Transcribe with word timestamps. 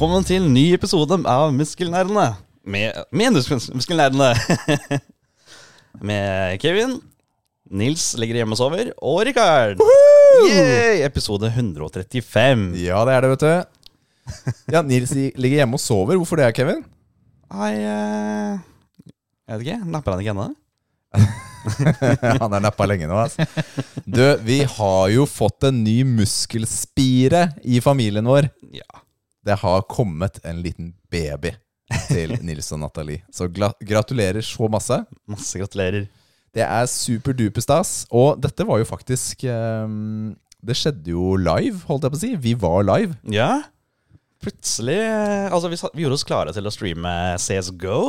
Velkommen 0.00 0.24
til 0.24 0.38
en 0.40 0.54
ny 0.56 0.62
episode 0.72 1.12
av 1.28 1.50
Muskelnerdene. 1.52 2.22
Med, 2.72 2.96
med 3.12 3.34
Muskelnerdene. 3.36 4.30
med 6.08 6.54
Kevin, 6.62 6.94
Nils 7.68 8.06
ligger 8.16 8.38
hjemme 8.38 8.56
og 8.56 8.60
sover, 8.62 8.88
og 8.96 9.18
Rikard. 9.28 9.82
Yay! 10.46 11.02
Episode 11.04 11.50
135. 11.52 12.62
Ja, 12.80 13.02
det 13.04 13.12
er 13.12 13.26
det, 13.26 13.32
vet 13.34 13.44
du. 13.44 14.56
Ja, 14.72 14.80
Nils 14.88 15.12
ligger 15.12 15.58
hjemme 15.58 15.76
og 15.76 15.84
sover. 15.84 16.16
Hvorfor 16.16 16.40
det, 16.40 16.48
Kevin? 16.56 16.80
Nei, 17.52 17.70
uh, 17.84 19.04
Jeg 19.04 19.60
vet 19.60 19.66
ikke. 19.66 19.78
Napper 19.98 20.16
han 20.16 20.24
ikke 20.24 20.32
ennå? 20.32 20.48
Han 22.46 22.56
er 22.56 22.64
nappa 22.70 22.88
lenge 22.88 23.04
nå, 23.04 23.20
altså. 23.20 23.44
Du, 24.08 24.24
vi 24.48 24.62
har 24.64 25.12
jo 25.12 25.28
fått 25.28 25.68
en 25.68 25.84
ny 25.84 25.98
muskelspire 26.08 27.50
i 27.68 27.84
familien 27.84 28.32
vår. 28.32 28.48
Ja. 28.80 29.04
Det 29.46 29.56
har 29.62 29.84
kommet 29.88 30.40
en 30.44 30.60
liten 30.64 30.94
baby 31.10 31.54
til 32.08 32.36
Nils 32.46 32.70
og 32.74 32.82
Nathalie. 32.82 33.24
Så 33.32 33.48
gratulerer 33.50 34.44
så 34.44 34.68
masse. 34.72 35.00
Masse 35.30 35.60
gratulerer. 35.60 36.08
Det 36.54 36.64
er 36.66 36.86
superduper 36.90 37.62
stas. 37.64 38.04
Og 38.10 38.40
dette 38.42 38.66
var 38.66 38.80
jo 38.82 38.88
faktisk 38.88 39.44
um, 39.46 40.32
Det 40.60 40.76
skjedde 40.76 41.12
jo 41.14 41.36
live, 41.38 41.78
holdt 41.88 42.06
jeg 42.06 42.14
på 42.14 42.18
å 42.18 42.22
si. 42.24 42.32
Vi 42.48 42.54
var 42.58 42.84
live. 42.86 43.16
Ja. 43.32 43.62
Plutselig 44.40 44.98
eh, 45.04 45.52
Altså, 45.52 45.68
vi, 45.68 45.78
satt, 45.80 45.94
vi 45.94 46.06
gjorde 46.06 46.16
oss 46.16 46.26
klare 46.26 46.54
til 46.56 46.66
å 46.66 46.72
streame 46.74 47.12
CSGO. 47.40 48.00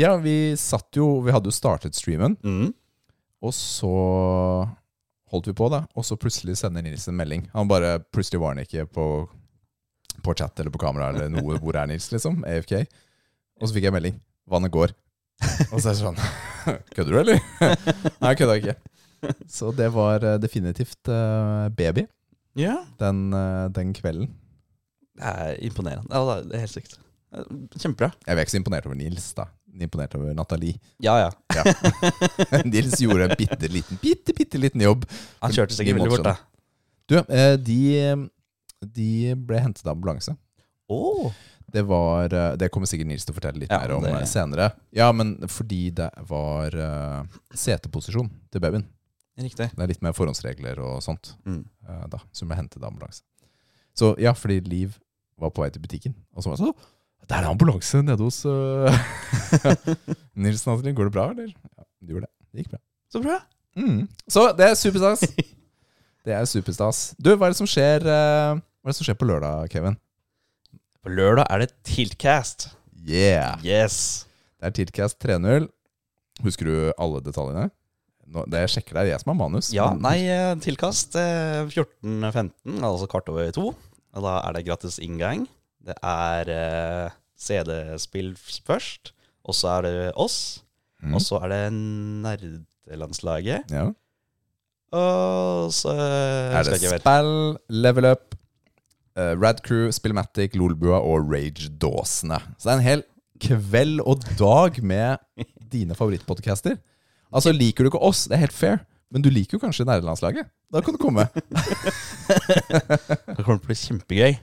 Ja, 0.00 0.16
vi 0.18 0.54
satt 0.58 0.96
jo 0.98 1.20
Vi 1.24 1.34
hadde 1.34 1.50
jo 1.50 1.54
startet 1.54 1.96
streamen. 1.96 2.38
Mm. 2.42 2.72
Og 3.44 3.52
så 3.54 3.92
holdt 5.30 5.48
vi 5.50 5.54
på, 5.56 5.68
da. 5.72 5.84
Og 5.98 6.06
så 6.06 6.16
plutselig 6.20 6.56
sender 6.60 6.84
Nils 6.84 7.06
en 7.10 7.18
melding. 7.18 7.48
Han 7.54 7.68
bare, 7.70 7.98
Plutselig 8.14 8.40
var 8.42 8.54
han 8.54 8.64
ikke 8.64 8.86
på, 8.88 9.06
på 10.24 10.34
chat 10.38 10.60
eller 10.62 10.72
på 10.74 10.80
kamera 10.82 11.10
eller 11.12 11.30
noe. 11.32 11.58
Hvor 11.62 11.76
er 11.80 11.88
Nils, 11.90 12.08
liksom? 12.12 12.40
AFK. 12.48 12.78
Og 13.60 13.68
så 13.68 13.76
fikk 13.76 13.86
jeg 13.88 13.94
melding. 13.94 14.16
Vannet 14.50 14.72
går. 14.74 14.92
Og 15.72 15.78
så 15.82 15.90
er 15.90 15.94
det 15.94 16.00
sånn 16.00 16.18
Kødder 16.94 17.10
du, 17.12 17.18
eller? 17.20 17.40
Nei, 18.22 18.30
jeg 18.32 18.38
kødda 18.40 18.58
ikke. 18.60 18.74
Så 19.50 19.70
det 19.76 19.88
var 19.94 20.24
eh, 20.24 20.36
definitivt 20.40 21.08
eh, 21.12 21.68
baby 21.76 22.04
Ja. 22.60 22.76
den, 23.00 23.26
eh, 23.34 23.66
den 23.74 23.92
kvelden. 23.96 24.28
Det 25.14 25.30
er 25.30 25.58
imponerende. 25.64 26.10
Ja, 26.12 26.38
det 26.44 26.56
er 26.58 26.64
helt 26.66 26.74
sykt. 26.74 26.96
Kjempebra. 27.80 28.12
Jeg 28.26 28.34
er 28.36 28.44
ikke 28.44 28.54
så 28.54 28.60
imponert 28.60 28.86
over 28.86 28.98
Nils, 28.98 29.26
da. 29.34 29.48
Imponert 29.74 30.14
over 30.18 30.34
Nathalie. 30.38 30.78
Ja, 31.02 31.16
ja. 31.24 31.64
Nils 32.72 33.00
gjorde 33.02 33.30
en 33.30 33.36
bitte 33.38 33.70
liten, 33.70 33.98
bitte, 34.02 34.34
bitte 34.38 34.60
liten 34.62 34.84
jobb. 34.84 35.06
Han 35.42 35.54
kjørte 35.54 35.74
seg 35.74 35.82
sikkert 35.88 35.98
veldig 36.02 36.12
bort, 36.14 36.28
da. 36.28 36.36
Du, 37.10 37.16
de, 37.66 37.78
de 38.84 39.34
ble 39.34 39.60
hentet 39.62 39.86
av 39.86 39.94
ambulanse. 39.96 40.36
Oh. 40.92 41.32
Det 41.74 41.82
var 41.88 42.28
eh, 42.34 42.56
Det 42.60 42.68
kommer 42.70 42.86
sikkert 42.86 43.08
Nils 43.08 43.24
til 43.24 43.32
å 43.32 43.38
fortelle 43.38 43.62
litt 43.64 43.70
Ja, 43.72 43.78
mer 43.80 43.94
om 43.96 44.02
det- 44.04 44.12
eh, 44.18 44.26
senere. 44.28 44.72
Ja, 44.94 45.10
men 45.12 45.36
fordi 45.48 45.90
det 45.96 46.10
var 46.28 46.74
uh, 46.76 47.24
seteposisjon 47.56 48.28
til 48.52 48.60
babyen. 48.60 48.84
Riktig. 49.40 49.70
Det 49.74 49.82
er 49.82 49.90
litt 49.90 50.02
mer 50.04 50.12
forhåndsregler 50.14 50.78
og 50.78 51.00
sånt 51.02 51.32
Mm. 51.46 51.64
uh, 51.88 52.04
da, 52.12 52.18
som 52.32 52.46
ble 52.48 52.56
hentet 52.60 52.82
av 52.82 52.92
ambulanse. 52.92 53.22
Så 53.96 54.12
ja, 54.22 54.32
fordi 54.34 54.60
Liv 54.68 54.98
var 55.40 55.50
på 55.50 55.62
vei 55.64 55.70
til 55.74 55.82
butikken, 55.82 56.14
og 56.36 56.42
så 56.44 56.50
var 56.52 56.56
det 56.56 56.66
sånn 56.66 56.76
Der 57.28 57.42
er 57.42 57.48
ambulanse 57.50 58.02
nede 58.04 58.20
hos 58.22 58.44
uh... 58.44 58.92
Nils 60.36 60.66
Nathalie. 60.66 60.92
Går 60.94 61.08
det 61.08 61.12
bra, 61.16 61.30
eller? 61.32 61.48
Ja, 61.78 61.84
det 62.02 62.12
gjorde 62.14 62.26
det. 62.28 62.32
Det 62.52 62.62
gikk 62.64 62.70
bra. 62.74 62.80
Så 63.10 63.22
bra. 63.24 63.38
Mm. 63.76 64.04
Så 64.28 64.44
det 64.58 64.66
er 64.68 64.74
superstas. 64.78 65.24
Det 66.24 66.32
er 66.36 66.44
superstas. 66.48 67.00
Du, 67.18 67.32
hva 67.36 67.48
er 67.48 67.54
det 67.54 67.58
som 67.58 67.66
skjer 67.68 68.04
eh, 68.06 68.60
Hva 68.84 68.90
er 68.90 68.92
det 68.92 68.98
som 68.98 69.06
skjer 69.06 69.16
på 69.16 69.24
lørdag, 69.24 69.70
Kevin? 69.72 69.94
På 71.00 71.08
lørdag 71.08 71.46
er 71.48 71.62
det 71.62 71.70
Tiltcast. 71.88 72.66
Yeah! 73.00 73.56
Yes. 73.64 74.26
Det 74.60 74.68
er 74.68 74.74
Tiltcast 74.76 75.16
3.0. 75.24 75.70
Husker 76.44 76.68
du 76.68 76.74
alle 77.00 77.22
detaljene? 77.24 77.70
Nå, 78.28 78.42
det 78.52 78.60
jeg 78.66 78.72
sjekker 78.74 78.98
der, 78.98 79.08
jeg 79.08 79.22
som 79.22 79.32
har 79.32 79.38
manus. 79.38 79.70
Ja, 79.72 79.86
nei, 79.96 80.18
eh, 80.28 80.52
tilkast 80.60 81.16
eh, 81.16 81.64
14.15, 81.64 82.76
altså 82.84 83.08
kvart 83.08 83.32
over 83.32 83.48
to. 83.56 83.70
Og 83.72 84.28
da 84.28 84.36
er 84.42 84.58
det 84.58 84.66
gratis 84.68 85.00
inngang. 85.00 85.46
Det 85.80 85.96
er 86.04 86.52
eh, 86.52 87.16
CD-spill 87.40 88.34
først, 88.36 89.14
og 89.48 89.56
så 89.56 89.78
er 89.78 89.88
det 89.88 89.96
oss. 90.12 90.38
Mm. 91.00 91.16
Og 91.16 91.24
så 91.24 91.40
er 91.40 91.56
det 91.56 91.62
nerdelandslaget. 92.28 93.72
Ja. 93.72 93.88
Og 94.92 95.72
så 95.72 95.96
Er 95.96 96.68
det 96.68 96.84
spill, 96.84 97.34
level 97.72 98.12
up, 98.12 98.33
uh, 99.18 99.34
Radcrew, 99.40 99.90
Spillmatic, 99.94 100.56
Lolbua 100.58 101.00
og 101.02 101.28
Rage-dåsene. 101.30 102.40
Så 102.58 102.68
det 102.68 102.72
er 102.72 102.78
en 102.78 102.88
hel 102.88 103.04
kveld 103.44 104.02
og 104.04 104.24
dag 104.38 104.80
med 104.82 105.44
dine 105.72 105.96
favorittpodcaster. 105.98 106.78
Altså, 107.34 107.54
liker 107.54 107.84
du 107.84 107.90
ikke 107.90 108.06
oss, 108.06 108.26
det 108.30 108.38
er 108.38 108.46
helt 108.46 108.56
fair, 108.56 108.82
men 109.10 109.24
du 109.24 109.30
liker 109.32 109.58
jo 109.58 109.62
kanskje 109.62 109.86
nerdelandslaget. 109.88 110.48
Da 110.72 110.82
kan 110.82 110.94
du 110.94 111.00
komme. 111.02 111.26
Det 113.36 113.42
kommer 113.42 113.58
til 113.58 113.60
å 113.60 113.68
bli 113.68 113.78
kjempegøy. 113.78 114.34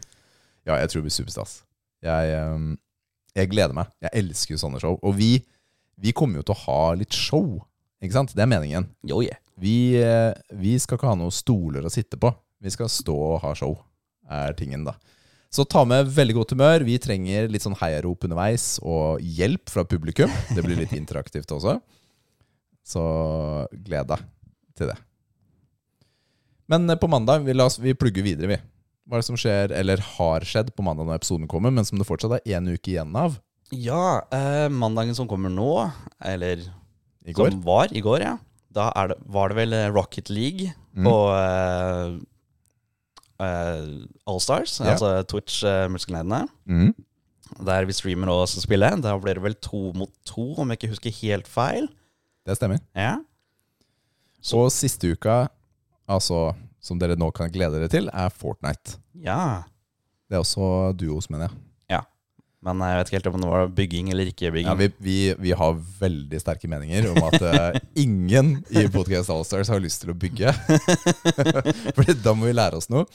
Ja, 0.67 0.77
jeg 0.77 0.91
tror 0.91 1.01
det 1.01 1.07
blir 1.07 1.15
superstas. 1.15 1.61
Jeg, 2.05 2.35
um, 2.53 2.75
jeg 3.37 3.49
gleder 3.51 3.75
meg. 3.75 3.89
Jeg 4.03 4.13
elsker 4.21 4.55
jo 4.55 4.61
sånne 4.61 4.81
show. 4.81 4.97
Og 5.01 5.15
vi, 5.17 5.33
vi 6.01 6.13
kommer 6.15 6.41
jo 6.41 6.47
til 6.47 6.55
å 6.55 6.63
ha 6.65 6.81
litt 6.99 7.15
show. 7.15 7.59
Ikke 8.01 8.17
sant? 8.17 8.35
Det 8.37 8.43
er 8.43 8.49
meningen. 8.49 8.87
Jo, 9.07 9.21
yeah. 9.25 9.39
Vi, 9.61 9.93
eh, 10.01 10.31
vi 10.57 10.73
skal 10.81 10.97
ikke 10.97 11.11
ha 11.11 11.17
noen 11.19 11.33
stoler 11.33 11.85
å 11.85 11.93
sitte 11.93 12.17
på. 12.21 12.31
Vi 12.61 12.71
skal 12.73 12.89
stå 12.89 13.13
og 13.13 13.41
ha 13.43 13.53
show, 13.57 13.75
er 14.29 14.53
tingen, 14.57 14.83
da. 14.87 14.95
Så 15.51 15.65
ta 15.67 15.81
med 15.83 16.07
veldig 16.07 16.35
godt 16.37 16.53
humør. 16.55 16.85
Vi 16.87 16.95
trenger 17.03 17.49
litt 17.51 17.63
sånn 17.65 17.75
heiarop 17.81 18.23
underveis 18.23 18.77
og 18.87 19.19
hjelp 19.19 19.67
fra 19.71 19.83
publikum. 19.83 20.31
Det 20.55 20.63
blir 20.63 20.79
litt 20.79 20.93
interaktivt 21.01 21.51
også. 21.51 21.77
Så 22.87 23.01
gled 23.71 24.07
deg 24.13 24.23
til 24.79 24.91
det. 24.93 24.97
Men 26.71 26.87
eh, 26.89 26.99
på 26.99 27.09
mandag 27.11 27.43
vi, 27.43 27.55
oss, 27.59 27.79
vi 27.83 27.93
plugger 27.97 28.23
videre, 28.25 28.53
vi. 28.53 28.59
Hva 29.09 29.17
er 29.17 29.23
det 29.23 29.27
som 29.27 29.39
skjer, 29.39 29.73
eller 29.75 29.99
har 30.15 30.45
skjedd 30.47 30.71
på 30.77 30.85
mandag 30.87 31.09
når 31.09 31.19
episoden 31.19 31.49
kommer, 31.51 31.73
men 31.73 31.83
som 31.87 31.99
det 31.99 32.07
fortsatt 32.07 32.37
er 32.39 32.55
én 32.55 32.69
uke 32.71 32.93
igjen 32.93 33.11
av 33.17 33.35
Ja, 33.75 34.21
eh, 34.31 34.69
mandagen 34.71 35.17
som 35.17 35.27
kommer 35.27 35.51
nå, 35.51 35.73
eller 36.23 36.63
som 37.35 37.59
var 37.65 37.91
i 37.91 38.03
går, 38.03 38.23
ja. 38.23 38.37
Da 38.71 38.87
det, 39.11 39.17
var 39.27 39.51
det 39.51 39.57
vel 39.65 39.75
Rocket 39.91 40.31
League 40.31 40.71
Mm. 40.91 41.05
på 41.07 41.11
eh, 41.31 42.15
eh, 43.41 44.05
Allstars, 44.29 44.79
Ja. 44.79 44.91
altså 44.93 45.11
Twitch-muskelnerdene. 45.31 46.43
Mm. 46.65 46.93
Der 47.67 47.85
vi 47.85 47.93
streamer 47.93 48.29
og 48.31 48.45
skal 48.47 48.63
spille. 48.63 48.89
Da 49.03 49.17
blir 49.19 49.33
det 49.39 49.43
vel 49.43 49.55
to 49.59 49.91
mot 49.97 50.11
to, 50.25 50.53
om 50.61 50.69
jeg 50.71 50.79
ikke 50.79 50.91
husker 50.93 51.11
helt 51.21 51.47
feil. 51.51 51.89
Det 52.47 52.55
stemmer. 52.57 52.79
Ja. 52.95 53.17
Og 54.53 54.71
siste 54.73 55.11
uka, 55.13 55.47
altså 56.09 56.53
som 56.81 56.97
dere 56.97 57.15
nå 57.19 57.27
kan 57.35 57.51
glede 57.53 57.77
dere 57.77 57.89
til, 57.91 58.07
er 58.13 58.29
Fortnite. 58.33 58.97
ja. 59.21 59.63
Det 60.31 60.37
er 60.37 60.45
også 60.45 60.93
duos, 60.95 61.25
mener 61.29 61.49
jeg. 61.49 61.57
Men 62.61 62.77
jeg 62.85 62.97
vet 62.99 63.09
ikke 63.09 63.17
helt 63.17 63.27
om 63.31 63.41
det 63.41 63.49
var 63.49 63.71
bygging 63.73 64.09
eller 64.13 64.29
ikke 64.29 64.51
bygging. 64.53 64.67
Ja, 64.69 64.75
vi, 64.77 64.87
vi, 65.01 65.15
vi 65.47 65.53
har 65.57 65.79
veldig 66.01 66.41
sterke 66.43 66.69
meninger 66.69 67.07
om 67.09 67.17
at 67.31 67.41
eh, 67.49 67.79
ingen 68.03 68.51
i 68.69 68.83
Podcast 68.93 69.31
Allstars 69.33 69.71
har 69.73 69.81
lyst 69.81 70.03
til 70.03 70.11
å 70.13 70.17
bygge. 70.21 70.53
For 71.97 72.11
da 72.21 72.35
må 72.37 72.45
vi 72.51 72.53
lære 72.53 72.77
oss 72.77 72.91
noe. 72.93 73.07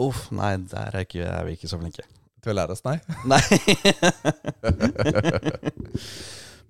Uff, 0.00 0.26
nei, 0.36 0.52
der 0.68 0.92
er, 0.92 1.06
ikke, 1.08 1.24
er 1.24 1.48
vi 1.48 1.56
ikke 1.56 1.70
så 1.72 1.80
flinke. 1.80 2.04
Til 2.44 2.52
å 2.52 2.58
lære 2.60 2.76
oss, 2.76 2.84
nei. 2.84 2.98
Nei. 3.32 3.40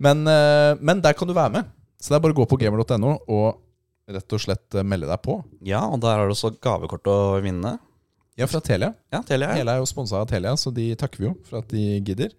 Men, 0.01 0.23
eh, 0.31 0.79
men 0.81 1.03
der 1.05 1.13
kan 1.13 1.29
du 1.29 1.35
være 1.37 1.53
med. 1.59 1.67
Så 2.01 2.09
det 2.09 2.17
er 2.17 2.23
bare 2.25 2.33
å 2.33 2.39
gå 2.39 2.47
på 2.49 2.57
gamer.no 2.63 3.11
og 3.29 3.59
rett 4.11 4.33
og 4.33 4.41
slett 4.41 4.79
melde 4.87 5.11
deg 5.11 5.21
på. 5.23 5.35
ja, 5.67 5.83
og 5.85 6.01
der 6.01 6.17
har 6.17 6.31
du 6.31 6.33
også 6.33 6.55
gavekort 6.63 7.11
å 7.13 7.19
vinne. 7.45 7.75
Ja, 8.41 8.49
fra 8.49 8.63
Telia. 8.65 8.95
Ja, 9.13 9.21
Telia. 9.27 9.53
Hele 9.59 9.77
er 9.77 9.83
jo 9.83 9.89
sponsa 9.89 10.21
av 10.21 10.29
Telia, 10.31 10.55
så 10.57 10.73
de 10.75 10.89
takker 10.99 11.23
vi 11.23 11.29
jo 11.29 11.35
for 11.49 11.61
at 11.61 11.71
de 11.73 11.85
gidder. 12.01 12.33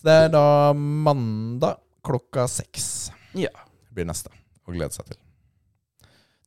Så 0.00 0.08
det 0.08 0.16
er 0.24 0.30
da 0.32 0.44
mandag 0.74 1.78
klokka 2.06 2.46
seks. 2.50 3.10
Ja. 3.36 3.52
blir 3.94 4.08
neste 4.08 4.32
å 4.66 4.74
glede 4.74 4.94
seg 4.96 5.10
til. 5.10 5.18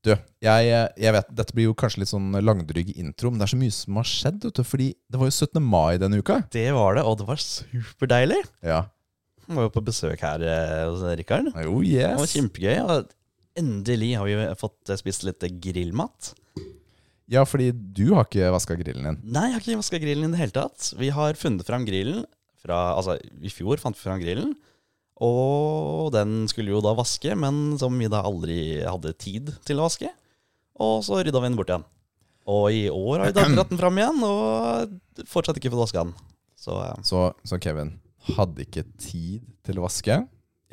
Du, 0.03 0.11
jeg, 0.43 0.71
jeg 0.99 1.15
vet, 1.15 1.29
dette 1.31 1.55
blir 1.55 1.69
jo 1.69 1.75
kanskje 1.79 2.01
litt 2.01 2.11
sånn 2.11 2.33
langdrygg 2.43 2.89
intro, 2.99 3.29
men 3.31 3.39
det 3.39 3.45
er 3.45 3.53
så 3.53 3.59
mye 3.61 3.75
som 3.75 3.99
har 4.01 4.09
skjedd, 4.09 4.41
vet 4.49 4.57
du. 4.59 4.63
Fordi 4.67 4.89
det 5.07 5.21
var 5.21 5.29
jo 5.29 5.35
17. 5.37 5.61
mai 5.63 6.01
denne 6.01 6.19
uka. 6.19 6.41
Det 6.51 6.65
var 6.75 6.97
det, 6.97 7.05
og 7.07 7.21
det 7.21 7.27
var 7.29 7.39
superdeilig. 7.39 8.41
Ja. 8.67 8.81
Vi 9.47 9.55
var 9.55 9.69
jo 9.69 9.73
på 9.75 9.83
besøk 9.87 10.23
her 10.23 10.43
eh, 10.43 10.81
hos 10.89 11.05
Rikard. 11.19 11.53
Jo, 11.55 11.77
Det 11.87 12.11
var 12.19 12.31
kjempegøy. 12.33 12.75
Og 12.83 13.13
endelig 13.59 14.11
har 14.19 14.27
vi 14.27 14.37
fått 14.59 14.91
spist 14.99 15.23
litt 15.27 15.47
grillmat. 15.63 16.33
Ja, 17.31 17.45
fordi 17.47 17.69
du 17.71 18.09
har 18.13 18.25
ikke 18.27 18.51
vaska 18.51 18.75
grillen 18.79 19.05
din. 19.07 19.19
Nei, 19.31 19.47
jeg 19.49 19.55
har 19.55 19.63
ikke 19.63 19.79
vaska 19.79 19.99
grillen 20.03 20.27
i 20.27 20.35
det 20.35 20.41
hele 20.41 20.55
tatt. 20.57 20.89
Vi 20.99 21.11
har 21.15 21.39
funnet 21.39 21.67
fram 21.67 21.85
grillen 21.87 22.25
fra 22.63 22.93
Altså, 22.97 23.17
i 23.43 23.51
fjor 23.51 23.79
fant 23.81 23.95
vi 23.97 24.03
fram 24.03 24.21
grillen. 24.23 24.53
Og 25.23 26.09
den 26.15 26.47
skulle 26.51 26.73
jo 26.73 26.81
da 26.83 26.91
vaske, 26.97 27.35
men 27.37 27.77
som 27.79 27.95
vi 27.99 28.09
da 28.11 28.23
aldri 28.25 28.57
hadde 28.83 29.13
tid 29.21 29.53
til 29.67 29.79
å 29.79 29.87
vaske. 29.87 30.09
Og 30.83 31.03
så 31.05 31.21
rydda 31.21 31.39
vi 31.39 31.51
den 31.51 31.57
bort 31.59 31.71
igjen. 31.71 31.85
Og 32.49 32.65
i 32.75 32.85
år 32.91 33.21
har 33.21 33.29
vi 33.29 33.35
da 33.37 33.45
dratt 33.53 33.71
den 33.71 33.79
fram 33.79 33.99
igjen, 34.01 34.23
og 34.27 35.27
fortsatt 35.31 35.59
ikke 35.61 35.71
fått 35.71 35.85
vaska 35.85 36.03
den. 36.03 36.15
Så 36.59 36.75
eh, 36.81 36.95
Så, 37.07 37.21
så 37.47 37.59
Kevin 37.63 37.93
hadde 38.35 38.65
ikke 38.65 38.83
tid 38.99 39.45
til 39.63 39.79
å 39.79 39.85
vaske. 39.85 40.17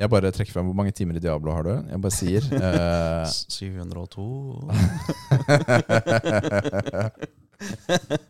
Jeg 0.01 0.09
bare 0.09 0.31
trekker 0.33 0.55
frem 0.55 0.65
hvor 0.65 0.77
mange 0.77 0.93
timer 0.97 1.17
i 1.17 1.21
Diablo 1.21 1.53
har 1.53 1.67
du. 1.67 1.73
Jeg 1.91 2.01
bare 2.01 2.15
sier 2.15 2.41
uh, 2.57 3.25
702 3.29 4.25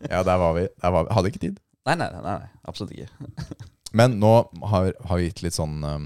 Ja, 0.12 0.20
der 0.20 0.36
var 0.42 0.52
vi. 0.58 0.66
Der 0.68 0.90
var 0.92 1.06
vi. 1.06 1.14
Hadde 1.16 1.30
ikke 1.32 1.44
tid. 1.46 1.56
Nei, 1.88 1.96
nei, 1.98 2.10
nei, 2.12 2.20
nei 2.26 2.50
absolutt 2.68 2.92
ikke. 2.94 3.08
Men 3.98 4.18
nå 4.20 4.32
har, 4.68 4.92
har 5.08 5.20
vi 5.20 5.30
gitt 5.30 5.42
litt 5.46 5.56
sånn 5.56 5.80
uh, 5.84 5.98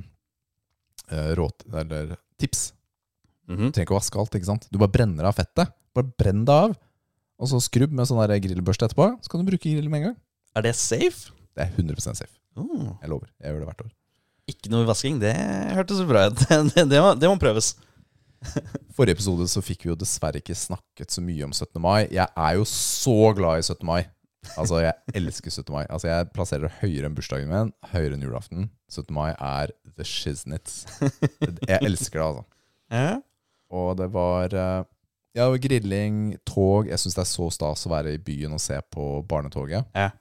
råd, 1.39 1.67
eller 1.83 2.15
tips. 2.41 2.69
Mhm. 3.51 3.69
Du 3.69 3.71
trenger 3.71 3.87
ikke 3.89 3.97
å 3.97 4.01
vaske 4.01 4.23
alt. 4.23 4.39
ikke 4.39 4.51
sant? 4.53 4.71
Du 4.71 4.79
bare 4.83 4.95
brenner 4.95 5.25
av 5.29 5.37
fettet. 5.39 5.75
Bare 5.97 6.11
brenn 6.19 6.47
det 6.47 6.57
av. 6.67 6.79
Og 7.37 7.51
så 7.51 7.61
skrubb 7.61 7.93
med 7.95 8.09
sånn 8.09 8.23
der 8.23 8.39
grillbørste 8.43 8.87
etterpå. 8.89 9.07
Så 9.23 9.29
kan 9.31 9.43
du 9.43 9.51
bruke 9.51 9.67
grillen 9.67 9.91
med 9.93 10.01
en 10.03 10.07
gang. 10.11 10.19
Er 10.57 10.63
det 10.67 10.75
safe? 10.79 11.35
Det 11.57 11.67
er 11.67 11.71
100 11.75 12.01
safe. 12.07 12.33
Mm. 12.57 12.97
Jeg 13.03 13.11
lover. 13.13 13.29
Jeg 13.43 13.53
gjør 13.53 13.63
det 13.63 13.69
hvert 13.71 13.85
år. 13.87 13.93
Ikke 14.47 14.71
noe 14.71 14.87
vasking, 14.87 15.19
det 15.23 15.33
hørtes 15.75 16.03
bra 16.07 16.29
ut. 16.31 16.39
Det, 16.75 16.85
det, 16.87 17.01
må, 17.03 17.15
det 17.19 17.31
må 17.31 17.39
prøves. 17.43 17.73
Forrige 18.97 19.17
episode 19.17 19.47
så 19.51 19.63
fikk 19.65 19.87
vi 19.87 19.91
jo 19.91 19.97
dessverre 19.99 20.39
ikke 20.43 20.55
snakket 20.55 21.11
så 21.15 21.23
mye 21.25 21.49
om 21.49 21.55
17. 21.57 21.81
mai. 21.83 22.07
Jeg 22.15 22.29
er 22.31 22.59
jo 22.61 22.67
så 22.71 23.17
glad 23.37 23.63
i 23.63 23.67
17. 23.67 23.83
mai. 23.89 24.05
Altså, 24.55 24.79
jeg 24.85 24.95
elsker 25.19 25.51
17. 25.51 25.73
mai. 25.75 25.85
Altså, 25.91 26.09
Jeg 26.13 26.31
plasserer 26.37 26.69
det 26.69 26.75
høyere 26.81 27.11
enn 27.11 27.17
bursdagen 27.19 27.51
min, 27.51 27.73
høyere 27.91 28.15
enn 28.15 28.23
julaften. 28.27 28.69
17. 28.93 29.11
mai 29.17 29.33
er 29.35 29.73
the 29.97 30.07
shiznits. 30.07 30.85
Jeg 31.67 31.81
elsker 31.83 32.21
det, 32.21 32.27
altså. 32.29 32.45
Ja. 32.95 33.09
Og 33.75 33.97
det 33.99 34.07
var 34.15 34.55
eh, 34.55 34.85
ja, 35.35 35.49
grilling, 35.59 36.37
tog. 36.47 36.87
Jeg 36.87 37.03
syns 37.03 37.19
det 37.19 37.25
er 37.25 37.33
så 37.33 37.49
stas 37.51 37.83
å 37.89 37.91
være 37.91 38.15
i 38.15 38.23
byen 38.23 38.55
og 38.55 38.63
se 38.63 38.79
på 38.95 39.09
barnetoget. 39.27 39.89
Ja. 39.91 40.13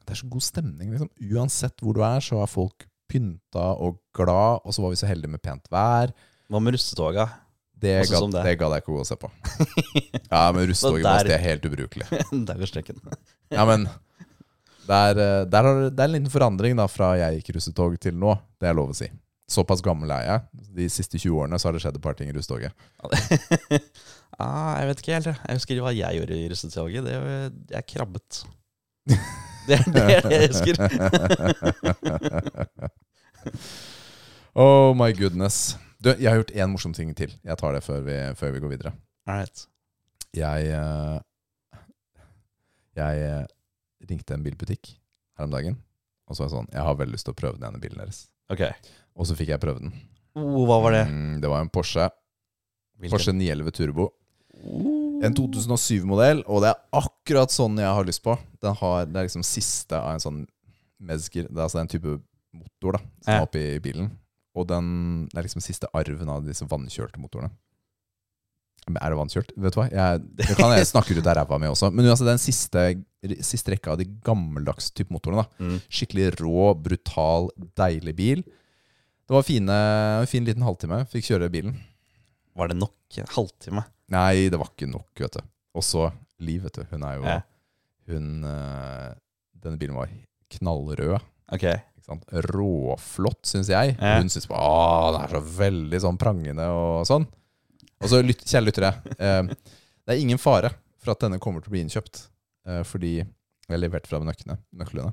Det 0.00 0.16
er 0.16 0.22
så 0.22 0.30
god 0.32 0.46
stemning. 0.48 0.94
liksom 0.94 1.10
Uansett 1.36 1.84
hvor 1.84 1.98
du 1.98 2.00
er, 2.06 2.24
så 2.24 2.40
er 2.40 2.48
folk 2.50 2.86
pynta 3.10 3.68
og 3.82 3.98
glad. 4.16 4.62
Og 4.64 4.74
så 4.76 4.84
var 4.84 4.94
vi 4.94 5.00
så 5.02 5.10
heldige 5.10 5.34
med 5.34 5.42
pent 5.44 5.66
vær. 5.72 6.14
Hva 6.50 6.60
med 6.62 6.74
rustetoga? 6.76 7.28
Det, 7.80 7.94
ga, 8.10 8.18
det? 8.28 8.42
det 8.44 8.52
gadd 8.60 8.74
jeg 8.76 8.82
ikke 8.82 8.92
å 8.92 8.96
gå 8.98 9.02
og 9.04 9.08
se 9.08 9.16
på. 9.16 9.30
Ja, 10.30 10.44
men 10.54 10.68
vårt 10.68 11.26
det 11.26 11.34
er 11.34 11.42
helt 11.42 11.64
ubrukelig. 11.66 12.06
Der 12.48 12.60
går 12.60 12.68
streken. 12.70 13.00
Ja, 13.56 13.64
men 13.66 13.88
der, 14.90 15.18
eh, 15.22 15.44
der 15.46 15.66
har, 15.66 15.80
det 15.90 16.02
er 16.02 16.08
en 16.08 16.14
liten 16.16 16.30
forandring 16.32 16.76
da 16.78 16.86
fra 16.90 17.12
jeg 17.18 17.40
gikk 17.40 17.52
russetog 17.56 17.96
til 18.02 18.14
nå. 18.18 18.34
Det 18.62 18.68
er 18.70 18.76
lov 18.78 18.92
å 18.92 18.96
si. 18.98 19.06
Såpass 19.50 19.82
gammel 19.82 20.10
er 20.14 20.24
jeg. 20.26 20.64
De 20.78 20.86
siste 20.90 21.18
20 21.18 21.34
årene 21.44 21.58
så 21.58 21.68
har 21.68 21.74
det 21.76 21.82
skjedd 21.84 21.98
et 21.98 22.04
par 22.04 22.14
ting 22.18 22.30
i 22.30 22.34
russetoget. 22.34 22.74
ah, 24.38 24.78
jeg 24.78 24.90
vet 24.90 25.02
ikke 25.02 25.14
helt. 25.16 25.28
jeg. 25.30 25.58
Husker 25.58 25.82
hva 25.84 25.92
jeg 25.94 26.20
gjorde 26.20 26.38
i 26.38 26.48
russetoget. 26.52 27.06
Det 27.06 27.16
var- 27.24 27.52
Jeg 27.74 27.86
krabbet. 27.94 28.42
Det 29.70 29.76
er 29.76 29.84
det 29.92 30.32
jeg 30.32 30.48
husker. 30.50 30.74
oh 34.54 34.94
my 34.96 35.12
goodness. 35.14 35.76
Du, 36.00 36.08
jeg 36.16 36.30
har 36.30 36.38
gjort 36.40 36.54
én 36.56 36.70
morsom 36.72 36.94
ting 36.96 37.12
til. 37.16 37.32
Jeg 37.44 37.56
tar 37.60 37.72
det 37.76 37.82
før 37.84 38.00
vi, 38.06 38.16
før 38.38 38.54
vi 38.54 38.62
går 38.64 38.72
videre. 38.72 38.92
Alright. 39.28 39.66
Jeg 40.36 40.60
eh, 40.72 41.18
Jeg 42.98 43.14
eh, 43.26 43.44
ringte 44.10 44.34
en 44.36 44.44
bilbutikk 44.46 44.84
her 45.38 45.44
om 45.46 45.52
dagen. 45.54 45.76
Og 46.30 46.36
så 46.36 46.40
var 46.44 46.48
jeg 46.48 46.54
sånn 46.56 46.70
Jeg 46.72 46.86
har 46.86 46.98
veldig 47.00 47.14
lyst 47.16 47.26
til 47.28 47.34
å 47.34 47.38
prøve 47.40 47.56
den 47.60 47.68
ene 47.68 47.82
bilen 47.82 48.00
deres. 48.02 48.18
Ok. 48.50 48.62
Og 49.18 49.24
så 49.28 49.36
fikk 49.38 49.50
jeg 49.52 49.62
prøve 49.62 49.80
den. 49.84 49.92
Oh, 50.38 50.62
hva 50.68 50.76
var 50.82 50.90
det? 50.96 51.04
Mm, 51.10 51.34
det 51.42 51.48
var 51.50 51.60
en 51.64 51.72
Porsche. 51.72 52.06
Hvilken? 53.00 53.14
Porsche 53.14 53.32
911 53.36 53.70
Turbo. 53.76 54.04
Oh. 54.64 54.89
En 55.20 55.34
2007-modell, 55.36 56.42
og 56.48 56.62
det 56.64 56.70
er 56.72 56.80
akkurat 57.00 57.52
sånn 57.52 57.76
jeg 57.80 57.92
har 57.92 58.06
lyst 58.08 58.22
på. 58.24 58.36
Den 58.62 58.76
har, 58.80 59.04
det 59.08 59.20
er 59.20 59.28
liksom 59.28 59.44
siste 59.46 59.98
av 59.98 60.14
en 60.14 60.22
sånn 60.22 60.40
Mezger 61.00 61.46
Det 61.48 61.56
er 61.56 61.64
altså 61.64 61.78
en 61.80 61.88
type 61.88 62.18
motor 62.52 62.98
da 62.98 63.00
som 63.24 63.32
er 63.32 63.44
oppi 63.46 63.62
bilen. 63.80 64.10
Og 64.58 64.66
den 64.68 64.88
det 65.30 65.38
er 65.38 65.46
liksom 65.46 65.62
siste 65.64 65.88
arven 65.96 66.28
av 66.28 66.44
disse 66.44 66.66
vannkjølte 66.68 67.20
motorene. 67.22 67.52
Men 68.88 68.98
er 69.00 69.12
det 69.12 69.18
vannkjølt? 69.20 69.52
Vet 69.60 69.76
du 69.76 69.78
hva? 69.80 69.86
Jeg, 69.92 70.22
det 70.40 70.56
kan 70.58 70.72
jeg 70.74 70.88
snakke 70.88 71.14
ut 71.14 71.22
av 71.28 71.36
ræva 71.38 71.58
mi 71.60 71.68
også. 71.70 71.90
Men 71.94 72.08
altså, 72.10 72.26
den 72.26 72.40
siste, 72.42 72.84
siste 73.46 73.74
rekka 73.74 73.94
av 73.94 74.00
de 74.00 74.08
gammeldags 74.26 74.90
type 74.96 75.12
motorene. 75.14 75.44
da 75.44 75.64
Mm. 75.70 75.78
Skikkelig 75.88 76.30
rå, 76.40 76.72
brutal, 76.80 77.50
deilig 77.78 78.16
bil. 78.18 78.42
Det 78.44 79.36
var 79.36 79.46
fine, 79.46 79.76
en 80.24 80.26
fin 80.30 80.44
liten 80.48 80.64
halvtime. 80.66 81.04
Fikk 81.12 81.28
kjøre 81.28 81.50
bilen. 81.52 81.76
Var 82.58 82.72
det 82.72 82.80
nok? 82.80 82.96
En 83.20 83.30
halvtime? 83.36 83.84
Nei, 84.10 84.48
det 84.50 84.58
var 84.58 84.72
ikke 84.72 84.88
nok, 84.90 85.10
vet 85.22 85.38
du. 85.38 85.46
Og 85.78 85.86
så 85.86 86.08
Liv, 86.40 86.62
vet 86.64 86.78
du. 86.80 86.84
Hun 86.90 87.02
er 87.04 87.18
jo 87.18 87.24
Ja. 87.28 87.38
Hun 88.10 88.44
eh, 88.48 89.10
Denne 89.60 89.78
bilen 89.78 89.98
var 89.98 90.10
knallrød. 90.56 91.20
Ok. 91.52 91.66
Ikke 91.68 92.06
sant? 92.06 92.24
Råflott, 92.48 93.42
syns 93.46 93.68
jeg. 93.70 93.92
Ja. 94.00 94.16
Hun 94.18 94.30
syns 94.32 94.48
bare 94.48 95.12
det 95.14 95.20
er 95.26 95.34
så 95.36 95.42
veldig 95.60 96.00
sånn 96.00 96.18
prangende 96.18 96.66
og 96.72 97.04
sånn. 97.06 97.26
Og 98.00 98.08
så, 98.08 98.22
lyt, 98.24 98.40
kjære 98.48 98.64
lyttere, 98.64 98.90
eh, 99.20 99.50
det 99.52 100.14
er 100.14 100.22
ingen 100.22 100.40
fare 100.40 100.72
for 101.00 101.12
at 101.12 101.20
denne 101.26 101.38
kommer 101.42 101.60
til 101.60 101.68
å 101.70 101.74
bli 101.76 101.82
innkjøpt. 101.84 102.22
Eh, 102.66 102.80
fordi 102.88 103.18
jeg 103.20 103.78
leverte 103.82 104.08
fra 104.08 104.18
meg 104.22 104.32
nøklene, 104.32 104.56
nøklene. 104.80 105.12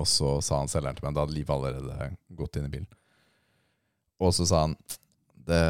Og 0.00 0.06
så 0.08 0.38
sa 0.44 0.62
han 0.62 0.70
selgeren 0.70 0.96
til 0.96 1.04
meg 1.06 1.16
Da 1.16 1.24
hadde 1.26 1.34
Liv 1.34 1.50
allerede 1.50 2.10
gått 2.38 2.56
inn 2.56 2.68
i 2.68 2.72
bilen. 2.72 2.88
Og 4.22 4.32
så 4.36 4.46
sa 4.46 4.60
han 4.64 4.76
Det 5.34 5.62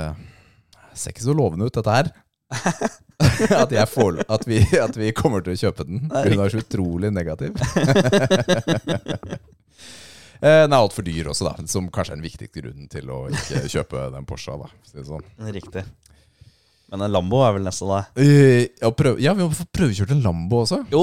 ser 1.02 1.14
ikke 1.14 1.26
så 1.26 1.35
lovende 1.37 1.69
ut, 1.69 1.76
dette 1.76 1.94
her. 1.97 2.11
at, 3.62 3.70
jeg 3.75 3.87
får, 3.93 4.23
at, 4.26 4.47
vi, 4.49 4.58
at 4.81 4.97
vi 4.99 5.12
kommer 5.17 5.44
til 5.47 5.55
å 5.55 5.61
kjøpe 5.61 5.87
den. 5.87 6.06
Hun 6.11 6.41
er 6.44 6.52
så 6.52 6.62
utrolig 6.64 7.12
negativ. 7.14 7.55
Eh, 10.40 10.62
Den 10.64 10.73
er 10.73 10.80
altfor 10.80 11.04
dyr 11.04 11.26
også, 11.28 11.50
da. 11.50 11.66
Som 11.69 11.90
kanskje 11.92 12.14
er 12.14 12.16
den 12.16 12.25
viktigste 12.25 12.62
grunnen 12.62 12.87
til 12.88 13.11
å 13.12 13.26
ikke 13.28 13.59
kjøpe 13.75 14.07
den 14.14 14.25
Porscha. 14.25 14.54
da 14.57 14.71
det 14.95 15.02
sånn. 15.04 15.26
Riktig. 15.52 15.83
Men 16.90 17.04
en 17.04 17.12
Lambo 17.12 17.42
er 17.45 17.59
vel 17.59 17.66
neste, 17.66 17.85
da? 17.85 17.99
Eh, 18.16 18.71
ja, 18.80 18.88
prøv, 18.97 19.21
ja, 19.21 19.35
vi 19.37 19.45
må 19.45 19.52
få 19.52 19.66
prøvekjørt 19.69 20.14
en 20.16 20.23
Lambo 20.25 20.62
også. 20.64 20.80
Jo! 20.90 21.02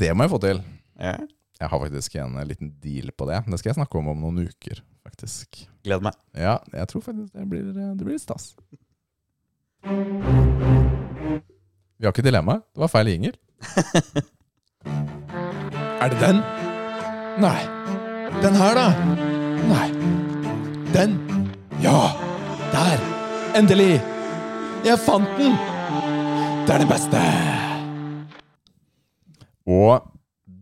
Det 0.00 0.08
må 0.16 0.24
jeg 0.24 0.32
få 0.32 0.40
til. 0.46 0.62
Ja. 0.96 1.18
Jeg 1.60 1.70
har 1.74 1.82
faktisk 1.84 2.16
en 2.24 2.40
eh, 2.40 2.48
liten 2.48 2.72
deal 2.82 3.12
på 3.12 3.28
det. 3.28 3.42
Det 3.52 3.60
skal 3.60 3.74
jeg 3.74 3.78
snakke 3.82 4.00
om 4.00 4.08
om 4.14 4.24
noen 4.24 4.48
uker. 4.48 4.80
faktisk 5.04 5.66
Gleder 5.84 6.08
meg. 6.08 6.16
Ja, 6.32 6.56
jeg 6.72 6.88
tror 6.94 7.04
faktisk 7.04 7.36
det 7.36 7.44
blir, 7.52 7.68
det 7.76 8.06
blir 8.08 8.18
stas. 8.24 8.54
Vi 11.98 12.06
har 12.06 12.12
ikke 12.12 12.22
dilemma. 12.22 12.60
Det 12.74 12.80
var 12.84 12.90
feil 12.92 13.08
gjenger. 13.10 13.34
er 16.02 16.08
det 16.12 16.20
den? 16.22 16.38
Nei. 17.42 17.62
Den 18.42 18.54
her, 18.58 18.72
da? 18.78 18.86
Nei. 19.70 19.88
Den? 20.94 21.10
Ja! 21.82 21.98
Der! 22.72 22.98
Endelig! 23.58 24.00
Jeg 24.86 24.98
fant 25.02 25.28
den! 25.38 25.54
Det 26.66 26.72
er 26.74 26.78
den 26.82 26.90
beste! 26.90 27.20
Og 29.66 30.02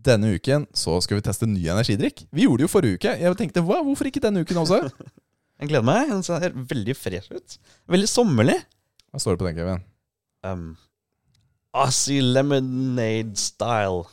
denne 0.04 0.34
uken 0.36 0.66
så 0.76 1.00
skal 1.04 1.16
vi 1.20 1.26
teste 1.28 1.46
ny 1.48 1.62
energidrikk. 1.68 2.24
Vi 2.32 2.44
gjorde 2.46 2.62
det 2.62 2.66
jo 2.68 2.72
forrige 2.72 2.96
uke. 3.00 3.12
Jeg 3.20 3.36
tenkte, 3.36 3.64
hva, 3.64 3.82
Hvorfor 3.84 4.08
ikke 4.08 4.24
denne 4.24 4.40
uken 4.44 4.62
også? 4.64 4.78
Jeg 5.60 5.68
gleder 5.68 5.84
meg. 5.84 6.08
Den 6.08 6.22
ser 6.24 6.54
veldig 6.56 6.94
fresh 6.96 7.28
ut. 7.36 7.58
Veldig 7.92 8.08
sommerlig. 8.08 8.56
Hva 9.10 9.22
står 9.22 9.36
det 9.36 9.42
på 9.42 9.48
den, 9.48 9.58
Kevin? 9.58 9.82
Um, 10.46 10.68
Aussie 11.74 12.22
lemonade 12.22 13.38
style. 13.38 14.06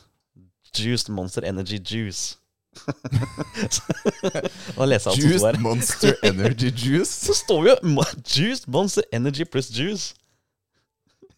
Juiced 0.74 1.08
Monster 1.08 1.46
Energy 1.48 1.78
Juice. 1.78 2.36
Juiced. 5.16 5.60
Monster 5.60 6.14
Energy 6.22 6.70
Juice. 6.70 7.10
Så 7.26 7.34
står 7.34 7.68
jo 7.68 7.74
Juiced 8.26 8.68
Monster 8.68 9.02
Energy 9.12 9.44
pluss 9.44 9.70
juice. 9.70 10.14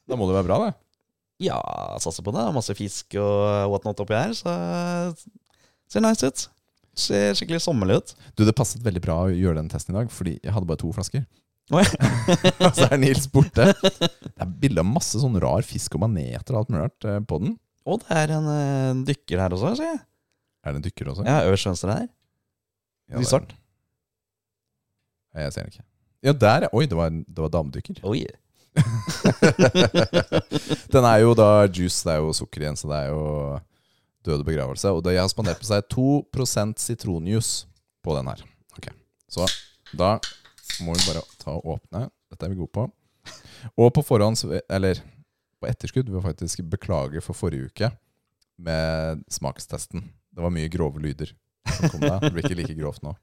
Da 0.08 0.16
må 0.18 0.26
det 0.26 0.34
være 0.40 0.48
bra, 0.48 0.58
det. 0.66 0.72
Ja, 1.46 1.60
satser 2.02 2.24
på 2.26 2.34
det. 2.34 2.42
Masse 2.52 2.74
fisk 2.76 3.14
og 3.20 3.70
whatnot 3.72 4.00
oppi 4.02 4.16
her, 4.18 4.32
så 4.36 4.52
ser 5.88 6.02
nice 6.04 6.26
ut. 6.26 6.42
Ser 7.00 7.36
skikkelig 7.38 7.62
sommerlig 7.64 8.00
ut. 8.02 8.14
Du, 8.36 8.44
Det 8.44 8.56
passet 8.56 8.82
veldig 8.84 9.02
bra 9.04 9.16
å 9.24 9.32
gjøre 9.32 9.62
den 9.62 9.70
testen 9.72 9.94
i 9.94 9.98
dag, 10.00 10.10
fordi 10.12 10.34
jeg 10.42 10.52
hadde 10.52 10.68
bare 10.68 10.82
to 10.82 10.90
flasker. 10.92 11.24
Og 12.66 12.72
så 12.76 12.88
er 12.90 12.98
Nils 13.00 13.28
borte. 13.30 13.68
Det 13.80 14.42
er 14.42 14.50
bilde 14.62 14.82
av 14.82 14.88
masse 14.90 15.20
sånn 15.22 15.38
rar 15.42 15.62
fisk 15.66 15.94
og 15.96 16.02
maneter 16.06 16.56
og 16.56 16.62
alt 16.64 16.72
mulig 16.72 16.82
rart 16.86 17.06
eh, 17.08 17.20
på 17.30 17.38
den. 17.44 17.54
Og 17.88 18.02
det 18.02 18.16
er 18.22 18.34
en 18.36 18.48
eh, 18.52 19.04
dykker 19.08 19.40
her 19.44 19.54
også, 19.56 19.72
ser 19.78 19.92
jeg. 19.92 20.00
Er 20.66 20.74
det 20.74 20.82
en 20.82 20.86
dykker 20.88 21.12
også? 21.14 21.24
Ja, 21.28 21.38
øverst 21.48 21.70
venstre 21.70 21.94
der. 21.94 22.08
Ja, 23.10 23.22
Litt 23.22 23.30
svart. 23.30 23.54
Jeg 25.38 25.54
ser 25.54 25.64
den 25.64 25.72
ikke. 25.72 25.86
Ja, 26.26 26.34
der. 26.36 26.66
Oi, 26.76 26.84
det 26.90 26.98
var, 26.98 27.08
en- 27.14 27.24
det 27.24 27.40
var 27.46 27.52
damedykker. 27.54 28.02
Oi. 28.10 28.24
Den 30.92 31.06
er 31.06 31.18
jo 31.24 31.32
da 31.38 31.48
juice, 31.66 32.02
det 32.06 32.12
er 32.14 32.20
jo 32.22 32.32
sukker 32.36 32.64
igjen, 32.64 32.78
så 32.78 32.90
det 32.90 32.98
er 33.00 33.08
jo 33.12 33.22
døde 34.26 34.46
begravelse. 34.46 34.88
Og 34.94 35.02
det, 35.06 35.14
jeg 35.16 35.24
har 35.24 35.32
spandert 35.32 35.60
på 35.62 35.68
seg 35.70 35.86
2% 35.94 36.82
sitronjuice 36.82 37.52
på 38.04 38.10
den 38.18 38.30
her. 38.30 38.40
Ok, 38.78 38.86
Så 39.30 39.46
da 39.96 40.10
må 40.84 40.94
vi 40.96 41.06
bare 41.08 41.22
ta 41.40 41.54
og 41.56 41.76
åpne. 41.76 42.06
Dette 42.30 42.46
er 42.46 42.52
vi 42.52 42.60
gode 42.60 42.74
på. 42.74 42.86
Og 43.76 43.90
på 43.94 44.04
forhånd, 44.06 44.38
eller 44.72 45.02
på 45.60 45.68
etterskudd, 45.68 46.08
vil 46.08 46.20
jeg 46.20 46.28
faktisk 46.28 46.62
beklage 46.72 47.22
for 47.24 47.36
forrige 47.36 47.68
uke 47.70 47.90
med 48.60 49.24
smakstesten. 49.32 50.06
Det 50.30 50.44
var 50.44 50.52
mye 50.54 50.70
grove 50.72 51.02
lyder 51.02 51.34
som 51.68 51.92
kom 51.92 52.04
der. 52.04 52.18
Det 52.22 52.32
blir 52.34 52.46
ikke 52.48 52.60
like 52.62 52.78
grovt 52.78 53.04
nå. 53.04 53.14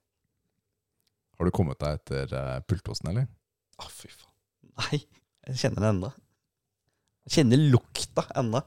Har 1.38 1.46
du 1.46 1.54
kommet 1.54 1.80
deg 1.82 2.00
etter 2.00 2.34
uh, 2.34 2.56
pultosten, 2.66 3.12
eller? 3.12 3.28
Å, 3.78 3.90
fy 3.94 4.10
faen. 4.10 4.34
Nei, 4.78 5.04
jeg 5.50 5.62
kjenner 5.62 6.02
det. 6.02 6.14
Jeg 7.28 7.40
kjenner 7.40 7.64
lukta 7.76 8.26
enda. 8.40 8.64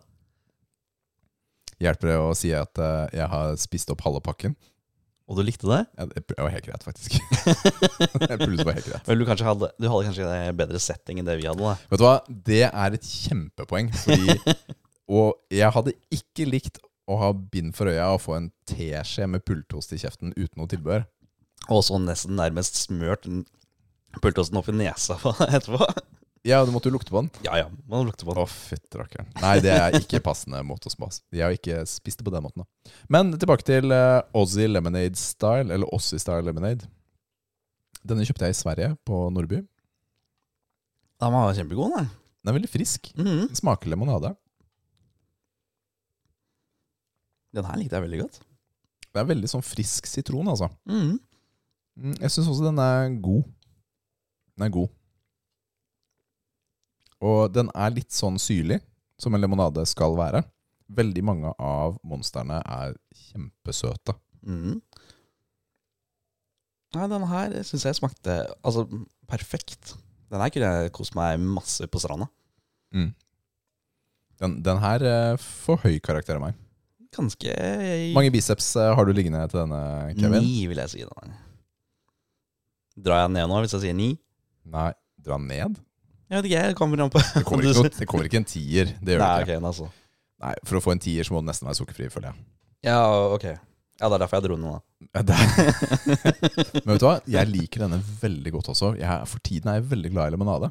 Hjelper 1.80 2.12
det 2.12 2.18
å 2.20 2.32
si 2.36 2.50
at 2.52 2.76
eh, 2.82 3.06
jeg 3.16 3.26
har 3.32 3.54
spist 3.56 3.90
opp 3.92 4.02
halve 4.04 4.20
pakken? 4.20 4.52
Og 5.30 5.38
du 5.38 5.44
likte 5.46 5.68
det? 5.70 5.84
Ja, 5.94 6.08
det 6.10 6.34
var 6.34 6.50
helt 6.50 6.66
greit, 6.66 6.82
faktisk. 6.82 7.14
Pulsen 8.42 8.66
var 8.66 8.74
helt 8.74 8.88
greit. 8.88 9.06
Vel, 9.06 9.20
du, 9.22 9.28
hadde, 9.30 9.68
du 9.78 9.86
hadde 9.86 10.08
kanskje 10.08 10.26
en 10.26 10.58
bedre 10.58 10.80
setting 10.82 11.20
enn 11.22 11.28
det 11.28 11.36
vi 11.38 11.46
hadde, 11.46 11.62
da. 11.62 11.76
Vet 11.92 12.02
du 12.02 12.06
hva, 12.06 12.16
det 12.48 12.64
er 12.66 12.96
et 12.98 13.06
kjempepoeng. 13.06 13.92
Fordi, 13.94 14.34
og 15.20 15.38
jeg 15.54 15.70
hadde 15.76 15.94
ikke 16.18 16.48
likt 16.50 16.82
å 17.10 17.20
ha 17.22 17.30
bind 17.54 17.76
for 17.78 17.90
øya 17.90 18.10
og 18.16 18.24
få 18.24 18.36
en 18.40 18.50
teskje 18.70 19.30
med 19.30 19.46
pultost 19.46 19.94
i 19.94 20.00
kjeften 20.02 20.34
uten 20.34 20.58
noe 20.58 20.70
tilbehør. 20.70 21.06
Og 21.70 21.84
så 21.86 21.98
nesten 22.02 22.34
nærmest 22.38 22.82
smørt 22.82 23.28
pultosten 24.18 24.58
opp 24.58 24.70
i 24.72 24.74
nesa 24.74 25.20
etterpå. 25.46 25.86
Ja, 26.46 26.62
du 26.64 26.72
måtte 26.72 26.88
jo 26.88 26.94
lukte 26.94 27.12
på 27.12 27.20
den. 27.20 27.28
Ja 27.44 27.58
ja, 27.58 27.66
man 27.88 28.06
lukter 28.08 28.24
på 28.24 28.32
den. 28.32 28.40
Å, 28.40 28.48
den. 28.48 28.60
fytterakkeren. 28.70 29.26
Nei, 29.42 29.56
det 29.60 29.72
er 29.76 29.96
ikke 29.98 30.22
passende 30.28 30.62
mot 30.64 30.86
oss, 30.88 30.96
bass. 30.96 31.20
Jeg 31.34 31.44
har 31.44 31.56
ikke 31.56 31.82
spist 31.88 32.20
det 32.20 32.24
på 32.24 32.32
den 32.32 32.44
måten. 32.46 32.64
da. 32.64 32.94
Men 33.12 33.34
tilbake 33.36 33.66
til 33.68 33.92
uh, 33.92 34.22
Aussie 34.36 34.70
Lemonade 34.70 35.20
Style, 35.20 35.68
eller 35.68 35.90
Aussie 35.92 36.20
Style 36.22 36.46
Lemonade. 36.46 36.88
Denne 38.00 38.24
kjøpte 38.24 38.48
jeg 38.48 38.56
i 38.56 38.60
Sverige, 38.60 38.94
på 39.04 39.26
Nordby. 39.34 39.60
Den 41.20 41.34
var 41.36 41.52
kjempegod, 41.58 41.92
den. 41.98 42.08
Den 42.40 42.52
er 42.52 42.56
veldig 42.56 42.70
frisk. 42.72 43.10
Mm 43.18 43.26
Den 43.50 43.58
smaker 43.58 43.92
limonade. 43.92 44.32
Den 47.52 47.66
her 47.68 47.76
likte 47.76 47.98
jeg 47.98 48.06
veldig 48.06 48.22
godt. 48.22 48.40
Det 49.10 49.20
er 49.20 49.28
veldig 49.28 49.50
sånn 49.50 49.66
frisk 49.66 50.06
sitron, 50.08 50.48
altså. 50.48 50.70
Mm 50.88 51.02
-hmm. 51.02 52.16
Jeg 52.22 52.30
syns 52.30 52.48
også 52.48 52.64
den 52.64 52.78
er 52.78 53.20
god. 53.20 53.44
Den 54.56 54.64
er 54.66 54.72
god. 54.72 54.88
Og 57.20 57.52
den 57.52 57.68
er 57.76 57.92
litt 57.92 58.14
sånn 58.14 58.38
syrlig, 58.40 58.80
som 59.20 59.34
en 59.36 59.42
limonade 59.42 59.84
skal 59.88 60.16
være. 60.18 60.42
Veldig 60.90 61.22
mange 61.26 61.52
av 61.60 61.98
monstrene 62.06 62.60
er 62.64 62.96
kjempesøte. 63.28 64.16
Mm. 64.40 64.80
Nei, 66.96 67.08
den 67.12 67.26
her 67.30 67.52
syns 67.66 67.84
jeg 67.86 67.98
smakte 68.00 68.40
altså, 68.66 68.86
perfekt. 69.30 69.94
Den 70.32 70.42
her 70.42 70.50
kunne 70.54 70.70
jeg 70.72 70.94
kost 70.96 71.14
meg 71.18 71.38
masse 71.42 71.86
på 71.90 72.00
stranda. 72.02 72.26
Mm. 72.96 73.12
Den, 74.40 74.56
den 74.64 74.80
her 74.82 75.04
eh, 75.04 75.36
får 75.36 75.84
høy 75.84 76.00
karakter 76.02 76.40
av 76.40 76.46
meg. 76.48 76.58
Ganske 77.14 77.52
mange 78.14 78.30
biceps 78.32 78.72
eh, 78.78 78.92
har 78.94 79.06
du 79.06 79.12
liggende 79.14 79.42
til 79.50 79.64
denne, 79.64 79.82
Kevin? 80.16 80.46
Ni, 80.46 80.64
vil 80.70 80.80
jeg 80.80 80.92
si. 80.94 81.04
Drar 83.00 83.24
jeg 83.24 83.34
ned 83.36 83.50
nå 83.50 83.60
hvis 83.62 83.76
jeg 83.76 83.84
sier 83.84 83.96
ni? 83.98 84.10
Nei, 84.70 84.90
dra 85.20 85.38
ned? 85.42 85.78
Jeg 86.30 86.38
vet 86.38 86.46
ikke, 86.46 86.60
jeg 86.62 86.76
kommer 86.78 87.00
an 87.02 87.10
på 87.10 87.20
Det 87.24 87.42
kommer 87.46 87.66
ikke, 87.72 87.90
det 87.96 88.06
kommer 88.08 88.28
ikke 88.28 88.38
en 88.40 88.46
tier. 88.46 88.92
Det 89.02 89.16
gjør 89.16 89.24
Nei, 89.24 89.32
det 89.32 89.48
ikke. 89.48 89.56
Okay, 89.58 89.66
altså. 89.72 89.88
Nei, 90.40 90.52
For 90.68 90.78
å 90.78 90.84
få 90.84 90.94
en 90.94 91.02
tier 91.02 91.26
så 91.26 91.34
må 91.34 91.42
den 91.42 91.50
nesten 91.50 91.66
være 91.68 91.80
sukkerfri, 91.80 92.06
føler 92.12 92.30
jeg. 92.30 92.44
Ja, 92.86 93.00
ok. 93.34 93.48
Ja, 94.00 94.08
det 94.08 94.14
er 94.16 94.22
derfor 94.22 94.38
jeg 94.38 94.46
dro 94.46 94.56
den 94.56 94.62
nå, 94.64 94.76
da. 95.12 95.34
Men 96.86 96.94
vet 96.94 97.02
du 97.02 97.04
hva? 97.04 97.16
Jeg 97.28 97.50
liker 97.50 97.82
denne 97.84 97.98
veldig 98.22 98.52
godt 98.54 98.70
også. 98.72 98.94
Jeg, 98.96 99.26
for 99.28 99.42
tiden 99.44 99.68
er 99.68 99.80
jeg 99.80 99.90
veldig 99.90 100.12
glad 100.14 100.30
i 100.30 100.36
limonade. 100.36 100.70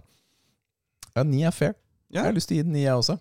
Ja, 1.13 1.25
Ni 1.27 1.43
er 1.45 1.53
fair. 1.53 1.75
Ja. 2.09 2.23
Jeg 2.23 2.31
har 2.31 2.37
lyst 2.39 2.49
til 2.49 2.57
å 2.57 2.61
gi 2.61 2.65
den 2.65 2.73
ni, 2.73 2.85
jeg 2.87 3.03
også. 3.03 3.19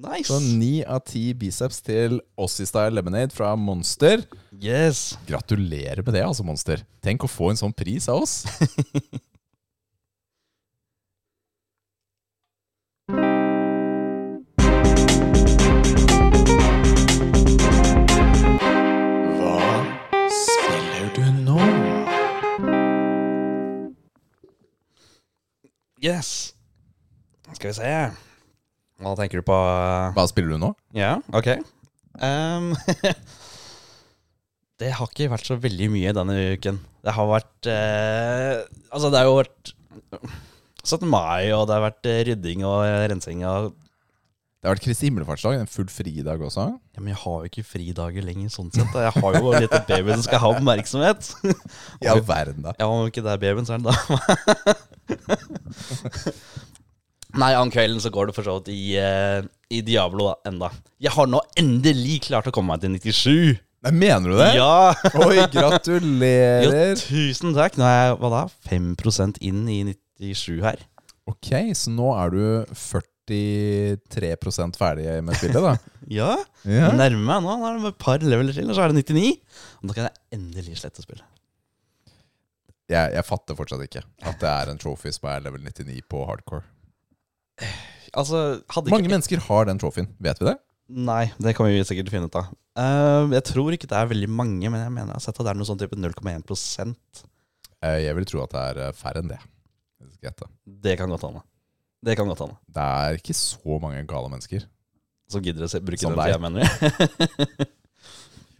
Nice. 0.00 0.30
Så 0.30 0.38
ni 0.40 0.78
av 0.88 1.02
ti 1.04 1.26
biceps 1.36 1.82
til 1.84 2.22
Ossie 2.40 2.64
Style 2.64 2.94
Lemonade 2.96 3.36
fra 3.36 3.50
Monster. 3.60 4.22
Yes. 4.56 5.18
Gratulerer 5.28 6.00
med 6.06 6.16
det, 6.16 6.22
altså, 6.24 6.46
Monster. 6.46 6.80
Tenk 7.04 7.26
å 7.26 7.28
få 7.28 7.50
en 7.52 7.60
sånn 7.60 7.76
pris 7.76 8.08
av 8.08 8.22
oss. 8.22 8.38
Yes. 26.00 26.54
Skal 27.52 27.70
vi 27.70 27.76
se. 27.76 27.92
Hva 29.00 29.12
tenker 29.18 29.40
du 29.40 29.46
på? 29.48 29.56
Hva 30.16 30.24
spiller 30.28 30.54
du 30.56 30.62
nå? 30.62 30.70
Ja, 30.96 31.18
ok. 31.36 31.50
Um, 32.20 32.72
det 34.80 34.94
har 34.96 35.10
ikke 35.10 35.28
vært 35.32 35.48
så 35.48 35.58
veldig 35.60 35.90
mye 35.92 36.14
denne 36.16 36.36
uken. 36.56 36.80
Det 37.04 37.14
har 37.16 37.28
vært 37.30 37.68
eh, 37.70 38.62
Altså, 38.90 39.08
det 39.12 39.20
har 39.20 39.28
jo 39.28 39.38
vært 39.38 39.72
17. 40.84 41.06
mai, 41.08 41.52
og 41.56 41.66
det 41.68 41.76
har 41.76 41.86
vært 41.86 42.08
eh, 42.08 42.22
rydding 42.30 42.64
og 42.68 42.82
rensing 43.12 43.44
og 43.48 43.70
Det 44.60 44.68
har 44.68 44.74
vært 44.76 44.84
Kristi 44.84 45.08
himmelfartsdag, 45.08 45.54
en 45.56 45.70
full 45.72 45.86
fridag 45.88 46.42
også. 46.44 46.66
Ja, 46.92 47.00
men 47.00 47.14
jeg 47.14 47.16
har 47.22 47.36
jo 47.40 47.48
ikke 47.48 47.62
fridager 47.64 48.24
lenger, 48.26 48.50
sånn 48.52 48.68
sett. 48.74 48.90
da. 48.92 49.06
Jeg 49.06 49.14
har 49.24 49.38
jo 49.38 49.52
en 49.54 49.62
liten 49.64 49.86
baby 49.88 50.12
som 50.12 50.24
skal 50.26 50.42
ha 50.42 50.50
oppmerksomhet. 50.52 51.30
All 52.12 52.20
verden, 52.28 52.66
da. 52.66 52.74
Ja, 52.76 52.88
om 52.92 53.08
ikke 53.08 53.24
det 53.24 53.32
er 53.32 53.40
babyen, 53.40 53.64
så 53.64 53.78
er 53.78 53.80
det 53.80 53.88
da. 53.88 53.96
Nei, 57.40 57.54
om 57.56 57.70
kvelden 57.72 58.02
så 58.04 58.10
går 58.12 58.28
det 58.28 58.36
for 58.36 58.44
så 58.44 58.58
vidt 58.58 58.68
i, 58.74 58.82
eh, 59.00 59.40
i 59.72 59.80
Diablo 59.86 60.28
da, 60.28 60.36
enda. 60.50 60.68
Jeg 61.00 61.14
har 61.14 61.30
nå 61.30 61.40
endelig 61.56 62.18
klart 62.28 62.50
å 62.50 62.52
komme 62.52 62.74
meg 62.74 62.84
til 62.84 62.92
97. 62.98 63.60
Nei, 63.86 63.92
mener 63.96 64.28
du 64.28 64.36
det? 64.42 64.50
Ja! 64.58 64.92
Oi, 65.24 65.38
Jo, 65.40 65.46
gratulerer! 65.54 67.00
tusen 67.00 67.56
takk. 67.56 67.80
Nå 67.80 67.86
er 67.88 68.10
jeg 68.10 68.20
hva 68.20 68.32
da, 68.34 68.42
5 68.68 68.92
inn 69.40 69.64
i 69.72 69.80
97 70.20 70.60
her. 70.66 70.84
Ok, 71.30 71.48
så 71.78 71.88
nå 71.94 72.10
er 72.18 72.34
du 72.34 72.42
43% 73.30 74.78
ferdig 74.80 75.06
med 75.24 75.38
spillet, 75.38 75.62
da? 75.64 75.74
Ja, 76.20 76.30
Ja. 76.66 76.88
jeg 76.90 76.96
nærmer 76.98 77.22
meg 77.28 77.44
nå. 77.44 77.56
Nå 77.60 77.68
er 77.68 77.76
det 77.78 77.92
et 77.92 78.00
par 78.02 78.18
leveler 78.24 78.56
til, 78.56 78.66
og 78.70 78.76
så 78.76 78.84
er 78.84 78.92
det 78.94 79.04
99. 79.06 79.36
Og 79.80 79.90
da 79.90 79.96
kan 79.96 80.08
jeg 80.08 80.40
endelig 80.40 80.78
slette 80.80 81.04
spillet. 81.04 81.26
Jeg, 82.90 83.12
jeg 83.14 83.22
fatter 83.28 83.54
fortsatt 83.54 83.84
ikke 83.86 84.02
at 84.26 84.40
det 84.42 84.50
er 84.50 84.72
en 84.72 84.80
trophy 84.82 85.12
som 85.14 85.28
er 85.30 85.44
level 85.44 85.62
99 85.62 86.02
på 86.10 86.24
hardcore. 86.28 86.66
Altså, 88.10 88.58
Mange 88.90 89.04
ikke 89.04 89.12
mennesker 89.12 89.42
har 89.44 89.68
den 89.68 89.78
trophyen, 89.78 90.08
vet 90.18 90.40
vi 90.42 90.48
det? 90.48 90.56
Nei, 90.90 91.28
det 91.38 91.52
kan 91.54 91.68
vi 91.70 91.76
sikkert 91.86 92.08
finne 92.10 92.26
ut 92.26 92.34
av. 92.40 92.48
Uh, 92.74 93.30
jeg 93.36 93.44
tror 93.46 93.76
ikke 93.76 93.86
det 93.86 93.94
er 93.94 94.08
veldig 94.10 94.26
mange, 94.34 94.66
men 94.66 94.80
jeg 94.82 94.90
mener 94.90 95.12
jeg 95.12 95.20
har 95.20 95.22
sett 95.22 95.38
at 95.38 95.46
det 95.46 95.52
er 95.52 95.60
noe 95.60 95.68
sånn 95.68 95.78
type 95.78 95.94
0,1 95.94 96.90
uh, 96.90 97.98
Jeg 98.02 98.16
vil 98.18 98.26
tro 98.26 98.42
at 98.42 98.56
det 98.56 98.64
er 98.72 98.80
eh, 98.88 98.90
færre 98.98 99.22
enn 99.22 99.30
det. 99.30 99.38
Det 100.82 100.96
kan 100.98 101.14
godt 101.14 101.22
hende. 101.28 101.44
Det 102.04 102.14
kan 102.16 102.28
godt 102.30 102.40
hende. 102.46 102.56
Det 102.72 102.84
er 103.04 103.18
ikke 103.20 103.34
så 103.36 103.76
mange 103.82 104.00
gale 104.08 104.30
mennesker. 104.32 104.64
Som 105.30 105.42
gidder 105.44 105.66
å 105.66 105.70
se, 105.70 105.80
bruke 105.84 106.00
Som 106.00 106.14
den 106.16 106.22
deg. 106.22 106.32
tida, 106.32 106.40
mener 106.42 106.64
jeg. 106.64 107.68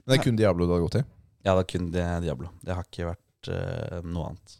Men 0.00 0.12
det 0.12 0.18
er 0.18 0.25
kun 0.25 0.37
Diablo 0.38 0.66
du 0.68 0.75
har 0.76 0.82
gått 0.85 0.99
til? 0.99 1.06
ja, 1.47 1.54
det 1.56 1.62
er 1.62 1.68
kun 1.73 1.87
det 1.94 2.04
Diablo. 2.26 2.50
Det 2.61 2.75
har 2.76 2.85
ikke 2.85 3.06
vært 3.09 3.49
eh, 3.54 4.00
noe 4.04 4.30
annet. 4.32 4.56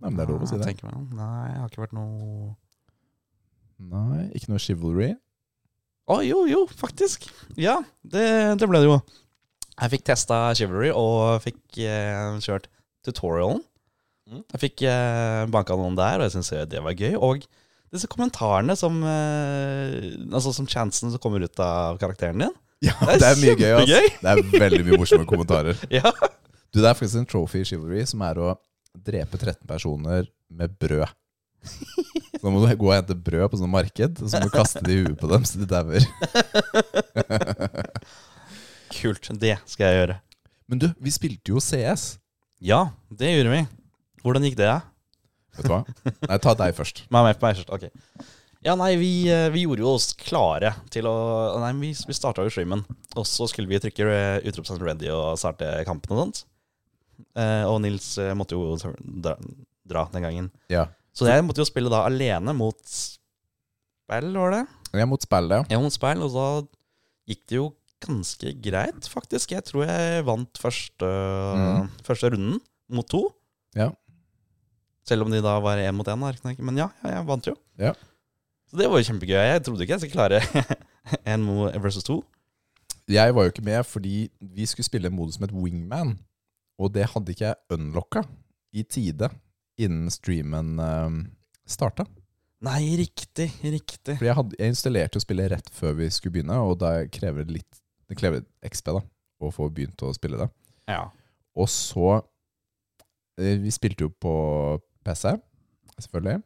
Nei, 0.00 0.08
men 0.08 0.16
det 0.20 0.24
er 0.24 0.30
lov 0.32 0.44
å 0.44 0.48
si 0.48 0.54
Jeg 0.56 0.62
det. 0.62 0.68
tenker 0.70 0.86
meg 0.88 0.96
om. 1.00 1.08
Nei, 1.18 1.46
jeg 1.50 1.58
har 1.60 1.72
ikke 1.72 1.82
vært 1.84 1.96
noe 1.98 2.54
Nei, 3.80 4.26
ikke 4.36 4.50
noe 4.52 4.60
chivalry. 4.62 5.08
Å, 6.10 6.18
jo, 6.26 6.42
jo, 6.50 6.62
faktisk. 6.76 7.26
Ja, 7.60 7.78
det, 8.02 8.24
det 8.60 8.68
ble 8.68 8.80
det 8.82 8.88
jo. 8.90 8.96
Jeg 9.80 9.92
fikk 9.94 10.02
testa 10.10 10.38
Chivalry 10.58 10.90
og 10.92 11.38
fikk 11.44 11.78
eh, 11.86 12.34
kjørt 12.44 12.66
tutorialen. 13.06 13.62
Mm. 14.30 14.44
Jeg 14.54 14.60
fikk 14.62 14.84
eh, 14.86 15.44
banka 15.50 15.74
noen 15.78 15.96
der, 15.98 16.20
og 16.20 16.28
jeg 16.28 16.36
syns 16.36 16.52
det 16.70 16.82
var 16.84 16.94
gøy. 16.94 17.16
Og 17.18 17.42
disse 17.90 18.06
kommentarene 18.10 18.76
som 18.78 19.00
eh, 19.02 20.12
Altså 20.30 20.52
som 20.54 20.68
chansen 20.70 21.10
som 21.10 21.22
kommer 21.22 21.42
ut 21.42 21.62
av 21.64 21.98
karakteren 22.02 22.46
din. 22.46 22.58
Ja, 22.80 22.94
det 23.04 23.26
er 23.26 23.36
mye 23.36 23.56
gøy. 23.60 23.72
Altså. 23.76 23.96
Det 24.22 24.30
er 24.30 24.60
veldig 24.62 24.84
mye 24.86 24.98
morsomme 25.02 25.26
kommentarer. 25.28 25.76
Ja. 25.98 26.12
Du, 26.70 26.78
Det 26.78 26.86
er 26.88 26.94
faktisk 26.96 27.18
en 27.20 27.26
trophy 27.28 27.60
chivalry 27.68 28.06
som 28.08 28.22
er 28.24 28.38
å 28.40 28.54
drepe 28.96 29.36
13 29.36 29.66
personer 29.68 30.30
med 30.48 30.78
brød. 30.80 31.10
Så 32.40 32.46
nå 32.46 32.54
må 32.54 32.62
du 32.62 32.70
gå 32.80 32.88
og 32.88 32.94
hente 32.94 33.12
brød 33.12 33.50
på 33.52 33.58
sånn 33.60 33.68
marked, 33.68 34.22
og 34.22 34.30
så 34.32 34.38
må 34.40 34.48
du 34.48 34.54
kaste 34.54 34.80
det 34.86 34.94
i 34.94 35.02
huet 35.02 35.18
på 35.20 35.28
dem 35.28 35.42
så 35.44 35.60
de 35.60 35.66
dauer. 35.68 36.06
Kult. 38.96 39.28
Det 39.42 39.58
skal 39.68 39.90
jeg 39.90 39.98
gjøre. 39.98 40.16
Men 40.72 40.80
du, 40.80 40.86
vi 41.04 41.12
spilte 41.12 41.52
jo 41.52 41.60
CS. 41.60 42.14
Ja, 42.64 42.86
det 43.12 43.34
gjorde 43.34 43.52
vi. 43.58 43.60
Hvordan 44.24 44.46
gikk 44.46 44.58
det? 44.60 44.68
Ja? 44.68 44.80
Vet 45.56 45.66
du 45.66 45.72
hva? 45.72 45.80
Nei, 46.28 46.38
ta 46.42 46.54
deg 46.58 46.76
først. 46.76 47.04
Meg, 47.12 47.26
meg, 47.26 47.40
meg 47.42 47.58
først. 47.58 47.72
Ok. 47.74 47.88
Ja, 48.60 48.74
nei, 48.76 48.92
vi, 49.00 49.10
eh, 49.32 49.48
vi 49.54 49.64
gjorde 49.64 49.86
jo 49.86 49.94
oss 49.96 50.10
klare 50.20 50.74
til 50.92 51.06
å 51.08 51.14
Nei, 51.62 51.70
vi, 51.80 51.94
vi 51.96 52.16
starta 52.16 52.44
jo 52.44 52.52
streamen. 52.52 52.84
Og 53.16 53.24
så 53.28 53.48
skulle 53.48 53.70
vi 53.70 53.80
trykke 53.80 54.08
eh, 54.12 54.48
utropstegn 54.50 54.82
ready 54.84 55.08
og 55.14 55.38
starte 55.40 55.72
kampen 55.88 56.12
og 56.12 56.20
sånt. 56.24 56.42
Eh, 57.40 57.64
og 57.64 57.80
Nils 57.84 58.12
eh, 58.20 58.34
måtte 58.36 58.58
jo 58.58 58.76
dra, 58.76 59.36
dra 59.88 60.04
den 60.12 60.26
gangen. 60.26 60.50
Ja. 60.72 60.86
Så 61.16 61.26
jeg 61.28 61.44
måtte 61.46 61.64
jo 61.64 61.68
spille 61.68 61.90
da 61.92 62.04
alene 62.06 62.54
mot 62.56 62.78
spill, 62.84 64.30
var 64.36 64.54
det? 64.54 64.62
Er 64.92 65.08
mot 65.08 65.24
spill, 65.24 65.50
ja. 65.52 65.64
Ja, 65.70 65.80
mot 65.82 65.94
spill, 65.94 66.22
og 66.26 66.36
da 66.36 66.46
gikk 67.30 67.44
det 67.48 67.58
jo 67.58 67.68
ganske 68.04 68.52
greit, 68.64 69.08
faktisk. 69.10 69.54
Jeg 69.56 69.66
tror 69.68 69.86
jeg 69.88 70.24
vant 70.28 70.60
første, 70.60 71.08
mm. 71.08 71.90
første 72.06 72.32
runden 72.32 72.60
mot 72.90 73.08
to. 73.10 73.26
Ja. 73.76 73.90
Selv 75.10 75.26
om 75.26 75.32
de 75.32 75.42
da 75.42 75.56
var 75.62 75.80
én 75.82 75.96
mot 75.96 76.06
én. 76.06 76.22
Men 76.62 76.78
ja, 76.78 76.88
ja, 77.02 77.16
jeg 77.16 77.26
vant 77.26 77.50
jo. 77.50 77.56
Ja. 77.82 77.96
Så 78.70 78.78
det 78.78 78.86
var 78.86 79.00
jo 79.00 79.08
kjempegøy. 79.08 79.40
Jeg 79.42 79.62
trodde 79.66 79.82
ikke 79.82 79.96
jeg 79.96 80.04
skulle 80.04 80.18
klare 80.18 80.42
én 81.32 81.46
versus 81.82 82.06
to. 82.06 82.20
Jeg 83.10 83.34
var 83.34 83.46
jo 83.46 83.50
ikke 83.50 83.66
med 83.66 83.82
fordi 83.88 84.28
vi 84.54 84.66
skulle 84.70 84.86
spille 84.86 85.10
en 85.10 85.16
modus 85.16 85.40
som 85.40 85.48
het 85.48 85.54
Wingman. 85.56 86.14
Og 86.80 86.94
det 86.94 87.10
hadde 87.12 87.34
ikke 87.34 87.48
jeg 87.48 87.58
unlocka 87.74 88.22
i 88.72 88.84
tide 88.86 89.28
innen 89.80 90.12
streamen 90.14 90.78
uh, 90.78 91.10
starta. 91.66 92.06
Nei, 92.64 92.94
riktig, 93.00 93.48
riktig. 93.64 94.18
Fordi 94.18 94.28
jeg, 94.28 94.36
hadde, 94.36 94.58
jeg 94.60 94.74
installerte 94.74 95.16
jo 95.16 95.24
spillet 95.24 95.50
rett 95.54 95.70
før 95.72 95.96
vi 95.96 96.10
skulle 96.12 96.36
begynne, 96.36 96.58
og 96.60 96.76
da 96.82 96.92
krever 97.08 97.48
det 97.48 97.56
litt 97.56 97.80
Det 98.10 98.18
krever 98.18 98.42
XP 98.66 98.90
da 98.98 99.00
å 99.40 99.50
få 99.54 99.68
begynt 99.72 100.02
å 100.04 100.10
spille 100.12 100.36
det. 100.40 100.48
Ja. 100.90 101.06
Og 101.56 101.68
så 101.72 102.20
eh, 103.40 103.56
Vi 103.62 103.72
spilte 103.72 104.06
jo 104.06 104.12
på 104.12 104.34
PC, 105.06 105.34
selvfølgelig. 105.98 106.40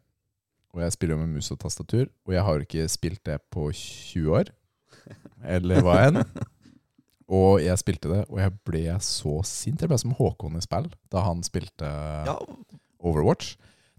Og 0.74 0.82
jeg 0.82 0.94
spiller 0.94 1.14
jo 1.14 1.22
med 1.22 1.36
mus 1.36 1.52
og 1.54 1.60
tastatur. 1.62 2.08
Og 2.26 2.34
jeg 2.34 2.42
har 2.42 2.56
jo 2.58 2.66
ikke 2.66 2.88
spilt 2.90 3.22
det 3.26 3.38
på 3.54 3.68
20 3.72 4.38
år. 4.40 4.50
Eller 5.56 5.84
hva 5.84 6.00
enn. 6.08 6.22
Og 7.34 7.62
jeg 7.62 7.80
spilte 7.80 8.10
det, 8.10 8.22
og 8.28 8.40
jeg 8.42 8.52
ble 8.68 8.82
så 9.04 9.38
sint. 9.48 9.80
Jeg 9.80 9.90
ble 9.90 9.98
som 10.00 10.12
Håkon 10.18 10.58
i 10.58 10.64
spill 10.64 10.90
da 11.12 11.22
han 11.24 11.40
spilte 11.46 11.88
ja. 11.88 12.34
Overwatch. 13.04 13.54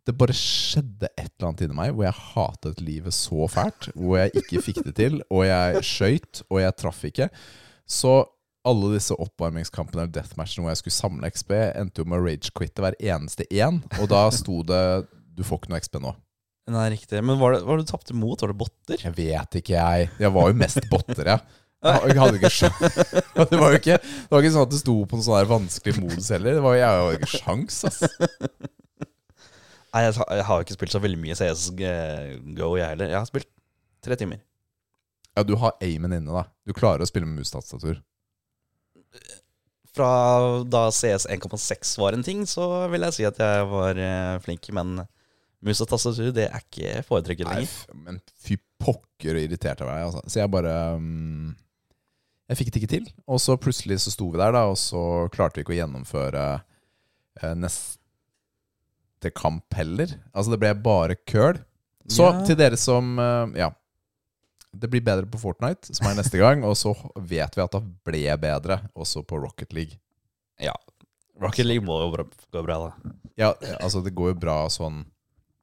Det 0.05 0.13
bare 0.13 0.35
skjedde 0.37 1.09
et 1.17 1.31
eller 1.31 1.47
annet 1.47 1.63
inni 1.65 1.77
meg 1.79 1.95
hvor 1.95 2.05
jeg 2.05 2.21
hatet 2.35 2.81
livet 2.85 3.15
så 3.17 3.47
fælt. 3.49 3.89
Hvor 3.97 4.19
jeg 4.19 4.43
ikke 4.43 4.61
fikk 4.67 4.83
det 4.85 4.93
til, 4.99 5.17
og 5.33 5.47
jeg 5.47 5.81
skøyt, 5.87 6.43
og 6.51 6.61
jeg 6.61 6.77
traff 6.77 7.01
ikke. 7.09 7.29
Så 7.89 8.19
alle 8.65 8.93
disse 8.95 9.15
oppvarmingskampene 9.15 10.03
eller 10.05 10.13
deathmatchene 10.15 10.63
hvor 10.65 10.73
jeg 10.73 10.81
skulle 10.81 10.97
samle 10.97 11.29
XP, 11.31 11.51
endte 11.79 12.01
jo 12.03 12.09
med 12.09 12.19
å 12.19 12.25
rage-quitte 12.25 12.81
hver 12.83 12.97
eneste 12.99 13.45
én. 13.53 13.81
Og 14.01 14.07
da 14.11 14.23
sto 14.33 14.61
det 14.67 14.81
'du 15.35 15.43
får 15.43 15.59
ikke 15.61 15.69
noe 15.73 15.79
XP 15.83 15.99
nå'. 16.01 16.15
Nei, 16.73 16.87
riktig. 16.95 17.21
Men 17.23 17.37
var 17.37 17.53
det, 17.53 17.61
var 17.67 17.77
det 17.77 17.85
du 17.85 17.91
tapte 17.91 18.13
mot? 18.17 18.41
Var 18.41 18.49
det 18.49 18.57
botter? 18.57 18.97
Jeg 19.03 19.13
vet 19.13 19.55
ikke, 19.61 19.75
jeg. 19.77 20.09
Jeg 20.19 20.31
var 20.33 20.47
jo 20.49 20.57
mest 20.57 20.81
botter, 20.89 21.25
jeg. 21.35 21.39
Jeg 21.85 22.17
hadde 22.17 22.39
ikke 22.39 22.49
sjans. 22.49 22.95
Det 23.51 23.59
var 23.61 23.69
jo 23.75 23.77
ikke, 23.77 23.97
det 24.01 24.31
var 24.31 24.41
ikke 24.41 24.53
sånn 24.55 24.65
at 24.65 24.71
det 24.73 24.79
sto 24.81 24.95
på 25.05 25.17
en 25.19 25.21
sånn 25.21 25.37
her 25.37 25.45
vanskelig 25.51 25.99
modus 26.01 26.29
heller. 26.33 26.55
Det 26.57 26.63
var, 26.65 26.73
jeg 26.79 26.87
hadde 26.89 27.19
ikke 27.19 27.29
sjans, 27.37 27.77
ass. 27.85 27.99
Nei, 29.93 30.01
jeg, 30.07 30.15
har- 30.17 30.31
jeg 30.39 30.45
har 30.47 30.57
jo 30.59 30.65
ikke 30.65 30.75
spilt 30.79 30.91
så 30.95 30.99
veldig 31.03 31.19
mye 31.21 31.35
CSGO, 31.37 32.69
jeg 32.79 32.89
heller. 32.89 33.11
Jeg 33.13 33.19
har 33.19 33.29
spilt 33.29 33.47
tre 34.03 34.17
timer. 34.19 34.41
Ja, 35.37 35.43
du 35.43 35.53
har 35.61 35.75
aimen 35.83 36.15
inne, 36.15 36.31
da. 36.33 36.43
Du 36.65 36.73
klarer 36.73 37.03
å 37.03 37.07
spille 37.07 37.27
med 37.29 37.37
mus-tastatur. 37.43 38.01
Fra 39.95 40.09
da 40.67 40.85
CS 40.91 41.25
1,6 41.31 41.95
var 42.01 42.13
en 42.17 42.23
ting, 42.25 42.43
så 42.49 42.65
vil 42.91 43.05
jeg 43.07 43.15
si 43.15 43.25
at 43.27 43.37
jeg 43.39 43.67
var 43.71 43.95
eh, 44.01 44.35
flink. 44.43 44.67
Men 44.75 44.97
mus 45.65 45.79
og 45.81 45.87
tastatur, 45.89 46.33
det 46.35 46.49
er 46.49 46.61
ikke 46.63 47.03
foretrykket 47.07 47.47
lenger. 47.47 47.75
men 48.05 48.19
fy 48.43 48.57
pokker 48.81 49.37
og 49.37 49.45
irritert 49.47 49.79
jeg 49.81 49.87
ble. 49.87 49.99
Altså. 50.03 50.21
Så 50.29 50.41
jeg 50.41 50.51
bare 50.53 50.73
um, 50.99 51.53
Jeg 52.51 52.59
fikk 52.59 52.73
det 52.73 52.81
ikke 52.83 52.91
til. 52.97 53.07
Og 53.25 53.39
så 53.41 53.55
plutselig 53.57 54.01
så 54.03 54.11
sto 54.13 54.27
vi 54.33 54.37
der, 54.41 54.51
da, 54.53 54.65
og 54.69 54.77
så 54.77 55.01
klarte 55.33 55.57
vi 55.57 55.65
ikke 55.65 55.73
å 55.77 55.79
gjennomføre 55.79 56.43
eh, 57.41 57.55
neste 57.57 59.31
kamp 59.33 59.73
heller. 59.79 60.11
Altså, 60.35 60.51
det 60.53 60.59
ble 60.61 60.73
bare 60.85 61.15
køl. 61.25 61.63
Så 62.11 62.27
Ja. 62.29 62.43
til 62.45 62.59
dere 62.59 62.77
som 62.77 63.15
uh, 63.17 63.47
Ja. 63.57 63.71
Det 64.79 64.89
blir 64.91 65.03
bedre 65.05 65.27
på 65.31 65.39
Fortnite, 65.41 65.93
som 65.95 66.07
er 66.09 66.17
neste 66.19 66.39
gang. 66.41 66.63
Og 66.67 66.75
så 66.79 66.93
vet 67.15 67.55
vi 67.57 67.63
at 67.63 67.75
det 67.77 67.83
ble 68.07 68.23
bedre 68.41 68.79
også 68.95 69.23
på 69.27 69.39
Rocket 69.43 69.73
League. 69.75 69.99
Ja. 70.61 70.75
Rocket 71.41 71.67
League 71.67 71.83
må 71.85 71.97
jo 72.03 72.11
bra- 72.13 72.29
gå 72.55 72.63
bra, 72.63 72.77
da. 72.85 73.11
Ja, 73.35 73.49
altså, 73.81 73.99
det 74.05 74.13
går 74.15 74.33
jo 74.33 74.39
bra 74.45 74.57
sånn 74.71 75.03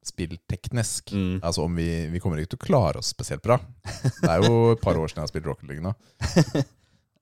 spillteknisk. 0.04 1.12
Mm. 1.14 1.36
Altså 1.46 1.62
om 1.64 1.76
vi, 1.78 1.86
vi 2.10 2.20
kommer 2.20 2.40
ikke 2.42 2.56
til 2.56 2.60
å 2.60 2.66
klare 2.66 2.98
oss 3.00 3.12
spesielt 3.14 3.42
bra. 3.44 3.56
Det 3.86 4.28
er 4.28 4.42
jo 4.44 4.72
et 4.74 4.82
par 4.82 4.98
år 4.98 5.08
siden 5.12 5.22
jeg 5.22 5.28
har 5.28 5.32
spilt 5.32 5.46
Rocket 5.48 5.68
League 5.70 5.84
nå. 5.84 5.94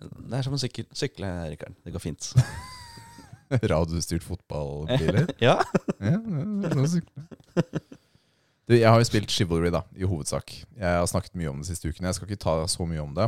Det 0.01 0.39
er 0.39 0.47
som 0.47 0.57
å 0.57 0.61
sykle, 0.61 0.87
sykle 0.97 1.29
Rikard. 1.53 1.77
Det 1.85 1.93
går 1.93 2.03
fint. 2.03 2.31
Radiostyrt 3.75 4.25
fotballbiler. 4.25 5.29
ja. 5.47 5.59
Ja, 6.01 6.17
ja, 6.17 6.87
jeg. 6.87 7.83
Du, 8.71 8.77
jeg 8.79 8.87
har 8.87 9.01
jo 9.03 9.07
spilt 9.09 9.33
Chivalry, 9.35 9.67
da, 9.75 9.81
i 9.99 10.07
hovedsak. 10.07 10.53
Jeg 10.79 10.99
har 11.01 11.07
snakket 11.11 11.35
mye 11.35 11.51
om 11.51 11.59
det 11.59 11.67
siste 11.67 11.91
ukene. 11.91 12.07
Jeg 12.07 12.21
skal 12.21 12.29
ikke 12.29 12.45
ta 12.45 12.53
så 12.71 12.85
mye 12.87 13.03
om 13.03 13.17
det. 13.17 13.27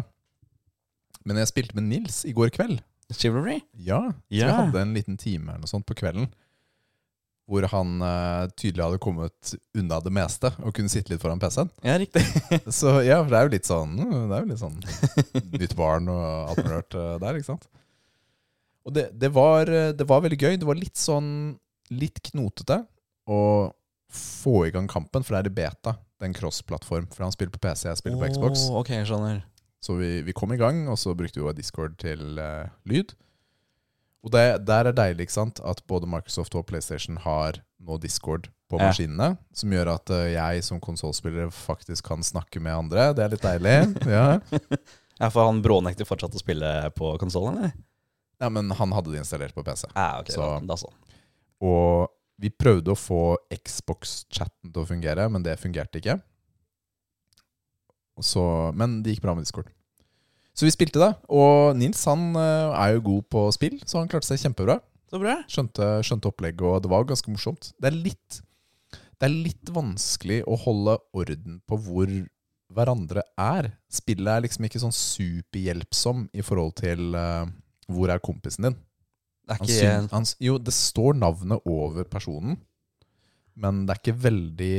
Men 1.26 1.40
jeg 1.40 1.50
spilte 1.50 1.74
med 1.74 1.88
Nils 1.88 2.20
i 2.30 2.34
går 2.36 2.52
kveld. 2.54 2.78
Chivalry? 3.10 3.58
Ja, 3.74 4.04
så 4.12 4.36
yeah. 4.36 4.46
jeg 4.46 4.54
hadde 4.54 4.84
en 4.86 4.94
liten 4.94 5.18
time 5.20 5.50
eller 5.50 5.64
noe 5.64 5.70
sånt 5.70 5.86
på 5.88 5.96
kvelden. 5.98 6.30
Hvor 7.50 7.66
han 7.72 7.98
uh, 8.06 8.46
tydelig 8.54 8.84
hadde 8.84 9.02
kommet 9.02 9.52
unna 9.76 9.98
det 10.00 10.14
meste 10.14 10.52
og 10.62 10.76
kunne 10.76 10.92
sitte 10.92 11.10
litt 11.10 11.24
foran 11.24 11.42
PC-en. 11.42 11.74
Ja, 11.84 11.98
riktig. 12.00 12.22
Så 12.78 12.94
ja, 13.02 13.18
for 13.18 13.34
det 13.34 13.40
er 13.40 13.48
jo 13.48 13.52
litt 13.56 13.68
sånn 13.68 13.98
Det 13.98 14.22
er 14.38 14.46
jo 14.46 14.48
litt 14.52 14.62
sånn 14.62 14.78
nytt 15.64 15.74
barn 15.76 16.06
og 16.14 16.22
alt 16.22 16.62
mulig 16.62 16.76
rart 16.78 16.98
eh, 17.02 17.12
der, 17.26 17.42
ikke 17.42 17.50
sant? 17.50 17.66
Og 18.86 18.94
det, 18.94 19.08
det, 19.18 19.34
var, 19.34 19.66
eh, 19.66 19.90
det 19.98 20.06
var 20.08 20.22
veldig 20.22 20.38
gøy. 20.38 20.54
Det 20.62 20.70
var 20.70 20.78
litt 20.78 21.02
sånn 21.02 21.30
Litt 21.92 22.22
knotete 22.30 22.78
å 23.28 23.42
få 24.12 24.66
i 24.68 24.72
gang 24.74 24.88
kampen, 24.90 25.24
for 25.24 25.34
det 25.34 25.40
er 25.46 25.50
i 25.50 25.54
beta. 25.56 25.94
Det 26.18 26.26
er 26.26 26.30
en 26.30 26.36
cross-plattform. 26.38 27.08
For 27.14 27.24
han 27.26 27.32
spiller 27.34 27.52
på 27.54 27.62
PC, 27.64 27.86
jeg 27.88 27.98
spiller 28.00 28.20
på 28.22 28.28
Xbox. 28.34 28.66
Ok, 28.70 28.90
jeg 28.94 29.08
skjønner. 29.10 29.42
Så 29.82 29.96
vi, 29.98 30.20
vi 30.22 30.32
kom 30.36 30.52
i 30.54 30.58
gang, 30.60 30.84
og 30.92 30.98
så 31.00 31.14
brukte 31.18 31.40
vi 31.42 31.52
Discord 31.58 31.96
til 31.98 32.38
uh, 32.38 32.68
lyd. 32.86 33.14
Og 34.22 34.30
det, 34.30 34.42
der 34.68 34.86
er 34.86 34.94
deilig 34.94 35.26
ikke 35.26 35.34
sant, 35.34 35.58
at 35.66 35.80
både 35.90 36.06
Microsoft 36.06 36.54
og 36.54 36.66
PlayStation 36.68 37.16
har 37.24 37.58
nå 37.82 37.96
Discord 37.98 38.46
på 38.70 38.78
Ja. 38.78 38.86
maskinene. 38.92 39.32
Som 39.52 39.74
gjør 39.74 39.90
at 39.96 40.12
uh, 40.14 40.28
jeg 40.30 40.62
som 40.64 40.78
konsollspiller 40.80 41.50
faktisk 41.50 42.06
kan 42.12 42.22
snakke 42.22 42.62
med 42.62 42.76
andre. 42.84 43.08
Det 43.18 43.24
er 43.26 43.34
litt 43.34 43.42
deilig. 43.48 43.74
ja. 44.16 44.38
Ja, 45.18 45.28
For 45.30 45.44
han 45.50 45.58
brånekter 45.62 46.06
fortsatt 46.08 46.34
å 46.34 46.40
spille 46.40 46.70
på 46.96 47.16
konsollen, 47.20 47.58
eller? 47.58 47.74
ja, 48.42 48.48
Men 48.50 48.70
han 48.74 48.90
hadde 48.94 49.12
det 49.12 49.20
installert 49.22 49.54
på 49.54 49.62
PC. 49.66 49.88
Ja, 49.94 50.20
ok, 50.22 50.30
Så- 50.34 50.46
da, 50.62 50.66
da 50.72 50.78
så. 50.80 50.88
Og 51.62 52.08
vi 52.40 52.50
prøvde 52.50 52.92
å 52.92 52.98
få 52.98 53.36
Xbox-chatten 53.52 54.72
til 54.72 54.82
å 54.82 54.88
fungere, 54.88 55.28
men 55.30 55.44
det 55.44 55.58
fungerte 55.60 56.00
ikke. 56.00 56.18
Så, 58.22 58.42
men 58.78 59.00
det 59.02 59.14
gikk 59.14 59.24
bra 59.24 59.34
med 59.36 59.46
Discord. 59.46 59.70
Så 60.52 60.66
vi 60.66 60.74
spilte 60.74 61.00
det. 61.00 61.10
Og 61.32 61.76
Nils 61.78 62.02
han 62.08 62.32
eh, 62.36 62.72
er 62.76 62.96
jo 62.96 63.06
god 63.08 63.28
på 63.32 63.44
spill, 63.56 63.78
så 63.88 64.02
han 64.02 64.10
klarte 64.10 64.28
seg 64.28 64.42
kjempebra. 64.42 64.78
Så 65.12 65.20
bra. 65.20 65.38
Skjønte, 65.50 65.88
skjønte 66.06 66.28
opplegget, 66.30 66.64
og 66.68 66.84
det 66.84 66.92
var 66.92 67.08
ganske 67.08 67.32
morsomt. 67.32 67.72
Det 67.80 67.90
er 67.90 67.98
litt 67.98 68.42
Det 68.92 69.28
er 69.28 69.34
litt 69.46 69.70
vanskelig 69.70 70.40
å 70.50 70.56
holde 70.58 70.96
orden 71.14 71.60
på 71.68 71.76
hvor 71.84 72.10
hverandre 72.72 73.22
er. 73.38 73.68
Spillet 73.92 74.32
er 74.32 74.42
liksom 74.42 74.66
ikke 74.66 74.80
sånn 74.82 74.96
superhjelpsom 74.96 76.24
i 76.34 76.42
forhold 76.42 76.74
til 76.80 77.14
uh, 77.14 77.44
hvor 77.86 78.10
er 78.10 78.22
kompisen 78.24 78.66
din. 78.66 78.78
Det 79.60 79.68
ikke 79.68 79.78
syn- 79.78 80.10
han, 80.12 80.28
jo, 80.40 80.58
det 80.58 80.74
står 80.76 81.18
navnet 81.20 81.68
over 81.68 82.08
personen, 82.08 82.58
men 83.54 83.84
det 83.86 83.94
er 83.94 84.00
ikke 84.00 84.20
veldig 84.24 84.76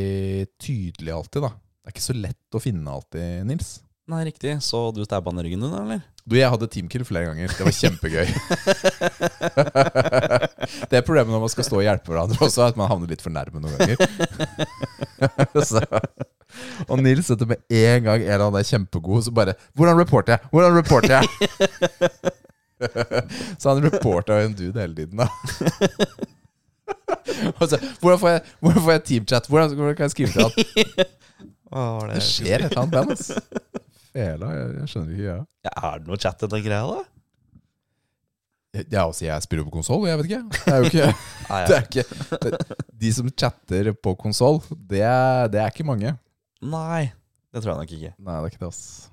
tydelig 0.61 1.13
alltid, 1.13 1.45
da. 1.45 1.53
Det 1.53 1.91
er 1.91 1.95
ikke 1.97 2.05
så 2.09 2.15
lett 2.15 2.57
å 2.57 2.61
finne 2.63 2.93
alltid, 2.93 3.43
Nils. 3.49 3.73
Nei, 4.11 4.25
riktig. 4.27 4.57
Så 4.63 4.89
du 4.91 5.03
stabba 5.05 5.31
han 5.31 5.39
i 5.39 5.45
ryggen 5.45 5.61
din, 5.63 5.71
eller? 5.79 6.01
Du, 6.27 6.35
jeg 6.35 6.51
hadde 6.51 6.67
teamkill 6.71 7.05
flere 7.07 7.29
ganger. 7.29 7.51
Det 7.51 7.63
var 7.63 7.75
kjempegøy. 7.75 8.27
det 10.91 10.99
er 10.99 11.05
problemet 11.07 11.31
når 11.31 11.43
man 11.43 11.51
skal 11.51 11.67
stå 11.67 11.79
og 11.79 11.85
hjelpe 11.85 12.11
hverandre 12.11 12.39
også, 12.43 12.67
at 12.67 12.79
man 12.79 12.91
havner 12.91 13.11
litt 13.11 13.23
for 13.23 13.31
nærme 13.35 13.63
noen 13.63 13.79
ganger. 13.79 13.97
så, 15.69 15.83
og 16.89 16.99
Nils 17.03 17.31
setter 17.31 17.47
med 17.49 17.63
en 17.67 18.07
gang 18.07 18.23
en 18.27 18.39
av 18.41 18.47
dem 18.49 18.59
er 18.59 18.67
kjempegod, 18.67 19.23
så 19.27 19.35
bare 19.35 19.55
'Hvordan 19.71 19.99
reporter 19.99 20.35
jeg? 20.35 20.51
Hvordan 20.51 20.79
reporter 20.79 21.19
jeg?' 21.19 22.39
så 23.59 23.73
han 23.73 23.83
reporta 23.85 24.39
jo 24.39 24.49
en 24.49 24.57
dude 24.57 24.81
hele 24.81 24.95
tiden, 24.97 25.23
da. 25.23 25.27
altså, 27.61 27.79
hvordan, 28.01 28.19
får 28.19 28.29
jeg, 28.29 28.43
hvordan 28.59 28.85
får 28.85 28.91
jeg 28.91 29.03
teamchat? 29.09 29.49
Hvordan, 29.49 29.75
hvordan 29.79 29.97
kan 29.99 30.09
jeg 30.09 30.15
skrive 30.15 30.31
til 30.35 30.43
han? 30.43 30.51
Hva 31.73 31.87
det, 32.05 32.19
Det 32.19 32.27
skjer 32.27 32.59
et 32.59 32.69
eller 32.69 32.83
annet 32.83 32.99
han, 32.99 33.15
ass. 33.15 33.81
Fela, 34.13 34.51
jeg, 34.53 34.75
jeg 34.77 34.91
skjønner 34.91 35.15
ikke 35.15 35.23
greia. 35.25 35.41
Ja, 35.65 35.73
er 35.89 36.01
det 36.03 36.11
noe 36.11 36.21
chat 36.21 36.45
i 36.45 36.49
den 36.51 36.65
greia, 36.67 36.85
da? 36.91 37.01
jeg, 38.73 39.01
også, 39.01 39.25
jeg 39.25 39.45
spiller 39.45 39.65
på 39.67 39.75
konsoll, 39.75 40.07
jeg 40.09 40.17
vet 40.17 40.29
ikke. 40.29 40.43
Det 40.53 40.73
er 40.73 40.77
jo 40.77 40.89
ikke, 40.89 41.07
det 41.49 41.75
er 41.77 41.83
ikke 41.87 42.03
det, 42.41 42.77
De 43.01 43.13
som 43.13 43.29
chatter 43.29 43.91
på 43.93 44.15
konsoll, 44.19 44.61
det, 44.73 45.03
det 45.53 45.61
er 45.61 45.69
ikke 45.69 45.85
mange. 45.85 46.15
Nei, 46.63 47.11
det 47.53 47.61
tror 47.61 47.73
jeg 47.73 47.83
nok 47.83 47.97
ikke. 47.97 48.13
Nei, 48.17 48.37
det 48.37 48.47
er 48.47 48.53
ikke 48.53 48.63
det, 48.65 48.71
ass. 48.71 49.12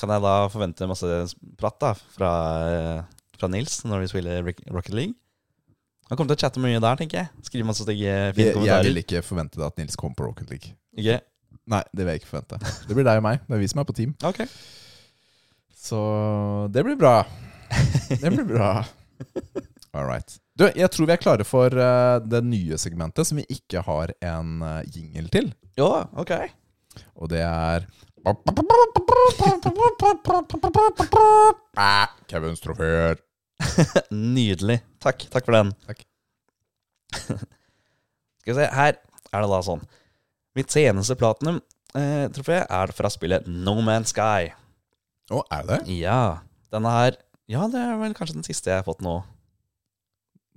Kan 0.00 0.12
jeg 0.14 0.24
da 0.24 0.34
forvente 0.48 0.88
masse 0.88 1.16
prat 1.60 1.76
da 1.82 1.90
fra, 2.16 2.30
eh, 2.66 3.18
fra 3.36 3.50
Nils 3.52 3.82
når 3.84 4.06
vi 4.06 4.12
spiller 4.14 4.46
Rocket 4.72 4.96
League? 4.96 5.14
Han 6.08 6.16
kommer 6.18 6.32
til 6.32 6.40
å 6.40 6.42
chatte 6.48 6.62
mye 6.62 6.80
der, 6.82 6.96
tenker 6.98 7.20
jeg. 7.20 7.28
Skrive 7.46 7.66
masse 7.68 7.84
stygge, 7.84 8.02
Jeg, 8.02 8.34
kommentarer. 8.34 8.82
jeg 8.82 8.88
vil 8.88 9.02
ikke 9.04 9.22
forvente 9.22 9.60
at 9.62 9.76
Nils 9.78 9.98
kommer 10.00 10.16
på 10.18 10.26
Rocket 10.26 10.48
League. 10.50 10.72
Ikke? 10.98 11.20
Nei, 11.70 11.82
det 11.94 12.02
vil 12.02 12.14
jeg 12.14 12.22
ikke 12.22 12.32
forvente. 12.32 12.58
Det 12.88 12.96
blir 12.96 13.06
deg 13.06 13.20
og 13.20 13.26
meg. 13.28 13.44
Det 13.46 13.54
er 13.54 13.62
vi 13.62 13.68
som 13.70 13.82
er 13.82 13.86
på 13.86 13.94
team. 14.00 14.16
Ok. 14.30 14.40
Så 15.80 16.00
det 16.74 16.82
blir 16.84 16.98
bra. 17.00 17.22
Det 18.10 18.28
blir 18.34 18.44
bra. 18.44 18.72
All 19.94 20.04
right. 20.06 20.34
Du, 20.58 20.66
jeg 20.66 20.90
tror 20.92 21.08
vi 21.08 21.14
er 21.14 21.22
klare 21.22 21.46
for 21.46 21.72
eh, 21.72 22.18
det 22.20 22.42
nye 22.44 22.76
segmentet 22.78 23.26
som 23.26 23.38
vi 23.40 23.46
ikke 23.48 23.80
har 23.86 24.12
en 24.20 24.60
uh, 24.60 24.82
jingle 24.92 25.30
til. 25.32 25.48
Ja, 25.80 26.04
ok. 26.20 26.34
Og 27.16 27.30
det 27.32 27.40
er 27.46 27.86
Kevins 32.30 32.60
trofeer. 32.60 33.20
Nydelig. 34.12 34.80
Takk. 35.00 35.24
Takk 35.32 35.46
for 35.46 35.56
den. 35.56 35.72
Takk. 35.88 36.04
Skal 38.40 38.52
vi 38.52 38.58
se, 38.58 38.68
her 38.76 38.94
er 39.00 39.44
det 39.44 39.50
da 39.52 39.60
sånn. 39.64 39.82
Mitt 40.58 40.72
seneste 40.74 41.16
platinum-trofé 41.20 42.62
er 42.66 42.92
fra 42.96 43.10
spillet 43.12 43.48
No 43.48 43.76
Man's 43.84 44.12
Sky. 44.14 44.50
Å, 45.30 45.42
er 45.54 45.66
det 45.66 45.80
det? 45.86 45.98
Ja, 46.02 46.20
denne 46.74 46.90
her 46.90 47.18
Ja, 47.50 47.64
det 47.70 47.78
er 47.82 47.96
vel 48.00 48.14
kanskje 48.18 48.36
den 48.40 48.46
siste 48.46 48.70
jeg 48.72 48.82
har 48.82 48.86
fått 48.86 49.02
nå. 49.04 49.20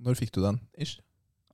Når 0.04 0.18
fikk 0.18 0.34
du 0.34 0.42
den? 0.44 0.60
Ish? 0.78 0.98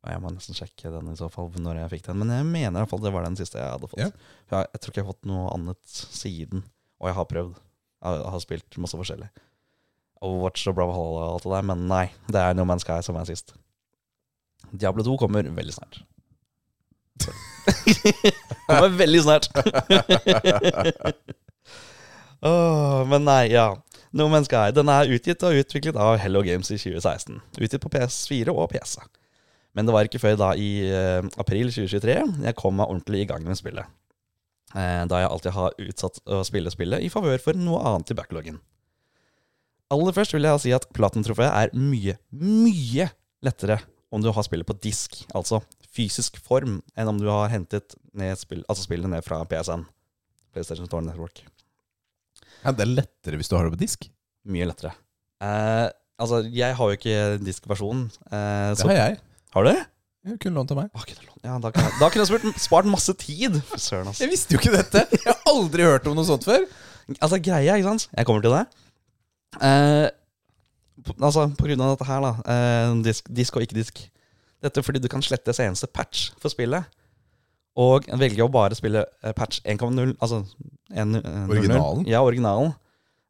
Og 0.01 0.13
Jeg 0.15 0.21
må 0.23 0.31
nesten 0.33 0.57
sjekke 0.57 0.93
den 0.95 1.11
i 1.13 1.19
så 1.19 1.29
fall 1.33 1.51
når 1.61 1.83
jeg 1.83 1.93
fikk 1.97 2.07
den. 2.09 2.23
Men 2.23 2.33
jeg 2.33 2.47
mener 2.49 2.79
i 2.79 2.83
hvert 2.83 2.93
fall 2.93 3.03
det 3.05 3.13
var 3.13 3.27
den 3.27 3.37
siste 3.37 3.61
jeg 3.61 3.69
hadde 3.69 3.91
fått. 3.91 4.01
Ja. 4.01 4.09
Jeg, 4.53 4.71
jeg 4.73 4.81
tror 4.81 4.93
ikke 4.93 5.03
jeg 5.03 5.07
har 5.07 5.15
fått 5.15 5.29
noe 5.29 5.51
annet 5.53 5.97
siden. 6.21 6.65
Og 7.01 7.11
jeg 7.11 7.19
har 7.19 7.29
prøvd. 7.29 7.59
Jeg 8.01 8.31
har 8.33 8.45
spilt 8.45 8.79
masse 8.81 8.97
forskjellig. 8.97 9.29
Overwatch 10.25 10.69
og 10.69 10.81
Hall 10.81 11.19
og 11.19 11.27
alt 11.27 11.45
det 11.45 11.53
der. 11.53 11.67
Men 11.73 11.85
nei, 11.91 12.07
det 12.33 12.41
er 12.41 12.57
No 12.57 12.65
Man's 12.69 12.85
Sky 12.87 13.01
som 13.05 13.19
er 13.21 13.29
sist. 13.29 13.53
Diablo 14.71 15.05
2 15.05 15.19
kommer 15.21 15.45
veldig 15.45 15.77
snart. 15.77 16.01
kommer 18.69 18.89
veldig 18.97 19.23
snart. 19.25 19.49
oh, 22.41 23.05
men 23.09 23.25
nei, 23.29 23.43
ja. 23.53 23.75
No 24.17 24.29
Man's 24.33 24.49
Sky 24.49 24.73
den 24.75 24.89
er 24.93 25.13
utgitt 25.13 25.45
og 25.47 25.61
utviklet 25.61 25.97
av 26.01 26.17
Hello 26.23 26.41
Games 26.47 26.73
i 26.73 26.81
2016. 26.81 27.41
Utgitt 27.61 27.85
på 27.85 27.93
PS4 27.93 28.53
og 28.55 28.71
PC. 28.73 29.01
Men 29.77 29.87
det 29.87 29.95
var 29.95 30.09
ikke 30.09 30.19
før 30.23 30.37
da 30.41 30.51
i 30.59 30.71
eh, 30.89 31.23
april 31.39 31.71
2023 31.71 32.17
jeg 32.47 32.57
kom 32.59 32.75
meg 32.81 32.91
ordentlig 32.91 33.23
i 33.25 33.29
gang 33.31 33.45
med 33.47 33.59
spillet. 33.59 33.87
Eh, 34.75 35.05
da 35.11 35.21
jeg 35.23 35.31
alltid 35.31 35.55
har 35.55 35.77
utsatt 35.87 36.19
å 36.31 36.41
spille 36.47 36.73
spillet 36.75 37.03
i 37.07 37.11
favør 37.13 37.39
for 37.43 37.59
noe 37.59 37.83
annet 37.93 38.11
i 38.11 38.17
backloggen. 38.19 38.59
Aller 39.91 40.15
først 40.15 40.35
vil 40.37 40.47
jeg 40.47 40.63
si 40.63 40.75
at 40.75 40.87
Platinum-trofeet 40.95 41.51
er 41.51 41.73
mye, 41.75 42.15
mye 42.31 43.09
lettere 43.43 43.81
om 44.15 44.23
du 44.23 44.31
har 44.35 44.47
spillet 44.47 44.67
på 44.67 44.77
disk, 44.83 45.17
altså 45.35 45.63
fysisk 45.91 46.39
form, 46.47 46.79
enn 46.99 47.11
om 47.11 47.19
du 47.19 47.27
har 47.31 47.51
hentet 47.51 47.97
ned 48.15 48.39
spill, 48.39 48.63
altså 48.71 48.87
spillet 48.87 49.11
ned 49.11 49.25
fra 49.27 49.41
PSN. 49.51 49.83
PlayStation 50.55 50.87
Store 50.87 51.03
Network. 51.07 51.43
Ja, 52.65 52.71
det 52.75 52.85
er 52.85 52.93
lettere 53.01 53.39
hvis 53.39 53.51
du 53.51 53.57
har 53.57 53.67
det 53.67 53.75
på 53.75 53.81
disk. 53.83 54.07
Mye 54.51 54.67
lettere. 54.71 54.93
Eh, 55.43 55.89
altså, 56.21 56.43
jeg 56.47 56.77
har 56.79 56.91
jo 56.91 56.99
ikke 56.99 57.19
diskversjonen. 57.43 58.07
Eh, 58.31 58.71
Det 58.75 58.87
har 58.91 58.99
jeg. 58.99 59.19
Har 59.55 59.67
du? 59.67 59.73
Jeg 60.31 60.37
kunne 60.43 60.61
lånt 60.61 60.71
av 60.75 60.77
meg. 60.83 60.91
Å, 60.95 61.01
kunne 61.07 61.25
lånt- 61.27 61.45
Ja, 61.49 61.55
da 61.59 61.71
kunne 61.73 61.89
jeg, 61.89 61.97
da 62.01 62.09
kunne 62.13 62.25
jeg 62.27 62.31
spurt, 62.31 62.61
spart 62.61 62.89
masse 62.91 63.15
tid. 63.19 63.57
Fy 63.71 63.79
Søren, 63.81 64.11
altså. 64.11 64.21
Jeg 64.27 64.31
visste 64.35 64.55
jo 64.55 64.61
ikke 64.61 64.75
dette! 64.77 65.07
Jeg 65.17 65.27
har 65.31 65.41
aldri 65.49 65.87
hørt 65.89 66.07
om 66.11 66.15
noe 66.19 66.29
sånt 66.29 66.45
før. 66.45 66.67
Altså, 67.19 67.39
greia, 67.43 67.79
ikke 67.81 67.89
sant? 67.89 68.05
Jeg 68.15 68.29
kommer 68.29 68.45
til 68.45 68.53
det. 68.55 68.65
Eh, 69.67 70.09
på, 71.07 71.15
altså, 71.25 71.47
på 71.57 71.67
grunn 71.71 71.81
av 71.83 71.95
dette 71.97 72.07
her, 72.11 72.21
da. 72.27 72.33
Eh, 72.55 72.95
disk, 73.09 73.31
disk 73.33 73.57
og 73.59 73.65
ikke 73.65 73.79
disk. 73.81 74.03
Dette 74.61 74.83
fordi 74.85 75.01
du 75.01 75.09
kan 75.09 75.25
slette 75.25 75.55
seneste 75.57 75.89
patch 75.89 76.29
for 76.39 76.53
spillet. 76.53 76.85
Og 77.81 78.05
velge 78.21 78.45
å 78.45 78.51
bare 78.53 78.77
spille 78.77 79.07
eh, 79.25 79.33
patch 79.33 79.63
1.0, 79.65 80.13
altså 80.21 80.43
en- 80.93 81.17
eh, 81.17 81.47
0.0. 81.49 81.57
Originalen? 81.57 82.05
Ja, 82.11 82.21
originalen. 82.27 82.75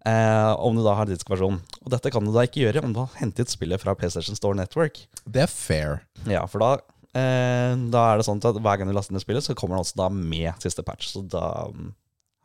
Eh, 0.09 0.53
om 0.65 0.77
du 0.77 0.83
da 0.85 0.95
har 0.97 1.09
diskversjon. 1.09 1.59
Og 1.85 1.91
dette 1.93 2.13
kan 2.13 2.25
du 2.25 2.33
da 2.33 2.47
ikke 2.47 2.63
gjøre 2.63 2.85
om 2.87 2.95
du 2.95 3.03
har 3.03 3.19
hentet 3.21 3.53
spillet 3.53 3.83
fra 3.83 3.95
PlayStation 3.99 4.39
Store 4.39 4.57
Network. 4.57 5.03
Det 5.29 5.45
er 5.45 5.53
fair. 5.53 6.01
Ja, 6.31 6.47
for 6.49 6.65
da, 6.65 6.71
eh, 7.13 7.75
da 7.93 8.07
er 8.09 8.21
det 8.21 8.29
sånn 8.29 8.41
at 8.41 8.61
hver 8.61 8.81
gang 8.81 8.89
du 8.89 8.97
laster 8.97 9.17
ned 9.17 9.25
spillet, 9.25 9.45
så 9.45 9.57
kommer 9.59 9.77
det 9.77 9.85
også 9.85 10.01
da 10.01 10.09
med 10.15 10.65
siste 10.65 10.85
patch. 10.87 11.13
Så 11.13 11.27
da 11.29 11.69
mm, 11.75 11.93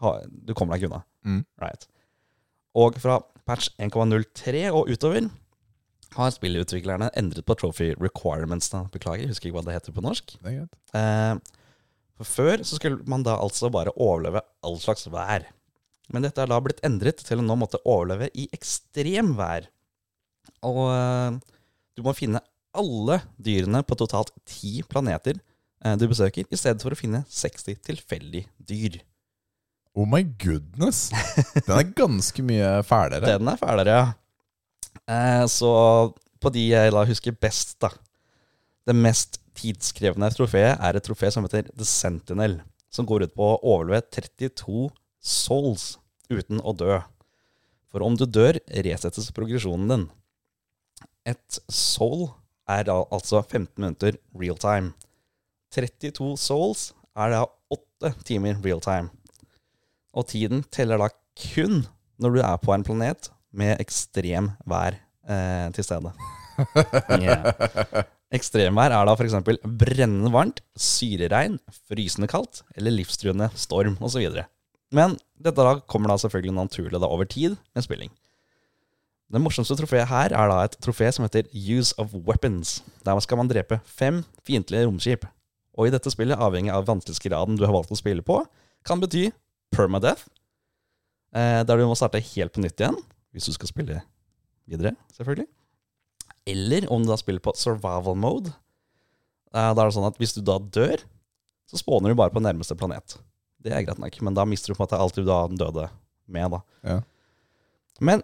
ha, 0.03 0.17
Du 0.27 0.53
kommer 0.53 0.75
deg 0.75 0.83
ikke 0.83 0.91
unna. 0.91 1.05
Mm. 1.23 1.41
Right. 1.63 1.87
Og 2.75 2.99
fra 2.99 3.21
patch 3.47 3.71
1.03 3.79 4.67
og 4.73 4.91
utover 4.91 5.29
har 6.15 6.31
spillutviklerne 6.31 7.09
endret 7.19 7.45
på 7.47 7.55
trophy 7.59 7.93
requirements. 7.99 8.69
Da. 8.71 8.85
Beklager, 8.91 9.25
jeg 9.25 9.33
husker 9.33 9.49
ikke 9.49 9.59
hva 9.59 9.67
det 9.67 9.77
heter 9.77 9.95
på 9.95 10.03
norsk. 10.03 10.35
Det 10.41 10.51
er 10.51 10.57
greit. 10.61 10.81
Eh, 10.95 11.61
for 12.15 12.31
Før 12.31 12.63
så 12.63 12.79
skulle 12.79 13.03
man 13.11 13.23
da 13.23 13.35
altså 13.39 13.71
bare 13.71 13.95
overleve 13.95 14.43
all 14.63 14.77
slags 14.79 15.07
vær. 15.11 15.47
Men 16.13 16.25
dette 16.25 16.43
er 16.43 16.51
da 16.51 16.59
blitt 16.61 16.83
endret 16.85 17.23
til 17.25 17.41
å 17.41 17.45
nå 17.45 17.55
måtte 17.57 17.81
overleve 17.83 18.29
i 18.37 18.47
ekstremvær. 18.53 19.69
Og 20.67 20.81
eh, 20.91 21.37
du 21.97 22.03
må 22.05 22.13
finne 22.17 22.43
alle 22.75 23.21
dyrene 23.41 23.81
på 23.87 23.97
totalt 23.97 24.33
ti 24.47 24.81
planeter 24.89 25.39
eh, 25.39 25.95
du 25.99 26.07
besøker, 26.11 26.47
i 26.49 26.59
stedet 26.59 26.83
for 26.83 26.93
å 26.93 26.99
finne 26.99 27.23
60 27.31 27.79
tilfeldige 27.85 28.49
dyr. 28.59 28.99
Oh 29.95 30.07
my 30.09 30.21
goodness! 30.41 31.07
Den 31.55 31.77
er 31.77 31.95
ganske 31.95 32.43
mye 32.43 32.71
fælere. 32.83 33.25
Den 33.31 33.47
er 33.47 33.61
fælere, 33.61 33.95
ja. 33.95 34.05
Eh, 35.07 35.45
så 35.51 35.71
på 36.41 36.51
de 36.53 36.67
jeg 36.67 36.93
da 36.93 37.05
husker 37.07 37.35
best, 37.41 37.77
da 37.81 37.89
Det 38.85 38.93
mest 38.93 39.39
tidskrevende 39.57 40.29
trofeet 40.35 40.77
er 40.77 40.97
et 40.97 41.05
trofé 41.05 41.31
som 41.33 41.45
heter 41.47 41.71
The 41.71 41.87
Sentinel, 41.87 42.59
som 42.91 43.07
går 43.07 43.25
ut 43.25 43.33
på 43.33 43.47
å 43.47 43.59
overleve 43.63 44.03
32 44.13 44.89
souls 45.25 45.95
uten 46.29 46.61
å 46.61 46.73
dø. 46.77 46.99
For 47.89 48.05
om 48.05 48.17
du 48.19 48.25
dør, 48.27 48.59
resettes 48.85 49.31
progresjonen 49.35 49.91
din. 49.91 50.05
Et 51.25 51.59
soul 51.71 52.29
er 52.69 52.85
da 52.89 52.99
altså 53.13 53.41
15 53.41 53.73
minutter 53.79 54.17
real 54.37 54.57
time. 54.61 54.93
32 55.73 56.35
souls 56.39 56.89
er 57.17 57.33
da 57.33 57.43
8 57.73 58.13
timer 58.27 58.59
real 58.63 58.83
time. 58.83 59.09
Og 60.15 60.27
tiden 60.31 60.63
teller 60.71 61.01
da 61.01 61.09
kun 61.51 61.83
når 62.21 62.37
du 62.37 62.41
er 62.45 62.59
på 62.61 62.71
en 62.75 62.85
planet 62.87 63.31
med 63.55 63.79
ekstrem 63.81 64.53
vær 64.67 64.99
eh, 65.27 65.69
til 65.75 65.87
stede. 65.87 66.15
Yeah. 66.55 68.05
Ekstremvær 68.31 68.93
er 68.95 69.07
da 69.07 69.13
f.eks. 69.15 69.33
brennende 69.67 70.31
varmt, 70.31 70.61
syreregn, 70.79 71.57
frysende 71.89 72.29
kaldt 72.31 72.61
eller 72.75 72.95
livstruende 72.95 73.49
storm 73.59 73.97
osv. 73.99 74.23
Men 74.95 75.17
dette 75.35 75.59
da 75.59 75.79
kommer 75.91 76.11
da 76.11 76.19
selvfølgelig 76.21 76.55
naturlig 76.55 77.01
da 77.01 77.09
over 77.11 77.27
tid 77.27 77.57
med 77.75 77.85
spilling. 77.85 78.11
Det 79.33 79.41
morsomste 79.41 79.75
trofeet 79.79 80.07
her 80.07 80.33
er 80.37 80.51
da 80.51 80.59
et 80.63 80.77
trofé 80.83 81.09
som 81.11 81.25
heter 81.25 81.49
Use 81.51 81.95
of 82.01 82.13
Weapons. 82.13 82.77
Der 83.03 83.19
skal 83.25 83.39
man 83.41 83.49
drepe 83.49 83.81
fem 83.83 84.21
fiendtlige 84.45 84.85
romskip. 84.85 85.25
Og 85.75 85.89
i 85.89 85.91
dette 85.91 86.11
spillet, 86.13 86.39
avhengig 86.39 86.71
av 86.71 86.85
vanskelighetsgraden 86.87 87.57
du 87.59 87.65
har 87.65 87.73
valgt 87.75 87.91
å 87.91 87.99
spille 87.99 88.23
på, 88.23 88.37
kan 88.87 89.01
bety 89.01 89.27
permadeath, 89.75 90.29
eh, 91.35 91.63
der 91.67 91.81
du 91.81 91.87
må 91.89 91.97
starte 91.99 92.21
helt 92.21 92.53
på 92.55 92.63
nytt 92.63 92.79
igjen, 92.79 92.95
hvis 93.35 93.49
du 93.49 93.55
skal 93.57 93.71
spille 93.73 93.97
videre, 94.69 94.93
selvfølgelig. 95.17 95.49
Eller 96.47 96.87
om 96.93 97.03
du 97.03 97.09
da 97.09 97.17
spiller 97.19 97.43
på 97.43 97.55
survival 97.57 98.15
mode. 98.15 98.53
Eh, 99.51 99.71
da 99.73 99.75
er 99.75 99.89
det 99.89 99.97
sånn 99.97 100.07
at 100.07 100.21
hvis 100.21 100.37
du 100.37 100.43
da 100.45 100.59
dør, 100.61 101.01
så 101.65 101.81
spåner 101.81 102.13
du 102.13 102.19
bare 102.21 102.31
på 102.31 102.43
nærmeste 102.45 102.77
planet. 102.77 103.17
Det 103.65 103.73
er 103.73 103.81
greit 103.87 103.99
nok, 104.01 104.17
men 104.27 104.35
da 104.37 104.45
mister 104.45 104.71
du 104.71 104.77
på 104.77 104.83
en 104.83 104.85
måte 104.85 104.99
alt 105.01 105.17
du 105.17 105.23
da 105.25 105.39
døde 105.49 105.87
med, 106.29 106.53
da. 106.53 106.59
Ja. 106.85 106.97
Men 108.05 108.21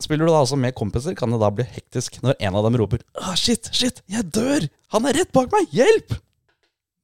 spiller 0.00 0.24
du 0.24 0.32
da 0.32 0.38
altså 0.40 0.56
med 0.56 0.72
kompiser, 0.78 1.16
kan 1.18 1.32
det 1.34 1.40
da 1.42 1.50
bli 1.52 1.66
hektisk 1.68 2.20
når 2.24 2.38
en 2.40 2.56
av 2.56 2.64
dem 2.68 2.78
roper 2.80 3.02
ah, 3.20 3.34
shit, 3.36 3.68
shit, 3.74 4.00
jeg 4.08 4.24
dør! 4.32 4.68
Han 4.94 5.08
er 5.10 5.18
rett 5.20 5.32
bak 5.36 5.50
meg! 5.52 5.68
Hjelp! 5.76 6.14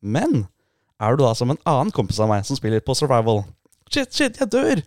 Men 0.01 0.47
er 1.03 1.17
du 1.19 1.25
da 1.25 1.33
som 1.37 1.53
en 1.53 1.61
annen 1.69 1.93
kompis 1.93 2.21
av 2.23 2.31
meg 2.31 2.47
som 2.49 2.57
spiller 2.57 2.81
på 2.85 2.97
survival? 2.97 3.43
Shit, 3.93 4.15
shit, 4.17 4.41
jeg 4.41 4.49
dør! 4.55 4.81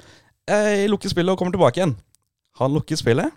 Jeg 0.48 0.88
lukker 0.90 1.12
spillet 1.12 1.34
og 1.36 1.42
kommer 1.42 1.54
tilbake 1.54 1.82
igjen. 1.82 1.98
Han 2.62 2.74
lukker 2.74 2.98
spillet, 2.98 3.34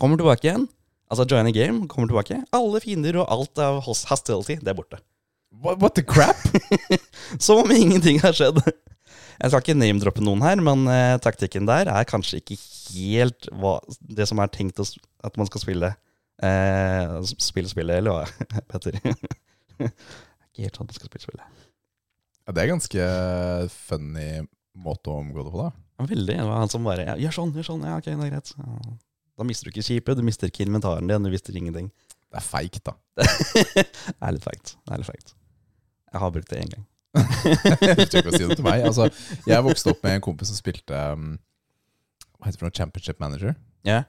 kommer 0.00 0.18
tilbake 0.18 0.48
igjen. 0.48 0.64
Altså, 1.10 1.26
join 1.28 1.46
a 1.46 1.52
game, 1.54 1.84
kommer 1.90 2.08
tilbake. 2.10 2.38
Alle 2.54 2.80
fiender 2.82 3.18
og 3.20 3.30
alt 3.34 3.60
av 3.62 3.80
hos- 3.86 4.06
hostility, 4.08 4.56
det 4.62 4.72
er 4.72 4.78
borte. 4.78 4.98
What, 5.50 5.80
what 5.82 5.94
the 5.94 6.02
crap? 6.02 6.36
Som 7.38 7.64
om 7.64 7.72
ingenting 7.74 8.20
har 8.22 8.36
skjedd. 8.36 8.60
Jeg 9.40 9.50
skal 9.50 9.62
ikke 9.64 9.78
name-droppe 9.78 10.22
noen 10.22 10.44
her, 10.44 10.60
men 10.62 10.84
eh, 10.92 11.16
taktikken 11.22 11.66
der 11.68 11.88
er 11.90 12.06
kanskje 12.08 12.38
ikke 12.42 12.58
helt 12.92 13.48
hva, 13.56 13.78
det 14.04 14.26
som 14.28 14.40
er 14.42 14.50
tenkt 14.52 14.82
å, 14.82 14.84
at 15.24 15.38
man 15.40 15.48
skal 15.48 15.62
spille. 15.62 15.90
Eh, 16.44 17.14
spille 17.40 17.70
spillet, 17.70 18.02
eller 18.02 18.20
hva, 18.20 18.60
Petter? 18.70 18.98
ikke 19.80 20.66
helt 20.66 20.76
sånn 20.76 20.86
at 20.86 20.92
man 20.92 20.98
skal 20.98 21.08
spille 21.08 21.24
spillet. 21.24 21.64
Ja, 22.44 22.54
det 22.56 22.62
er 22.62 22.72
ganske 22.74 23.08
funny 23.88 24.28
måte 24.80 25.12
å 25.12 25.18
omgå 25.22 25.44
det 25.46 25.54
på, 25.54 25.64
da. 25.64 25.72
Ja, 26.00 26.08
Veldig. 26.12 26.36
Det 26.36 26.48
var 26.52 26.62
han 26.62 26.72
som 26.72 26.86
bare 26.86 27.08
ja, 27.08 27.16
'Gjør 27.20 27.36
sånn, 27.36 27.56
gjør 27.56 27.68
sånn.' 27.72 27.88
Ja, 27.88 27.96
ok, 28.00 28.12
det 28.12 28.28
er 28.28 28.32
greit. 28.36 28.54
Ja. 28.56 28.94
Da 29.40 29.48
mister 29.48 29.66
du 29.68 29.72
ikke 29.74 29.84
skipet, 29.88 30.20
du 30.20 30.24
mister 30.24 30.52
ikke 30.52 30.64
inventaren 30.66 31.08
din, 31.08 31.24
du 31.24 31.32
mister 31.32 31.56
ingenting. 31.56 31.90
Det 32.30 32.38
er 32.40 32.44
feigt, 32.44 32.84
da. 32.86 32.94
det 33.16 33.84
er 33.88 34.36
litt 34.36 34.44
feigt. 34.44 34.76
Det 34.84 34.94
er 34.94 35.00
litt 35.02 35.08
feigt. 35.08 35.34
Jeg 36.10 36.22
har 36.22 36.32
brukt 36.34 36.50
det 36.50 36.62
én 36.62 36.72
gang. 36.74 36.86
du 37.18 37.24
trenger 37.82 38.04
ikke 38.06 38.30
å 38.30 38.36
si 38.36 38.46
det 38.46 38.56
til 38.58 38.66
meg. 38.66 38.84
Altså, 38.86 39.08
jeg 39.48 39.66
vokste 39.66 39.94
opp 39.94 40.04
med 40.06 40.18
en 40.18 40.24
kompis 40.24 40.52
som 40.52 40.58
spilte 40.58 40.94
um, 41.14 41.32
Hva 42.38 42.46
heter 42.46 42.56
det 42.56 42.62
for 42.62 42.68
noe? 42.68 42.76
Championship 42.76 43.22
Manager? 43.22 43.56
Ja, 43.86 44.04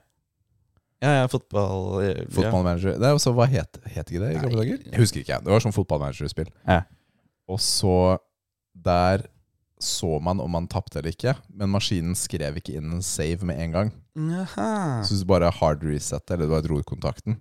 ja, 1.02 1.12
ja 1.18 1.28
fotball 1.28 2.02
ja. 2.04 2.14
Fotballmanager. 2.30 2.96
Det 3.00 3.08
er 3.08 3.16
også, 3.16 3.34
hva 3.34 3.48
het, 3.50 3.80
het 3.90 4.06
ikke 4.06 4.22
det 4.22 4.32
i 4.36 4.38
gamle 4.38 4.60
dager? 4.60 4.82
Jeg 4.86 5.02
husker 5.02 5.24
ikke. 5.24 5.40
Det 5.42 5.50
var 5.50 5.64
sånn 5.64 5.74
fotballmanagerspill. 5.74 6.50
Ja. 6.68 6.84
Og 7.50 7.58
så 7.62 8.18
Der 8.72 9.26
så 9.82 10.20
man 10.22 10.38
om 10.40 10.52
man 10.54 10.68
tapte 10.70 11.00
eller 11.00 11.10
ikke, 11.10 11.32
men 11.50 11.72
maskinen 11.72 12.14
skrev 12.14 12.60
ikke 12.60 12.76
inn 12.78 12.92
en 12.94 13.02
save 13.02 13.42
med 13.42 13.58
en 13.64 13.72
gang. 13.74 13.88
Aha. 14.14 14.68
Så 15.02 15.16
hvis 15.16 15.24
du 15.24 15.28
bare 15.32 15.48
hard 15.50 15.82
reset 15.82 16.30
eller 16.30 16.46
du 16.46 16.52
bare 16.54 16.62
dro 16.62 16.78
ut 16.78 16.86
kontakten, 16.86 17.40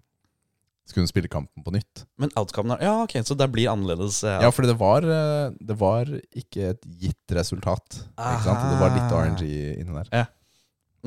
så 0.92 0.98
kunne 0.98 1.10
spille 1.10 1.32
kampen 1.32 1.64
på 1.64 1.74
nytt. 1.74 2.04
Men 2.20 2.34
outcomen 2.40 2.76
er 2.76 2.84
Ja, 2.86 2.94
ok, 3.06 3.16
så 3.26 3.38
det 3.40 3.48
blir 3.54 3.72
annerledes. 3.72 4.22
Ja, 4.28 4.42
Ja, 4.44 4.52
fordi 4.52 4.72
det 4.74 4.78
var, 4.80 5.08
eh, 5.08 5.56
det 5.60 5.78
var 5.80 6.12
ikke 6.36 6.74
et 6.76 6.86
gitt 7.00 7.36
resultat. 7.38 8.04
Ikke 8.20 8.44
sant? 8.46 8.68
Det 8.68 8.80
var 8.82 8.96
litt 8.96 9.16
RNG 9.16 9.44
inni 9.80 9.98
der. 10.02 10.30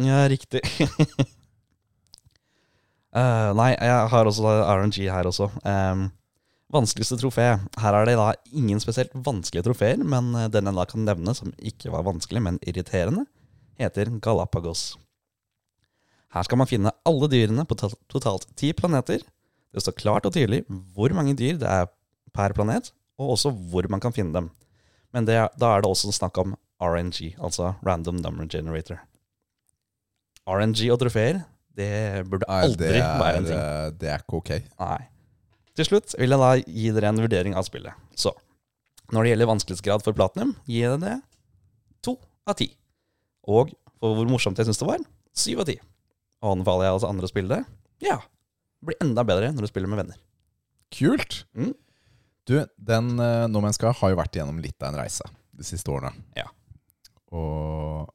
Ja, 0.01 0.25
riktig. 0.27 0.65
uh, 3.15 3.53
nei, 3.61 3.71
jeg 3.77 4.11
har 4.11 4.27
også 4.27 4.59
RNG 4.65 5.05
her 5.13 5.29
også. 5.31 5.53
Um, 5.63 6.09
vanskeligste 6.75 7.19
trofé. 7.21 7.47
Her 7.79 8.01
er 8.01 8.09
det 8.09 8.17
da 8.19 8.33
ingen 8.57 8.81
spesielt 8.83 9.15
vanskelige 9.15 9.69
trofeer, 9.69 10.03
men 10.03 10.33
eh, 10.35 10.51
den 10.51 10.67
jeg 10.71 10.79
da 10.81 10.87
kan 10.91 11.07
nevne 11.07 11.35
som 11.37 11.53
ikke 11.63 11.93
var 11.95 12.07
vanskelig, 12.09 12.43
men 12.43 12.59
irriterende, 12.67 13.27
heter 13.79 14.11
Galapagos. 14.23 14.95
Her 16.35 16.47
skal 16.47 16.59
man 16.59 16.71
finne 16.71 16.95
alle 17.07 17.31
dyrene 17.31 17.67
på 17.69 17.77
totalt 17.79 18.49
ti 18.59 18.73
planeter. 18.75 19.23
Det 19.75 19.83
står 19.83 19.97
klart 19.99 20.27
og 20.29 20.35
tydelig 20.37 20.63
hvor 20.95 21.13
mange 21.17 21.35
dyr 21.39 21.57
det 21.59 21.71
er 21.71 21.89
per 22.35 22.55
planet, 22.55 22.93
og 23.19 23.35
også 23.37 23.51
hvor 23.71 23.87
man 23.91 24.03
kan 24.03 24.15
finne 24.15 24.35
dem. 24.35 24.51
Men 25.15 25.27
det, 25.29 25.37
da 25.59 25.73
er 25.75 25.83
det 25.83 25.91
også 25.91 26.13
snakk 26.15 26.39
om 26.43 26.55
RNG, 26.83 27.35
altså 27.39 27.75
Random 27.87 28.19
Number 28.23 28.47
Generator. 28.51 29.01
RNG 30.51 30.89
og 30.93 30.99
trofeer, 31.01 31.43
det 31.75 31.91
burde 32.31 32.47
Nei, 32.51 32.61
aldri 32.67 32.91
det, 32.93 33.03
være 33.03 33.39
en 33.39 33.47
er, 33.47 33.51
ting. 33.51 33.99
det 34.01 34.11
er 34.13 34.23
ikke 34.25 34.41
ok. 34.41 34.51
Nei. 34.83 34.99
Til 35.75 35.89
slutt 35.89 36.15
vil 36.21 36.35
jeg 36.35 36.43
da 36.43 36.51
gi 36.61 36.91
dere 36.95 37.11
en 37.11 37.23
vurdering 37.25 37.57
av 37.59 37.67
spillet. 37.67 37.97
Så, 38.19 38.31
når 39.11 39.25
det 39.25 39.33
gjelder 39.33 39.51
vanskelighetsgrad 39.51 40.05
for 40.07 40.17
Platinum, 40.17 40.53
gir 40.71 40.87
jeg 40.87 41.01
det 41.03 41.17
to 42.05 42.15
av 42.47 42.59
ti. 42.61 42.69
Og 43.51 43.73
for 43.99 44.19
hvor 44.19 44.29
morsomt 44.31 44.61
jeg 44.61 44.69
syns 44.69 44.83
det 44.83 44.91
var, 44.91 45.03
syv 45.35 45.65
av 45.65 45.71
ti. 45.71 45.79
Anbefaler 46.45 46.87
jeg 46.89 46.99
altså 46.99 47.11
andre 47.11 47.27
å 47.27 47.33
spille 47.33 47.57
det? 47.57 47.63
Ja. 48.05 48.19
Blir 48.85 49.01
enda 49.03 49.25
bedre 49.27 49.53
når 49.55 49.67
du 49.67 49.71
spiller 49.71 49.91
med 49.91 50.05
venner. 50.05 50.21
Kult! 50.95 51.43
Mm. 51.57 51.73
Du, 52.45 52.59
den 52.77 53.15
uh, 53.17 53.47
No 53.49 53.63
Man's 53.65 53.79
Sky 53.81 53.95
har 53.97 54.13
jo 54.13 54.21
vært 54.21 54.37
igjennom 54.37 54.61
litt 54.61 54.77
av 54.83 54.93
en 54.93 55.01
reise 55.01 55.25
de 55.55 55.65
siste 55.65 55.89
årene. 55.91 56.13
Ja. 56.37 56.51
Og 57.35 58.11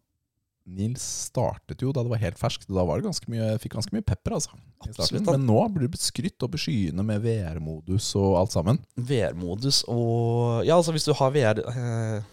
Nils 0.69 1.03
startet 1.29 1.81
jo 1.81 1.91
da 1.95 2.03
det 2.05 2.11
var 2.11 2.21
helt 2.21 2.39
ferskt, 2.39 2.67
da 2.69 2.83
var 2.85 2.99
det 2.99 3.07
ganske 3.07 3.31
mye, 3.31 3.55
fikk 3.61 3.73
ganske 3.77 3.95
mye 3.95 4.05
pepper. 4.05 4.35
altså. 4.37 4.53
Absolutt. 4.85 5.25
Men 5.25 5.47
nå 5.47 5.63
blir 5.73 5.89
det 5.89 6.01
skrytt 6.01 6.45
opp 6.45 6.55
i 6.55 6.61
skyene 6.61 7.05
med 7.05 7.23
VR-modus 7.25 8.11
og 8.19 8.37
alt 8.43 8.53
sammen. 8.55 8.81
VR-modus 8.95 9.81
og 9.89 10.61
Ja, 10.67 10.77
altså 10.77 10.93
hvis 10.95 11.07
du 11.09 11.15
har 11.17 11.33
VR 11.33 11.63
eh, 11.73 12.29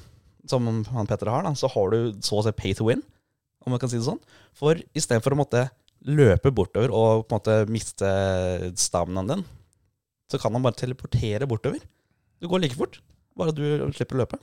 som 0.51 0.69
han 0.93 1.09
Petter 1.09 1.33
har, 1.33 1.47
da, 1.47 1.55
så 1.57 1.71
har 1.73 1.95
du 1.95 2.13
så 2.25 2.41
å 2.41 2.45
si 2.47 2.53
pay 2.57 2.77
to 2.77 2.87
win, 2.91 3.03
om 3.65 3.75
man 3.75 3.83
kan 3.83 3.91
si 3.91 3.99
det 3.99 4.07
sånn. 4.07 4.21
For 4.57 4.79
istedenfor 4.97 5.35
å 5.35 5.41
måtte 5.41 5.67
løpe 6.07 6.53
bortover 6.55 6.91
og 6.95 7.25
på 7.27 7.35
en 7.35 7.39
måte 7.41 7.55
miste 7.73 8.07
staminaen 8.79 9.31
din, 9.33 9.43
så 10.31 10.39
kan 10.43 10.55
han 10.55 10.65
bare 10.65 10.79
teleportere 10.79 11.47
bortover. 11.51 11.81
Du 12.43 12.47
går 12.51 12.61
like 12.63 12.79
fort, 12.79 12.95
bare 13.39 13.55
du 13.57 13.65
slipper 13.97 14.17
å 14.19 14.21
løpe. 14.25 14.39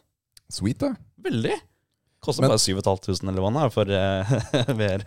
Sweet, 0.52 0.80
da. 0.84 0.90
Veldig. 1.24 1.56
Koster 2.24 2.48
bare 2.48 2.60
7500 2.62 3.30
eller 3.34 3.44
hva 3.44 3.52
det 3.52 3.62
er 3.66 3.72
for 3.74 3.88
eh, 3.92 4.24
VR. 4.80 5.02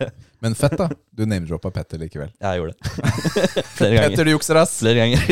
Men 0.45 0.53
fett, 0.59 0.77
da. 0.77 0.87
Du 1.17 1.23
name-droppa 1.25 1.71
Petter 1.73 1.97
likevel. 2.03 2.31
Jeg 2.45 2.59
gjorde 2.61 2.75
det. 2.77 2.81
Flere 3.79 3.93
ganger. 3.95 4.11
Petter, 4.11 4.25
du 4.29 4.33
jukser, 4.35 4.57
ass! 4.61 4.73
Flere 4.83 4.99
ganger. 5.01 5.21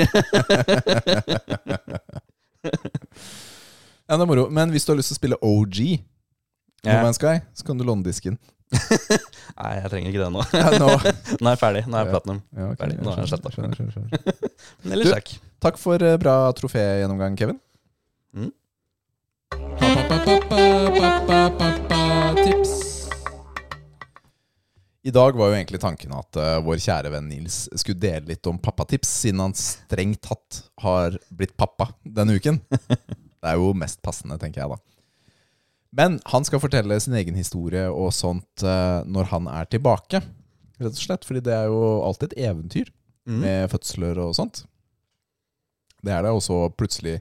Ja, 4.04 4.18
det 4.18 4.24
er 4.24 4.28
moro. 4.28 4.50
Men 4.52 4.68
hvis 4.72 4.84
du 4.84 4.90
har 4.92 4.98
lyst 4.98 5.08
til 5.08 5.16
å 5.16 5.20
spille 5.20 5.38
OG, 5.40 5.78
No 6.84 6.92
Ja. 6.92 6.98
Man's 7.00 7.16
Sky, 7.16 7.38
så 7.56 7.64
kan 7.64 7.78
du 7.80 7.84
låne 7.88 8.04
disken. 8.04 8.34
Nei, 9.60 9.72
jeg 9.78 9.90
trenger 9.92 10.10
ikke 10.10 10.22
det 10.24 10.30
nå. 10.34 10.44
Ja, 10.56 10.70
nå. 10.80 10.88
Nå 11.40 11.46
er 11.46 11.54
jeg 11.54 11.60
ferdig. 11.60 11.82
Nå 11.87 11.94
er 11.98 12.04
jeg 12.04 12.08
Ja. 12.08 12.14
platinum. 12.16 12.40
Ja, 12.56 12.68
okay, 12.72 12.80
Ferdig. 12.82 12.96
Nå 13.04 13.12
er 13.14 13.22
jeg 13.22 13.30
sletta. 13.30 13.48
Men 14.84 14.96
ellers 14.96 15.14
takk. 15.14 15.34
Takk 15.64 15.78
for 15.80 16.02
eh, 16.04 16.16
bra 16.20 16.34
trofégjennomgang, 16.58 17.37
Kevin. 17.38 17.60
Mm. 18.34 18.50
Tips. 22.44 22.72
I 25.04 25.12
dag 25.12 25.37
var 25.37 25.50
jo 25.52 25.56
egentlig 25.58 25.80
tanken 25.82 26.14
at 26.16 26.38
uh, 26.40 26.56
vår 26.64 26.80
kjære 26.80 27.10
venn 27.12 27.26
Nils 27.28 27.66
skulle 27.76 28.00
dele 28.00 28.30
litt 28.32 28.46
om 28.48 28.56
pappatips, 28.58 29.10
siden 29.24 29.42
han 29.44 29.54
strengt 29.56 30.22
tatt 30.24 30.62
har 30.80 31.18
blitt 31.28 31.52
pappa 31.60 31.90
denne 32.02 32.38
uken. 32.40 32.58
Det 32.88 33.50
er 33.52 33.60
jo 33.60 33.74
mest 33.76 34.00
passende, 34.04 34.38
tenker 34.40 34.62
jeg 34.64 34.72
da. 34.72 34.78
Men 35.94 36.18
han 36.33 36.44
skal 36.46 36.61
fortelle 36.62 36.96
sin 37.00 37.14
egen 37.14 37.37
historie 37.38 37.85
og 37.92 38.11
sånt 38.16 38.64
eh, 38.66 39.00
når 39.07 39.28
han 39.30 39.46
er 39.52 39.68
tilbake. 39.70 40.20
Rett 40.80 40.90
og 40.90 40.98
slett, 41.04 41.24
fordi 41.28 41.42
det 41.46 41.54
er 41.54 41.68
jo 41.70 41.80
alltid 42.07 42.33
et 42.33 42.46
eventyr 42.50 42.92
Mm. 43.24 43.38
med 43.40 43.70
fødsler 43.72 44.18
og 44.20 44.35
sånt. 44.37 44.59
Det 46.04 46.12
er 46.12 46.26
det 46.26 46.33
også 46.37 46.59
plutselig 46.76 47.14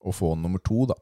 å 0.00 0.08
få 0.16 0.30
nummer 0.40 0.62
to, 0.64 0.86
da. 0.88 0.94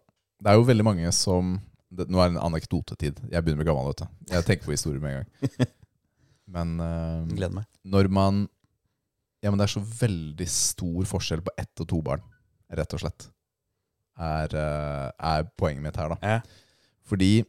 Det 0.43 0.51
er 0.51 0.57
jo 0.59 0.65
veldig 0.67 0.87
mange 0.89 1.13
som 1.15 1.53
det, 1.95 2.09
Nå 2.11 2.19
er 2.19 2.33
det 2.33 2.35
en 2.35 2.47
anekdotetid. 2.49 3.21
Jeg 3.31 3.45
begynner 3.47 3.61
bli 3.63 3.69
gammel, 3.69 3.93
vet 3.93 4.03
du. 4.03 4.09
Jeg 4.35 4.47
tenker 4.49 4.67
på 4.67 4.75
historier 4.75 4.99
med 5.05 5.15
en 5.15 5.21
gang. 5.23 5.69
Men 6.57 6.73
uh, 6.83 7.23
Gleder 7.31 7.55
meg. 7.61 7.69
når 7.87 8.11
man 8.11 8.41
Ja, 9.45 9.53
men 9.53 9.61
det 9.63 9.69
er 9.69 9.75
så 9.77 9.85
veldig 10.01 10.49
stor 10.51 11.07
forskjell 11.15 11.45
på 11.47 11.55
ett 11.63 11.85
og 11.85 11.89
to 11.95 12.03
barn, 12.03 12.27
rett 12.75 12.97
og 12.97 13.05
slett. 13.05 13.29
Er, 14.19 14.51
uh, 14.51 15.13
er 15.31 15.47
poenget 15.55 15.85
mitt 15.87 15.97
her, 16.01 16.17
da. 16.17 16.19
Ja. 16.27 16.41
Fordi 17.09 17.45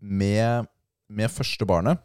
med, 0.00 0.66
med 1.10 1.32
første 1.32 1.66
barnet 1.68 2.00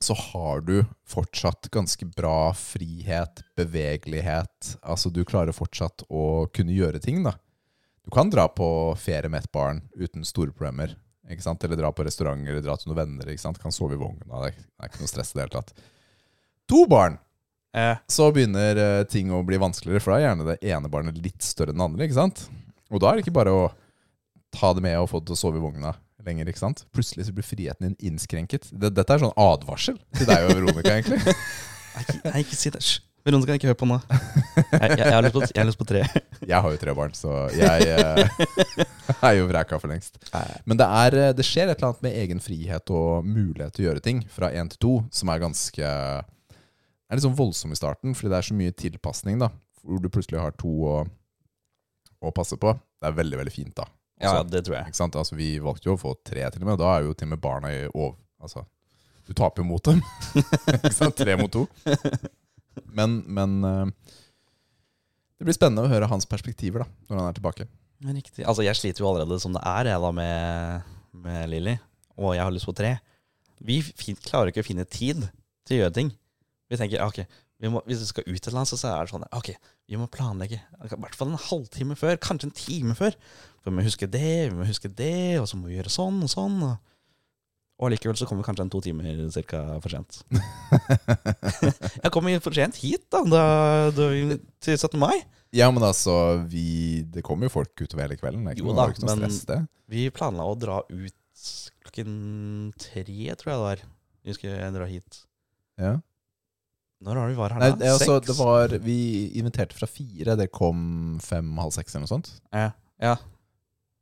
så 0.00 0.14
har 0.16 0.62
du 0.64 0.78
fortsatt 1.04 1.68
ganske 1.74 2.06
bra 2.16 2.54
frihet, 2.56 3.42
bevegelighet. 3.58 4.76
Altså 4.80 5.10
du 5.12 5.20
klarer 5.28 5.52
fortsatt 5.52 6.06
å 6.08 6.46
kunne 6.56 6.72
gjøre 6.72 7.02
ting, 7.04 7.20
da. 7.26 7.34
Du 8.00 8.08
kan 8.14 8.30
dra 8.32 8.46
på 8.48 8.66
ferie 8.96 9.28
med 9.28 9.44
et 9.44 9.52
barn 9.52 9.82
uten 10.00 10.24
store 10.24 10.54
problemer. 10.56 10.94
Ikke 11.30 11.44
sant? 11.44 11.62
Eller 11.66 11.76
dra 11.78 11.90
på 11.92 12.06
restaurant 12.06 12.40
eller 12.48 12.64
dra 12.64 12.78
til 12.80 12.90
noen 12.90 13.02
venner. 13.02 13.28
Ikke 13.28 13.44
sant? 13.44 13.60
Kan 13.60 13.74
sove 13.76 13.94
i 13.94 14.00
vogna. 14.00 14.24
Det 14.40 14.54
er, 14.54 14.88
ikke 14.88 15.02
noe 15.02 15.10
stress 15.12 15.34
i 15.34 15.36
det 15.36 15.44
hele 15.44 15.58
tatt. 15.60 15.74
To 16.72 16.86
barn! 16.90 17.20
Eh, 17.76 18.00
Så 18.10 18.30
begynner 18.34 18.80
eh, 18.80 19.04
ting 19.06 19.30
å 19.30 19.44
bli 19.46 19.60
vanskeligere, 19.60 20.00
for 20.02 20.14
da 20.14 20.18
er 20.18 20.24
gjerne 20.30 20.48
det 20.48 20.56
ene 20.72 20.90
barnet 20.90 21.20
litt 21.22 21.44
større 21.44 21.70
enn 21.74 21.78
det 21.78 21.86
andre. 21.90 22.08
ikke 22.08 22.18
sant? 22.18 22.46
Og 22.90 23.04
da 23.04 23.12
er 23.12 23.20
det 23.20 23.26
ikke 23.28 23.36
bare 23.36 23.52
å 23.54 23.68
ta 24.54 24.72
det 24.76 24.84
med 24.84 24.98
og 25.00 25.10
få 25.10 25.20
det 25.20 25.30
til 25.30 25.38
å 25.38 25.40
sove 25.40 25.60
i 25.60 25.62
vogna 25.62 25.94
lenger. 26.26 26.48
ikke 26.50 26.62
sant? 26.62 26.84
Plutselig 26.94 27.28
så 27.28 27.34
blir 27.36 27.46
friheten 27.46 27.90
din 27.90 28.10
innskrenket. 28.10 28.70
Det, 28.72 28.92
dette 28.96 29.14
er 29.14 29.22
sånn 29.22 29.36
advarsel 29.40 30.00
til 30.18 30.28
deg 30.28 30.48
og 30.48 30.56
Veronica, 30.56 30.96
egentlig. 30.96 31.20
nei, 31.94 32.02
ikke, 32.04 32.18
nei, 32.26 32.42
ikke 32.44 32.58
si 32.58 32.74
det. 32.74 32.82
Hysj. 32.82 32.98
Veronica, 33.20 33.52
ikke 33.52 33.68
hør 33.68 33.76
på 33.76 33.88
nå. 33.88 33.98
Jeg, 34.08 34.78
jeg, 34.80 34.96
jeg, 34.96 35.12
har 35.12 35.26
på, 35.28 35.42
jeg 35.44 35.58
har 35.58 35.68
lyst 35.68 35.80
på 35.80 35.86
tre. 35.88 36.00
Jeg 36.40 36.56
har 36.64 36.72
jo 36.72 36.78
tre 36.80 36.94
barn, 36.96 37.12
så 37.12 37.34
jeg 37.52 37.88
eh, 37.92 38.44
er 39.28 39.34
jo 39.36 39.48
vreka 39.50 39.76
for 39.82 39.92
lengst. 39.92 40.16
Men 40.64 40.80
det, 40.80 40.86
er, 40.88 41.16
eh, 41.26 41.32
det 41.36 41.44
skjer 41.44 41.68
et 41.68 41.76
eller 41.76 41.90
annet 41.90 42.06
med 42.06 42.16
egen 42.22 42.40
frihet 42.40 42.92
og 42.96 43.26
mulighet 43.28 43.76
til 43.76 43.84
å 43.84 43.88
gjøre 43.90 44.04
ting 44.06 44.22
fra 44.32 44.48
én 44.56 44.72
til 44.72 44.80
to 44.80 44.94
som 45.12 45.32
er 45.32 45.42
ganske 45.44 45.92
er 47.10 47.18
litt 47.18 47.26
sånn 47.26 47.36
voldsom 47.36 47.74
i 47.74 47.78
starten, 47.78 48.16
fordi 48.16 48.32
det 48.32 48.38
er 48.38 48.48
så 48.48 48.56
mye 48.56 48.76
tilpasning, 48.86 49.40
da. 49.42 49.50
Hvor 49.84 50.00
du 50.00 50.08
plutselig 50.12 50.40
har 50.40 50.56
to 50.56 50.72
å, 50.88 50.96
å 52.24 52.32
passe 52.36 52.56
på. 52.60 52.72
Det 52.72 53.10
er 53.10 53.16
veldig, 53.20 53.40
veldig 53.42 53.52
fint, 53.52 53.74
da. 53.76 53.88
Ja, 54.20 54.34
Altså, 54.34 54.50
det 54.52 54.64
tror 54.66 54.76
jeg. 54.76 54.90
Ikke 54.92 55.00
sant? 55.00 55.16
Altså, 55.16 55.36
vi 55.38 55.54
valgte 55.64 55.88
jo 55.88 55.96
å 55.96 56.00
få 56.00 56.14
tre 56.26 56.44
til 56.52 56.62
og 56.64 56.68
med, 56.68 56.78
da 56.80 56.90
er 56.96 57.06
jo 57.08 57.14
til 57.16 57.30
og 57.30 57.34
med 57.34 57.42
barna 57.44 57.72
i 57.72 57.82
over... 57.90 58.16
Altså, 58.40 58.64
Du 59.28 59.34
taper 59.36 59.62
jo 59.62 59.68
mot 59.68 59.84
dem. 59.84 60.00
Ikke 60.80 60.96
sant? 60.96 61.16
Tre 61.16 61.36
mot 61.38 61.52
to. 61.52 61.66
Men, 62.96 63.20
men 63.30 63.58
eh, 63.66 64.14
det 65.38 65.46
blir 65.46 65.56
spennende 65.56 65.84
å 65.86 65.90
høre 65.92 66.08
hans 66.10 66.26
perspektiver 66.28 66.82
da, 66.84 66.86
når 67.08 67.20
han 67.20 67.28
er 67.30 67.36
tilbake. 67.38 67.66
Riktig. 68.00 68.44
Altså, 68.48 68.64
jeg 68.64 68.78
sliter 68.78 69.04
jo 69.04 69.10
allerede 69.10 69.38
som 69.42 69.54
det 69.54 69.62
er, 69.66 69.92
jeg 69.92 70.02
da, 70.02 70.10
med, 70.16 70.88
med 71.26 71.52
Lilly. 71.52 71.76
Og 72.20 72.34
jeg 72.36 72.44
har 72.44 72.52
lyst 72.54 72.68
på 72.68 72.74
tre. 72.76 72.94
Vi 73.64 73.80
klarer 74.24 74.50
ikke 74.50 74.64
å 74.64 74.66
finne 74.66 74.88
tid 74.88 75.22
til 75.68 75.76
å 75.76 75.80
gjøre 75.84 75.96
ting. 75.96 76.10
Vi 76.70 76.78
tenker 76.80 77.04
ok, 77.04 77.22
vi 77.60 77.70
må, 77.72 77.82
hvis 77.88 78.00
vi 78.02 78.08
skal 78.08 78.24
ut 78.26 78.36
et 78.38 78.48
eller 78.48 78.62
annet, 78.62 78.72
så 78.72 78.88
er 78.88 79.04
det 79.04 79.12
sånn 79.12 79.26
ok, 79.36 79.50
vi 79.90 79.98
må 80.00 80.06
planlegge. 80.12 80.60
I 80.80 80.90
hvert 80.94 81.16
fall 81.18 81.32
en 81.32 81.42
halvtime 81.50 81.96
før, 81.98 82.16
kanskje 82.22 82.48
en 82.48 82.56
time 82.56 82.96
før. 82.96 83.16
For 83.60 83.74
vi 83.74 83.84
huske 83.84 84.08
det, 84.08 84.50
vi 84.50 84.56
må 84.56 84.68
huske 84.68 84.88
det, 84.88 85.40
og 85.40 85.48
så 85.50 85.58
må 85.60 85.68
vi 85.68 85.76
gjøre 85.76 85.92
sånn 85.92 86.22
og 86.24 86.32
sånn. 86.32 86.56
Og, 86.64 86.78
og 87.80 87.88
allikevel 87.88 88.16
så 88.16 88.28
kommer 88.28 88.44
vi 88.44 88.48
kanskje 88.48 88.64
en 88.66 88.72
to 88.72 88.80
timer 88.84 89.10
cirka 89.34 89.60
for 89.84 89.92
sent. 89.92 90.22
jeg 92.04 92.12
kom 92.14 92.30
for 92.40 92.56
sent 92.56 92.80
hit, 92.80 93.04
da, 93.12 93.22
da, 93.28 93.44
da 93.92 94.08
til 94.64 94.78
17. 94.78 94.96
mai. 95.00 95.18
Ja, 95.56 95.66
men 95.74 95.82
altså, 95.82 96.14
vi, 96.48 97.02
det 97.10 97.24
kommer 97.26 97.48
jo 97.48 97.56
folk 97.58 97.74
utover 97.82 98.06
hele 98.06 98.18
kvelden. 98.20 98.46
Ikke 98.52 98.62
Jo 98.62 98.76
da, 98.76 98.86
ikke 98.92 99.04
noe 99.04 99.16
men- 99.18 99.34
stress. 99.34 99.66
Vi 99.90 100.06
planla 100.14 100.46
å 100.46 100.54
dra 100.54 100.78
ut 100.86 101.16
klokken 101.82 102.70
tre, 102.78 103.34
tror 103.34 103.50
jeg 103.50 103.56
det 103.56 103.64
var. 103.64 103.82
Vi 104.22 104.36
skulle 104.36 104.70
dra 104.76 104.86
hit. 104.86 105.24
Ja. 105.80 105.96
Når 107.00 107.16
var 107.16 107.24
det 107.24 107.32
vi 107.32 107.40
var 107.40 107.54
her 107.54 107.62
Nei, 107.62 107.70
da? 107.72 107.78
det, 107.80 107.88
er 107.88 107.96
altså, 107.96 108.16
det 108.20 108.36
var, 108.36 108.74
vi 108.84 108.98
inviterte 109.40 109.76
fra 109.76 109.88
fire, 109.88 110.36
det 110.36 110.50
kom 110.52 111.16
fem-halv 111.24 111.72
seks 111.72 111.94
eller 111.96 112.04
noe 112.04 112.12
sånt. 112.12 112.28
Ja. 112.52 112.66
ja. 113.00 113.14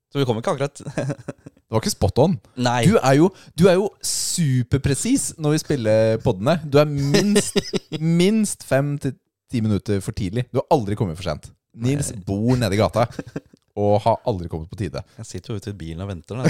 Så 0.09 0.21
vi 0.21 0.27
kom 0.29 0.39
ikke 0.41 0.55
akkurat 0.57 0.81
Det 1.69 1.75
var 1.77 1.83
ikke 1.83 1.93
spot 1.93 2.21
on. 2.23 2.35
Nei. 2.65 2.79
Du 2.89 2.95
er 2.97 3.19
jo, 3.19 3.27
du 3.61 3.67
er 3.69 3.75
jo 3.77 3.91
superpresis 4.01 5.35
når 5.37 5.53
vi 5.53 5.59
spiller 5.61 6.15
poddene. 6.25 6.55
Du 6.65 6.79
er 6.81 6.89
minst, 6.89 7.59
minst 8.01 8.65
fem 8.65 8.95
til 9.03 9.13
ti 9.53 9.61
minutter 9.65 10.01
for 10.05 10.17
tidlig. 10.17 10.47
Du 10.49 10.63
har 10.63 10.67
aldri 10.73 10.97
kommet 10.97 11.19
for 11.21 11.29
sent. 11.29 11.51
Nils 11.77 12.09
Nei. 12.15 12.23
bor 12.25 12.57
nede 12.57 12.73
i 12.73 12.81
gata 12.81 13.05
og 13.79 14.01
har 14.07 14.17
aldri 14.33 14.49
kommet 14.49 14.73
på 14.73 14.79
tide. 14.81 15.03
Jeg 15.21 15.29
sitter 15.29 15.53
jo 15.53 15.61
ute 15.61 15.75
i 15.75 15.77
bilen 15.77 16.01
og 16.03 16.09
venter. 16.09 16.41
Da, 16.41 16.49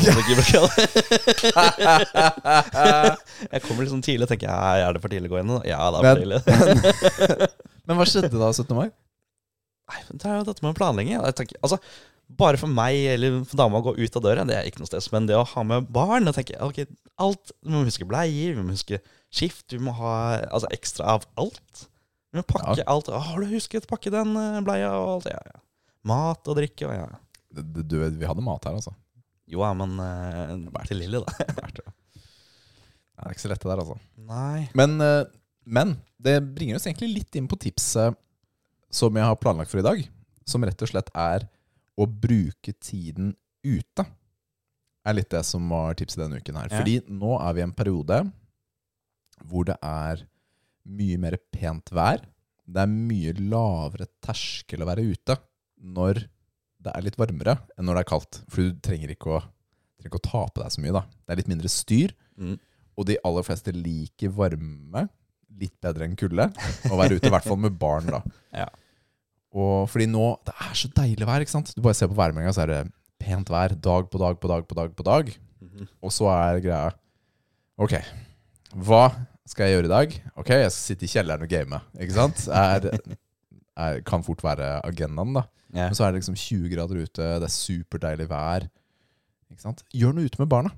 jeg 3.50 3.64
kommer 3.66 3.82
litt 3.82 3.92
sånn 3.92 4.06
tidlig 4.06 4.28
og 4.28 4.30
tenker 4.30 4.48
ja, 4.48 4.86
er 4.86 4.94
det 4.94 5.02
for 5.02 5.12
tidlig 5.12 5.28
å 5.32 5.34
gå 5.34 5.42
inn? 5.42 5.52
Ja, 5.68 5.82
det 5.90 5.98
er 5.98 6.02
for 6.06 6.22
tidlig. 6.22 7.50
Men 7.90 7.98
hva 7.98 8.06
skjedde 8.06 8.38
da 8.38 8.54
17. 8.54 8.70
mai? 8.78 8.88
Nei, 9.88 10.00
men 10.04 10.20
det 10.20 10.28
er 10.28 10.36
jo 10.36 10.46
dette 10.50 10.64
med 10.64 10.76
planlegging. 10.76 11.14
Jeg 11.16 11.36
tenker, 11.36 11.60
altså, 11.64 11.78
bare 12.28 12.60
for 12.60 12.68
meg 12.68 12.98
eller 13.14 13.38
for 13.48 13.56
dama 13.60 13.80
å 13.80 13.86
gå 13.86 13.94
ut 13.98 14.16
av 14.18 14.24
døra, 14.24 14.44
det 14.48 14.56
er 14.58 14.66
ikke 14.68 14.82
noe 14.82 14.90
stress. 14.90 15.08
Men 15.14 15.28
det 15.28 15.36
å 15.38 15.46
ha 15.48 15.64
med 15.66 15.88
barn 15.94 16.28
og 16.28 16.36
tenke 16.36 16.58
ok, 16.64 16.82
alt, 17.24 17.54
Vi 17.64 17.72
må 17.72 17.84
huske 17.86 18.08
bleier, 18.08 18.56
vi 18.56 18.64
må 18.64 18.74
huske 18.76 19.00
skift, 19.34 19.72
vi 19.72 19.80
må 19.82 19.94
ha 19.96 20.12
altså, 20.46 20.68
ekstra 20.74 21.16
av 21.16 21.26
alt. 21.40 21.88
Vi 22.32 22.40
må 22.40 22.44
pakke 22.44 22.84
alt. 22.84 23.08
'Har 23.08 23.40
du 23.40 23.48
husket 23.54 23.88
å 23.88 23.92
pakke 23.94 24.12
den 24.12 24.36
eh, 24.36 24.60
bleia?' 24.64 24.92
og 25.00 25.14
alt? 25.16 25.30
Ja, 25.32 25.40
ja. 25.40 25.60
Mat 26.08 26.48
og 26.48 26.60
drikke 26.60 26.88
og 26.88 26.94
ja. 26.94 27.08
Du, 27.48 27.80
du, 27.80 27.96
vi 27.96 28.28
hadde 28.28 28.44
mat 28.44 28.68
her, 28.68 28.76
altså. 28.76 28.92
Jo 29.48 29.64
ja, 29.64 29.72
men 29.76 29.96
eh, 30.04 30.84
til 30.90 31.00
Lilly, 31.00 31.22
da. 31.24 31.32
Bært, 31.58 31.80
det. 31.80 31.94
Det 33.18 33.24
er 33.24 33.34
ikke 33.34 33.46
så 33.46 33.50
lett 33.50 33.64
det 33.64 33.70
der, 33.72 33.80
altså. 33.82 33.96
Nei. 34.28 34.68
Men, 34.78 35.00
eh, 35.02 35.24
men 35.64 35.96
det 36.20 36.36
bringer 36.44 36.76
oss 36.76 36.86
egentlig 36.86 37.14
litt 37.16 37.38
inn 37.40 37.48
på 37.50 37.58
tipset 37.60 38.16
som 38.92 39.16
jeg 39.16 39.26
har 39.26 39.40
planlagt 39.40 39.72
for 39.72 39.80
i 39.80 39.86
dag. 39.86 40.04
Som 40.48 40.64
rett 40.64 40.84
og 40.84 40.92
slett 40.92 41.08
er 41.16 41.48
å 41.98 42.06
bruke 42.06 42.74
tiden 42.78 43.32
ute. 43.66 44.04
Er 45.08 45.16
litt 45.16 45.30
det 45.32 45.42
som 45.46 45.66
var 45.72 45.96
tipset 45.98 46.20
denne 46.22 46.40
uken 46.40 46.58
her. 46.60 46.70
Ja. 46.70 46.80
Fordi 46.80 46.98
nå 47.10 47.36
er 47.40 47.56
vi 47.56 47.62
i 47.62 47.66
en 47.66 47.76
periode 47.76 48.22
hvor 49.48 49.68
det 49.68 49.76
er 49.84 50.24
mye 50.88 51.18
mer 51.20 51.36
pent 51.54 51.92
vær. 51.94 52.24
Det 52.68 52.82
er 52.82 52.90
mye 52.90 53.34
lavere 53.38 54.08
terskel 54.24 54.82
å 54.84 54.88
være 54.88 55.06
ute 55.08 55.38
når 55.78 56.24
det 56.78 56.94
er 56.94 57.04
litt 57.04 57.18
varmere 57.18 57.56
enn 57.76 57.88
når 57.88 57.98
det 57.98 58.02
er 58.04 58.10
kaldt. 58.12 58.40
For 58.50 58.62
du 58.62 58.80
trenger 58.84 59.12
ikke 59.14 59.36
å, 59.38 59.44
trenger 59.98 60.12
ikke 60.12 60.22
å 60.22 60.28
ta 60.28 60.42
på 60.46 60.62
deg 60.62 60.74
så 60.74 60.82
mye. 60.84 60.96
da. 60.98 61.04
Det 61.24 61.34
er 61.34 61.40
litt 61.42 61.52
mindre 61.52 61.70
styr. 61.72 62.14
Mm. 62.38 62.58
Og 62.98 63.06
de 63.08 63.18
aller 63.26 63.46
fleste 63.46 63.74
liker 63.74 64.34
varme 64.34 65.06
litt 65.58 65.74
bedre 65.82 66.06
enn 66.06 66.18
kulde. 66.18 66.48
Å 66.90 66.98
være 66.98 67.18
ute, 67.18 67.30
i 67.30 67.34
hvert 67.34 67.46
fall 67.46 67.60
med 67.62 67.78
barn, 67.78 68.10
da. 68.12 68.22
Ja. 68.62 68.68
Og 69.56 69.88
fordi 69.88 70.06
nå 70.10 70.24
Det 70.44 70.52
er 70.60 70.74
så 70.76 70.88
deilig 70.92 71.26
vær, 71.28 71.40
ikke 71.40 71.54
sant? 71.54 71.70
Du 71.76 71.80
bare 71.84 71.96
ser 71.96 72.10
på 72.10 72.16
værmeldinga, 72.18 72.52
så 72.52 72.66
er 72.66 72.72
det 72.72 72.80
pent 73.18 73.48
vær 73.50 73.72
dag 73.74 74.08
på 74.12 74.18
dag 74.20 74.36
på 74.40 74.48
dag 74.50 74.66
på 74.68 74.74
dag. 74.78 74.96
på 74.96 75.06
dag 75.06 75.36
Mhm. 75.58 75.88
Og 76.06 76.12
så 76.14 76.28
er 76.30 76.60
greia 76.62 76.92
Ok, 77.78 77.94
hva 78.74 79.08
skal 79.46 79.66
jeg 79.66 79.74
gjøre 79.78 79.88
i 79.88 79.90
dag? 79.94 80.14
Ok, 80.36 80.48
jeg 80.54 80.70
skal 80.70 80.84
sitte 80.96 81.04
i 81.06 81.10
kjelleren 81.10 81.42
og 81.42 81.48
game, 81.48 81.80
ikke 81.98 82.14
sant? 82.14 82.44
Er, 82.48 82.88
er, 83.78 84.00
kan 84.06 84.22
fort 84.26 84.42
være 84.42 84.80
agendaen, 84.86 85.32
da. 85.34 85.42
Yeah. 85.74 85.88
Men 85.90 85.94
så 85.94 86.04
er 86.04 86.12
det 86.12 86.20
liksom 86.22 86.34
20 86.38 86.68
grader 86.74 86.98
ute, 87.02 87.28
det 87.38 87.46
er 87.46 87.54
superdeilig 87.54 88.26
vær. 88.30 88.66
Ikke 89.50 89.62
sant? 89.62 89.82
Gjør 89.94 90.14
noe 90.16 90.26
ute 90.26 90.40
med 90.42 90.50
barna. 90.50 90.70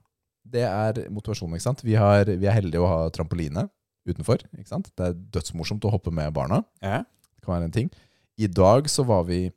Det 0.44 0.62
er 0.66 1.00
motivasjonen. 1.10 1.56
ikke 1.56 1.66
sant? 1.68 1.84
Vi, 1.84 1.94
har, 1.94 2.24
vi 2.24 2.46
er 2.46 2.56
heldige 2.56 2.82
å 2.84 2.88
ha 2.90 3.00
trampoline 3.14 3.68
utenfor. 4.08 4.44
ikke 4.58 4.68
sant? 4.68 4.90
Det 4.96 5.08
er 5.08 5.18
dødsmorsomt 5.38 5.84
å 5.88 5.92
hoppe 5.92 6.12
med 6.14 6.32
barna. 6.36 6.62
Ja. 6.82 7.02
Det 7.36 7.44
kan 7.44 7.54
være 7.56 7.68
en 7.70 7.76
ting. 7.76 7.90
I 8.40 8.48
dag 8.48 8.88
så 8.88 9.04
var 9.04 9.26
vi, 9.28 9.50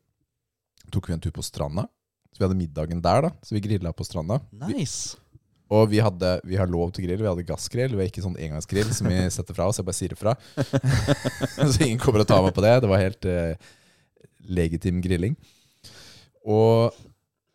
tok 0.91 1.07
vi 1.07 1.15
en 1.15 1.21
tur 1.23 1.33
på 1.35 1.45
stranda. 1.45 1.85
Så 2.33 2.41
vi 2.41 2.47
hadde 2.47 2.57
middagen 2.57 3.03
der, 3.03 3.27
da. 3.27 3.29
Så 3.45 3.55
vi 3.55 3.61
grilla 3.63 3.93
på 3.95 4.03
stranda. 4.03 4.41
Nice. 4.65 5.15
Og 5.73 5.87
vi, 5.89 6.01
hadde, 6.03 6.33
vi 6.43 6.57
har 6.59 6.69
lov 6.69 6.91
til 6.91 7.05
grill. 7.05 7.21
Vi 7.21 7.29
hadde 7.29 7.45
gassgrill. 7.47 7.93
Vi 7.93 8.01
har 8.01 8.09
ikke 8.11 8.25
sånn 8.25 8.35
engangsgrill 8.41 8.91
som 8.93 9.07
vi 9.07 9.21
setter 9.37 9.55
fra 9.55 9.69
oss. 9.69 9.79
Jeg 9.79 9.87
bare 9.87 9.99
sier 9.99 10.15
ifra. 10.17 10.35
så 11.73 11.85
ingen 11.85 12.01
kommer 12.01 12.25
og 12.25 12.29
tar 12.29 12.43
meg 12.43 12.55
på 12.57 12.65
det. 12.65 12.73
Det 12.83 12.91
var 12.91 13.03
helt 13.05 13.29
eh, 13.29 13.71
legitim 14.59 14.99
grilling. 15.05 15.37
Og 16.43 16.91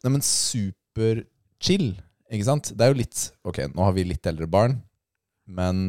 Neimen, 0.06 0.22
superchill, 0.22 1.90
ikke 2.30 2.46
sant? 2.46 2.70
Det 2.70 2.84
er 2.86 2.92
jo 2.92 3.00
litt 3.00 3.22
Ok, 3.48 3.64
nå 3.72 3.82
har 3.82 3.94
vi 3.96 4.04
litt 4.06 4.26
eldre 4.30 4.46
barn, 4.46 4.76
men, 5.50 5.88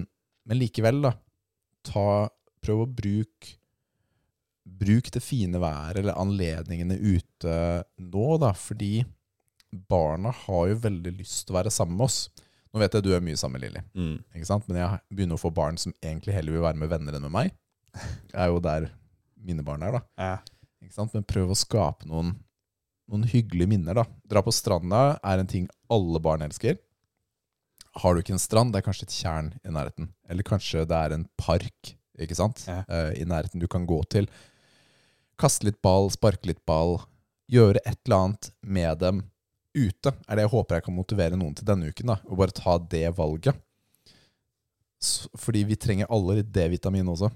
men 0.50 0.58
likevel, 0.58 1.04
da. 1.06 1.12
Ta, 1.86 2.26
prøv 2.66 2.82
å 2.84 2.90
bruke 2.90 3.54
Bruk 4.66 5.12
det 5.12 5.22
fine 5.24 5.60
været 5.62 5.98
eller 5.98 6.18
anledningene 6.20 6.98
ute 7.00 7.54
nå, 8.00 8.38
da, 8.42 8.52
fordi 8.54 9.06
barna 9.90 10.32
har 10.34 10.68
jo 10.72 10.76
veldig 10.84 11.14
lyst 11.20 11.46
til 11.48 11.54
å 11.56 11.60
være 11.60 11.72
sammen 11.74 11.98
med 11.98 12.06
oss. 12.10 12.30
Nå 12.74 12.80
vet 12.82 12.94
jeg 12.94 13.06
du 13.06 13.12
er 13.16 13.24
mye 13.26 13.38
sammen 13.38 13.60
med 13.60 13.66
Lilly, 13.68 13.82
Mm. 13.96 14.24
men 14.68 14.78
jeg 14.78 15.00
begynner 15.14 15.38
å 15.38 15.42
få 15.42 15.54
barn 15.54 15.78
som 15.78 15.94
egentlig 16.04 16.34
heller 16.34 16.52
vil 16.54 16.62
være 16.62 16.78
med 16.78 16.90
venner 16.90 17.14
enn 17.18 17.22
med 17.26 17.32
meg. 17.32 17.52
Jeg 17.96 18.38
er 18.38 18.48
jo 18.48 18.60
der 18.60 18.90
mine 19.42 19.64
barn 19.64 19.82
er, 19.84 19.92
da. 19.92 20.02
Ja. 20.18 20.38
Men 21.14 21.24
prøv 21.24 21.50
å 21.50 21.58
skape 21.58 22.06
noen, 22.06 22.36
noen 23.10 23.24
hyggelige 23.24 23.68
minner. 23.68 23.94
da. 23.96 24.06
Dra 24.28 24.42
på 24.42 24.54
stranda 24.54 25.20
er 25.24 25.40
en 25.40 25.48
ting 25.48 25.68
alle 25.90 26.20
barn 26.20 26.42
elsker. 26.42 26.78
Har 27.96 28.14
du 28.14 28.22
ikke 28.22 28.34
en 28.38 28.40
strand, 28.42 28.72
det 28.72 28.80
er 28.84 28.86
kanskje 28.92 29.08
et 29.08 29.16
tjern 29.18 29.54
i 29.66 29.70
nærheten. 29.74 30.12
Eller 30.30 30.44
kanskje 30.44 30.86
det 30.88 30.96
er 30.96 31.14
en 31.16 31.28
park 31.38 31.96
ikke 32.26 32.38
sant? 32.38 32.64
Ja. 32.70 32.82
Uh, 32.90 33.12
i 33.18 33.26
nærheten 33.28 33.62
du 33.62 33.68
kan 33.72 33.88
gå 33.90 34.00
til. 34.12 34.30
Kaste 35.40 35.68
litt 35.68 35.80
ball, 35.86 36.10
sparke 36.14 36.50
litt 36.50 36.62
ball. 36.68 36.98
Gjøre 37.50 37.82
et 37.86 37.98
eller 38.06 38.26
annet 38.26 38.52
med 38.62 39.00
dem 39.02 39.24
ute. 39.74 40.12
er 40.28 40.36
det 40.36 40.46
jeg 40.46 40.54
håper 40.54 40.80
jeg 40.80 40.86
kan 40.88 40.96
motivere 40.96 41.40
noen 41.40 41.56
til 41.56 41.68
denne 41.68 41.90
uken. 41.90 42.14
da, 42.14 42.18
Og 42.28 42.40
bare 42.42 42.56
ta 42.56 42.78
det 42.92 43.08
valget. 43.18 43.56
Fordi 45.40 45.64
vi 45.64 45.78
trenger 45.80 46.10
alle 46.12 46.42
litt 46.42 46.52
D-vitamin 46.52 47.08
også. 47.08 47.30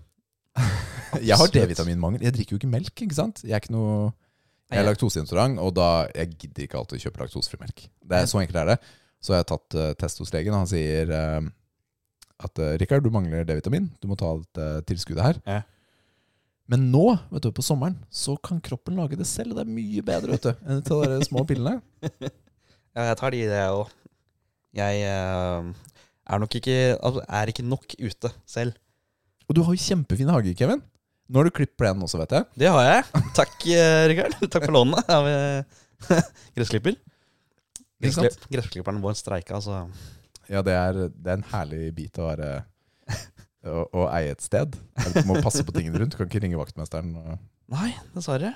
Jeg 1.22 1.38
har. 1.38 1.48
D-vitaminmangel. 1.54 2.24
Jeg 2.26 2.34
drikker 2.34 2.56
jo 2.56 2.60
ikke 2.60 2.72
melk. 2.72 2.93
ikke 3.06 3.15
sant? 3.15 3.43
Jeg 3.46 3.54
er 3.54 3.62
ikke 3.62 3.76
noe 3.76 4.12
Jeg 4.72 4.82
er 4.82 4.88
laktoseintolerant, 4.88 5.60
og 5.62 5.76
da 5.78 6.08
jeg 6.15 6.32
gidder 6.41 6.63
ikke 6.65 6.80
alltid 6.80 7.04
kjøpe 7.04 7.22
laktosefri 7.22 7.60
melk. 7.62 7.84
Det 8.02 8.17
er 8.17 8.26
Så 8.26 8.39
enkelt 8.41 8.58
er 8.58 8.72
det. 8.72 8.78
Så 9.22 9.36
jeg 9.36 9.43
har 9.43 9.50
tatt 9.52 9.78
uh, 9.78 9.91
test 10.00 10.19
hos 10.24 10.34
legen, 10.34 10.56
og 10.56 10.63
han 10.63 10.72
sier 10.72 11.12
eh, 11.13 11.46
at 12.47 12.62
uh, 12.62 12.73
Rikard, 12.82 13.06
du 13.06 13.13
mangler 13.13 13.45
D-vitamin. 13.47 13.88
Du 14.01 14.10
må 14.10 14.17
ta 14.19 14.32
et 14.36 14.62
uh, 14.62 14.82
tilskuddet 14.88 15.25
her. 15.25 15.39
Ja. 15.47 15.62
Men 16.71 16.88
nå, 16.93 17.06
vet 17.34 17.43
du, 17.43 17.51
på 17.56 17.65
sommeren, 17.65 17.97
så 18.13 18.38
kan 18.39 18.62
kroppen 18.63 18.95
lage 18.99 19.19
det 19.19 19.27
selv. 19.27 19.53
og 19.53 19.60
Det 19.60 19.65
er 19.65 19.75
mye 19.75 20.06
bedre 20.06 20.38
vet 20.38 20.47
du, 20.47 20.53
enn 20.67 20.84
de 20.86 21.01
der 21.03 21.27
små 21.29 21.45
pillene. 21.49 21.82
Ja, 22.94 23.08
jeg 23.08 23.17
tar 23.17 23.33
de, 23.33 23.37
det 23.50 23.62
òg. 23.73 23.94
Jeg 24.77 25.00
uh, 25.10 25.94
er 26.29 26.41
nok 26.44 26.58
ikke 26.60 26.75
altså, 26.94 27.23
Er 27.25 27.50
ikke 27.50 27.65
nok 27.65 27.96
ute 27.98 28.29
selv. 28.46 28.75
Og 29.50 29.58
du 29.58 29.63
har 29.65 29.73
jo 29.73 29.81
kjempefin 29.81 30.29
hage, 30.29 30.54
Kevin. 30.58 30.83
Nå 31.31 31.39
har 31.39 31.48
du 31.48 31.56
klippet 31.56 31.79
plenen 31.79 32.04
også, 32.06 32.19
vet 32.21 32.35
jeg. 32.35 32.46
Det 32.62 32.69
har 32.69 32.83
jeg. 32.85 33.23
Takk, 33.37 33.56
eh, 33.73 34.04
Rikard. 34.12 34.35
Takk 34.54 34.67
for 34.67 34.75
lånet 34.75 35.10
av 35.12 35.27
eh, 35.29 36.21
gressklipper. 36.58 36.98
Gressklipperen 38.04 39.00
vår 39.04 39.15
streika, 39.17 39.62
så 39.63 39.85
Ja, 40.54 40.62
det 40.65 40.73
er, 40.77 40.97
det 41.10 41.31
er 41.33 41.39
en 41.39 41.47
herlig 41.49 41.87
bit 41.97 42.19
å 42.21 42.27
være 42.29 42.49
å, 43.65 43.83
å 43.89 44.04
eie 44.13 44.33
et 44.35 44.43
sted. 44.45 44.75
Du 45.15 45.19
må 45.29 45.39
passe 45.41 45.63
på 45.65 45.73
tingene 45.75 46.01
rundt. 46.04 46.13
Du 46.13 46.19
kan 46.19 46.29
ikke 46.29 46.43
ringe 46.43 46.60
vaktmesteren. 46.60 47.15
Nei, 47.73 47.89
dessverre. 48.13 48.51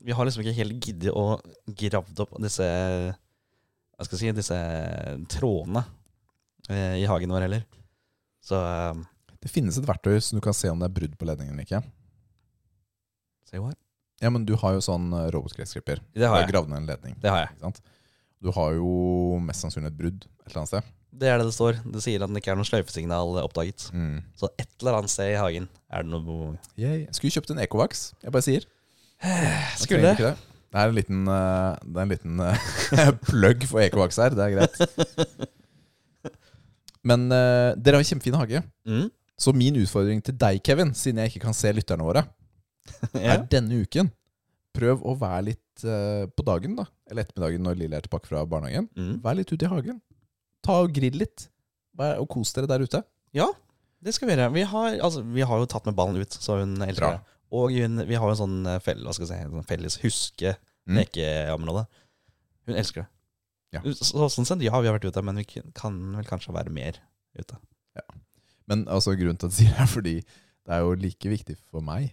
Vi 0.00 0.14
har 0.16 0.26
liksom 0.28 0.44
ikke 0.44 0.56
helt 0.60 0.76
giddet 0.84 1.14
å 1.16 1.24
gravd 1.76 2.20
opp 2.24 2.36
disse 2.42 2.64
Hva 2.64 4.06
skal 4.06 4.16
jeg 4.16 4.20
si 4.22 4.36
Disse 4.38 4.58
trådene 5.34 5.82
eh, 6.70 7.00
i 7.02 7.06
hagen 7.10 7.32
vår 7.34 7.44
heller. 7.48 7.64
Så 8.44 8.56
eh, 8.60 9.00
Det 9.42 9.50
finnes 9.52 9.76
et 9.80 9.88
verktøy 9.88 10.16
som 10.24 10.38
du 10.38 10.44
kan 10.44 10.56
se 10.56 10.70
om 10.72 10.80
det 10.80 10.88
er 10.88 10.96
brudd 11.00 11.16
på 11.20 11.28
ledningen 11.28 11.56
eller 11.56 11.66
ikke. 11.68 11.82
se 13.50 13.60
hva 13.60 13.72
Ja, 14.22 14.30
men 14.32 14.44
du 14.48 14.54
har 14.60 14.76
jo 14.76 14.84
sånn 14.84 15.10
eh, 15.16 15.28
robotgressklipper. 15.34 16.00
Det 16.16 16.28
har 16.28 16.38
Du 16.40 16.46
jeg. 16.46 16.52
gravd 16.54 16.72
ned 16.72 16.82
en 16.84 16.90
ledning. 16.94 17.18
Det 17.20 17.32
har 17.32 17.44
jeg. 17.44 17.52
Ikke 17.56 17.66
sant? 17.68 17.82
Du 18.40 18.50
har 18.56 18.72
jo 18.76 19.38
mest 19.44 19.64
sannsynlig 19.64 19.92
et 19.92 19.98
brudd 19.98 20.24
et 20.24 20.50
eller 20.50 20.62
annet 20.62 20.72
sted. 20.72 20.90
Det 21.20 21.28
er 21.28 21.40
det 21.40 21.48
det 21.48 21.56
står. 21.56 21.80
Det 21.92 22.02
sier 22.04 22.22
at 22.22 22.30
det 22.30 22.40
ikke 22.40 22.52
er 22.54 22.58
noe 22.58 22.68
sløyfesignal 22.68 23.40
oppdaget. 23.42 23.88
Mm. 23.92 24.20
Så 24.38 24.48
et 24.60 24.70
eller 24.80 25.00
annet 25.00 25.12
sted 25.12 25.32
i 25.32 25.40
hagen 25.40 25.66
er 25.90 26.06
det 26.06 26.12
noe 26.12 26.54
Yay. 26.78 27.08
Skulle 27.16 27.34
kjøpt 27.34 27.52
en 27.52 27.62
Ecovax. 27.64 28.10
Jeg 28.22 28.34
bare 28.34 28.46
sier. 28.46 28.68
Skulle. 29.82 30.14
det. 30.16 30.34
Det 30.70 30.78
er 30.78 30.92
en 30.92 30.94
liten, 30.96 31.24
eh, 31.26 31.80
det 31.82 31.98
er 31.98 32.06
en 32.06 32.12
liten 32.14 32.42
eh, 32.46 33.08
plugg 33.28 33.66
for 33.68 33.82
Ecovax 33.82 34.20
her. 34.22 34.36
Det 34.38 34.46
er 34.46 34.54
greit. 34.54 35.50
Men 37.10 37.30
uh, 37.32 37.72
dere 37.80 37.96
har 37.96 38.04
en 38.04 38.10
kjempefin 38.10 38.36
hage. 38.36 38.60
Mm. 38.86 39.08
Så 39.40 39.54
min 39.56 39.78
utfordring 39.80 40.20
til 40.24 40.36
deg, 40.36 40.60
Kevin, 40.64 40.92
siden 40.94 41.22
jeg 41.22 41.32
ikke 41.32 41.46
kan 41.46 41.56
se 41.56 41.72
lytterne 41.72 42.04
våre, 42.04 42.26
er 43.16 43.40
denne 43.50 43.82
uken 43.82 44.10
Prøv 44.76 45.02
å 45.02 45.16
være 45.18 45.46
litt 45.50 45.84
uh, 45.86 46.26
på 46.30 46.44
dagen, 46.46 46.76
da. 46.78 46.86
Eller 47.10 47.26
ettermiddagen 47.26 47.64
når 47.66 47.80
Lille 47.80 47.98
er 47.98 48.06
tilbake 48.06 48.30
fra 48.30 48.44
barnehagen. 48.48 48.86
Mm. 48.94 49.16
Vær 49.24 49.38
litt 49.38 49.50
ute 49.50 49.66
i 49.66 49.70
hagen. 49.72 49.98
Ta 50.66 50.78
og 50.84 50.94
Grill 50.94 51.18
litt. 51.22 51.48
Og 52.00 52.28
kos 52.30 52.54
dere 52.56 52.70
der 52.70 52.86
ute. 52.86 53.02
ja, 53.36 53.48
det 54.00 54.14
skal 54.16 54.30
vi 54.30 54.34
gjøre. 54.34 54.52
Vi 54.54 54.62
har, 54.64 54.94
altså, 55.04 55.20
vi 55.22 55.44
har 55.44 55.60
jo 55.60 55.68
tatt 55.68 55.84
med 55.88 55.96
ballen 55.98 56.16
ut, 56.22 56.32
så 56.32 56.60
hun 56.62 56.78
elsker 56.80 57.02
Bra. 57.02 57.10
det. 57.18 57.38
Og 57.52 57.74
hun, 57.74 58.00
vi 58.08 58.16
har 58.16 58.30
jo 58.30 58.32
en 58.32 58.38
sånn 58.38 58.58
eh, 58.70 58.78
fell, 58.80 59.02
hva 59.04 59.12
skal 59.12 59.26
jeg 59.26 59.32
si, 59.32 59.40
en 59.44 59.56
sånn 59.58 59.66
felles 59.68 59.98
huske-lekeområde. 60.00 61.82
Hun 62.70 62.78
elsker 62.80 63.02
det. 63.02 63.10
Mm. 63.10 63.16
Ja. 63.76 63.82
Så, 63.98 64.28
sånn 64.32 64.48
sett, 64.48 64.64
ja, 64.64 64.72
vi 64.80 64.88
har 64.88 64.96
vært 64.96 65.10
ute, 65.10 65.24
men 65.26 65.42
vi 65.42 65.44
kan 65.76 65.98
vel 66.16 66.28
kanskje 66.28 66.54
være 66.56 66.72
mer 66.74 67.02
ute. 67.36 67.58
Men 68.70 68.86
altså, 68.88 69.16
grunnen 69.18 69.38
til 69.40 69.50
at 69.50 69.58
jeg 69.58 69.66
sier 69.66 69.74
det, 69.74 69.82
er 69.82 69.90
fordi 69.90 70.16
det 70.22 70.76
er 70.76 70.84
jo 70.86 70.96
like 71.02 71.34
viktig 71.34 71.56
for 71.68 71.84
meg 71.84 72.12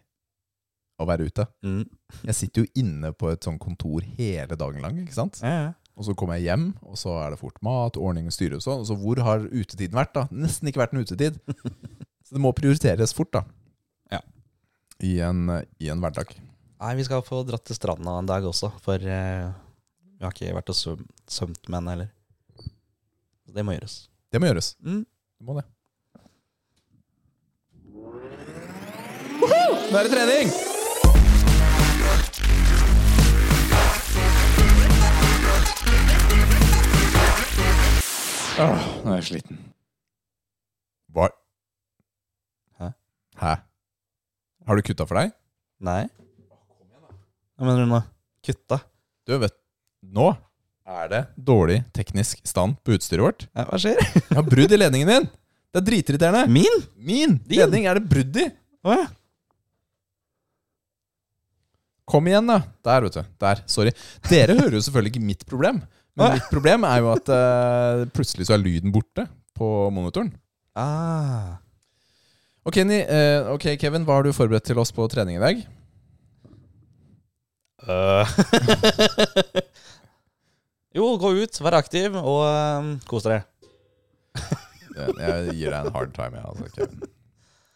å 0.98 1.08
være 1.08 1.28
ute. 1.30 1.46
Mm. 1.66 1.84
Jeg 2.26 2.38
sitter 2.38 2.64
jo 2.64 2.82
inne 2.82 3.12
på 3.14 3.30
et 3.32 3.46
sånn 3.46 3.60
kontor 3.62 4.06
hele 4.18 4.58
dagen 4.58 4.82
lang, 4.84 4.98
ikke 5.04 5.18
sant? 5.18 5.42
Ja, 5.44 5.68
ja. 5.68 5.76
Og 5.98 6.06
så 6.06 6.14
kommer 6.14 6.38
jeg 6.38 6.52
hjem, 6.52 6.68
og 6.86 6.98
så 7.02 7.16
er 7.24 7.34
det 7.34 7.40
fort 7.42 7.58
mat, 7.66 7.98
ordning 7.98 8.28
og 8.30 8.36
styre 8.36 8.60
og 8.60 8.66
sånn. 8.66 8.84
Og 8.84 8.90
så 8.90 8.98
hvor 9.02 9.18
har 9.26 9.48
utetiden 9.50 9.98
vært, 9.98 10.14
da? 10.14 10.28
Nesten 10.30 10.70
ikke 10.70 10.84
vært 10.84 10.94
en 10.94 11.02
utetid. 11.02 11.40
Så 12.28 12.36
det 12.36 12.42
må 12.44 12.50
prioriteres 12.52 13.14
fort, 13.16 13.32
da. 13.32 13.42
Ja. 14.12 14.20
I 15.00 15.14
en, 15.24 15.46
i 15.80 15.88
en 15.88 16.02
hverdag. 16.04 16.34
Nei, 16.84 16.92
vi 17.00 17.06
skal 17.08 17.24
få 17.26 17.40
dratt 17.48 17.64
til 17.66 17.78
stranda 17.78 18.18
en 18.20 18.28
dag 18.28 18.44
også, 18.46 18.68
for 18.84 19.00
uh, 19.00 19.48
vi 20.20 20.28
har 20.28 20.36
ikke 20.36 20.54
vært 20.60 20.74
og 20.74 20.78
svøm, 20.78 21.08
svømt 21.24 21.72
med 21.72 21.80
henne 21.80 21.96
heller. 21.96 22.14
Så 23.48 23.56
det 23.56 23.64
må 23.64 23.78
gjøres. 23.78 24.00
Det 24.28 24.44
må 24.44 24.52
gjøres. 24.52 24.74
Mm. 24.84 25.04
Det 25.08 25.48
må 25.48 25.58
det. 25.62 25.68
Nå 29.88 29.96
er 29.96 30.04
det 30.04 30.12
trening! 30.12 30.77
Åh, 38.58 38.86
nå 39.06 39.12
er 39.14 39.20
jeg 39.20 39.28
sliten. 39.28 39.60
Hva? 41.14 41.28
Hæ? 42.82 42.90
Hæ? 43.42 43.54
Har 44.68 44.80
du 44.80 44.84
kutta 44.86 45.06
for 45.08 45.20
deg? 45.22 45.34
Nei. 45.86 46.04
Hva 47.58 47.68
mener 47.68 47.86
du 47.86 47.92
nå? 47.92 48.02
Kutta? 48.46 48.80
Du 49.28 49.36
vet, 49.42 49.54
nå 50.06 50.32
er 50.88 51.10
det 51.12 51.22
dårlig 51.50 51.82
teknisk 51.96 52.42
stand 52.48 52.78
på 52.86 52.96
utstyret 52.98 53.26
vårt. 53.26 53.46
Ja, 53.54 53.66
hva 53.70 53.80
skjer? 53.82 54.00
Jeg 54.16 54.38
har 54.40 54.46
brudd 54.48 54.74
i 54.74 54.80
ledningen 54.82 55.12
din! 55.14 55.30
Det 55.68 55.82
er 55.82 55.86
dritirriterende. 55.90 56.46
Min? 56.50 56.78
Min 56.96 57.34
Din? 57.46 57.60
ledning 57.60 57.86
er 57.92 58.00
det 58.00 58.08
brudd 58.10 58.38
i! 58.42 58.48
Å 58.88 58.96
ja. 59.02 59.08
Kom 62.08 62.30
igjen, 62.32 62.48
da. 62.48 62.62
Der, 62.88 63.04
vet 63.04 63.18
du. 63.20 63.24
Der. 63.44 63.62
Sorry. 63.68 63.92
Dere 64.30 64.56
hører 64.56 64.78
jo 64.78 64.84
selvfølgelig 64.86 65.12
ikke 65.12 65.26
mitt 65.28 65.42
problem. 65.50 65.82
Men 66.18 66.34
mitt 66.34 66.50
problem 66.50 66.86
er 66.88 67.02
jo 67.04 67.12
at 67.14 67.30
uh, 67.30 68.04
plutselig 68.16 68.48
så 68.48 68.56
er 68.56 68.64
lyden 68.64 68.94
borte 68.94 69.28
på 69.58 69.68
monitoren. 69.94 70.32
Ah. 70.78 71.58
Ok, 72.68 72.82
Ni, 72.90 73.04
uh, 73.06 73.54
ok, 73.54 73.70
Kevin, 73.80 74.06
hva 74.08 74.18
har 74.18 74.26
du 74.26 74.34
forberedt 74.36 74.66
til 74.70 74.82
oss 74.82 74.94
på 74.94 75.06
trening 75.14 75.38
i 75.38 75.44
dag? 75.44 75.62
Uh. 77.88 78.26
jo, 80.98 81.12
gå 81.22 81.36
ut, 81.44 81.62
vær 81.62 81.78
aktiv 81.84 82.18
og 82.18 82.42
um, 82.50 82.96
kos 83.10 83.28
dere. 83.28 83.46
Jeg 84.98 85.54
gir 85.54 85.70
deg 85.70 85.78
en 85.78 85.94
hard 85.94 86.18
time, 86.18 86.42
jeg, 86.42 86.50
altså, 86.50 86.74
Kevin. 86.74 87.14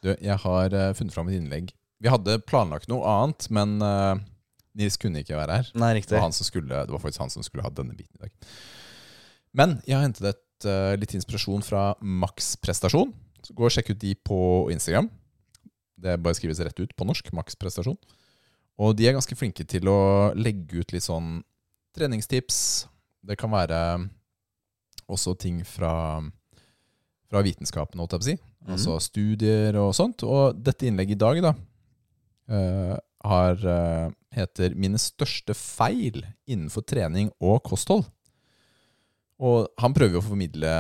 Du, 0.02 0.10
jeg 0.18 0.38
har 0.42 0.76
funnet 0.98 1.14
fram 1.14 1.30
et 1.30 1.38
innlegg. 1.38 1.70
Vi 2.02 2.10
hadde 2.10 2.42
planlagt 2.50 2.90
noe 2.90 3.06
annet, 3.06 3.46
men 3.54 3.78
Nils 4.78 4.98
kunne 4.98 5.20
ikke 5.24 5.36
være 5.36 5.58
her. 5.60 5.72
Nei, 5.76 5.94
Det 5.94 6.04
riktig. 6.04 6.16
var, 6.16 6.22
han 6.28 6.36
som 6.36 6.46
skulle, 6.48 6.70
det 6.88 6.94
var 6.94 7.00
faktisk 7.04 7.20
han 7.20 7.30
som 7.34 7.44
skulle 7.44 7.64
ha 7.66 7.70
denne 7.76 7.96
biten 7.98 8.16
i 8.20 8.24
dag. 8.28 8.32
Men 9.54 9.82
jeg 9.86 9.98
har 9.98 10.06
hentet 10.06 10.30
et, 10.32 10.68
uh, 10.70 10.96
litt 10.96 11.14
inspirasjon 11.18 11.64
fra 11.66 11.96
Max 12.02 12.56
Prestasjon. 12.56 13.12
Så 13.44 13.54
gå 13.58 13.66
og 13.68 13.74
sjekk 13.74 13.92
ut 13.92 14.00
de 14.00 14.14
på 14.16 14.40
Instagram. 14.72 15.10
Det 16.02 16.16
bare 16.24 16.38
skrives 16.38 16.62
rett 16.64 16.80
ut 16.80 16.96
på 16.96 17.06
norsk. 17.06 17.34
Max 17.34 17.56
Prestasjon. 17.60 17.98
Og 18.82 18.96
de 18.98 19.08
er 19.10 19.14
ganske 19.18 19.36
flinke 19.38 19.66
til 19.68 19.90
å 19.92 20.32
legge 20.40 20.80
ut 20.82 20.94
litt 20.96 21.04
sånn 21.06 21.42
treningstips. 21.98 22.88
Det 23.28 23.36
kan 23.38 23.52
være 23.52 23.82
også 25.12 25.36
ting 25.38 25.60
fra, 25.68 26.22
fra 27.30 27.42
vitenskapen, 27.44 28.00
holdt 28.00 28.16
jeg 28.16 28.22
på 28.22 28.24
å 28.24 28.30
si. 28.32 28.38
Mhm. 28.62 28.72
Altså 28.78 28.96
studier 29.04 29.76
og 29.82 29.92
sånt. 29.98 30.24
Og 30.24 30.56
dette 30.64 30.88
innlegget 30.88 31.18
i 31.18 31.22
dag, 31.26 31.42
da, 31.44 31.54
uh, 32.56 32.96
har, 33.24 33.54
eh, 33.70 34.10
heter 34.36 34.76
'Mine 34.76 35.00
største 35.02 35.56
feil 35.58 36.24
innenfor 36.48 36.86
trening 36.88 37.32
og 37.40 37.62
kosthold'. 37.68 38.08
Og 39.42 39.68
han 39.82 39.94
prøver 39.94 40.18
jo 40.18 40.22
å 40.22 40.30
formidle 40.30 40.72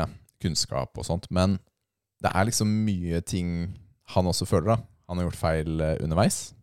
kunnskap 0.41 0.97
og 0.97 1.05
sånt, 1.05 1.27
men 1.33 1.57
det 2.21 2.31
er 2.33 2.45
liksom 2.45 2.69
mye 2.85 3.21
ting 3.25 3.73
han 4.13 4.27
også 4.29 4.45
føler, 4.45 4.75
da. 4.75 4.77
Han 5.09 5.17
har 5.17 5.27
gjort 5.27 5.39
feil 5.39 5.81
eh, 5.81 5.97
underveis. 6.03 6.53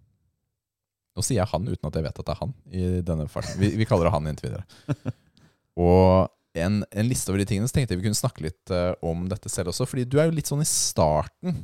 Nå 1.18 1.24
sier 1.26 1.41
jeg 1.41 1.51
han 1.51 1.66
uten 1.66 1.89
at 1.89 1.97
jeg 1.99 2.07
vet 2.07 2.20
at 2.20 2.26
det 2.28 2.34
er 2.34 2.43
han. 2.45 2.53
i 2.70 2.82
denne 3.03 3.26
farten. 3.30 3.59
Vi, 3.59 3.72
vi 3.80 3.86
kaller 3.89 4.07
det 4.07 4.14
han 4.14 4.28
inntil 4.30 4.53
videre. 4.53 5.14
Og 5.89 6.28
en, 6.59 6.80
en 6.86 7.09
liste 7.09 7.32
over 7.32 7.43
de 7.43 7.49
tingene, 7.49 7.68
så 7.70 7.76
tenkte 7.78 7.95
jeg 7.95 8.03
vi 8.03 8.07
kunne 8.07 8.18
snakke 8.18 8.45
litt 8.47 8.72
uh, 8.74 8.95
om 9.05 9.26
dette 9.30 9.51
selv 9.51 9.72
også. 9.72 9.86
Fordi 9.89 10.07
du 10.07 10.18
er 10.18 10.28
jo 10.28 10.36
litt 10.36 10.51
sånn 10.51 10.62
i 10.62 10.68
starten 10.68 11.59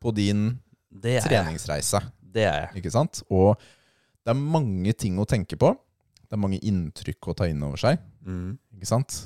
på 0.00 0.14
din 0.14 0.52
treningsreise. 1.02 2.00
Det 2.20 2.46
er 2.46 2.64
jeg. 2.64 2.80
Ikke 2.80 2.94
sant? 2.94 3.22
Og 3.30 3.58
det 4.30 4.36
er 4.36 4.50
mange 4.54 4.92
ting 4.94 5.16
å 5.18 5.26
tenke 5.26 5.58
på. 5.58 5.72
Det 6.22 6.36
er 6.36 6.38
mange 6.38 6.60
inntrykk 6.62 7.32
å 7.32 7.34
ta 7.34 7.48
inn 7.50 7.62
over 7.66 7.80
seg. 7.82 7.98
Mm. 8.22 8.54
Ikke 8.76 8.86
sant? 8.86 9.24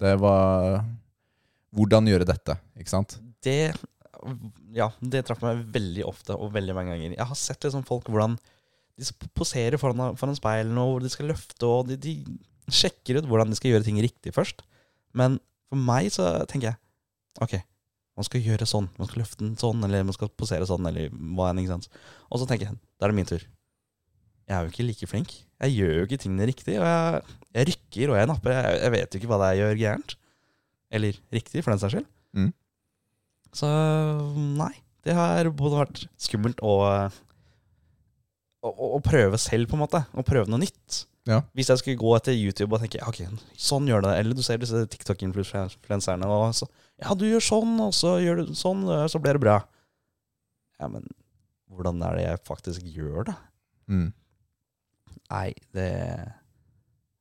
Det 0.00 0.12
var 0.20 0.82
Hvordan 1.74 2.06
gjøre 2.06 2.26
dette, 2.28 2.58
ikke 2.78 2.92
sant? 2.92 3.16
Det 3.42 3.72
Ja, 4.76 4.90
det 5.00 5.24
traff 5.26 5.40
meg 5.42 5.64
veldig 5.72 6.04
ofte 6.06 6.36
og 6.36 6.52
veldig 6.54 6.76
mange 6.76 6.92
ganger. 6.92 7.16
Jeg 7.16 7.28
har 7.30 7.38
sett 7.38 7.64
liksom 7.64 7.86
folk 7.88 8.06
hvordan 8.12 8.36
de 9.00 9.08
poserer 9.34 9.80
foran, 9.80 10.14
foran 10.16 10.36
speilene, 10.38 10.80
og 10.80 10.92
hvor 10.92 11.02
de 11.02 11.10
skal 11.10 11.32
løfte, 11.32 11.66
og 11.66 11.88
de, 11.88 11.96
de 11.98 12.14
sjekker 12.70 13.18
ut 13.18 13.26
hvordan 13.26 13.50
de 13.50 13.58
skal 13.58 13.72
gjøre 13.72 13.88
ting 13.88 13.98
riktig 14.04 14.32
først. 14.36 14.62
Men 15.16 15.40
for 15.72 15.80
meg 15.80 16.12
så 16.14 16.28
tenker 16.50 16.72
jeg 16.72 16.80
Ok, 17.42 17.56
man 18.14 18.28
skal 18.28 18.44
gjøre 18.44 18.68
sånn. 18.68 18.86
Man 18.94 19.08
skal 19.10 19.24
løfte 19.24 19.42
den 19.42 19.56
sånn, 19.58 19.82
eller 19.82 20.04
man 20.06 20.14
skal 20.14 20.30
posere 20.30 20.68
sånn, 20.68 20.86
eller 20.86 21.10
hva 21.34 21.50
enn. 21.50 21.64
ikke 21.64 21.74
sant? 21.74 21.88
Og 22.30 22.38
så 22.38 22.46
tenker 22.46 22.68
jeg 22.68 22.78
da 22.78 23.08
er 23.08 23.10
det 23.10 23.18
min 23.18 23.32
tur. 23.32 23.42
Jeg 24.44 24.56
er 24.56 24.66
jo 24.66 24.72
ikke 24.72 24.86
like 24.88 25.08
flink. 25.08 25.34
Jeg 25.64 25.76
gjør 25.78 25.94
jo 25.96 26.06
ikke 26.08 26.20
tingene 26.20 26.48
riktig. 26.50 26.76
Og 26.80 26.86
jeg, 26.86 27.36
jeg 27.56 27.68
rykker 27.70 28.12
og 28.12 28.18
jeg 28.20 28.30
napper. 28.30 28.56
Jeg, 28.56 28.80
jeg 28.82 28.94
vet 28.94 29.14
jo 29.14 29.20
ikke 29.20 29.30
hva 29.32 29.40
det 29.40 29.48
er 29.48 29.56
jeg 29.56 29.64
gjør 29.64 29.80
gærent. 29.82 30.16
Eller 30.94 31.20
riktig, 31.34 31.64
for 31.64 31.74
den 31.74 31.82
saks 31.82 31.96
skyld. 31.96 32.08
Mm. 32.36 32.50
Så 33.54 33.70
nei. 34.60 34.72
Det 35.04 35.16
har 35.16 35.48
både 35.52 35.80
vært 35.82 36.04
skummelt 36.20 36.62
og 36.64 36.84
å, 38.64 39.00
prøve 39.04 39.36
selv, 39.40 39.68
på 39.68 39.76
en 39.76 39.84
måte. 39.84 40.00
Å 40.00 40.24
prøve 40.24 40.48
noe 40.48 40.62
nytt. 40.62 41.04
Ja. 41.28 41.40
Hvis 41.56 41.70
jeg 41.72 41.80
skulle 41.80 42.00
gå 42.00 42.12
etter 42.16 42.36
YouTube 42.36 42.76
og 42.76 42.82
tenke 42.82 43.00
ok, 43.08 43.22
sånn 43.56 43.88
gjør 43.88 44.04
det, 44.04 44.14
eller 44.20 44.36
du 44.36 44.42
ser 44.44 44.60
disse 44.60 44.82
TikTok-influenserne 44.92 46.28
og 46.28 46.50
så 46.56 46.68
Ja, 47.00 47.14
du 47.16 47.24
gjør 47.26 47.44
sånn, 47.44 47.78
og 47.80 47.94
så 47.96 48.18
gjør 48.22 48.42
du 48.42 48.52
sånn, 48.56 48.84
så 49.10 49.20
blir 49.20 49.38
det 49.38 49.44
bra. 49.44 49.56
Ja, 50.80 50.90
men 50.92 51.08
hvordan 51.72 52.02
er 52.04 52.18
det 52.18 52.26
jeg 52.26 52.42
faktisk 52.46 52.84
gjør 52.92 53.30
det? 53.30 53.36
Mm. 53.90 54.10
Nei, 55.32 55.54
det 55.74 55.90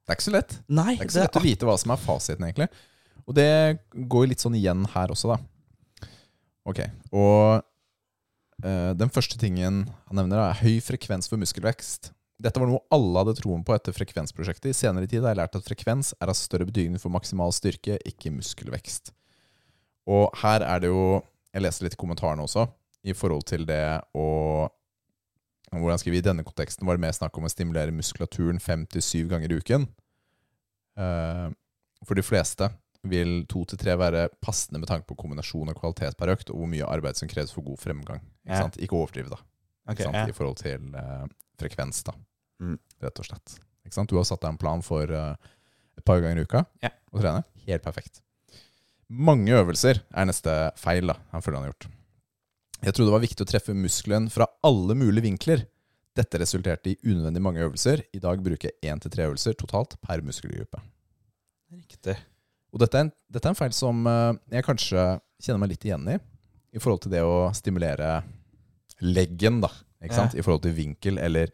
Det 0.04 0.12
er 0.12 0.18
ikke 0.18 0.28
så 0.28 0.36
lett. 0.36 0.58
Nei, 0.68 0.95
Det 0.97 0.99
er 0.99 1.08
ikke 1.08 1.16
så 1.16 1.28
lett 1.28 1.39
å 1.39 1.43
vite 1.45 1.68
hva 1.68 1.78
som 1.80 1.93
er 1.95 2.01
fasiten, 2.01 2.47
egentlig. 2.47 2.68
Og 3.24 3.38
det 3.38 3.80
går 3.93 4.28
litt 4.28 4.43
sånn 4.43 4.58
igjen 4.60 4.84
her 4.91 5.14
også, 5.14 5.32
da. 5.32 6.10
Ok, 6.68 6.80
og 7.12 7.64
eh, 8.64 8.91
den 8.99 9.12
første 9.12 9.39
tingen 9.39 9.86
han 9.88 10.20
nevner, 10.20 10.43
er 10.43 10.60
høy 10.60 10.84
frekvens 10.84 11.32
for 11.32 11.39
muskelvekst. 11.39 12.12
Dette 12.43 12.60
var 12.60 12.68
noe 12.68 12.84
alle 12.91 13.22
hadde 13.22 13.38
troen 13.39 13.64
på 13.64 13.76
etter 13.76 13.95
frekvensprosjektet. 13.95 14.72
I 14.72 14.76
senere 14.76 15.08
tid 15.08 15.24
har 15.24 15.32
jeg 15.32 15.39
lært 15.39 15.58
at 15.60 15.68
frekvens 15.68 16.12
er 16.20 16.32
av 16.32 16.36
større 16.36 16.68
betydning 16.68 16.99
for 16.99 17.14
maksimal 17.14 17.54
styrke, 17.56 17.99
ikke 18.10 18.34
muskelvekst. 18.36 19.14
Og 20.12 20.28
her 20.41 20.66
er 20.68 20.84
det 20.84 20.91
jo 20.91 21.22
Jeg 21.54 21.62
leste 21.62 21.86
litt 21.86 21.93
i 21.93 21.99
kommentarene 22.01 22.41
også, 22.41 22.64
i 23.06 23.14
forhold 23.14 23.43
til 23.45 23.68
det 23.70 24.01
å 24.18 24.24
Hvordan 25.82 25.99
skriver 26.01 26.17
vi 26.17 26.21
I 26.21 26.28
denne 26.30 26.43
konteksten 26.45 26.86
var 26.88 26.97
det 26.97 27.01
mer 27.05 27.15
snakk 27.15 27.38
om 27.39 27.47
å 27.47 27.51
stimulere 27.51 27.91
muskulaturen 27.95 28.59
fem 28.61 28.86
til 28.86 29.01
syv 29.01 29.30
ganger 29.34 29.51
i 29.51 29.57
uken. 29.61 29.88
Eh, 30.99 31.49
for 32.05 32.19
de 32.19 32.24
fleste 32.26 32.67
vil 33.03 33.41
to 33.51 33.63
til 33.67 33.80
tre 33.82 33.95
være 33.99 34.28
passende 34.43 34.80
med 34.80 34.88
tanke 34.88 35.07
på 35.09 35.17
kombinasjon 35.19 35.71
og 35.74 35.80
kvalitet 35.80 36.15
per 36.19 36.32
økt, 36.36 36.51
og 36.53 36.61
hvor 36.61 36.69
mye 36.71 36.88
arbeid 36.88 37.17
som 37.19 37.28
kreves 37.32 37.51
for 37.55 37.65
god 37.65 37.80
fremgang. 37.82 38.21
Ikke, 38.45 38.53
Ja. 38.53 38.61
sant? 38.61 38.78
ikke 38.78 38.95
overdrive, 38.95 39.30
da. 39.34 39.39
Okay, 39.91 40.05
ja. 40.05 40.28
I 40.28 40.32
forhold 40.32 40.57
til 40.61 40.93
uh, 40.95 41.26
frekvens, 41.59 42.03
da. 42.07 42.13
Mm. 42.61 42.78
Rett 43.03 43.19
og 43.19 43.26
slett. 43.28 43.57
Du 44.07 44.15
har 44.15 44.24
satt 44.24 44.39
deg 44.41 44.53
en 44.53 44.57
plan 44.61 44.82
for 44.82 45.03
uh, 45.11 45.36
et 45.97 46.05
par 46.05 46.21
ganger 46.24 46.39
i 46.39 46.45
uka 46.47 46.65
Ja. 46.82 46.89
å 47.11 47.19
trene. 47.19 47.43
Helt 47.67 47.84
perfekt. 47.84 48.21
Mange 49.09 49.51
øvelser 49.51 49.99
er 50.13 50.26
neste 50.26 50.71
feil 50.80 51.07
da, 51.11 51.17
han 51.34 51.41
føler 51.43 51.59
han 51.59 51.67
har 51.67 51.74
gjort. 51.74 51.89
Jeg 52.84 52.95
trodde 52.95 53.07
det 53.07 53.15
var 53.15 53.23
viktig 53.23 53.45
å 53.45 53.47
treffe 53.47 53.75
muskelen 53.77 54.27
fra 54.31 54.47
alle 54.67 54.95
mulige 54.99 55.23
vinkler. 55.23 55.63
Dette 56.13 56.39
resulterte 56.41 56.91
i 56.91 56.97
unødvendig 57.05 57.41
mange 57.41 57.63
øvelser. 57.63 58.03
I 58.11 58.19
dag 58.21 58.41
bruker 58.43 58.69
jeg 58.69 58.91
én 58.91 58.99
til 59.01 59.13
tre 59.13 59.29
øvelser 59.29 59.55
totalt 59.57 59.95
per 60.03 60.21
muskelgruppe. 60.25 60.81
Riktig. 61.73 62.17
Og 62.73 62.81
dette 62.84 62.99
er 62.99 63.07
en, 63.07 63.13
dette 63.31 63.47
er 63.47 63.53
en 63.53 63.57
feil 63.57 63.73
som 63.75 64.03
eh, 64.09 64.36
jeg 64.57 64.67
kanskje 64.67 65.05
kjenner 65.43 65.61
meg 65.63 65.73
litt 65.73 65.88
igjen 65.88 66.09
i, 66.11 66.17
i 66.73 66.81
forhold 66.81 67.05
til 67.05 67.13
det 67.13 67.23
å 67.25 67.47
stimulere 67.55 68.17
leggen, 69.03 69.61
da. 69.63 69.71
Ikke 70.03 70.17
sant? 70.17 70.36
I 70.36 70.43
forhold 70.43 70.65
til 70.65 70.75
vinkel 70.75 71.19
eller 71.23 71.47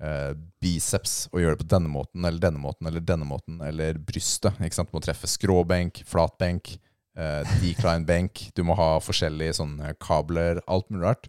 eh, 0.00 0.32
biceps, 0.62 1.26
og 1.32 1.42
gjøre 1.42 1.58
det 1.58 1.66
på 1.66 1.72
denne 1.74 1.92
måten 1.92 2.24
eller 2.24 2.40
denne 2.40 2.62
måten 2.62 2.88
eller 2.88 3.04
denne 3.04 3.28
måten, 3.28 3.60
eller 3.66 4.00
brystet. 4.00 4.56
Ikke 4.64 4.80
sant? 4.80 4.94
Må 4.94 5.02
treffe 5.04 5.28
skråbenk, 5.30 6.00
flatbenk, 6.08 6.78
eh, 7.18 7.52
decline 7.62 8.06
benk. 8.08 8.48
Du 8.56 8.64
må 8.66 8.76
ha 8.78 8.96
forskjellige 9.02 9.58
sånne 9.60 9.92
kabler, 10.02 10.62
alt 10.70 10.88
mulig 10.92 11.06
rart. 11.06 11.28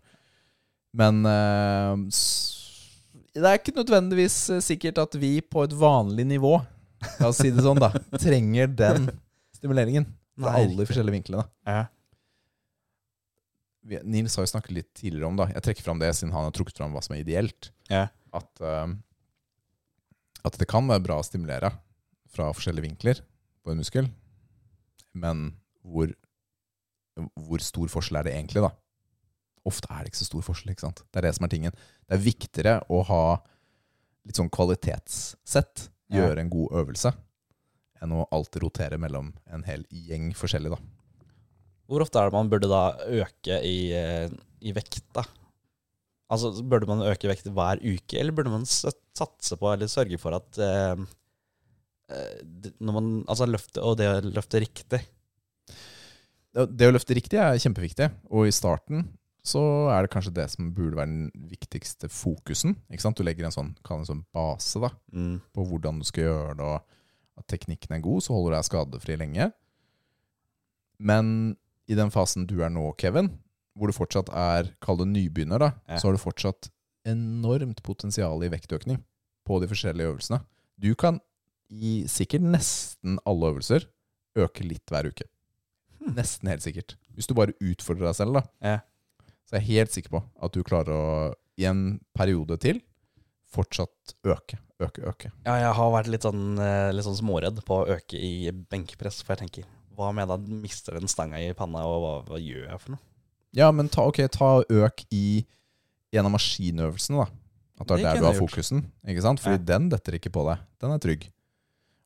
Men 0.95 1.21
eh, 1.27 2.05
det 3.37 3.45
er 3.45 3.59
ikke 3.59 3.77
nødvendigvis 3.77 4.37
eh, 4.55 4.63
sikkert 4.65 5.01
at 5.01 5.17
vi 5.21 5.37
på 5.41 5.65
et 5.67 5.75
vanlig 5.77 6.25
nivå 6.29 6.57
La 7.21 7.29
oss 7.29 7.37
si 7.39 7.47
det 7.53 7.63
sånn, 7.63 7.79
da. 7.79 7.93
Trenger 8.19 8.67
den 8.67 9.05
stimuleringen 9.55 10.07
fra 10.39 10.57
alle 10.59 10.75
de 10.75 10.87
forskjellige 10.87 11.15
vinklene. 11.15 11.45
Ja. 11.67 11.85
Nils 14.03 14.35
har 14.35 14.43
jo 14.43 14.51
snakket 14.51 14.75
litt 14.75 14.89
tidligere 14.91 15.29
om 15.29 15.37
da 15.39 15.47
Jeg 15.49 15.63
trekker 15.65 15.85
fram 15.85 16.01
det 16.01 16.11
siden 16.17 16.33
han 16.35 16.45
har 16.45 16.53
trukket 16.53 16.77
fram 16.77 16.91
hva 16.91 17.01
som 17.03 17.15
er 17.15 17.23
ideelt. 17.23 17.71
Ja. 17.87 18.09
At, 18.35 18.51
uh, 18.59 18.91
at 20.45 20.59
det 20.59 20.67
kan 20.69 20.91
være 20.91 21.05
bra 21.07 21.21
å 21.21 21.25
stimulere 21.25 21.71
fra 22.29 22.51
forskjellige 22.53 22.89
vinkler 22.89 23.23
på 23.63 23.71
en 23.71 23.79
muskel. 23.79 24.11
Men 25.15 25.53
hvor, 25.85 26.11
hvor 27.47 27.63
stor 27.63 27.91
forskjell 27.91 28.19
er 28.21 28.29
det 28.29 28.35
egentlig, 28.35 28.63
da? 28.65 28.73
Ofte 29.69 29.89
er 29.91 30.03
det 30.03 30.11
ikke 30.13 30.21
så 30.21 30.29
stor 30.29 30.45
forskjell. 30.45 30.73
ikke 30.73 30.87
sant? 30.87 31.01
Det 31.07 31.21
er 31.21 31.27
det 31.27 31.33
som 31.37 31.45
er 31.47 31.53
tingen. 31.53 31.79
Det 32.07 32.17
er 32.17 32.25
viktigere 32.25 32.75
å 32.89 33.01
ha 33.09 33.23
litt 34.27 34.39
sånn 34.39 34.51
kvalitetssett, 34.53 35.89
gjøre 36.09 36.41
en 36.41 36.51
god 36.51 36.77
øvelse, 36.81 37.11
enn 38.01 38.13
å 38.15 38.27
alltid 38.33 38.63
rotere 38.63 38.97
mellom 39.01 39.33
en 39.53 39.65
hel 39.67 39.83
gjeng 39.93 40.31
forskjellig, 40.37 40.71
da. 40.73 40.79
Hvor 41.89 42.05
ofte 42.05 42.21
er 42.21 42.29
det 42.29 42.37
man 42.37 42.49
burde 42.51 42.69
da 42.69 42.83
øke 43.21 43.59
i, 43.65 43.91
eh, 43.97 44.29
i 44.61 44.73
vekt, 44.75 45.05
da? 45.17 45.23
Altså, 46.29 46.51
Burde 46.61 46.85
man 46.89 47.01
øke 47.01 47.29
vekt 47.31 47.47
hver 47.49 47.81
uke, 47.81 48.19
eller 48.19 48.35
burde 48.37 48.51
man 48.53 48.65
satse 48.69 49.57
på, 49.57 49.71
eller 49.73 49.89
sørge 49.89 50.19
for 50.21 50.37
at 50.37 50.59
eh, 50.61 51.01
eh, 52.13 52.43
når 52.77 52.93
man, 52.99 53.07
altså 53.25 53.47
løfte, 53.49 53.81
Og 53.81 53.97
det 53.97 54.09
å 54.11 54.19
løfte 54.27 54.61
riktig. 54.61 55.01
Det 56.53 56.87
å 56.87 56.91
løfte 56.95 57.13
riktig 57.13 57.37
er 57.37 57.59
kjempeviktig, 57.61 58.09
og 58.33 58.47
i 58.47 58.51
starten 58.55 59.03
så 59.45 59.61
er 59.93 60.03
det 60.03 60.11
kanskje 60.11 60.33
det 60.33 60.47
som 60.51 60.71
burde 60.75 60.97
være 60.97 61.07
den 61.09 61.47
viktigste 61.49 62.09
fokusen. 62.11 62.75
Ikke 62.91 63.01
sant? 63.05 63.17
Du 63.17 63.23
legger 63.23 63.45
en 63.47 63.51
sånn, 63.55 63.69
en 63.77 64.05
sånn 64.05 64.25
base 64.33 64.79
da, 64.81 64.89
Mm. 65.13 65.41
på 65.53 65.65
hvordan 65.69 65.99
du 65.99 66.05
skal 66.05 66.23
gjøre 66.23 66.57
det, 66.57 66.65
og 66.65 66.81
at 67.37 67.47
teknikken 67.47 67.95
er 67.95 68.01
god, 68.01 68.21
så 68.23 68.33
holder 68.33 68.51
du 68.51 68.55
deg 68.57 68.67
skadefri 68.67 69.17
lenge. 69.17 69.51
Men 70.99 71.55
i 71.87 71.95
den 71.97 72.11
fasen 72.11 72.45
du 72.49 72.59
er 72.63 72.69
nå, 72.73 72.83
Kevin, 72.99 73.31
hvor 73.77 73.87
du 73.87 73.95
fortsatt 73.95 74.29
er, 74.35 74.73
kall 74.83 74.97
det 74.97 75.07
nybegynner, 75.07 75.59
da, 75.59 75.71
Ja. 75.87 75.97
så 75.97 76.09
har 76.09 76.13
du 76.13 76.19
fortsatt 76.19 76.69
enormt 77.05 77.81
potensial 77.81 78.43
i 78.43 78.49
vektøkning 78.49 79.01
på 79.47 79.59
de 79.61 79.67
forskjellige 79.67 80.11
øvelsene. 80.13 80.41
Du 80.77 80.93
kan 80.95 81.21
i 81.71 82.03
sikkert 82.05 82.41
nesten 82.41 83.17
alle 83.25 83.53
øvelser 83.53 83.85
øke 84.35 84.67
litt 84.67 84.85
hver 84.89 85.07
uke. 85.07 85.23
Nesten 85.99 86.49
helt 86.49 86.63
sikkert. 86.63 86.95
Hvis 87.15 87.27
du 87.27 87.33
bare 87.37 87.53
utfordrer 87.59 88.07
deg 88.09 88.15
selv, 88.15 88.39
da. 88.39 88.43
Ja. 88.63 88.77
Så 89.49 89.57
jeg 89.57 89.61
er 89.63 89.67
helt 89.73 89.91
sikker 89.95 90.13
på 90.13 90.21
at 90.45 90.53
du 90.55 90.61
klarer 90.63 90.93
å, 90.95 91.33
i 91.59 91.65
en 91.69 91.99
periode 92.15 92.57
til, 92.61 92.79
fortsatt 93.49 94.13
øke, 94.29 94.59
øke, 94.79 95.01
øke. 95.09 95.31
Ja, 95.47 95.55
jeg 95.63 95.73
har 95.79 95.91
vært 95.95 96.09
litt 96.13 96.25
sånn, 96.27 96.53
eh, 96.61 96.91
litt 96.93 97.05
sånn 97.07 97.17
småredd 97.17 97.59
på 97.65 97.79
å 97.81 97.87
øke 97.97 98.13
i 98.19 98.51
benkpress, 98.51 99.23
for 99.23 99.33
jeg 99.35 99.47
tenker 99.47 99.67
hva 99.97 100.11
om 100.13 100.21
jeg 100.21 100.29
da 100.29 100.37
mister 100.37 100.99
den 100.99 101.09
stanga 101.11 101.41
i 101.41 101.51
panna, 101.57 101.81
og 101.89 101.99
hva, 102.03 102.13
hva 102.29 102.39
gjør 102.39 102.69
jeg 102.69 102.79
for 102.83 102.93
noe? 102.95 103.03
Ja, 103.57 103.71
men 103.73 103.89
ta, 103.89 104.05
ok, 104.05 104.21
ta 104.31 104.51
øk 104.69 105.03
i 105.11 105.41
en 106.13 106.25
av 106.29 106.31
maskinøvelsene, 106.37 107.25
da. 107.25 107.27
At 107.81 107.87
det 107.89 107.97
er 107.99 108.05
der 108.05 108.19
du 108.21 108.27
har 108.27 108.37
fokusen. 108.37 108.83
Ikke 109.07 109.23
sant? 109.23 109.39
Fordi 109.41 109.57
Ja. 109.57 109.65
den 109.73 109.89
detter 109.89 110.13
ikke 110.19 110.31
på 110.35 110.43
deg. 110.45 110.59
Den 110.83 110.91
er 110.91 110.99
trygg. 110.99 111.29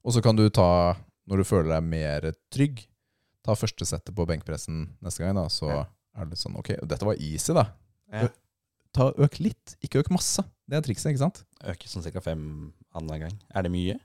Og 0.06 0.14
så 0.14 0.22
kan 0.24 0.36
du 0.38 0.48
ta, 0.50 0.96
når 1.28 1.38
du 1.38 1.44
føler 1.44 1.70
deg 1.74 1.84
mer 1.84 2.28
trygg, 2.54 2.86
ta 3.44 3.56
første 3.60 3.86
settet 3.86 4.16
på 4.16 4.26
benkpressen 4.30 4.86
neste 5.04 5.24
gang, 5.24 5.36
da. 5.36 5.48
Så 5.52 5.68
Ja. 5.70 5.86
er 6.16 6.26
det 6.26 6.38
sånn, 6.40 6.56
ok, 6.58 6.76
dette 6.88 7.06
var 7.06 7.16
easy, 7.20 7.54
da. 7.54 7.66
Ja. 8.12 8.28
Ta 8.94 9.12
Øk 9.18 9.40
litt, 9.42 9.76
ikke 9.82 10.04
øk 10.04 10.12
masse. 10.12 10.44
Det 10.70 10.78
er 10.78 10.82
trikset, 10.86 11.12
ikke 11.14 11.24
sant? 11.26 11.44
Øke 11.66 11.88
sånn 11.90 12.04
ca. 12.14 12.20
fem 12.22 12.74
annenhver 12.94 13.20
gang. 13.28 13.40
Er 13.54 13.64
det 13.64 13.72
mye? 13.72 14.00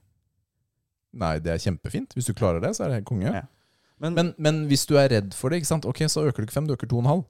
Nei, 1.18 1.38
det 1.38 1.52
er 1.52 1.58
kjempefint. 1.62 2.14
Hvis 2.16 2.26
du 2.28 2.34
klarer 2.36 2.60
det, 2.60 2.70
så 2.76 2.84
er 2.84 2.88
det 2.92 2.98
helt 3.00 3.08
konge. 3.08 3.32
Ja. 3.32 3.42
Men, 4.00 4.14
Men, 4.14 4.34
men 4.38 4.68
hvis 4.68 4.86
du 4.86 4.94
er 4.96 5.08
redd 5.10 5.34
for 5.34 5.50
det, 5.50 5.60
ikke 5.62 5.66
sant? 5.72 5.84
Ok, 5.88 5.98
så 6.08 6.22
øker 6.28 6.36
du 6.42 6.46
ikke 6.46 6.52
fem, 6.56 6.66
du 6.68 6.74
øker 6.76 6.88
to 6.88 6.96
og 6.98 7.04
en 7.04 7.10
halv. 7.12 7.24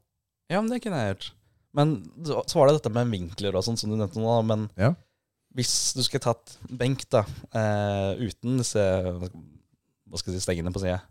ja, 0.50 0.61
men 0.61 0.70
det 0.70 0.82
kunne 0.82 0.96
jeg 0.96 1.14
gjort. 1.14 1.32
Men 1.74 1.96
så 2.24 2.42
så 2.48 2.54
var 2.59 2.68
det 2.68 2.78
dette 2.82 2.92
med 2.92 3.11
vinkler 3.12 3.54
og 3.54 3.64
sånn, 3.64 3.76
som 3.78 3.90
du 3.90 3.96
nevnte 3.96 4.16
nå. 4.20 4.24
da, 4.24 4.42
Men 4.42 4.70
Ja. 4.76 4.94
hvis 5.54 5.94
du 5.94 6.02
skulle 6.02 6.20
tatt 6.24 6.56
benk 6.70 7.09
da, 7.11 7.22
eh, 7.52 8.16
uten 8.28 8.59
disse 8.59 8.78
hva 8.78 10.16
skal 10.18 10.32
jeg 10.32 10.40
si, 10.40 10.46
stengene 10.46 10.72
på 10.72 10.80
sida, 10.80 11.02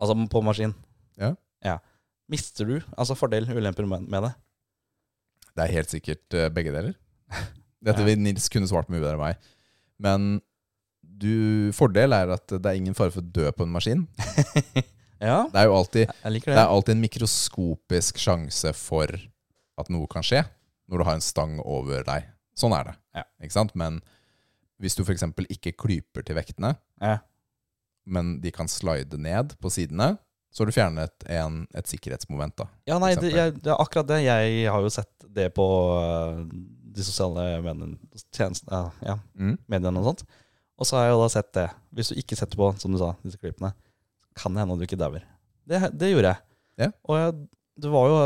altså 0.00 0.16
på 0.32 0.42
maskin, 0.46 0.74
Ja. 1.20 1.34
ja. 1.64 1.78
mister 2.30 2.64
du 2.68 2.76
altså 2.96 3.14
fordel 3.18 3.48
ulemper 3.50 3.86
med, 3.86 4.06
det? 4.10 4.32
Det 5.56 5.64
er 5.66 5.74
helt 5.74 5.90
sikkert 5.92 6.34
eh, 6.38 6.48
begge 6.54 6.72
deler. 6.72 6.94
Dette 7.84 8.04
vil 8.06 8.20
Nils 8.20 8.48
kunne 8.52 8.68
svart 8.70 8.88
mye 8.92 9.00
bedre 9.02 9.16
enn 9.16 9.22
meg. 9.24 9.50
Men 10.00 10.28
du, 11.02 11.70
fordel 11.76 12.14
er 12.16 12.30
at 12.32 12.46
det 12.48 12.64
er 12.70 12.78
ingen 12.78 12.94
fare 12.96 13.12
for 13.12 13.20
å 13.20 13.32
dø 13.34 13.50
på 13.52 13.66
en 13.66 13.74
maskin. 13.76 14.06
Ja, 15.20 15.42
Det 15.52 15.58
er 15.60 15.66
jo 15.68 15.74
alltid, 15.76 16.08
det 16.24 16.38
det. 16.46 16.54
er 16.56 16.70
alltid 16.72 16.94
en 16.94 17.02
mikroskopisk 17.02 18.16
sjanse 18.22 18.70
for 18.72 19.10
at 19.76 19.90
noe 19.92 20.08
kan 20.08 20.24
skje 20.24 20.40
når 20.88 20.96
du 20.96 21.04
har 21.04 21.18
en 21.18 21.20
stang 21.24 21.58
over 21.60 22.06
deg. 22.08 22.24
Sånn 22.56 22.72
er 22.72 22.86
det. 22.88 22.94
Ja. 23.18 23.24
Ikke 23.44 23.52
sant? 23.52 23.74
Men 23.76 23.98
hvis 24.80 24.96
du 24.96 25.02
f.eks. 25.04 25.26
ikke 25.52 25.74
klyper 25.76 26.24
til 26.24 26.38
vektene, 26.40 26.70
Ja. 27.04 27.18
Men 28.12 28.34
de 28.42 28.50
kan 28.54 28.68
slide 28.70 29.18
ned 29.20 29.54
på 29.62 29.70
sidene, 29.72 30.12
så 30.50 30.64
har 30.64 30.70
du 30.70 30.74
fjernet 30.74 31.26
en, 31.30 31.60
et 31.78 31.86
sikkerhetsmoment. 31.86 32.56
da. 32.58 32.66
Ja, 32.90 32.98
nei, 32.98 33.12
det, 33.14 33.30
jeg, 33.30 33.54
det 33.62 33.70
er 33.70 33.78
akkurat 33.78 34.08
det. 34.10 34.20
Jeg 34.24 34.64
har 34.66 34.82
jo 34.82 34.90
sett 34.90 35.26
det 35.30 35.46
på 35.54 35.66
uh, 35.94 36.40
de 36.90 37.04
sosiale 37.06 37.44
mediene, 37.62 37.94
tjenestene, 38.34 38.74
ja, 38.74 39.12
ja, 39.12 39.18
Mm. 39.38 39.54
mediene 39.70 40.02
og 40.02 40.08
sånt. 40.10 40.24
Og 40.80 40.88
så 40.88 40.96
har 40.98 41.06
jeg 41.06 41.14
jo 41.14 41.22
da 41.22 41.28
sett 41.36 41.52
det. 41.54 41.68
Hvis 41.94 42.10
du 42.10 42.18
ikke 42.18 42.38
setter 42.40 42.58
på, 42.58 42.72
som 42.82 42.90
du 42.90 42.98
sa, 42.98 43.12
disse 43.22 43.38
klippene, 43.38 43.70
kan 44.34 44.54
det 44.56 44.62
hende 44.64 44.74
at 44.74 44.80
du 44.82 44.86
ikke 44.88 44.98
dauer. 44.98 45.22
Det, 45.70 45.80
det 46.00 46.10
gjorde 46.10 46.32
jeg. 46.32 46.42
Ja. 46.82 46.88
Og 47.06 47.18
jeg, 47.20 47.34
det 47.84 47.90
var 47.92 48.08
jo 48.10 48.18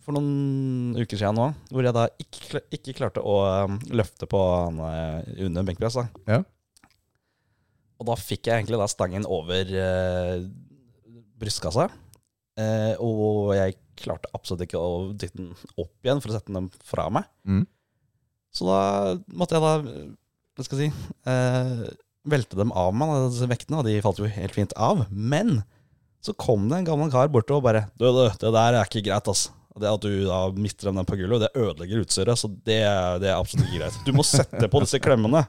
for 0.00 0.16
noen 0.16 0.94
uker 0.96 1.18
siden 1.20 1.36
nå, 1.36 1.50
hvor 1.68 1.84
jeg 1.84 1.92
da 1.96 2.06
ikke, 2.22 2.62
ikke 2.72 2.94
klarte 2.96 3.20
å 3.20 3.34
um, 3.68 3.76
løfte 3.92 4.24
på 4.30 4.40
eh, 4.86 5.44
under 5.44 5.66
benkpress. 5.68 5.98
Da. 6.00 6.06
Ja. 6.30 6.40
Og 8.00 8.08
da 8.08 8.16
fikk 8.16 8.48
jeg 8.48 8.62
egentlig 8.62 8.80
da 8.80 8.88
stangen 8.88 9.26
over 9.28 9.68
eh, 9.76 10.46
brystkassa. 11.40 11.90
Eh, 12.60 12.94
og 12.96 13.52
jeg 13.58 13.76
klarte 14.00 14.30
absolutt 14.36 14.64
ikke 14.64 14.80
å 14.80 15.10
dytte 15.12 15.36
den 15.36 15.52
opp 15.76 15.92
igjen 16.06 16.22
for 16.22 16.32
å 16.32 16.38
sette 16.38 16.54
den 16.56 16.70
fra 16.86 17.10
meg. 17.12 17.28
Mm. 17.44 17.66
Så 18.56 18.66
da 18.66 18.80
måtte 19.36 19.58
jeg 19.58 19.64
da, 19.66 20.06
hva 20.56 20.66
skal 20.66 20.80
jeg 20.80 20.90
si, 20.90 21.10
eh, 21.30 21.84
velte 22.30 22.58
dem 22.58 22.72
av 22.76 22.90
meg, 22.96 23.14
disse 23.30 23.48
vektene, 23.50 23.80
og 23.80 23.86
de 23.88 24.00
falt 24.04 24.20
jo 24.20 24.32
helt 24.32 24.56
fint 24.56 24.74
av. 24.80 25.04
Men 25.10 25.60
så 26.24 26.34
kom 26.36 26.68
det 26.68 26.80
en 26.80 26.88
gammel 26.88 27.12
kar 27.12 27.30
bort 27.32 27.48
og 27.54 27.62
bare 27.64 27.86
Du, 27.96 28.04
du, 28.04 28.26
det 28.28 28.52
der 28.52 28.76
er 28.76 28.84
ikke 28.84 29.04
greit, 29.06 29.28
ass. 29.30 29.48
Det 29.80 29.88
at 29.88 30.02
du 30.02 30.26
da 30.26 30.42
mister 30.52 30.90
dem 30.90 30.98
på 31.08 31.16
gulvet, 31.16 31.46
det 31.46 31.52
ødelegger 31.56 32.02
utstyret, 32.02 32.36
så 32.36 32.50
det, 32.50 32.82
det 33.22 33.30
er 33.30 33.38
absolutt 33.38 33.68
ikke 33.68 33.84
greit. 33.84 34.00
Du 34.04 34.12
må 34.16 34.24
sette 34.26 34.68
på 34.68 34.82
disse 34.82 35.00
klemmene. 35.00 35.44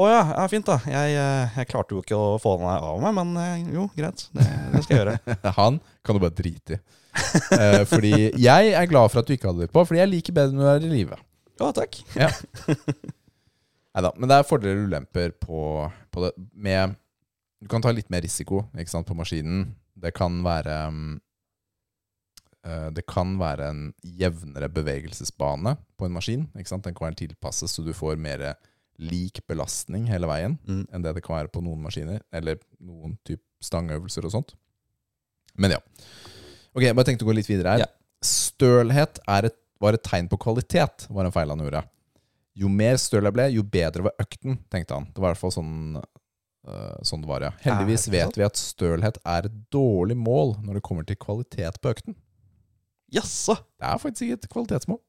Å 0.00 0.08
ja, 0.08 0.20
ja, 0.32 0.44
fint 0.48 0.66
da. 0.66 0.78
Jeg, 0.88 1.16
eh, 1.20 1.56
jeg 1.58 1.68
klarte 1.68 1.94
jo 1.94 2.00
ikke 2.00 2.16
å 2.16 2.36
få 2.40 2.56
den 2.60 2.70
av 2.72 3.00
meg, 3.02 3.12
men 3.18 3.32
eh, 3.42 3.64
jo, 3.76 3.86
greit. 3.96 4.24
Det, 4.32 4.46
det 4.72 4.84
skal 4.86 4.96
jeg 4.96 5.02
gjøre. 5.02 5.36
Han 5.60 5.80
kan 6.02 6.16
du 6.16 6.22
bare 6.22 6.36
drite 6.36 6.78
i. 6.78 6.82
Eh, 7.12 7.82
fordi 7.88 8.14
jeg 8.40 8.72
er 8.72 8.88
glad 8.88 9.12
for 9.12 9.20
at 9.20 9.28
du 9.28 9.34
ikke 9.34 9.50
hadde 9.50 9.66
det 9.66 9.72
på, 9.72 9.84
fordi 9.84 10.00
jeg 10.00 10.12
liker 10.14 10.36
bedre 10.36 10.56
når 10.56 10.64
du 10.64 10.70
er 10.72 10.86
i 10.86 10.92
live. 10.94 11.18
Ja, 11.60 11.68
takk. 11.76 11.98
Neida, 13.92 14.12
men 14.16 14.30
det 14.30 14.38
er 14.38 14.48
fordeler 14.48 14.80
og 14.80 14.88
ulemper 14.88 15.34
på, 15.36 15.60
på 16.12 16.24
det. 16.24 16.32
Med, 16.56 16.96
du 17.60 17.68
kan 17.70 17.84
ta 17.84 17.92
litt 17.92 18.08
mer 18.12 18.24
risiko 18.24 18.64
ikke 18.72 18.94
sant, 18.94 19.08
på 19.08 19.16
maskinen. 19.18 19.68
Det 20.02 20.14
kan 20.16 20.40
være 20.42 20.76
mm, 20.90 21.12
eh, 22.64 22.88
Det 22.96 23.04
kan 23.06 23.36
være 23.38 23.68
en 23.68 23.82
jevnere 24.00 24.72
bevegelsesbane 24.72 25.76
på 26.00 26.08
en 26.08 26.16
maskin. 26.16 26.48
Ikke 26.56 26.72
sant? 26.72 26.88
Den 26.88 26.96
kan 26.96 27.10
være 27.10 27.20
tilpasset 27.26 27.70
så 27.70 27.84
du 27.84 27.92
får 27.96 28.16
mer 28.16 28.54
lik 29.02 29.40
belastning 29.50 30.06
hele 30.10 30.28
veien 30.30 30.58
Mm. 30.68 30.84
enn 30.92 31.02
det 31.04 31.14
det 31.16 31.22
kan 31.24 31.36
være 31.40 31.50
på 31.52 31.62
noen 31.64 31.82
maskiner, 31.82 32.20
eller 32.32 32.60
noen 32.80 33.16
type 33.26 33.42
stangøvelser 33.62 34.26
og 34.26 34.34
sånt. 34.34 34.54
Men 35.58 35.76
ja. 35.76 35.80
Ok, 36.72 36.86
jeg 36.86 36.96
bare 36.96 37.08
tenkte 37.10 37.26
å 37.26 37.30
gå 37.30 37.34
litt 37.36 37.50
videre 37.50 37.74
her. 37.74 37.84
Ja. 37.84 37.90
Stølhet 38.24 39.18
er 39.28 39.50
et, 39.50 39.58
var 39.82 39.96
et 39.98 40.04
tegn 40.06 40.28
på 40.30 40.38
kvalitet, 40.40 41.06
var 41.10 41.26
en 41.28 41.34
feil 41.34 41.50
han 41.52 41.60
gjorde. 41.62 41.82
Jo 42.54 42.68
mer 42.68 42.98
støl 43.00 43.24
jeg 43.28 43.36
ble, 43.36 43.46
jo 43.54 43.62
bedre 43.64 44.06
var 44.08 44.18
økten, 44.22 44.58
tenkte 44.72 44.96
han. 44.96 45.06
Det 45.12 45.22
var 45.22 45.30
i 45.30 45.34
hvert 45.34 45.42
fall 45.42 45.54
sånn, 45.54 45.76
uh, 46.68 46.98
sånn 47.06 47.22
det 47.24 47.30
var, 47.30 47.46
ja. 47.48 47.52
Heldigvis 47.64 48.08
vet 48.12 48.36
vi 48.38 48.44
at 48.46 48.60
stølhet 48.60 49.18
er 49.24 49.48
et 49.48 49.56
dårlig 49.72 50.16
mål 50.20 50.58
når 50.64 50.78
det 50.78 50.84
kommer 50.86 51.06
til 51.08 51.16
kvalitet 51.20 51.80
på 51.82 51.92
økten. 51.94 52.16
Jaså? 53.12 53.56
Det 53.80 53.88
er 53.88 54.00
faktisk 54.00 54.26
ikke 54.26 54.38
et 54.40 54.52
kvalitetsmål. 54.52 55.00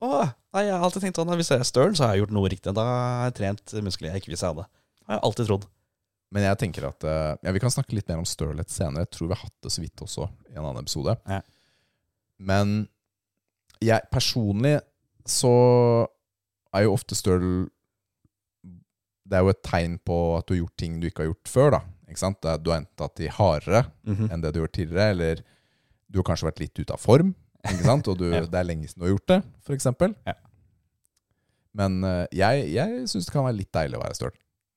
Å, 0.00 0.08
nei, 0.54 0.62
jeg 0.68 0.74
har 0.76 0.84
alltid 0.86 1.02
tenkt 1.02 1.16
sånn 1.18 1.30
at 1.32 1.38
hvis 1.40 1.48
jeg 1.50 1.58
er 1.64 1.66
støl, 1.66 1.94
så 1.98 2.04
har 2.06 2.14
jeg 2.14 2.22
gjort 2.24 2.34
noe 2.36 2.48
riktig. 2.52 2.74
Da 2.76 2.84
har 2.86 3.24
jeg 3.30 3.34
trent 3.40 3.72
muskler 3.82 4.12
jeg 4.12 4.22
ikke 4.22 4.30
visste 4.32 4.46
jeg 4.46 4.54
hadde. 4.54 4.66
Det 4.68 5.06
har 5.10 5.18
jeg 5.18 5.24
alltid 5.28 5.48
trodd. 5.50 5.64
Men 6.30 6.44
jeg 6.44 6.58
tenker 6.60 6.84
at 6.90 7.04
øh, 7.08 7.36
ja, 7.42 7.52
Vi 7.56 7.60
kan 7.62 7.72
snakke 7.72 7.96
litt 7.96 8.08
mer 8.10 8.18
om 8.20 8.26
stølhet 8.28 8.68
senere. 8.70 9.06
Jeg 9.06 9.10
tror 9.16 9.28
vi 9.30 9.34
har 9.34 9.42
hatt 9.46 9.56
det 9.64 9.72
så 9.72 9.80
vidt 9.80 10.02
også 10.04 10.26
i 10.52 10.56
en 10.58 10.64
annen 10.68 10.82
episode. 10.84 11.14
Ja. 11.26 11.40
Men 12.38 12.74
jeg 13.82 14.06
personlig 14.12 14.76
så 15.28 15.52
er 16.76 16.84
jo 16.84 16.92
ofte 16.94 17.16
støl 17.16 17.44
Det 19.28 19.36
er 19.38 19.44
jo 19.44 19.52
et 19.52 19.62
tegn 19.66 19.98
på 20.04 20.16
at 20.38 20.46
du 20.48 20.54
har 20.54 20.60
gjort 20.62 20.76
ting 20.80 20.98
du 21.00 21.08
ikke 21.08 21.24
har 21.24 21.30
gjort 21.32 21.50
før. 21.52 21.70
da 21.78 21.80
Ikke 22.08 22.22
sant? 22.22 22.40
Du 22.62 22.70
har 22.70 22.78
enten 22.82 22.96
tatt 22.96 23.20
i 23.24 23.28
hardere 23.32 23.86
Mhm. 24.06 24.30
enn 24.32 24.40
det 24.44 24.52
du 24.54 24.60
har 24.60 24.66
gjort 24.68 24.78
tidligere, 24.78 25.10
eller 25.16 25.42
du 26.08 26.18
har 26.20 26.24
kanskje 26.30 26.48
vært 26.48 26.60
litt 26.60 26.78
ute 26.78 26.92
av 26.94 27.00
form. 27.00 27.34
Ikke 27.66 27.84
sant? 27.88 28.08
Og 28.08 28.18
du, 28.20 28.28
Ja. 28.30 28.44
det 28.46 28.54
er 28.60 28.66
lenge 28.68 28.86
siden 28.88 29.02
du 29.02 29.06
har 29.08 29.14
gjort 29.16 29.32
det, 29.32 29.40
f.eks. 29.66 29.88
Ja. 30.28 30.34
Men 31.78 31.98
uh, 32.04 32.24
jeg, 32.34 32.68
jeg 32.74 33.04
syns 33.10 33.26
det 33.28 33.32
kan 33.34 33.44
være 33.46 33.58
litt 33.58 33.72
deilig 33.74 33.98
å 33.98 34.02
være 34.04 34.16
støl. 34.18 34.34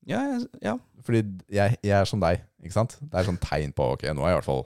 Ja, 0.10 0.20
ja. 0.66 0.76
Fordi 1.06 1.22
jeg, 1.54 1.78
jeg 1.86 1.94
er 1.94 2.06
som 2.10 2.22
deg, 2.22 2.42
ikke 2.66 2.74
sant? 2.74 2.96
Det 3.02 3.20
er 3.22 3.28
sånn 3.28 3.38
tegn 3.42 3.72
på 3.78 3.86
Ok, 3.94 4.04
nå 4.14 4.24
har 4.26 4.32
jeg 4.32 4.36
i 4.36 4.40
hvert 4.40 4.48
fall 4.50 4.64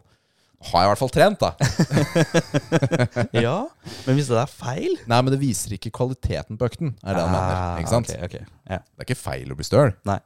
Har 0.69 0.81
jeg 0.83 0.87
i 0.87 0.91
hvert 0.93 1.01
fall 1.01 1.11
trent, 1.11 1.43
da. 1.43 1.51
ja. 3.45 3.55
Men 4.07 4.17
hvis 4.17 4.29
det 4.31 4.37
er 4.39 4.51
feil 4.51 4.95
Nei, 5.11 5.19
men 5.19 5.31
det 5.35 5.39
viser 5.41 5.75
ikke 5.75 5.91
kvaliteten 5.95 6.59
på 6.59 6.67
økten, 6.69 6.93
er 7.03 7.17
det 7.19 7.23
han 7.25 7.33
mener. 7.35 7.81
Ikke 7.83 7.91
sant? 7.93 8.11
Okay, 8.15 8.23
ok, 8.23 8.35
ok. 8.47 8.55
Ja. 8.71 8.79
Det 8.79 9.03
er 9.03 9.07
ikke 9.09 9.19
feil 9.19 9.51
å 9.51 9.57
bli 9.59 9.67
støl, 9.67 9.91
Nei. 10.07 10.17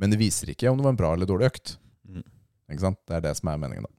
men 0.00 0.12
det 0.14 0.20
viser 0.20 0.52
ikke 0.52 0.72
om 0.72 0.80
det 0.80 0.86
var 0.88 0.96
en 0.96 1.00
bra 1.00 1.12
eller 1.16 1.28
dårlig 1.28 1.50
økt. 1.52 1.74
Mm. 2.08 2.24
Ikke 2.72 2.84
sant? 2.88 3.00
Det 3.08 3.18
er 3.20 3.24
det 3.28 3.34
som 3.38 3.52
er 3.52 3.60
meningen, 3.60 3.84
da. 3.88 3.92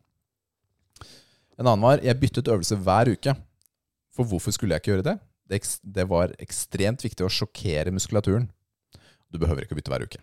En 1.56 1.68
annen 1.68 1.86
var 1.86 2.04
jeg 2.04 2.20
byttet 2.20 2.52
øvelse 2.52 2.78
hver 2.84 3.12
uke. 3.16 3.36
For 4.16 4.28
hvorfor 4.28 4.56
skulle 4.56 4.76
jeg 4.76 4.84
ikke 4.84 4.94
gjøre 4.94 5.08
det? 5.10 5.16
Det, 5.52 5.60
det 5.98 6.06
var 6.10 6.34
ekstremt 6.42 7.04
viktig 7.06 7.26
å 7.26 7.32
sjokkere 7.32 7.94
muskulaturen. 7.94 8.48
Du 9.32 9.40
behøver 9.42 9.66
ikke 9.66 9.76
å 9.76 9.80
bytte 9.80 9.94
hver 9.94 10.06
uke. 10.08 10.22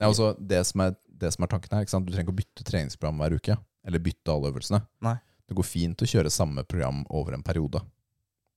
Det 0.00 0.06
er 0.06 0.12
også 0.12 0.32
det 0.38 0.62
som 0.68 0.82
er, 0.86 0.94
det 1.20 1.30
som 1.34 1.44
er 1.44 1.52
tanken 1.52 1.76
her. 1.76 1.84
Du 1.84 2.12
trenger 2.12 2.24
ikke 2.24 2.34
å 2.34 2.40
bytte 2.40 2.66
treningsprogram 2.66 3.20
hver 3.20 3.36
uke. 3.36 3.56
Eller 3.86 4.02
bytte 4.02 4.32
alle 4.32 4.50
øvelsene. 4.52 4.82
Nei. 5.04 5.16
Det 5.48 5.56
går 5.58 5.66
fint 5.66 6.02
å 6.04 6.08
kjøre 6.08 6.32
samme 6.32 6.64
program 6.68 7.02
over 7.08 7.36
en 7.36 7.44
periode. 7.44 7.82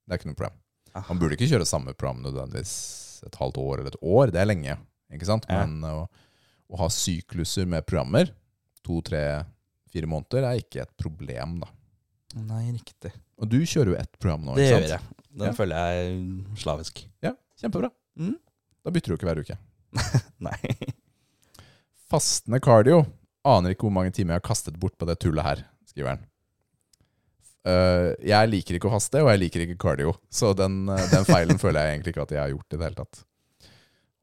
Det 0.03 0.13
er 0.13 0.21
ikke 0.21 0.31
noe 0.31 0.39
problem. 0.39 0.59
Man 1.09 1.19
burde 1.19 1.37
ikke 1.37 1.49
kjøre 1.49 1.65
samme 1.65 1.95
program 1.97 2.19
nødvendigvis 2.21 2.73
et 3.25 3.37
halvt 3.39 3.57
år 3.63 3.79
eller 3.81 3.95
et 3.95 4.03
år. 4.03 4.33
Det 4.33 4.41
er 4.41 4.49
lenge. 4.49 4.75
ikke 5.13 5.29
sant? 5.29 5.47
Ja. 5.49 5.63
Men 5.63 5.83
å, 5.87 6.05
å 6.69 6.79
ha 6.83 6.89
sykluser 6.91 7.65
med 7.69 7.87
programmer, 7.87 8.29
to, 8.85 8.99
tre, 9.05 9.23
fire 9.93 10.09
måneder, 10.09 10.47
er 10.49 10.59
ikke 10.61 10.81
et 10.83 10.93
problem, 10.99 11.59
da. 11.63 11.69
Nei, 12.43 12.63
riktig. 12.73 13.11
Og 13.37 13.49
du 13.51 13.59
kjører 13.61 13.93
jo 13.93 13.97
ett 13.99 14.15
program 14.19 14.47
nå, 14.47 14.55
Det 14.57 14.65
ikke 14.65 14.79
gjør 14.81 14.89
jeg. 14.95 15.09
Den 15.33 15.47
Ja. 15.49 15.53
føler 15.57 15.75
jeg 15.93 16.57
slavisk. 16.61 17.03
Ja, 17.25 17.33
kjempebra. 17.61 17.89
Mm. 18.17 18.35
Da 18.85 18.91
bytter 18.93 19.13
du 19.13 19.17
ikke 19.17 19.29
hver 19.29 19.41
uke. 19.43 19.57
Nei. 20.49 20.57
Fastende 22.09 22.59
cardio. 22.63 23.03
Aner 23.45 23.73
ikke 23.73 23.87
hvor 23.87 23.93
mange 23.95 24.13
timer 24.15 24.35
jeg 24.35 24.41
har 24.43 24.47
kastet 24.49 24.77
bort 24.79 24.95
på 24.97 25.07
det 25.09 25.17
tullet 25.21 25.43
her, 25.45 25.63
skriver 25.89 26.15
han. 26.15 26.23
Uh, 27.63 28.11
jeg 28.23 28.49
liker 28.51 28.75
ikke 28.77 28.89
å 28.89 28.93
faste, 28.97 29.21
og 29.23 29.29
jeg 29.31 29.39
liker 29.45 29.63
ikke 29.65 29.77
cardio. 29.79 30.13
Så 30.31 30.51
den, 30.57 30.81
eh, 30.91 31.05
den 31.13 31.23
feilen 31.27 31.59
føler 31.61 31.79
jeg 31.85 31.95
egentlig 31.97 32.13
ikke 32.13 32.25
at 32.25 32.33
jeg 32.35 32.41
har 32.43 32.51
gjort 32.51 32.73
i 32.73 32.77
det 32.79 32.87
hele 32.89 32.99
tatt. 32.99 33.21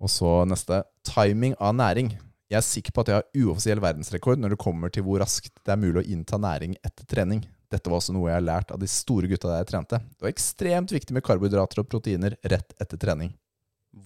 Og 0.00 0.08
så 0.12 0.32
neste. 0.48 0.82
Timing 1.08 1.54
av 1.60 1.74
næring. 1.76 2.10
Jeg 2.50 2.58
er 2.58 2.66
sikker 2.66 2.94
på 2.94 3.04
at 3.04 3.10
jeg 3.10 3.20
har 3.20 3.44
uoffisiell 3.44 3.80
verdensrekord 3.82 4.40
når 4.42 4.56
det 4.56 4.62
kommer 4.62 4.90
til 4.90 5.04
hvor 5.06 5.22
raskt 5.22 5.52
det 5.62 5.70
er 5.70 5.78
mulig 5.78 6.02
å 6.02 6.08
innta 6.16 6.38
næring 6.40 6.74
etter 6.82 7.06
trening. 7.06 7.44
Dette 7.70 7.86
var 7.86 8.00
også 8.00 8.14
noe 8.16 8.26
jeg 8.26 8.40
har 8.40 8.42
lært 8.42 8.72
av 8.74 8.80
de 8.82 8.88
store 8.90 9.30
gutta 9.30 9.52
der 9.52 9.60
jeg 9.62 9.68
trente. 9.70 10.00
Det 10.02 10.26
var 10.26 10.32
ekstremt 10.32 10.90
viktig 10.90 11.14
med 11.14 11.22
karbohydrater 11.26 11.84
og 11.84 11.86
proteiner 11.92 12.34
rett 12.50 12.74
etter 12.82 12.98
trening. 12.98 13.30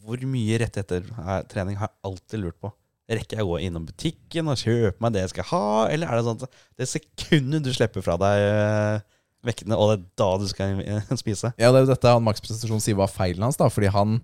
Hvor 0.04 0.20
mye 0.28 0.58
rett 0.60 0.76
etter 0.80 1.08
trening 1.48 1.80
har 1.80 1.88
jeg 1.88 2.02
alltid 2.10 2.42
lurt 2.42 2.58
på. 2.60 2.72
Rekker 3.16 3.40
jeg 3.40 3.48
å 3.48 3.50
gå 3.54 3.62
innom 3.64 3.88
butikken 3.88 4.52
og 4.52 4.60
kjøpe 4.60 5.00
meg 5.04 5.16
det 5.16 5.24
jeg 5.24 5.32
skal 5.34 5.48
ha, 5.54 5.64
eller 5.92 6.08
er 6.12 6.20
det 6.20 6.28
sånn 6.28 6.44
at 6.44 6.60
det 6.80 6.88
sekundet 6.88 7.64
du 7.64 7.72
slipper 7.72 8.04
fra 8.04 8.16
deg 8.20 8.44
eh, 8.44 9.00
vektene, 9.44 9.76
og 9.76 9.90
det 9.90 9.96
er 9.98 10.06
da 10.20 10.30
du 10.40 10.46
skal 10.52 10.84
eh, 10.84 11.12
spise? 11.24 11.52
Ja, 11.56 11.72
det 11.72 11.80
er 11.80 11.88
jo 11.88 11.92
dette 11.94 12.16
han 12.16 12.24
Max 12.24 12.44
Prestasjon 12.44 12.84
sier 12.84 13.00
var 13.00 13.12
feilen 13.12 13.44
hans, 13.44 13.60
da, 13.60 13.72
fordi 13.72 13.92
han 13.92 14.20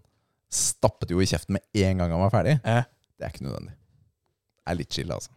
stappet 0.53 1.13
jo 1.13 1.21
i 1.21 1.29
kjeften 1.29 1.57
med 1.57 1.85
en 1.89 2.01
gang 2.01 2.17
han 2.17 2.25
var 2.29 2.33
ferdig. 2.37 2.57
Eh. 2.65 2.89
Det 3.21 3.29
er 3.29 3.37
ikke 3.37 3.49
nødvendig. 3.49 3.80
Er 4.69 4.77
litt 4.79 4.93
chill, 4.93 5.11
altså. 5.13 5.31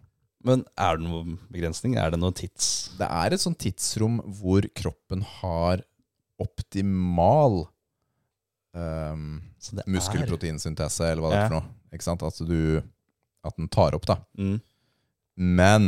Men 0.43 0.65
er 0.75 0.97
det 0.99 1.07
noen 1.07 1.37
begrensning? 1.53 1.95
Er 1.95 2.11
det 2.11 2.19
noen 2.19 2.35
tids... 2.35 2.89
Det 2.99 3.07
er 3.07 3.31
et 3.35 3.39
sånt 3.43 3.59
tidsrom 3.63 4.17
hvor 4.41 4.65
kroppen 4.75 5.21
har 5.39 5.83
optimal 6.43 7.61
um, 8.75 9.37
muskelproteinsyntese, 9.87 11.07
eller 11.13 11.23
hva 11.23 11.31
det 11.31 11.37
er 11.37 11.45
Ja. 11.45 11.47
for 11.47 11.55
noe. 11.61 11.69
Ikke 11.95 12.07
sant? 12.07 12.25
At, 12.27 12.41
du, 12.43 12.81
at 13.45 13.55
den 13.59 13.69
tar 13.71 13.95
opp, 13.95 14.05
da. 14.09 14.17
Mm. 14.37 14.57
Men 15.37 15.87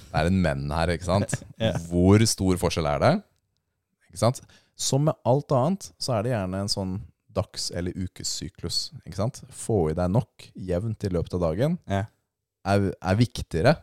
Det 0.00 0.16
er 0.16 0.30
en 0.30 0.38
men 0.40 0.70
her, 0.72 0.94
ikke 0.94 1.08
sant? 1.10 1.34
Ja. 1.60 1.74
Hvor 1.90 2.22
stor 2.30 2.56
forskjell 2.62 2.86
er 2.88 3.02
det? 3.02 3.12
Ikke 4.08 4.22
sant? 4.22 4.40
Som 4.80 5.04
med 5.10 5.18
alt 5.28 5.50
annet, 5.52 5.90
så 6.00 6.14
er 6.16 6.22
det 6.24 6.32
gjerne 6.32 6.62
en 6.64 6.70
sånn 6.72 6.94
dags- 7.36 7.68
eller 7.76 7.92
ukessyklus. 7.94 8.92
Ikke 9.04 9.18
sant? 9.18 9.42
Få 9.52 9.90
i 9.90 9.94
deg 9.98 10.08
nok 10.14 10.46
jevnt 10.56 11.04
i 11.04 11.10
løpet 11.12 11.34
av 11.36 11.44
dagen 11.50 11.76
Ja. 11.90 12.06
Er, 12.66 12.90
er 13.00 13.16
viktigere 13.18 13.74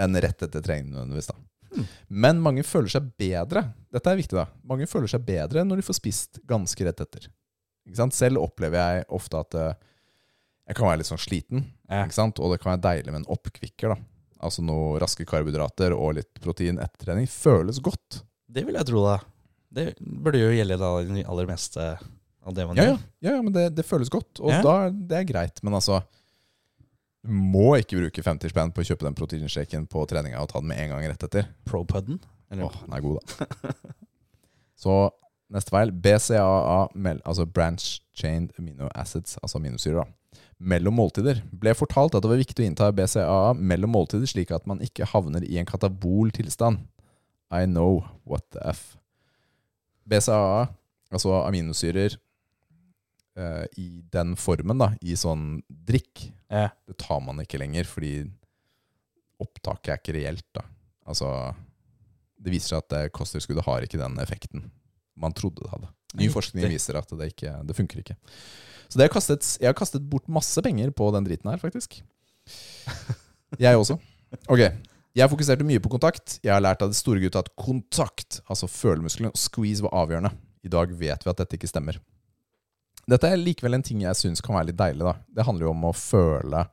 enn 0.00 0.16
rett 0.24 0.42
etter 0.46 0.62
trening 0.64 0.92
nødvendigvis. 0.94 1.28
da. 1.32 1.36
Hmm. 1.72 1.86
Men 2.08 2.40
mange 2.44 2.64
føler 2.66 2.92
seg 2.92 3.10
bedre. 3.20 3.66
Dette 3.92 4.10
er 4.12 4.18
viktig, 4.18 4.36
da. 4.36 4.46
Mange 4.68 4.88
føler 4.90 5.08
seg 5.08 5.24
bedre 5.24 5.64
når 5.64 5.80
de 5.80 5.86
får 5.86 5.98
spist 6.00 6.40
ganske 6.48 6.84
rett 6.88 7.00
etter. 7.04 7.28
Ikke 7.88 7.98
sant? 7.98 8.14
Selv 8.16 8.42
opplever 8.42 8.78
jeg 8.78 9.06
ofte 9.12 9.40
at 9.40 9.56
eh, 9.58 9.74
jeg 10.70 10.78
kan 10.78 10.88
være 10.88 11.00
litt 11.02 11.10
sånn 11.10 11.20
sliten. 11.20 11.64
Ja. 11.90 12.04
Ikke 12.06 12.16
sant? 12.18 12.40
Og 12.40 12.52
det 12.52 12.60
kan 12.62 12.74
være 12.74 12.84
deilig 12.88 13.12
med 13.14 13.22
en 13.24 13.30
oppkvikker. 13.34 13.94
da. 13.94 13.98
Altså 14.42 14.64
noe 14.66 14.98
raske 15.02 15.26
karbohydrater 15.28 15.94
og 15.96 16.16
litt 16.18 16.40
protein 16.42 16.80
etter 16.82 17.06
trening. 17.06 17.28
Føles 17.30 17.80
godt. 17.82 18.22
Det 18.52 18.64
vil 18.68 18.76
jeg 18.78 18.88
tro, 18.88 19.04
da. 19.06 19.18
Det 19.72 19.86
burde 20.00 20.40
jo 20.42 20.50
gjelde 20.52 20.76
da 20.80 20.90
det 21.08 21.24
aller 21.24 21.46
meste 21.48 21.84
av 22.42 22.54
det 22.56 22.64
man 22.68 22.76
ja, 22.76 22.84
gjør. 22.90 22.98
ja, 23.24 23.36
ja 23.36 23.42
men 23.44 23.54
det, 23.54 23.68
det 23.78 23.84
føles 23.88 24.10
godt. 24.12 24.40
Og 24.42 24.50
Ja. 24.52 24.58
da 24.66 24.74
det 24.92 25.20
er 25.22 25.28
greit. 25.28 25.62
Men 25.64 25.78
altså 25.78 26.02
Du 27.22 27.30
må 27.30 27.76
ikke 27.78 28.00
bruke 28.00 28.22
50 28.24 28.50
spenn 28.50 28.72
på 28.74 28.82
å 28.82 28.86
kjøpe 28.86 29.06
den 29.06 29.16
proteinshaken 29.18 29.86
på 29.90 30.02
treninga 30.10 30.40
og 30.42 30.48
ta 30.50 30.62
den 30.62 30.72
med 30.72 30.80
en 30.82 30.94
gang 30.94 31.04
rett 31.06 31.26
etter. 31.28 31.50
Pro-pudden. 31.68 32.18
Eller 32.50 32.66
Åh, 32.66 32.78
den 32.82 32.96
er 32.96 33.04
god, 33.04 33.20
da. 33.20 33.74
Så 34.82 34.96
neste 35.52 35.72
feil. 35.72 35.92
BCAA, 35.92 36.80
altså 37.22 37.46
branch 37.46 38.00
chained 38.18 38.50
amino 38.58 38.90
acids, 38.98 39.38
altså 39.42 39.60
aminosyrer, 39.60 40.02
da. 40.02 40.40
Mellom 40.62 40.94
måltider. 40.94 41.40
Ble 41.58 41.74
fortalt 41.74 42.14
at 42.14 42.24
det 42.24 42.30
var 42.30 42.40
viktig 42.40 42.62
å 42.62 42.66
innta 42.66 42.90
BCAA 42.94 43.54
mellom 43.58 43.94
måltider, 43.94 44.26
slik 44.30 44.52
at 44.54 44.66
man 44.70 44.82
ikke 44.84 45.08
havner 45.10 45.46
i 45.46 45.58
en 45.62 45.68
katabol 45.68 46.30
tilstand. 46.34 46.82
I 47.52 47.66
know 47.68 48.02
what 48.26 48.46
the 48.54 48.62
f. 48.70 48.96
BCAA, 50.08 50.66
altså 51.12 51.34
aminosyrer 51.44 52.18
eh, 53.38 53.66
i 53.78 53.88
den 54.10 54.34
formen, 54.40 54.80
da, 54.82 54.92
i 55.02 55.14
sånn 55.18 55.60
drikk, 55.68 56.30
Ja. 56.52 56.68
det 56.86 56.98
tar 57.00 57.20
man 57.24 57.40
ikke 57.40 57.58
lenger, 57.62 57.86
fordi 57.88 58.26
opptaket 59.42 59.88
er 59.94 60.00
ikke 60.00 60.16
reelt. 60.18 60.46
da. 60.54 60.66
Altså, 61.08 61.28
Det 62.42 62.50
viser 62.52 62.74
seg 62.74 62.82
at 62.82 62.88
det 62.92 63.12
kosttilskuddet 63.16 63.64
har 63.64 63.84
ikke 63.86 64.00
den 64.00 64.18
effekten 64.22 64.70
man 65.16 65.32
trodde 65.36 65.62
det 65.62 65.70
hadde. 65.70 65.88
Ny 66.18 66.28
forskning 66.32 66.64
viser 66.68 66.96
at 66.98 67.08
det 67.16 67.28
ikke 67.32 67.52
det 67.68 67.76
funker 67.76 68.00
ikke. 68.02 68.16
Så 68.88 68.98
det 68.98 69.06
har 69.06 69.12
kastet, 69.14 69.46
jeg 69.62 69.70
har 69.70 69.76
kastet 69.78 70.04
bort 70.10 70.26
masse 70.28 70.60
penger 70.64 70.90
på 70.90 71.06
den 71.14 71.24
driten 71.24 71.48
her, 71.48 71.60
faktisk. 71.62 72.02
Jeg 73.60 73.76
også. 73.76 73.98
Ok. 74.48 74.62
Jeg 75.14 75.28
fokuserte 75.28 75.64
mye 75.64 75.80
på 75.80 75.90
kontakt. 75.92 76.38
Jeg 76.44 76.52
har 76.54 76.62
lært 76.64 76.82
av 76.84 76.88
de 76.88 76.96
store 76.96 77.20
gutta 77.20 77.42
at 77.44 77.50
kontakt, 77.60 78.40
altså 78.48 78.68
følemuskelen 78.68 79.28
og 79.30 79.36
squeeze, 79.36 79.84
var 79.84 79.92
avgjørende. 80.02 80.32
I 80.64 80.70
dag 80.72 80.92
vet 80.96 81.24
vi 81.24 81.30
at 81.32 81.40
dette 81.42 81.58
ikke 81.58 81.68
stemmer. 81.68 81.98
Dette 83.10 83.28
er 83.32 83.40
likevel 83.40 83.74
en 83.74 83.82
ting 83.84 84.02
jeg 84.04 84.18
syns 84.18 84.42
kan 84.44 84.54
være 84.54 84.70
litt 84.70 84.78
deilig. 84.78 85.02
da. 85.02 85.14
Det 85.34 85.46
handler 85.46 85.66
jo 85.66 85.74
om 85.74 85.86
å 85.88 85.94
føle, 85.96 86.64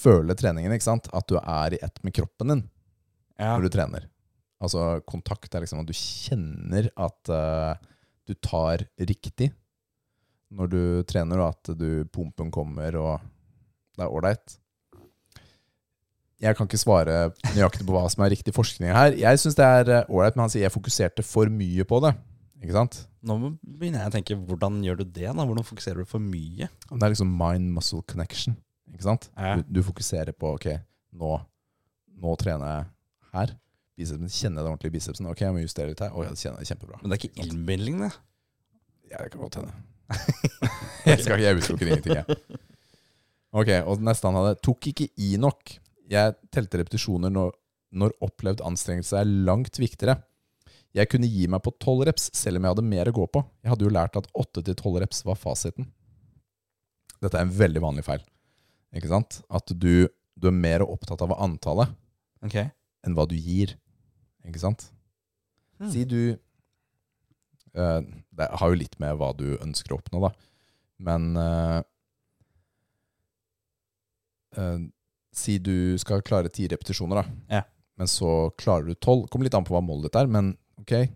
føle 0.00 0.34
treningen. 0.38 0.72
ikke 0.74 0.88
sant? 0.88 1.08
At 1.14 1.28
du 1.30 1.38
er 1.38 1.76
i 1.76 1.82
ett 1.82 2.02
med 2.02 2.14
kroppen 2.16 2.48
din 2.54 2.64
Ja. 3.38 3.54
når 3.56 3.68
du 3.68 3.68
trener. 3.76 4.08
Altså 4.60 5.00
kontakt 5.06 5.54
er 5.54 5.62
liksom 5.62 5.84
at 5.84 5.86
du 5.86 5.94
kjenner 5.94 6.90
at 6.98 7.30
uh, 7.30 7.78
du 8.26 8.34
tar 8.34 8.82
riktig 8.98 9.52
når 10.50 10.70
du 10.72 10.82
trener, 11.04 11.38
og 11.38 11.52
at 11.52 11.76
du, 11.78 12.04
pumpen 12.08 12.50
kommer, 12.50 12.96
og 12.96 13.20
det 13.98 14.04
er 14.06 14.10
ålreit. 14.10 14.58
Jeg 16.40 16.54
kan 16.56 16.68
ikke 16.68 16.78
svare 16.80 17.16
nøyaktig 17.52 17.84
på 17.86 17.92
hva 17.92 18.06
som 18.10 18.22
er 18.24 18.30
riktig 18.32 18.54
forskning 18.54 18.92
her. 18.94 19.12
Jeg 19.18 19.40
syns 19.42 19.58
det 19.58 19.66
er 19.66 19.90
eh, 19.90 20.08
ålreit, 20.08 20.36
men 20.38 20.46
han 20.46 20.52
sier 20.52 20.64
jeg 20.64 20.72
fokuserte 20.74 21.24
for 21.26 21.50
mye 21.50 21.84
på 21.88 21.98
det. 22.04 22.14
Ikke 22.62 22.76
sant? 22.78 23.00
Nå 23.26 23.36
begynner 23.62 24.04
jeg 24.04 24.10
å 24.10 24.14
tenke, 24.14 24.36
hvordan 24.48 24.78
gjør 24.86 25.00
du 25.00 25.06
det? 25.06 25.26
da? 25.26 25.44
Hvordan 25.44 25.66
fokuserer 25.66 26.04
du 26.04 26.08
for 26.08 26.22
mye? 26.22 26.68
Det 26.68 26.98
er 26.98 27.14
liksom 27.14 27.32
mind-muscle 27.40 28.04
connection. 28.06 28.54
Ikke 28.94 29.06
sant? 29.08 29.28
Ja. 29.34 29.56
Du, 29.58 29.78
du 29.78 29.82
fokuserer 29.86 30.36
på 30.36 30.52
ok, 30.54 30.68
nå, 31.18 31.32
nå 32.22 32.36
trener 32.40 32.70
jeg 32.70 32.86
her. 33.34 33.56
Bicepsen, 33.98 34.30
kjenner 34.30 34.60
jeg 34.60 34.64
det 34.64 34.70
ordentlig 34.70 34.92
i 34.92 34.94
bicepsen. 34.94 35.28
Ok, 35.30 35.42
jeg 35.42 35.56
må 35.56 35.64
justere 35.64 35.90
litt 35.90 36.02
her. 36.04 36.14
Å, 36.14 36.24
jeg 36.28 36.38
kjenner 36.44 36.62
det 36.62 36.70
kjempebra. 36.70 37.00
Men 37.02 37.10
det 37.10 37.18
er 37.18 37.24
ikke 37.26 37.44
innbilning, 37.44 37.98
det. 38.04 38.12
Ja, 39.10 39.22
det 39.24 39.32
kan 39.32 39.42
godt 39.42 39.58
hende. 39.58 39.74
jeg 41.08 41.20
skal 41.24 41.34
ikke, 41.34 41.44
jeg 41.48 41.58
utelukker 41.58 41.90
ingenting, 41.90 42.20
jeg. 42.20 42.60
Ok, 43.58 43.72
og 43.88 44.04
neste 44.04 44.28
han 44.28 44.36
hadde 44.38 44.58
Tok 44.64 44.90
ikke 44.90 45.08
i 45.24 45.32
nok. 45.40 45.74
Jeg 46.08 46.36
telte 46.54 46.80
repetisjoner 46.80 47.32
når, 47.32 47.52
når 47.96 48.14
opplevd 48.24 48.62
anstrengelse 48.68 49.18
er 49.18 49.28
langt 49.48 49.80
viktigere. 49.80 50.18
Jeg 50.96 51.10
kunne 51.12 51.28
gi 51.28 51.44
meg 51.50 51.60
på 51.64 51.74
tolv 51.82 52.06
reps, 52.08 52.30
selv 52.36 52.58
om 52.58 52.64
jeg 52.64 52.74
hadde 52.74 52.88
mer 52.88 53.10
å 53.10 53.14
gå 53.14 53.26
på. 53.28 53.42
Jeg 53.62 53.72
hadde 53.74 53.84
jo 53.84 53.92
lært 53.92 54.16
at 54.18 54.28
åtte 54.38 54.64
til 54.64 54.76
tolv 54.78 55.00
reps 55.02 55.20
var 55.26 55.38
fasiten. 55.38 55.90
Dette 57.20 57.36
er 57.36 57.44
en 57.44 57.54
veldig 57.54 57.82
vanlig 57.84 58.04
feil. 58.06 58.22
Ikke 58.96 59.10
sant? 59.10 59.42
At 59.52 59.68
du, 59.68 60.08
du 60.38 60.48
er 60.48 60.56
mer 60.56 60.84
opptatt 60.86 61.22
av 61.24 61.34
antallet 61.36 61.92
okay. 62.44 62.70
enn 63.04 63.16
hva 63.18 63.26
du 63.28 63.36
gir. 63.36 63.74
Ikke 64.48 64.62
sant? 64.62 64.88
Mm. 65.78 65.90
Si 65.92 66.04
du 66.08 66.20
eh, 66.32 68.00
Det 68.34 68.46
har 68.58 68.70
jo 68.72 68.78
litt 68.80 68.96
med 68.98 69.18
hva 69.20 69.28
du 69.36 69.52
ønsker 69.60 69.92
å 69.94 69.98
oppnå, 70.00 70.22
da. 70.24 70.30
Men 70.98 71.26
uh, 71.38 71.82
uh, 74.58 74.80
Si 75.30 75.58
du 75.62 75.98
skal 76.02 76.24
klare 76.26 76.50
ti 76.50 76.66
repetisjoner, 76.70 77.20
da. 77.20 77.58
Ja. 77.60 77.62
Men 77.98 78.10
så 78.10 78.48
klarer 78.58 78.88
du 78.88 78.96
tolv. 78.96 79.28
Kommer 79.28 79.46
litt 79.46 79.58
an 79.58 79.66
på 79.66 79.76
hva 79.76 79.84
målet 79.84 80.08
ditt 80.08 80.18
er, 80.18 80.30
men 80.30 80.54
ok, 80.88 81.10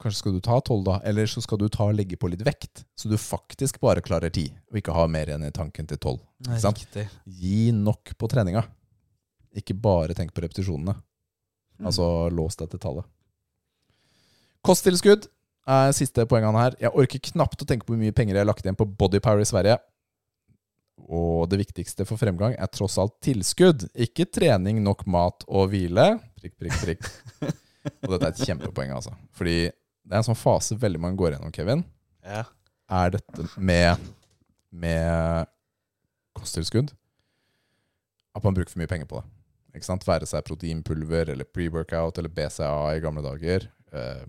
kanskje 0.00 0.22
skal 0.22 0.36
du 0.36 0.40
ta 0.44 0.58
tolv, 0.64 0.86
da. 0.86 0.98
Eller 1.04 1.28
så 1.28 1.42
skal 1.44 1.60
du 1.60 1.68
ta 1.68 1.88
og 1.90 1.96
legge 1.98 2.16
på 2.16 2.30
litt 2.32 2.44
vekt, 2.46 2.84
så 2.96 3.10
du 3.10 3.18
faktisk 3.20 3.80
bare 3.84 4.04
klarer 4.04 4.32
ti, 4.32 4.48
og 4.70 4.80
ikke 4.80 4.94
har 4.96 5.10
mer 5.12 5.34
enn 5.34 5.44
i 5.46 5.52
tanken 5.54 5.88
til 5.90 6.00
tolv. 6.00 6.22
Gi 7.26 7.70
nok 7.76 8.14
på 8.18 8.30
treninga. 8.30 8.64
Ikke 9.58 9.76
bare 9.76 10.16
tenk 10.16 10.32
på 10.34 10.44
repetisjonene. 10.44 10.94
Mm. 11.78 11.88
Altså 11.90 12.06
lås 12.34 12.56
deg 12.58 12.70
til 12.72 12.82
tallet. 12.82 13.06
Kosttilskudd 14.66 15.28
er 15.68 15.92
siste 15.96 16.24
poengene 16.28 16.64
her. 16.64 16.74
Jeg 16.82 16.94
orker 16.94 17.22
knapt 17.30 17.62
å 17.62 17.68
tenke 17.68 17.86
på 17.86 17.94
hvor 17.94 18.00
mye 18.00 18.14
penger 18.16 18.36
jeg 18.36 18.44
har 18.44 18.48
lagt 18.48 18.64
igjen 18.64 18.78
på 18.78 18.88
Bodypower 18.98 19.44
i 19.44 19.48
Sverige. 19.48 19.78
Og 21.08 21.46
det 21.48 21.60
viktigste 21.60 22.04
for 22.08 22.20
fremgang 22.20 22.56
er 22.58 22.70
tross 22.72 22.98
alt 23.00 23.14
tilskudd. 23.24 23.86
Ikke 23.94 24.26
trening, 24.26 24.82
nok 24.84 25.06
mat 25.08 25.46
og 25.46 25.70
hvile. 25.72 26.10
Prikk, 26.40 26.58
prikk, 26.58 26.78
prikk. 26.82 27.08
og 27.90 28.12
dette 28.14 28.28
er 28.28 28.34
et 28.34 28.44
kjempepoeng, 28.46 28.92
altså. 28.96 29.14
Fordi 29.36 29.58
det 29.68 30.14
er 30.14 30.20
en 30.20 30.28
sånn 30.30 30.38
fase 30.38 30.78
veldig 30.80 31.00
mange 31.02 31.20
går 31.20 31.34
gjennom, 31.34 31.52
Kevin. 31.54 31.84
Ja. 32.24 32.44
Er 32.88 33.12
dette 33.18 33.44
med, 33.60 34.08
med 34.72 35.50
kosttilskudd 36.38 36.94
at 38.38 38.44
man 38.44 38.54
bruker 38.56 38.72
for 38.72 38.80
mye 38.80 38.90
penger 38.90 39.08
på 39.10 39.20
det. 39.20 39.26
Ikke 39.76 39.88
sant? 39.88 40.06
Være 40.08 40.26
seg 40.28 40.46
proteinpulver 40.46 41.32
eller 41.34 41.48
pre-workout 41.48 42.18
eller 42.18 42.32
BCA 42.32 42.70
i 42.96 43.02
gamle 43.02 43.22
dager. 43.24 43.68
Eh, 43.92 44.24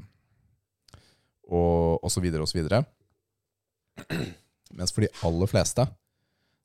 og, 1.50 2.04
og 2.04 2.12
så 2.12 2.22
videre 2.24 2.46
og 2.46 2.52
så 2.52 2.60
videre. 2.60 2.84
Mens 4.78 4.94
for 4.94 5.06
de 5.06 5.12
aller 5.26 5.50
fleste 5.50 5.86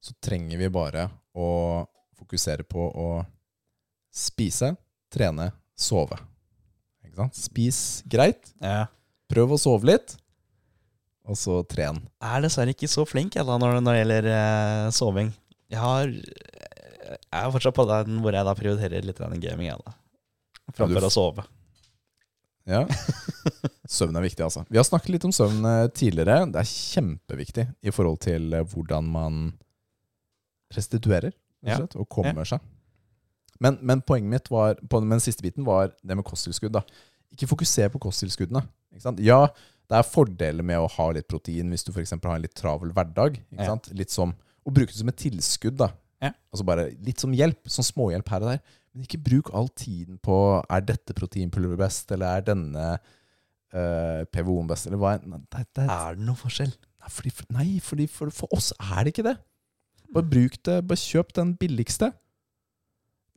så 0.05 0.13
trenger 0.25 0.61
vi 0.61 0.73
bare 0.73 1.07
å 1.33 1.49
fokusere 2.19 2.67
på 2.69 2.91
å 2.91 3.09
spise, 4.15 4.75
trene, 5.13 5.49
sove. 5.75 6.19
Spis 7.37 7.79
greit, 8.11 8.53
ja. 8.63 8.87
prøv 9.31 9.55
å 9.57 9.61
sove 9.61 9.89
litt, 9.89 10.17
og 11.25 11.39
så 11.41 11.63
tren. 11.69 12.03
Jeg 12.21 12.39
er 12.39 12.45
dessverre 12.45 12.75
ikke 12.75 12.91
så 12.91 13.07
flink 13.09 13.39
jeg, 13.39 13.47
da, 13.49 13.57
når, 13.61 13.81
når 13.81 13.97
det 13.97 14.01
gjelder 14.03 14.31
eh, 14.35 14.89
soving. 14.93 15.33
Jeg 15.73 15.81
har 15.81 16.09
Jeg 16.11 17.41
er 17.41 17.53
fortsatt 17.55 17.77
på 17.77 17.87
den 17.89 18.19
hvor 18.25 18.37
jeg 18.37 18.47
da 18.47 18.55
prioriterer 18.57 19.07
litt 19.07 19.21
gaming, 19.21 19.69
jeg, 19.71 19.81
da. 19.81 19.95
Framfor 20.75 21.05
Ja, 21.05 21.09
å 21.09 21.13
sove. 21.13 21.45
Ja. 22.69 22.83
Søvn 23.89 24.17
er 24.17 24.25
viktig, 24.25 24.45
altså. 24.45 24.65
Vi 24.71 24.81
har 24.81 24.87
snakket 24.89 25.13
litt 25.13 25.27
om 25.29 25.33
søvn 25.35 25.65
eh, 25.69 25.87
tidligere. 25.93 26.47
Det 26.53 26.63
er 26.63 26.71
kjempeviktig 26.71 27.67
i 27.85 27.93
forhold 27.93 28.23
til 28.25 28.55
eh, 28.57 28.65
hvordan 28.73 29.11
man 29.13 29.43
restituerer 30.75 31.33
og, 31.35 31.69
slett, 31.69 31.97
og 32.01 32.09
kommer 32.11 32.49
seg. 32.49 32.65
Men, 33.63 33.79
men 33.83 34.03
poenget 34.03 34.31
mitt 34.31 34.51
var 34.51 34.75
på 34.91 35.01
den 35.05 35.21
siste 35.23 35.43
biten 35.45 35.65
var 35.67 35.93
det 36.03 36.17
med 36.17 36.25
kosttilskudd. 36.27 36.73
da. 36.75 36.83
Ikke 37.35 37.49
fokuser 37.51 37.91
på 37.93 38.01
kosttilskuddene. 38.03 38.65
Ikke 38.95 39.03
sant? 39.07 39.21
Ja, 39.23 39.47
det 39.91 39.99
er 39.99 40.07
fordeler 40.09 40.65
med 40.67 40.81
å 40.81 40.89
ha 40.91 41.11
litt 41.13 41.29
protein 41.29 41.71
hvis 41.71 41.85
du 41.87 41.93
eksempel 42.01 42.31
har 42.33 42.39
en 42.41 42.47
litt 42.47 42.55
travel 42.57 42.93
hverdag. 42.97 43.39
Ikke 43.53 43.63
Ja. 43.63 43.67
sant? 43.75 43.91
Litt 43.95 44.11
som, 44.11 44.35
Og 44.67 44.73
bruke 44.73 44.89
det 44.93 44.97
som 44.97 45.09
et 45.09 45.17
tilskudd. 45.17 45.77
da. 45.77 45.91
Ja. 46.23 46.33
Altså 46.53 46.65
bare 46.65 46.91
Litt 47.05 47.21
som 47.21 47.33
hjelp. 47.33 47.63
Sånn 47.69 47.85
småhjelp 47.85 48.29
her 48.29 48.41
og 48.43 48.49
der. 48.55 48.61
Men 48.95 49.05
ikke 49.05 49.23
bruk 49.23 49.51
all 49.53 49.69
tiden 49.69 50.19
på 50.23 50.65
er 50.71 50.81
dette 50.81 51.13
proteinpulver 51.13 51.77
best, 51.77 52.11
eller 52.13 52.39
er 52.39 52.41
denne 52.47 52.99
uh, 53.75 54.25
PVO-en 54.31 54.69
best, 54.71 54.87
eller 54.87 55.01
hva. 55.03 55.17
Det, 55.19 55.67
det, 55.75 55.89
Er 55.91 56.15
det 56.15 56.25
noe 56.25 56.39
forskjell? 56.39 56.73
Nei, 57.03 57.11
fordi, 57.11 57.33
nei, 57.51 57.67
fordi 57.85 58.07
for, 58.09 58.31
for 58.31 58.49
oss 58.55 58.73
er 58.79 59.05
det 59.05 59.13
ikke 59.15 59.27
det. 59.27 59.37
Bare 60.15 60.31
bruk 60.31 60.57
det, 60.63 60.79
bare 60.87 60.97
kjøp 61.03 61.33
den 61.35 61.57
billigste. 61.59 62.13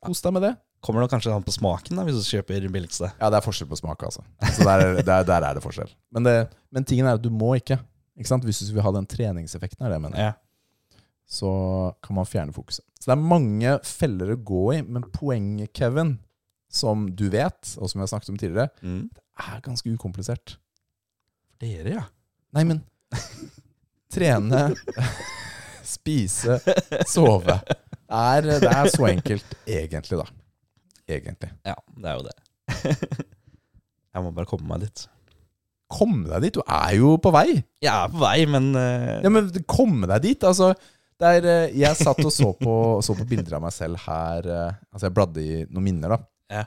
Kos 0.07 0.21
deg 0.23 0.33
med 0.37 0.43
det. 0.47 0.53
Kommer 0.85 1.01
det 1.03 1.09
kanskje 1.11 1.33
an 1.33 1.43
på 1.43 1.51
smaken, 1.55 1.97
da, 1.99 2.03
hvis 2.07 2.17
du 2.21 2.25
kjøper 2.37 2.67
billigste? 2.71 3.09
Ja, 3.19 3.29
det 3.33 3.39
er 3.39 3.45
forskjell 3.45 3.67
på 3.71 3.77
smak, 3.79 4.03
altså. 4.07 4.21
Så 4.55 4.63
der, 4.63 4.83
er- 4.85 4.99
der, 5.03 5.23
der 5.27 5.45
er 5.49 5.57
det 5.57 5.63
forskjell. 5.63 5.89
Men, 6.15 6.23
det, 6.27 6.35
men 6.71 6.85
tingen 6.87 7.07
er 7.09 7.17
at 7.17 7.23
du 7.23 7.31
må 7.33 7.55
ikke. 7.57 7.79
Ikke 8.17 8.29
sant? 8.29 8.45
Hvis 8.47 8.61
du 8.65 8.73
vil 8.75 8.85
ha 8.85 8.91
den 8.95 9.07
treningseffekten, 9.09 9.83
er 9.85 9.89
det 9.93 9.97
jeg 9.99 10.05
mener. 10.07 10.21
Ja. 10.29 10.33
så 11.27 11.49
kan 12.05 12.15
man 12.15 12.25
fjerne 12.29 12.53
fokuset. 12.55 12.85
Så 13.01 13.09
det 13.09 13.17
er 13.17 13.25
mange 13.33 13.73
feller 13.83 14.29
å 14.31 14.37
gå 14.47 14.61
i, 14.77 14.81
men 14.87 15.03
poenget, 15.11 15.73
Kevin, 15.75 16.13
som 16.71 17.07
du 17.19 17.25
vet, 17.33 17.73
og 17.81 17.89
som 17.91 17.99
vi 17.99 18.05
har 18.05 18.11
snakket 18.13 18.29
om 18.31 18.37
tidligere, 18.39 18.69
Mm. 18.83 19.09
er 19.43 19.59
ganske 19.65 19.91
ukomplisert. 19.91 20.55
Dere, 21.59 21.97
ja. 21.97 22.05
Nei, 22.55 22.63
men 22.69 22.79
Trene, 24.13 24.69
spise, 25.83 26.59
sove. 27.07 27.59
Er, 28.07 28.45
det 28.47 28.69
er 28.71 28.87
så 28.93 29.07
enkelt, 29.09 29.55
egentlig, 29.67 30.19
da. 30.21 30.25
Egentlig. 31.07 31.49
Ja, 31.67 31.75
det 31.97 32.09
er 32.11 32.19
jo 32.19 32.25
det. 32.27 32.35
jeg 34.13 34.23
må 34.23 34.31
bare 34.35 34.47
komme 34.49 34.67
meg 34.69 34.85
dit. 34.85 35.05
Komme 35.91 36.27
deg 36.27 36.45
dit. 36.47 36.57
Du 36.57 36.63
er 36.63 36.95
jo 36.97 37.13
på 37.23 37.31
vei. 37.35 37.47
Jeg 37.83 37.91
er 37.93 38.11
på 38.11 38.19
vei, 38.19 38.37
men 38.51 38.69
uh... 38.75 39.19
Ja, 39.23 39.31
men 39.31 39.47
komme 39.69 40.07
deg 40.11 40.25
dit. 40.25 40.47
Altså, 40.47 40.73
Der, 41.17 41.39
er, 41.39 41.45
eh, 41.69 41.77
jeg 41.79 41.97
satt 41.97 42.19
og 42.21 42.31
så 42.33 42.51
på, 42.59 42.73
så 43.01 43.15
på 43.17 43.25
bilder 43.29 43.55
av 43.57 43.63
meg 43.63 43.73
selv 43.73 43.97
her. 44.03 44.45
eh, 44.45 44.73
Altså, 44.91 45.07
jeg 45.07 45.15
bladde 45.15 45.41
i 45.43 45.61
noen 45.65 45.85
minner, 45.87 46.13
da. 46.15 46.19
Ja. 46.59 46.65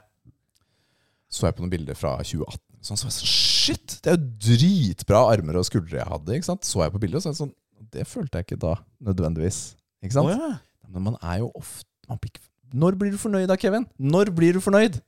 Så 1.31 1.45
jeg 1.47 1.55
på 1.55 1.63
noen 1.63 1.71
bilder 1.71 1.95
fra 1.95 2.17
2018. 2.19 2.59
Sånn, 2.81 2.97
så 2.97 3.07
jeg 3.07 3.15
sånn, 3.19 3.29
Shit! 3.61 3.99
Det 4.01 4.09
er 4.09 4.17
jo 4.17 4.31
dritbra 4.41 5.21
armer 5.29 5.59
og 5.61 5.67
skuldre 5.69 5.99
jeg 6.01 6.09
hadde. 6.09 6.33
ikke 6.35 6.49
sant? 6.49 6.65
Så 6.65 6.81
jeg 6.81 6.91
på 6.95 7.01
bildet, 7.03 7.21
og 7.21 7.23
så 7.23 7.29
er 7.29 7.35
det 7.37 7.41
sånn 7.43 7.53
Det 7.93 8.07
følte 8.09 8.41
jeg 8.41 8.47
ikke 8.49 8.61
da, 8.65 8.73
nødvendigvis. 9.05 9.59
Ikke 10.01 10.17
sant? 10.17 10.31
Oh, 10.33 10.33
ja. 10.33 10.51
Men 10.91 11.03
man 11.03 11.15
er 11.23 11.37
jo 11.39 11.51
ofte 11.55 11.87
man 12.09 12.17
blir 12.19 12.31
Når 12.73 12.95
blir 12.99 13.11
du 13.11 13.17
fornøyd 13.19 13.47
da, 13.47 13.55
Kevin? 13.55 13.85
Når 13.99 14.31
blir 14.35 14.53
du 14.53 14.59
fornøyd? 14.63 14.99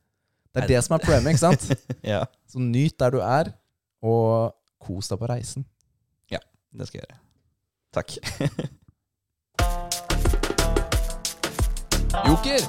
Det 0.53 0.63
er 0.63 0.67
det 0.67 0.84
som 0.86 0.93
er 0.95 1.01
problemet, 1.03 1.34
ikke 1.34 1.39
sant? 1.39 1.71
ja, 2.13 2.23
Så 2.47 2.59
nyt 2.59 2.99
der 2.99 3.09
du 3.09 3.17
er, 3.19 3.51
og 4.03 4.53
kos 4.84 5.07
deg 5.09 5.19
på 5.19 5.25
reisen. 5.31 5.65
Ja, 6.31 6.38
det 6.77 6.88
skal 6.88 6.99
jeg 7.01 7.07
gjøre. 7.07 7.19
Takk. 7.93 8.09
Joker! 12.27 12.61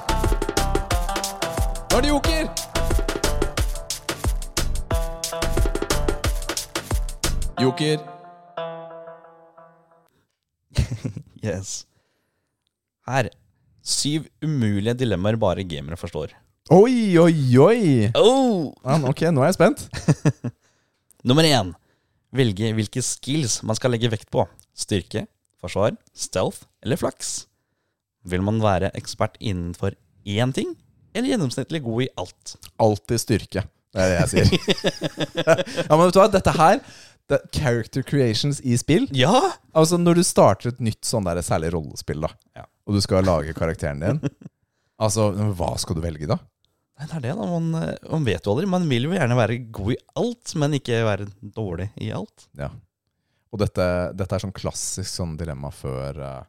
Nå 1.91 1.97
er 1.97 2.01
det 2.01 2.09
joker! 2.09 2.43
Joker. 7.61 7.97
Yes. 11.45 11.85
Her. 13.05 13.29
Syv 13.85 14.25
umulige 14.41 14.95
dilemmaer 14.97 15.37
bare 15.37 15.63
gamere 15.67 15.97
forstår. 15.99 16.33
Oi, 16.73 17.13
oi, 17.21 17.35
oi! 17.61 17.81
Oh! 18.17 18.71
Ja, 18.81 18.97
ok, 19.05 19.27
nå 19.29 19.43
er 19.43 19.51
jeg 19.51 19.57
spent. 19.59 19.83
Nummer 21.29 21.45
én. 21.45 21.69
Velge 22.35 22.71
hvilke 22.73 23.03
skills 23.05 23.59
man 23.61 23.77
skal 23.77 23.93
legge 23.93 24.09
vekt 24.09 24.31
på. 24.33 24.47
Styrke, 24.73 25.27
forsvar, 25.61 25.93
stealth 26.17 26.65
eller 26.81 26.97
flaks. 26.97 27.45
Vil 28.25 28.41
man 28.41 28.57
være 28.63 28.89
ekspert 28.97 29.37
innenfor 29.37 29.93
én 30.25 30.53
ting, 30.57 30.73
eller 31.13 31.29
gjennomsnittlig 31.35 31.83
god 31.85 32.07
i 32.07 32.11
alt? 32.17 32.55
Alltid 32.81 33.21
styrke. 33.21 33.67
Det 33.93 34.01
er 34.01 34.11
det 34.11 34.17
jeg 34.17 34.31
sier. 34.33 34.47
ja, 35.85 35.91
men 35.93 36.07
vet 36.07 36.17
du 36.17 36.19
hva, 36.19 36.31
dette 36.33 36.55
her 36.57 36.81
det, 37.29 37.39
Character 37.55 38.03
creations 38.05 38.59
i 38.61 38.75
spill 38.77 39.07
Ja! 39.15 39.53
Altså 39.73 39.97
Når 39.97 40.19
du 40.19 40.23
starter 40.27 40.73
et 40.73 40.81
nytt 40.83 41.07
sånn 41.07 41.25
der 41.25 41.39
særlig 41.45 41.71
rollespill, 41.73 42.25
da 42.25 42.33
Ja. 42.57 42.65
Og 42.85 42.97
du 42.97 43.01
skal 43.03 43.25
lage 43.25 43.55
karakteren 43.57 44.03
din 44.03 44.21
Altså, 45.01 45.27
hva 45.57 45.73
skal 45.81 45.97
du 45.97 46.03
velge 46.05 46.27
da? 46.29 46.37
Nei, 46.95 47.07
det 47.09 47.15
er 47.17 47.23
det, 47.25 47.31
da. 47.35 47.45
Man, 47.49 47.65
eh, 47.75 47.95
man 48.07 48.23
vet 48.23 48.45
jo 48.45 48.53
aldri. 48.53 48.67
Man 48.71 48.85
vil 48.87 49.09
jo 49.09 49.15
gjerne 49.17 49.35
være 49.35 49.57
god 49.75 49.91
i 49.91 50.01
alt, 50.21 50.53
men 50.61 50.77
ikke 50.77 51.01
være 51.03 51.27
dårlig 51.57 51.89
i 51.99 52.13
alt. 52.15 52.45
Ja. 52.55 52.69
Og 53.51 53.59
dette, 53.59 53.87
dette 54.15 54.37
er 54.37 54.43
sånn 54.45 54.55
klassisk 54.55 55.09
sånn 55.11 55.35
dilemma 55.39 55.71
før 55.75 56.19
uh, 56.19 56.43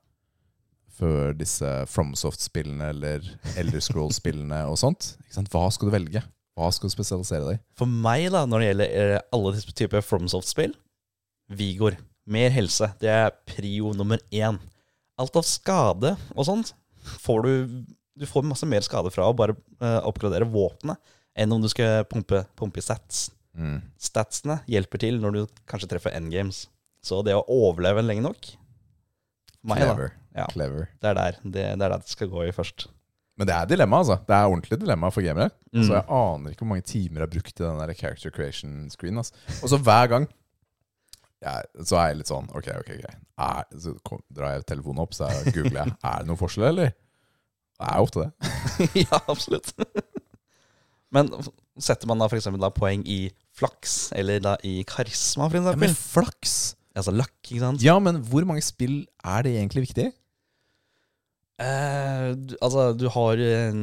Før 0.96 1.34
disse 1.36 1.68
FromSoft-spillene 1.92 2.86
eller 2.94 3.26
Elder 3.60 3.82
Scrolls-spillene 3.84 4.62
og 4.70 4.78
sånt. 4.80 5.10
Hva 5.52 5.66
skal 5.74 5.90
du 5.90 5.92
velge? 5.92 6.22
Hva 6.56 6.70
skal 6.72 6.88
du 6.88 6.94
spesialisere 6.94 7.44
deg 7.44 7.58
i? 7.58 7.62
For 7.76 7.90
meg, 7.90 8.30
da, 8.32 8.46
når 8.48 8.62
det 8.62 8.70
gjelder 8.70 8.94
eh, 9.02 9.26
alle 9.36 9.52
disse 9.58 9.74
typer 9.76 10.06
FromSoft-spill 10.06 10.72
Vigor. 11.52 11.98
Mer 12.32 12.54
helse. 12.54 12.88
Det 13.02 13.12
er 13.12 13.34
prio 13.50 13.92
nummer 13.98 14.22
én. 14.32 14.56
Alt 15.20 15.38
av 15.38 15.46
skade 15.48 16.14
og 16.34 16.48
sånt 16.48 16.74
får 17.22 17.46
du 17.46 17.52
Du 18.16 18.24
får 18.28 18.46
masse 18.48 18.66
mer 18.68 18.84
skade 18.84 19.10
fra 19.12 19.28
å 19.28 19.36
bare 19.36 19.56
uh, 19.82 20.00
oppgradere 20.08 20.48
våpenet 20.48 20.96
enn 21.36 21.52
om 21.52 21.60
du 21.60 21.68
skal 21.68 22.06
pumpe, 22.08 22.46
pumpe 22.56 22.80
stats. 22.80 23.26
Mm. 23.52 23.82
Statsene 24.00 24.62
hjelper 24.72 25.02
til 25.02 25.18
når 25.20 25.34
du 25.34 25.40
kanskje 25.68 25.90
treffer 25.90 26.14
endgames. 26.16 26.62
Så 27.04 27.20
det 27.26 27.34
å 27.36 27.44
overleve 27.52 28.00
lenge 28.00 28.24
nok 28.24 28.54
meg, 29.66 29.82
Clever. 29.82 30.14
Ja. 30.36 30.46
Clever. 30.52 30.88
det 31.02 31.10
er 31.10 31.18
der 31.18 31.38
det, 31.42 31.52
det 31.52 31.66
er 31.84 31.90
der 31.90 31.98
det 31.98 32.08
skal 32.08 32.30
gå 32.32 32.46
i 32.46 32.54
først. 32.56 32.86
Men 33.36 33.50
det 33.50 33.52
er 33.52 33.68
dilemma, 33.68 34.00
altså. 34.00 34.16
Det 34.24 34.32
er 34.32 34.48
ordentlig 34.48 34.78
dilemma 34.80 35.10
for 35.12 35.24
gamere. 35.24 35.52
Mm. 35.74 35.82
Så 35.84 35.92
jeg 35.92 36.06
aner 36.08 36.52
ikke 36.54 36.64
hvor 36.64 36.70
mange 36.72 36.86
timer 36.88 37.20
jeg 37.20 37.26
har 37.26 37.32
brukt 37.34 37.52
i 37.52 37.64
den 37.64 37.80
der 37.82 37.92
character 37.98 38.32
creation 38.32 38.76
screen. 38.92 39.20
Altså. 39.20 39.36
Og 39.60 39.72
så 39.72 39.80
hver 39.84 40.08
gang 40.12 40.28
ja, 41.44 41.56
Så 41.84 41.98
er 42.00 42.10
jeg 42.10 42.20
litt 42.22 42.30
sånn 42.30 42.46
Ok, 42.56 42.70
ok, 42.72 42.92
ok. 42.96 43.08
Er, 43.46 43.66
så 43.82 43.92
kom, 44.06 44.22
drar 44.32 44.56
jeg 44.56 44.66
telefonen 44.70 45.02
opp, 45.04 45.16
så 45.16 45.28
jeg 45.28 45.52
googler 45.56 45.82
jeg. 45.82 45.96
Er 46.08 46.22
det 46.22 46.30
noen 46.30 46.40
forskjell, 46.40 46.68
eller? 46.70 46.94
Det 47.76 47.88
er 47.92 48.00
ofte 48.00 48.24
det. 48.24 48.52
ja, 49.04 49.18
absolutt. 49.28 49.72
Men 51.12 51.28
setter 51.76 52.08
man 52.08 52.22
da 52.22 52.28
eksempel 52.32 52.64
poeng 52.76 53.02
i 53.04 53.26
flaks, 53.56 53.96
eller 54.16 54.40
da 54.44 54.54
i 54.64 54.78
karisma, 54.88 55.50
for 55.52 55.60
Ja, 55.60 55.76
men 55.80 55.96
flaks! 55.96 56.56
Altså 56.96 57.12
luck, 57.12 57.34
ikke 57.44 57.60
sant? 57.60 57.82
Ja, 57.84 57.98
men 58.00 58.22
hvor 58.24 58.46
mange 58.48 58.64
spill 58.64 59.02
er 59.20 59.44
det 59.44 59.52
egentlig 59.58 59.90
viktig? 59.90 60.06
Eh, 61.60 62.30
du, 62.36 62.56
altså, 62.60 62.90
du 62.96 63.06
har 63.12 63.40
en 63.40 63.82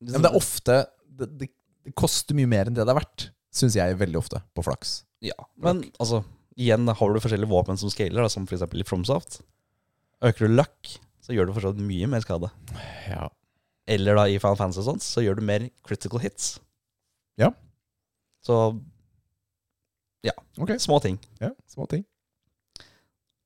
Ja, 0.00 0.16
men 0.16 0.24
det 0.24 0.30
er 0.30 0.36
ofte 0.36 0.74
det, 1.08 1.28
det, 1.40 1.48
det 1.84 1.94
koster 1.96 2.36
mye 2.36 2.48
mer 2.48 2.68
enn 2.68 2.76
det 2.76 2.84
det 2.84 2.92
er 2.92 2.98
verdt, 2.98 3.28
syns 3.52 3.76
jeg 3.76 3.96
veldig 4.00 4.18
ofte, 4.20 4.40
på 4.56 4.64
flaks. 4.64 4.98
Ja, 5.24 5.36
men 5.60 5.84
altså 6.00 6.22
Igjen 6.56 6.88
har 6.88 7.12
du 7.12 7.20
forskjellige 7.20 7.50
våpen 7.50 7.76
som 7.80 7.90
scaler, 7.92 8.22
da, 8.22 8.30
som 8.32 8.46
f.eks. 8.48 8.62
i 8.72 8.86
Fromsoft. 8.88 9.40
Øker 10.24 10.46
du 10.48 10.54
luck, 10.56 10.92
så 11.20 11.34
gjør 11.36 11.50
du 11.50 11.52
fortsatt 11.56 11.80
mye 11.84 12.08
mer 12.08 12.24
skade. 12.24 12.48
Ja. 13.10 13.26
Eller 13.86 14.16
da 14.18 14.24
i 14.26 14.38
Final 14.40 14.56
Fantasy 14.58 14.80
og 14.82 14.88
sånt, 14.88 15.04
så 15.04 15.22
gjør 15.22 15.38
du 15.38 15.44
mer 15.46 15.68
critical 15.86 16.22
hits. 16.24 16.56
Ja. 17.38 17.52
Så 18.46 18.76
Ok, 20.56 20.70
små 20.80 20.96
ting. 21.04 21.18
ja, 21.38 21.50
små 21.68 21.84
ting. 21.86 22.00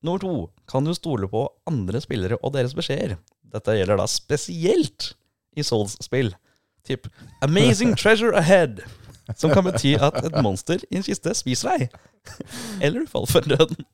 Nummer 0.03 0.19
to. 0.23 0.51
Kan 0.71 0.85
du 0.87 0.95
stole 0.95 1.27
på 1.29 1.43
andre 1.67 2.01
spillere 2.01 2.39
og 2.39 2.53
deres 2.55 2.73
beskjeder? 2.77 3.17
Dette 3.51 3.75
gjelder 3.75 3.99
da 3.99 4.07
spesielt 4.07 5.09
i 5.59 5.65
Souls-spill. 5.67 6.31
Typ 6.87 7.09
'Amazing 7.43 7.97
treasure 8.01 8.33
ahead', 8.39 8.81
som 9.39 9.53
kan 9.55 9.67
bety 9.67 9.95
at 10.01 10.17
et 10.25 10.37
monster 10.45 10.83
i 10.91 10.99
en 10.99 11.07
kiste 11.07 11.35
spiser 11.39 11.75
deg. 11.75 11.99
Eller 12.81 13.05
du 13.05 13.11
faller 13.11 13.31
for 13.31 13.47
døden. 13.55 13.85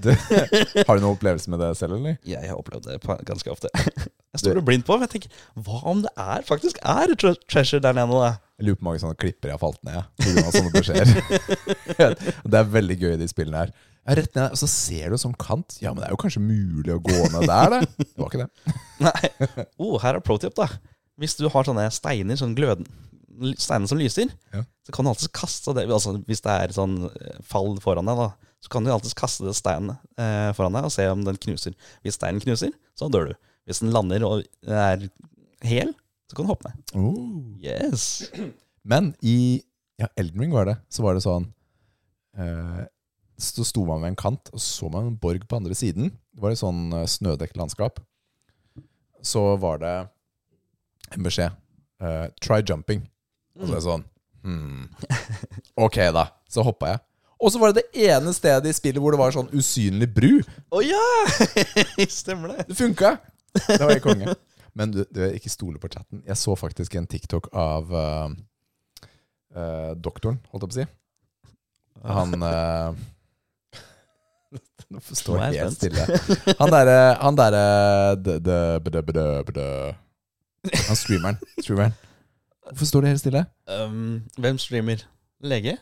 Du, 0.00 0.08
har 0.08 0.96
du 0.96 1.02
noen 1.02 1.10
opplevelse 1.12 1.50
med 1.52 1.60
det 1.60 1.74
selv, 1.76 1.98
eller? 1.98 2.14
Jeg 2.24 2.40
har 2.48 2.56
opplevd 2.56 2.86
det 2.88 3.18
ganske 3.28 3.50
ofte. 3.52 3.68
Jeg 3.76 4.40
står 4.40 4.60
blindt 4.64 4.86
på, 4.88 4.96
men 4.96 5.04
jeg 5.04 5.12
tenker 5.18 5.42
hva 5.66 5.82
om 5.90 6.00
det 6.06 6.12
er 6.16 6.46
faktisk 6.48 6.80
er 6.80 7.12
tre 7.20 7.34
treasure 7.52 7.82
der 7.84 7.96
nede? 7.98 8.16
da? 8.16 8.30
Jeg 8.56 8.64
lurer 8.64 8.78
på 8.78 8.80
hvor 8.80 8.88
mange 8.88 9.02
sånne 9.02 9.18
klipper 9.20 9.52
jeg 9.52 9.58
har 9.58 9.60
falt 9.60 9.82
ned 9.84 10.00
pga. 10.22 10.46
sånne 10.56 10.72
beskjeder. 10.72 12.16
det 12.54 12.62
er 12.62 12.72
veldig 12.78 12.96
gøy 13.02 13.12
i 13.12 13.20
de 13.20 13.28
spillene 13.28 13.66
her. 13.66 13.74
Rett 14.08 14.38
ned, 14.38 14.54
og 14.56 14.56
så 14.56 14.68
ser 14.72 15.12
du 15.12 15.20
sånn 15.20 15.36
kant. 15.36 15.76
Ja, 15.82 15.92
men 15.92 16.00
det 16.00 16.08
er 16.08 16.14
jo 16.14 16.20
kanskje 16.22 16.40
mulig 16.40 16.94
å 16.94 17.00
gå 17.04 17.16
ned 17.34 17.44
der, 17.44 17.74
det. 17.74 18.06
Det 18.06 18.22
var 18.22 18.32
ikke 18.32 18.46
det. 18.46 18.76
Nei. 19.06 19.66
Oh, 19.76 19.98
her 20.00 20.16
er 20.16 20.24
pro 20.24 20.38
tip, 20.40 20.56
da. 20.56 20.70
Hvis 21.20 21.36
du 21.36 21.44
har 21.52 21.68
sånne 21.68 21.84
steiner, 21.92 22.38
sånn 22.40 22.56
gløden, 22.56 22.88
steiner 23.60 23.88
som 23.90 23.98
lyser, 24.00 24.30
Ja. 24.52 24.64
så 24.86 24.92
kan 24.94 25.04
du 25.04 25.10
alltid 25.12 25.32
kaste 25.36 25.74
det. 25.76 25.86
Altså, 25.90 26.16
hvis 26.26 26.42
det 26.44 26.54
er 26.54 26.74
sånn 26.74 26.96
eh, 27.10 27.38
fall 27.46 27.76
foran 27.84 28.08
deg, 28.08 28.18
da, 28.18 28.28
så 28.64 28.72
kan 28.72 28.84
du 28.84 28.90
alltid 28.90 29.14
kaste 29.18 29.46
det 29.46 29.54
steinen 29.58 29.94
eh, 30.18 30.50
foran 30.56 30.74
deg 30.74 30.88
og 30.88 30.94
se 30.94 31.06
om 31.10 31.22
den 31.26 31.38
knuser. 31.38 31.76
Hvis 32.02 32.18
steinen 32.18 32.42
knuser, 32.42 32.72
så 32.98 33.08
dør 33.12 33.30
du. 33.30 33.34
Hvis 33.68 33.82
den 33.84 33.92
lander 33.94 34.24
og 34.26 34.44
er 34.66 35.08
hel, 35.66 35.92
så 36.28 36.36
kan 36.36 36.46
du 36.46 36.52
hoppe 36.52 36.70
ned. 36.70 36.94
Oh. 36.98 37.54
Yes. 37.62 38.30
Men 38.90 39.12
i 39.22 39.62
ja, 40.00 40.08
Elden 40.16 40.40
Ring 40.44 40.52
var 40.54 40.68
det, 40.70 40.76
så 40.94 41.02
var 41.04 41.16
det 41.16 41.24
sånn 41.24 41.48
eh, 42.38 42.84
Så 43.38 43.64
sto 43.66 43.82
man 43.86 44.02
ved 44.02 44.12
en 44.12 44.18
kant, 44.18 44.50
og 44.54 44.62
så 44.62 44.88
man 44.90 45.08
en 45.12 45.18
borg 45.20 45.44
på 45.50 45.58
andre 45.58 45.74
siden. 45.78 46.12
Det 46.34 46.42
var 46.42 46.54
et 46.54 46.60
sånn 46.62 46.88
eh, 46.94 47.06
snødekt 47.10 47.58
landskap. 47.58 47.98
Så 49.22 49.42
var 49.62 49.80
det 49.82 49.94
en 51.14 51.24
beskjed. 51.26 51.54
Uh, 51.98 52.28
try 52.38 52.60
jumping. 52.62 53.00
Og 53.58 53.66
så 53.66 53.72
er 53.72 53.76
det 53.76 53.84
sånn 53.86 54.04
hmm. 54.46 54.82
Ok, 55.78 56.00
da. 56.14 56.28
Så 56.50 56.64
hoppa 56.66 56.92
jeg. 56.94 57.02
Og 57.38 57.52
så 57.54 57.60
var 57.62 57.70
det 57.70 57.84
det 57.84 58.08
ene 58.10 58.32
stedet 58.34 58.66
i 58.70 58.74
spillet 58.74 59.02
hvor 59.02 59.14
det 59.14 59.20
var 59.20 59.34
sånn 59.34 59.50
usynlig 59.54 60.08
bru. 60.10 60.32
Å 60.74 60.82
ja! 60.82 61.04
Stemmer 62.20 62.54
det. 62.54 62.68
Det 62.70 62.78
funka! 62.78 63.14
Det 63.54 63.82
var 63.82 63.94
jeg 63.94 64.02
konge. 64.02 64.34
Men 64.78 64.94
du, 64.94 65.04
du 65.10 65.22
ikke 65.30 65.50
stole 65.50 65.78
på 65.82 65.90
chatten. 65.90 66.22
Jeg 66.26 66.38
så 66.38 66.54
faktisk 66.58 66.94
en 66.98 67.06
TikTok 67.10 67.48
av 67.56 67.94
uh, 67.94 68.26
uh, 69.54 69.92
doktoren, 69.98 70.40
holdt 70.50 70.66
jeg 70.66 70.70
på 70.70 70.74
å 70.74 70.78
si. 70.80 70.88
Han 72.08 72.42
uh, 72.42 72.98
Nå 74.88 75.02
står 75.04 75.42
er 75.42 75.56
jeg 75.56 75.66
helt 75.66 75.76
stille. 75.76 76.04
Han 76.60 76.70
derre 76.72 76.98
Han 77.20 77.38
derre. 77.38 77.64
Han 80.88 80.98
streameren. 80.98 81.42
streameren. 81.58 81.98
Hvorfor 82.68 82.88
står 82.90 83.04
det 83.04 83.12
helt 83.14 83.22
stille? 83.22 83.42
Um, 83.70 84.22
hvem 84.38 84.58
streamer? 84.60 85.04
Lege? 85.44 85.76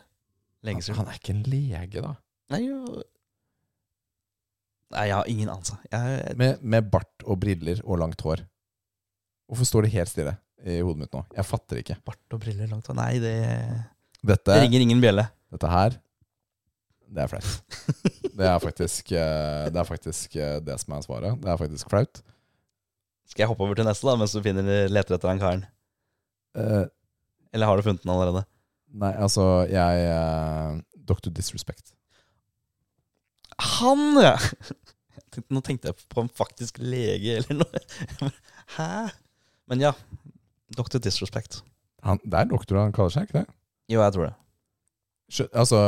Han, 0.67 0.81
han 0.97 1.07
er 1.11 1.17
ikke 1.19 1.33
en 1.35 1.43
lege, 1.47 2.01
da. 2.03 2.15
Nei, 2.53 2.61
jo 2.65 2.81
Nei, 4.93 5.03
jeg 5.09 5.15
har 5.17 5.27
ingen 5.27 5.49
anelse. 5.51 5.75
Jeg, 5.91 6.35
Med, 6.39 6.61
med 6.63 6.85
bart 6.91 7.25
og 7.27 7.39
briller 7.41 7.81
og 7.83 7.99
langt 7.99 8.21
hår. 8.23 8.45
Hvorfor 9.47 9.67
står 9.67 9.83
det 9.87 9.91
helt 9.97 10.11
stille 10.11 10.33
i 10.63 10.77
hodet 10.79 11.01
mitt 11.03 11.15
nå? 11.15 11.25
Jeg 11.35 11.47
fatter 11.47 11.81
ikke. 11.81 11.97
Bart 12.07 12.35
og 12.35 12.39
briller 12.43 12.69
langt 12.71 12.87
hår 12.87 12.95
Nei, 12.95 13.13
det, 13.23 13.33
Dette, 14.23 14.53
det 14.53 14.61
ringer 14.63 14.85
ingen 14.85 15.03
bjelle. 15.03 15.27
dette 15.51 15.71
her, 15.71 15.97
det 17.07 17.23
er 17.23 17.31
flaut. 17.31 17.51
Det 18.37 18.45
er 18.47 18.59
faktisk, 18.63 19.11
eh, 19.15 19.67
det 19.73 19.79
er 19.81 19.87
faktisk 19.87 20.35
eh, 20.39 20.57
det 20.63 20.75
som 20.81 20.95
er 20.97 21.03
svaret. 21.05 21.37
Det 21.43 21.49
er 21.51 21.59
faktisk 21.59 21.89
flaut. 21.91 22.19
Skal 23.27 23.43
jeg 23.43 23.51
hoppe 23.51 23.63
over 23.67 23.75
til 23.79 23.87
neste, 23.87 24.07
da, 24.07 24.15
mens 24.19 24.35
du 24.35 24.41
finner, 24.43 24.67
leter 24.91 25.15
etter 25.17 25.31
den 25.31 25.39
karen? 25.41 25.63
Eh, 26.57 26.85
Eller 27.53 27.69
har 27.69 27.77
du 27.79 27.85
funnet 27.85 28.01
den 28.03 28.11
allerede? 28.13 28.45
nei, 28.97 29.11
altså, 29.19 29.43
jeg 29.69 30.05
uh, 30.09 30.79
Dr. 31.07 31.29
Disrespect. 31.35 31.91
Han, 33.79 33.99
ja! 34.21 34.35
Jeg 34.37 35.23
tenkte- 35.33 35.53
Nå 35.53 35.61
tenkte 35.65 35.91
jeg 35.91 35.97
på 36.13 36.23
en 36.23 36.29
faktisk 36.33 36.79
lege 36.81 37.37
eller 37.41 37.59
noe. 37.61 37.81
Hæ? 38.77 38.89
Men 39.69 39.83
ja. 39.83 39.91
Dr. 40.77 40.99
Disrespect. 41.03 41.61
Han, 42.05 42.19
det 42.23 42.39
er 42.41 42.49
doktor 42.51 42.79
han 42.81 42.93
kaller 42.95 43.13
seg, 43.13 43.27
ikke 43.27 43.41
det? 43.43 43.47
Jo, 43.91 44.01
jeg 44.03 44.15
tror 44.15 44.27
det. 44.29 44.35
Skjø- 45.31 45.49
Altså, 45.51 45.79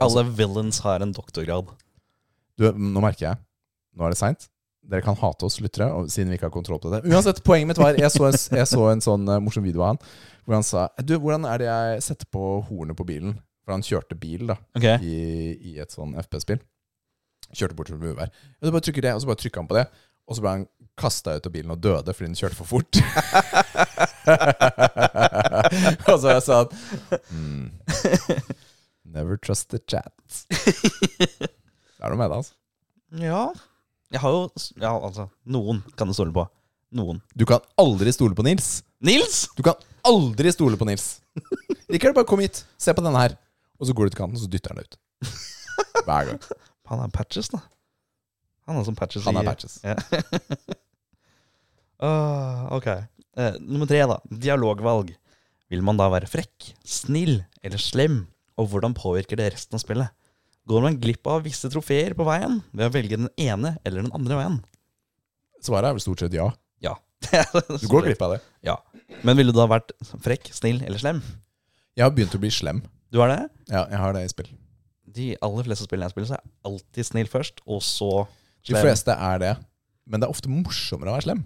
altså 0.00 0.06
Alle 0.22 0.24
villains 0.38 0.78
har 0.84 1.04
en 1.04 1.12
doktorgrad. 1.16 1.70
du, 2.58 2.70
Nå 2.72 3.02
merker 3.04 3.26
jeg. 3.30 3.40
Nå 3.98 4.06
er 4.08 4.14
det 4.14 4.20
seint. 4.20 4.48
Dere 4.88 5.04
kan 5.04 5.18
hate 5.20 5.44
oss 5.44 5.58
lyttere, 5.60 5.90
og- 5.92 6.08
siden 6.10 6.30
vi 6.32 6.38
ikke 6.38 6.48
har 6.48 6.54
kontroll 6.54 6.80
på 6.80 6.90
det. 6.92 7.02
Uansett, 7.12 7.42
poenget 7.44 7.68
mitt 7.68 7.78
var 7.78 7.98
Jeg 7.98 8.10
så 8.10 8.24
en, 8.30 8.38
jeg 8.56 8.68
så 8.70 8.86
en 8.88 9.00
sånn 9.04 9.28
eh, 9.28 9.40
morsom 9.44 9.64
video 9.66 9.82
av 9.84 9.88
han 9.94 10.00
hvor 10.48 10.56
han 10.56 10.64
sa 10.64 10.86
Du, 11.04 11.12
hvordan 11.20 11.44
er 11.44 11.58
det 11.60 11.68
jeg 11.68 12.02
setter 12.06 12.26
på 12.32 12.42
hornet 12.70 12.96
på 12.96 13.04
bilen 13.04 13.34
For 13.66 13.72
han 13.76 13.84
kjørte 13.84 14.16
bil 14.16 14.46
da 14.48 14.56
okay. 14.78 14.96
i, 15.04 15.16
i 15.74 15.78
et 15.78 15.92
sånn 15.92 16.16
FPS-spill. 16.16 16.60
Kjørte 17.52 17.76
bort 17.76 17.86
til 17.92 18.00
murvær. 18.00 18.32
Og 18.60 18.64
så 18.64 18.72
bare 18.72 18.84
trykker 18.86 19.04
det, 19.04 19.12
og 19.12 19.20
så 19.20 19.28
bare 19.28 19.40
trykker 19.42 19.60
han 19.60 19.68
på 19.68 19.76
det. 19.76 19.86
Og 20.28 20.32
så 20.36 20.40
ble 20.44 20.50
han 20.56 20.64
kasta 20.98 21.36
ut 21.36 21.46
av 21.48 21.52
bilen 21.52 21.72
og 21.72 21.82
døde 21.84 22.12
fordi 22.16 22.28
han 22.30 22.40
kjørte 22.40 22.56
for 22.56 22.66
fort. 22.68 22.92
og 26.08 26.16
så 26.20 26.28
jeg 26.32 26.42
sånn 26.48 26.68
hmm. 27.28 27.64
Never 29.08 29.34
trust 29.40 29.66
the 29.72 29.80
chat. 29.84 30.14
Det 31.98 32.06
er 32.06 32.10
noe 32.12 32.20
med 32.20 32.28
det, 32.30 32.36
altså. 32.40 32.54
Ja. 33.18 33.44
Jeg 34.14 34.20
har 34.22 34.32
jo 34.32 34.44
Ja, 34.80 34.92
altså. 34.96 35.28
Noen 35.46 35.82
kan 35.98 36.08
du 36.08 36.14
stole 36.16 36.32
på. 36.32 36.46
Noen. 36.96 37.20
Du 37.36 37.44
kan 37.48 37.60
aldri 37.80 38.12
stole 38.16 38.34
på 38.38 38.44
Nils. 38.46 38.82
Nils! 39.04 39.42
Du 39.56 39.62
kan 39.66 39.76
aldri 40.08 40.50
stole 40.54 40.78
på 40.80 40.86
Nils. 40.88 41.20
Rikard, 41.92 42.14
bare 42.16 42.24
kom 42.28 42.40
hit. 42.40 42.62
Se 42.80 42.94
på 42.96 43.04
denne 43.04 43.20
her. 43.20 43.36
Og 43.78 43.86
så 43.86 43.94
går 43.94 44.08
du 44.08 44.14
til 44.14 44.22
kanten, 44.22 44.38
og 44.38 44.42
så 44.42 44.48
dytter 44.50 44.72
han 44.72 44.80
deg 44.80 44.88
ut. 44.88 44.96
Hver 46.08 46.30
gang. 46.32 46.40
Han 46.88 47.02
er 47.04 47.10
patches, 47.12 47.50
da. 47.52 47.60
Han 48.68 48.78
er 48.80 48.84
som 48.88 48.96
patches 48.96 49.26
Han 49.28 49.36
er 49.36 49.44
i- 49.44 49.48
patches. 49.50 49.74
Ja. 49.84 49.94
uh, 52.00 52.64
ok. 52.78 52.88
Uh, 53.38 53.54
nummer 53.60 53.86
tre, 53.90 54.00
da. 54.08 54.16
Dialogvalg. 54.32 55.12
Vil 55.68 55.84
man 55.84 55.98
da 56.00 56.06
være 56.08 56.28
frekk, 56.32 56.70
snill 56.88 57.42
eller 57.60 57.80
slem? 57.82 58.22
Og 58.58 58.70
hvordan 58.72 58.96
påvirker 58.96 59.36
det 59.38 59.50
resten 59.52 59.76
av 59.76 59.82
spillet? 59.84 60.08
Går 60.68 60.84
man 60.84 60.98
glipp 61.00 61.26
av 61.30 61.44
visse 61.46 61.70
trofeer 61.72 62.12
på 62.16 62.26
veien 62.28 62.58
ved 62.76 62.88
å 62.88 62.92
velge 62.92 63.16
den 63.16 63.30
ene 63.40 63.76
eller 63.88 64.04
den 64.04 64.12
andre 64.16 64.36
veien? 64.36 64.58
Svaret 65.64 65.90
er 65.90 65.96
vel 65.96 66.04
stort 66.04 66.22
sett 66.22 66.36
ja. 66.36 66.50
Ja. 66.84 66.94
Du 67.80 67.88
går 67.90 68.10
glipp 68.10 68.22
av 68.22 68.36
det. 68.36 68.40
Ja. 68.68 68.76
Men 69.24 69.38
ville 69.38 69.54
du 69.54 69.56
da 69.56 69.64
vært 69.70 69.94
frekk, 70.20 70.50
snill 70.52 70.82
eller 70.84 71.00
slem? 71.00 71.22
Jeg 71.96 72.04
har 72.04 72.12
begynt 72.12 72.34
å 72.36 72.40
bli 72.42 72.50
slem. 72.52 72.82
Du 73.08 73.20
har 73.22 73.30
det? 73.32 73.38
Ja, 73.70 73.86
jeg 73.88 74.00
har 74.02 74.12
det 74.14 74.26
i 74.26 74.30
spill. 74.30 74.50
De 75.18 75.28
aller 75.46 75.64
fleste 75.64 75.86
spillene 75.88 76.10
jeg 76.10 76.14
spiller, 76.14 76.28
så 76.28 76.36
er 76.36 76.42
jeg 76.42 76.52
alltid 76.68 77.08
snill 77.08 77.30
først, 77.32 77.62
og 77.64 77.80
så 77.86 78.10
slem. 78.28 78.76
De 78.76 78.82
fleste 78.84 79.14
er 79.14 79.40
det. 79.40 79.54
Men 80.04 80.20
det 80.20 80.28
er 80.28 80.34
ofte 80.34 80.52
morsommere 80.52 81.14
å 81.14 81.16
være 81.16 81.26
slem. 81.30 81.40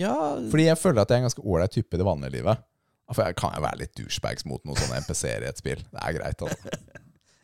Ja, 0.00 0.14
Fordi 0.50 0.66
jeg 0.66 0.78
føler 0.80 1.04
at 1.04 1.12
jeg 1.12 1.20
er 1.20 1.22
en 1.22 1.28
ganske 1.28 1.46
ålreit 1.46 1.76
type 1.76 1.94
i 1.94 2.00
det 2.00 2.06
vanlige 2.06 2.34
livet. 2.40 2.66
For 3.10 3.26
jeg 3.26 3.38
kan 3.38 3.54
jo 3.56 3.62
være 3.64 3.80
litt 3.84 3.94
douchebags 3.98 4.46
mot 4.46 4.62
noen 4.66 4.78
sånne 4.78 5.00
NPC-er 5.04 5.46
i 5.46 5.50
et 5.50 5.62
spill. 5.62 5.80
Det 5.90 6.02
er 6.02 6.18
greit, 6.18 6.44
altså. 6.46 6.78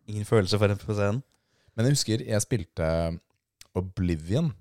ingen 0.08 0.26
følelse 0.28 0.58
for 0.60 0.72
en 0.72 0.80
på 0.80 0.94
scenen. 0.96 1.22
Men 1.76 1.88
jeg 1.88 1.96
husker 1.98 2.22
jeg 2.24 2.44
spilte 2.44 2.86
Oblivion. 3.76 4.52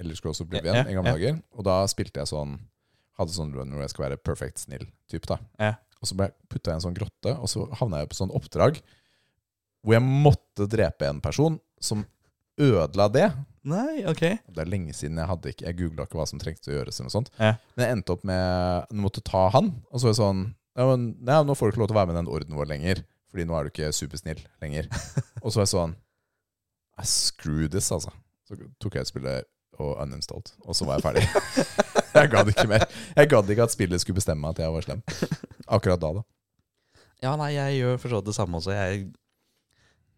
Eller 0.00 0.16
Scrolls 0.16 0.40
Oblivion 0.40 0.74
Ja, 0.74 0.84
ja, 0.84 0.90
i 0.90 0.96
gamle 0.96 1.12
ja. 1.12 1.18
dager. 1.18 1.38
Og 1.56 1.64
da 1.68 1.80
spilte 1.90 2.22
jeg 2.22 2.30
sånn 2.32 2.58
Hadde 3.20 3.34
sånn 3.36 3.50
run 3.52 3.68
hvor 3.74 3.82
jeg 3.84 3.92
skal 3.92 4.04
være 4.06 4.16
perfect 4.24 4.62
snill 4.62 4.86
type 5.10 5.28
da. 5.28 5.36
Ja. 5.60 5.74
Og 6.00 6.08
så 6.08 6.14
ble 6.16 6.30
jeg 6.30 6.48
putta 6.48 6.72
i 6.72 6.78
en 6.78 6.80
sånn 6.86 6.94
grotte, 6.96 7.34
og 7.36 7.50
så 7.52 7.66
havna 7.76 7.98
jeg 8.00 8.08
på 8.08 8.16
sånn 8.16 8.32
oppdrag 8.32 8.78
hvor 9.84 9.92
jeg 9.96 10.04
måtte 10.04 10.64
drepe 10.72 11.04
en 11.08 11.20
person 11.24 11.58
som 11.80 12.02
ødela 12.60 13.10
det. 13.12 13.26
Nei, 13.68 14.02
ok. 14.08 14.22
Det 14.48 14.60
er 14.64 14.68
lenge 14.72 14.92
siden 14.96 15.20
jeg 15.20 15.28
hadde 15.28 15.52
ikke 15.52 15.66
Jeg 15.68 15.76
googla 15.82 16.04
ikke 16.08 16.16
hva 16.20 16.26
som 16.28 16.40
trengtes 16.40 16.68
å 16.68 16.74
gjøres. 16.78 16.96
eller 16.96 17.08
noe 17.10 17.16
sånt. 17.18 17.30
Men 17.36 17.84
jeg 17.84 17.92
endte 17.98 18.12
opp 18.16 18.24
med 18.28 18.88
Du 18.88 19.00
måtte 19.04 19.20
ta 19.24 19.46
han. 19.52 19.68
Og 19.92 20.00
så 20.00 20.08
var 20.08 20.14
jeg 20.14 20.20
sånn 20.22 20.42
ja, 20.80 20.86
men, 20.94 21.04
ja, 21.28 21.42
Nå 21.44 21.56
får 21.56 21.68
du 21.68 21.74
ikke 21.74 21.82
lov 21.84 21.90
til 21.92 21.96
å 21.96 22.00
være 22.00 22.08
med 22.12 22.16
i 22.16 22.20
den 22.22 22.32
orden 22.32 22.56
vår 22.60 22.70
lenger. 22.72 23.02
Fordi 23.30 23.46
nå 23.46 23.56
er 23.56 23.66
du 23.66 23.72
ikke 23.72 23.92
supersnill 23.94 24.42
lenger. 24.62 24.90
og 25.44 25.50
så 25.52 25.60
var 25.60 25.66
jeg 25.66 25.72
sånn 25.74 25.94
I 27.00 27.06
Screw 27.06 27.68
this, 27.70 27.90
altså. 27.94 28.12
Så 28.48 28.58
tok 28.82 28.98
jeg 28.98 29.08
spillet 29.08 29.48
og 29.80 29.94
uninstalled. 30.02 30.50
Og 30.66 30.76
så 30.76 30.86
var 30.88 30.98
jeg 30.98 31.06
ferdig. 31.06 31.24
jeg 32.18 32.32
gadd 32.34 32.50
ikke 32.52 32.66
mer. 32.68 32.84
Jeg 33.16 33.30
gadd 33.30 33.54
ikke 33.54 33.68
at 33.68 33.74
spillet 33.74 34.02
skulle 34.02 34.18
bestemme 34.18 34.50
at 34.50 34.60
jeg 34.60 34.74
var 34.74 34.84
slem. 34.84 35.00
Akkurat 35.70 36.02
da, 36.02 36.12
da. 36.20 36.26
Ja, 37.20 37.34
nei, 37.36 37.52
jeg 37.54 37.80
gjør 37.80 37.98
for 38.00 38.12
så 38.12 38.20
vidt 38.20 38.30
det 38.30 38.36
samme 38.36 38.60
også. 38.60 38.74
Jeg 38.74 39.10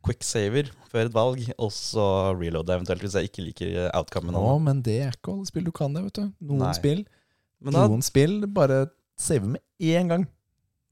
quicksaver 0.07 0.71
før 0.91 1.07
et 1.07 1.15
valg, 1.15 1.43
og 1.63 1.71
så 1.75 2.05
reloader 2.35 2.81
eventuelt 2.81 3.05
hvis 3.05 3.17
jeg 3.19 3.31
ikke 3.31 3.45
liker 3.47 3.91
outcomen. 3.95 4.37
Å, 4.39 4.57
men 4.63 4.83
det 4.85 4.99
er 5.07 5.17
ikke 5.17 5.35
alle 5.37 5.51
spill 5.51 5.67
du 5.69 5.73
kan 5.75 5.95
det, 5.95 6.05
vet 6.09 6.21
du. 6.21 6.25
Noen 6.51 6.65
Nei. 6.67 6.77
spill 6.79 7.05
Men 7.63 7.77
da 7.77 7.85
Noen 7.87 8.03
spill 8.03 8.41
bare 8.51 8.85
saver 9.21 9.55
med 9.55 9.63
én 9.79 10.11
gang. 10.11 10.27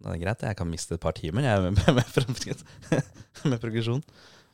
Det 0.01 0.14
er 0.14 0.22
greit, 0.22 0.44
jeg 0.48 0.57
kan 0.57 0.68
miste 0.70 0.96
et 0.96 1.03
par 1.03 1.16
timer 1.16 1.44
jeg, 1.44 1.61
med, 1.64 1.76
med, 1.76 2.16
med, 2.16 3.03
med 3.53 3.61
progresjon. 3.61 4.01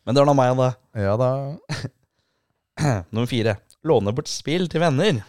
Men 0.07 0.15
det 0.15 0.23
var 0.23 0.29
nå 0.31 0.35
meg, 0.39 0.53
da. 0.59 0.73
Ja 1.07 1.15
da. 1.21 1.31
Nummer 3.15 3.31
fire. 3.31 3.57
Låne 3.87 4.15
bort 4.15 4.31
spill 4.31 4.67
til 4.71 4.83
venner. 4.83 5.23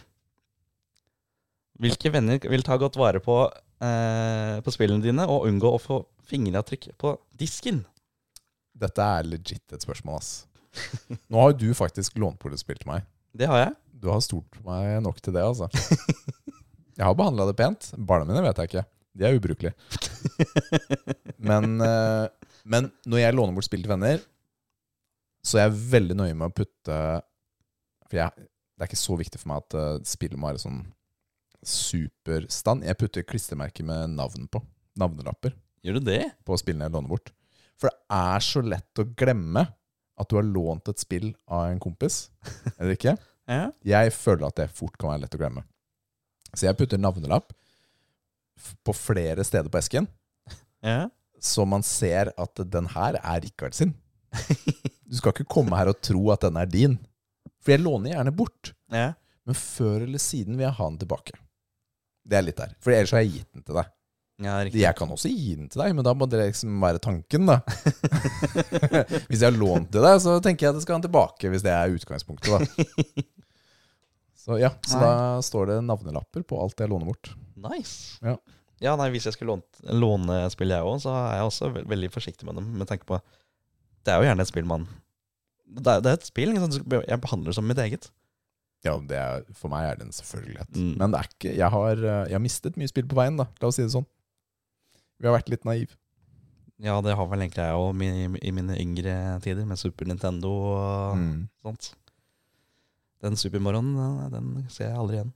Hvilke 1.78 2.10
venner 2.10 2.42
vil 2.50 2.66
ta 2.66 2.76
godt 2.78 2.98
vare 2.98 3.22
på, 3.22 3.38
eh, 3.86 4.58
på 4.66 4.74
spillene 4.74 5.04
dine 5.04 5.26
og 5.30 5.46
unngå 5.46 5.70
å 5.70 5.82
få 5.82 6.00
fingeravtrykk 6.26 6.90
på 6.98 7.14
disken? 7.38 7.84
Dette 8.78 9.02
er 9.02 9.26
legit 9.26 9.74
et 9.74 9.86
spørsmål, 9.86 10.18
ass. 10.18 10.32
Nå 11.30 11.42
har 11.42 11.54
du 11.58 11.70
faktisk 11.74 12.18
lånt 12.18 12.38
bort 12.42 12.54
et 12.54 12.62
spill 12.62 12.78
til 12.78 12.90
meg. 12.90 13.06
Det 13.34 13.46
har 13.50 13.62
jeg. 13.62 13.74
Du 13.98 14.10
har 14.10 14.22
stolt 14.22 14.50
på 14.54 14.62
meg 14.66 14.98
nok 15.06 15.22
til 15.22 15.34
det, 15.34 15.42
altså. 15.46 15.70
Jeg 16.98 17.06
har 17.06 17.14
behandla 17.18 17.46
det 17.46 17.58
pent. 17.58 17.92
Barna 17.94 18.26
mine 18.26 18.42
vet 18.42 18.58
jeg 18.58 18.70
ikke. 18.72 18.86
De 19.18 19.26
er 19.26 19.38
ubrukelige. 19.38 19.74
Men, 21.50 21.78
eh, 21.82 22.26
men 22.68 22.88
når 23.08 23.20
jeg 23.22 23.34
låner 23.38 23.54
bort 23.56 23.66
spill 23.68 23.82
til 23.84 23.90
venner, 23.90 24.18
så 25.46 25.58
er 25.60 25.68
jeg 25.68 25.78
veldig 25.94 26.16
nøye 26.18 26.34
med 26.36 26.50
å 26.50 26.54
putte 26.58 26.96
For 28.10 28.18
jeg, 28.18 28.34
det 28.76 28.84
er 28.84 28.90
ikke 28.90 28.98
så 29.00 29.14
viktig 29.16 29.40
for 29.40 29.50
meg 29.52 29.62
at 29.62 29.76
eh, 29.78 30.00
spillet 30.10 30.38
må 30.40 30.50
være 30.50 30.60
sånn 30.64 30.80
superstand. 31.64 32.84
Jeg 32.86 32.98
putter 33.00 33.26
klistremerker 33.26 33.86
med 33.86 34.14
navn 34.18 34.46
på. 34.50 34.60
Navnelapper 34.98 35.54
Gjør 35.86 35.98
du 36.00 36.08
det? 36.10 36.22
på 36.46 36.58
spillene 36.58 36.88
jeg 36.88 36.94
låner 36.96 37.10
bort. 37.12 37.32
For 37.78 37.90
det 37.90 38.18
er 38.18 38.44
så 38.44 38.62
lett 38.66 39.00
å 39.02 39.06
glemme 39.18 39.64
at 40.18 40.30
du 40.30 40.36
har 40.38 40.46
lånt 40.46 40.90
et 40.90 40.98
spill 41.00 41.30
av 41.46 41.68
en 41.70 41.80
kompis. 41.82 42.26
Eller 42.78 42.96
ikke? 42.98 43.14
Ja. 43.48 43.68
Jeg 43.86 44.12
føler 44.16 44.48
at 44.50 44.58
det 44.58 44.68
fort 44.74 44.98
kan 44.98 45.12
være 45.14 45.24
lett 45.24 45.38
å 45.38 45.40
glemme. 45.40 45.64
Så 46.52 46.66
jeg 46.66 46.76
putter 46.78 47.00
navnelapp 47.00 47.54
på 48.84 48.94
flere 48.96 49.44
steder 49.46 49.70
på 49.72 49.80
esken, 49.80 50.08
ja. 50.84 51.08
så 51.40 51.66
man 51.68 51.84
ser 51.86 52.32
at 52.36 52.64
den 52.72 52.90
her 52.94 53.18
er 53.22 53.42
Rikard 53.44 53.76
sin. 53.78 53.94
Du 55.08 55.16
skal 55.16 55.32
ikke 55.32 55.48
komme 55.48 55.76
her 55.78 55.90
og 55.90 56.00
tro 56.04 56.20
at 56.34 56.44
den 56.44 56.58
er 56.60 56.68
din. 56.68 56.98
For 57.64 57.74
jeg 57.74 57.84
låner 57.84 58.14
gjerne 58.14 58.34
bort. 58.34 58.74
ja. 58.92 59.12
Men 59.48 59.56
før 59.56 60.02
eller 60.04 60.20
siden 60.20 60.58
vil 60.58 60.66
jeg 60.66 60.76
ha 60.76 60.86
den 60.90 60.98
tilbake. 61.00 61.32
Det 62.28 62.36
er 62.36 62.42
litt 62.44 62.58
der. 62.60 62.74
For 62.84 62.92
ellers 62.92 63.14
har 63.16 63.22
jeg 63.24 63.38
gitt 63.38 63.54
den 63.56 63.64
til 63.64 63.78
deg. 63.78 63.94
Ja. 64.44 64.58
Jeg 64.68 64.94
kan 64.98 65.14
også 65.14 65.30
gi 65.32 65.54
den 65.56 65.70
til 65.72 65.80
deg, 65.80 65.94
men 65.96 66.04
da 66.04 66.12
må 66.14 66.28
det 66.30 66.42
liksom 66.42 66.76
være 66.84 67.00
tanken, 67.02 67.48
da. 67.48 67.56
hvis 69.26 69.40
jeg 69.40 69.48
har 69.48 69.56
lånt 69.56 69.88
til 69.94 70.04
deg, 70.04 70.20
så 70.22 70.36
tenker 70.44 70.66
jeg 70.66 70.74
at 70.74 70.78
jeg 70.78 70.84
skal 70.84 70.94
ha 70.94 71.00
den 71.00 71.06
tilbake, 71.08 71.50
hvis 71.50 71.64
det 71.64 71.72
er 71.72 71.96
utgangspunktet, 71.96 72.52
da. 72.52 73.24
Så 74.48 74.56
ja, 74.62 74.70
så 74.88 74.98
da 75.02 75.10
står 75.44 75.66
det 75.74 75.78
navnelapper 75.84 76.44
på 76.48 76.56
alt 76.62 76.80
jeg 76.80 76.88
låner 76.88 77.10
bort. 77.10 77.34
Nice. 77.68 78.16
Ja. 78.24 78.38
Ja, 78.80 78.92
nei, 78.96 79.08
Hvis 79.10 79.26
jeg 79.26 79.34
skulle 79.34 79.56
låne, 79.58 79.92
låne 79.98 80.36
spill, 80.54 80.70
jeg 80.72 80.86
òg, 80.86 81.00
så 81.02 81.10
er 81.10 81.40
jeg 81.40 81.48
også 81.50 81.68
ve 81.74 81.82
veldig 81.90 82.08
forsiktig 82.14 82.46
med 82.46 82.60
dem. 82.60 82.68
Med 82.78 82.86
tanke 82.88 83.04
på 83.08 83.18
Det 84.06 84.12
er 84.14 84.22
jo 84.22 84.28
gjerne 84.28 84.44
et 84.46 84.50
spill 84.52 84.68
man 84.70 84.84
Det 85.66 85.82
er, 85.90 86.00
det 86.00 86.12
er 86.12 86.16
et 86.20 86.28
spill 86.30 86.54
sant? 86.62 86.78
jeg 86.86 87.20
behandler 87.20 87.52
som 87.56 87.66
mitt 87.68 87.80
eget. 87.82 88.06
Ja, 88.86 88.94
det 89.02 89.18
er, 89.18 89.42
For 89.58 89.68
meg 89.72 89.88
er 89.90 89.98
det 89.98 90.06
en 90.06 90.14
selvfølgelighet. 90.14 90.70
Mm. 90.78 90.92
Men 91.00 91.10
det 91.12 91.18
er 91.20 91.28
ikke, 91.32 91.56
jeg, 91.58 91.70
har, 91.74 91.98
eh, 91.98 92.24
jeg 92.30 92.38
har 92.38 92.44
mistet 92.44 92.78
mye 92.78 92.88
spill 92.88 93.08
på 93.10 93.18
veien, 93.18 93.36
da. 93.36 93.48
La 93.60 93.68
oss 93.68 93.76
si 93.76 93.82
det 93.82 93.90
sånn. 93.92 94.06
Vi 95.18 95.26
har 95.26 95.34
vært 95.34 95.50
litt 95.50 95.66
naive. 95.66 95.98
Ja, 96.78 97.00
det 97.02 97.16
har 97.18 97.26
vel 97.26 97.42
egentlig 97.42 97.64
jeg 97.66 97.74
òg 97.74 98.38
i 98.46 98.52
mine 98.54 98.76
yngre 98.78 99.14
tider, 99.42 99.66
med 99.66 99.80
Super 99.82 100.06
Nintendo 100.06 100.52
og 100.70 101.16
Mm. 101.18 101.48
sånt. 101.66 101.88
Den 103.22 103.36
supermorgenen 103.36 104.30
den- 104.32 104.66
ser 104.70 104.88
jeg 104.90 104.96
aldri 104.98 105.16
igjen. 105.18 105.32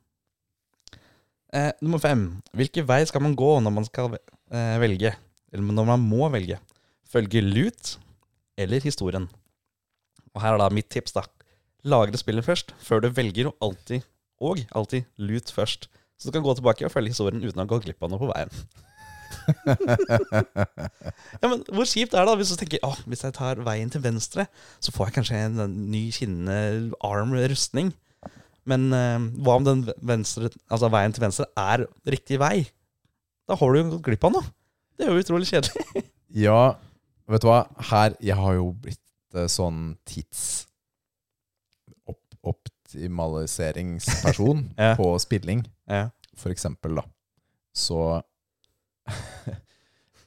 Eh, 1.52 1.72
nummer 1.82 1.98
fem. 2.00 2.42
Hvilken 2.56 2.86
vei 2.88 3.02
skal 3.04 3.20
man 3.24 3.34
gå 3.36 3.60
når 3.60 3.74
man 3.74 3.84
skal 3.84 4.14
eh, 4.16 4.78
velge? 4.80 5.14
Eller 5.52 5.72
når 5.76 5.86
man 5.86 6.00
må 6.08 6.28
velge? 6.32 6.58
Følge 7.12 7.42
lut 7.44 7.96
eller 8.56 8.80
historien? 8.80 9.28
Og 10.34 10.40
her 10.40 10.54
er 10.54 10.58
da 10.62 10.68
mitt 10.72 10.88
tips, 10.88 11.12
da. 11.12 11.26
Lagre 11.84 12.16
spillet 12.16 12.44
først, 12.46 12.72
før 12.80 13.02
du 13.02 13.10
velger, 13.10 13.50
og 13.50 13.56
alltid, 13.60 14.04
og 14.40 14.62
alltid 14.72 15.04
lut 15.18 15.50
først. 15.52 15.88
Så 16.16 16.30
du 16.30 16.36
kan 16.38 16.44
gå 16.46 16.54
tilbake 16.56 16.86
og 16.86 16.92
følge 16.94 17.10
historien 17.12 17.42
uten 17.42 17.60
å 17.60 17.66
gå 17.68 17.80
glipp 17.82 18.02
av 18.06 18.12
noe 18.12 18.22
på 18.22 18.30
veien. 18.30 18.52
Ja, 21.42 21.48
men 21.48 21.62
Hvor 21.72 21.86
kjipt 21.88 22.12
er 22.14 22.18
det 22.22 22.28
da 22.30 22.34
hvis 22.38 22.50
du 22.52 22.56
tenker 22.60 22.82
Åh, 22.86 22.98
hvis 23.10 23.24
jeg 23.26 23.34
tar 23.36 23.54
veien 23.66 23.90
til 23.92 24.02
venstre, 24.04 24.42
så 24.82 24.88
får 24.94 25.04
jeg 25.08 25.14
kanskje 25.18 25.36
en, 25.46 25.56
en 25.64 25.74
ny 25.92 26.04
skinnende 26.14 26.56
arm-rustning. 27.04 27.88
Men 28.68 28.80
eh, 28.94 29.18
hva 29.42 29.52
om 29.58 29.64
den 29.66 29.80
venstre, 30.06 30.46
altså 30.70 30.86
veien 30.92 31.12
til 31.16 31.24
venstre 31.24 31.46
er 31.58 31.78
riktig 32.06 32.36
vei? 32.42 32.58
Da 33.50 33.54
har 33.58 33.68
du 33.74 33.78
jo 33.80 33.90
gått 33.96 34.06
glipp 34.06 34.24
av 34.28 34.32
noe. 34.36 34.46
Det 34.96 35.02
er 35.06 35.10
jo 35.14 35.22
utrolig 35.24 35.48
kjedelig. 35.50 35.82
Ja, 36.32 36.60
vet 37.28 37.42
du 37.44 37.48
hva? 37.50 37.58
Her 37.90 38.10
Jeg 38.24 38.36
har 38.40 38.52
jo 38.56 38.70
blitt 38.80 39.02
uh, 39.36 39.44
sånn 39.52 39.80
tids 40.08 40.64
opp, 42.08 42.22
optimaliseringsperson 42.40 44.62
Ja. 44.80 44.94
på 44.96 45.10
spilling. 45.20 45.60
Ja. 45.90 46.06
For 46.40 46.48
eksempel, 46.54 46.96
da. 46.96 47.04
Så 47.76 47.98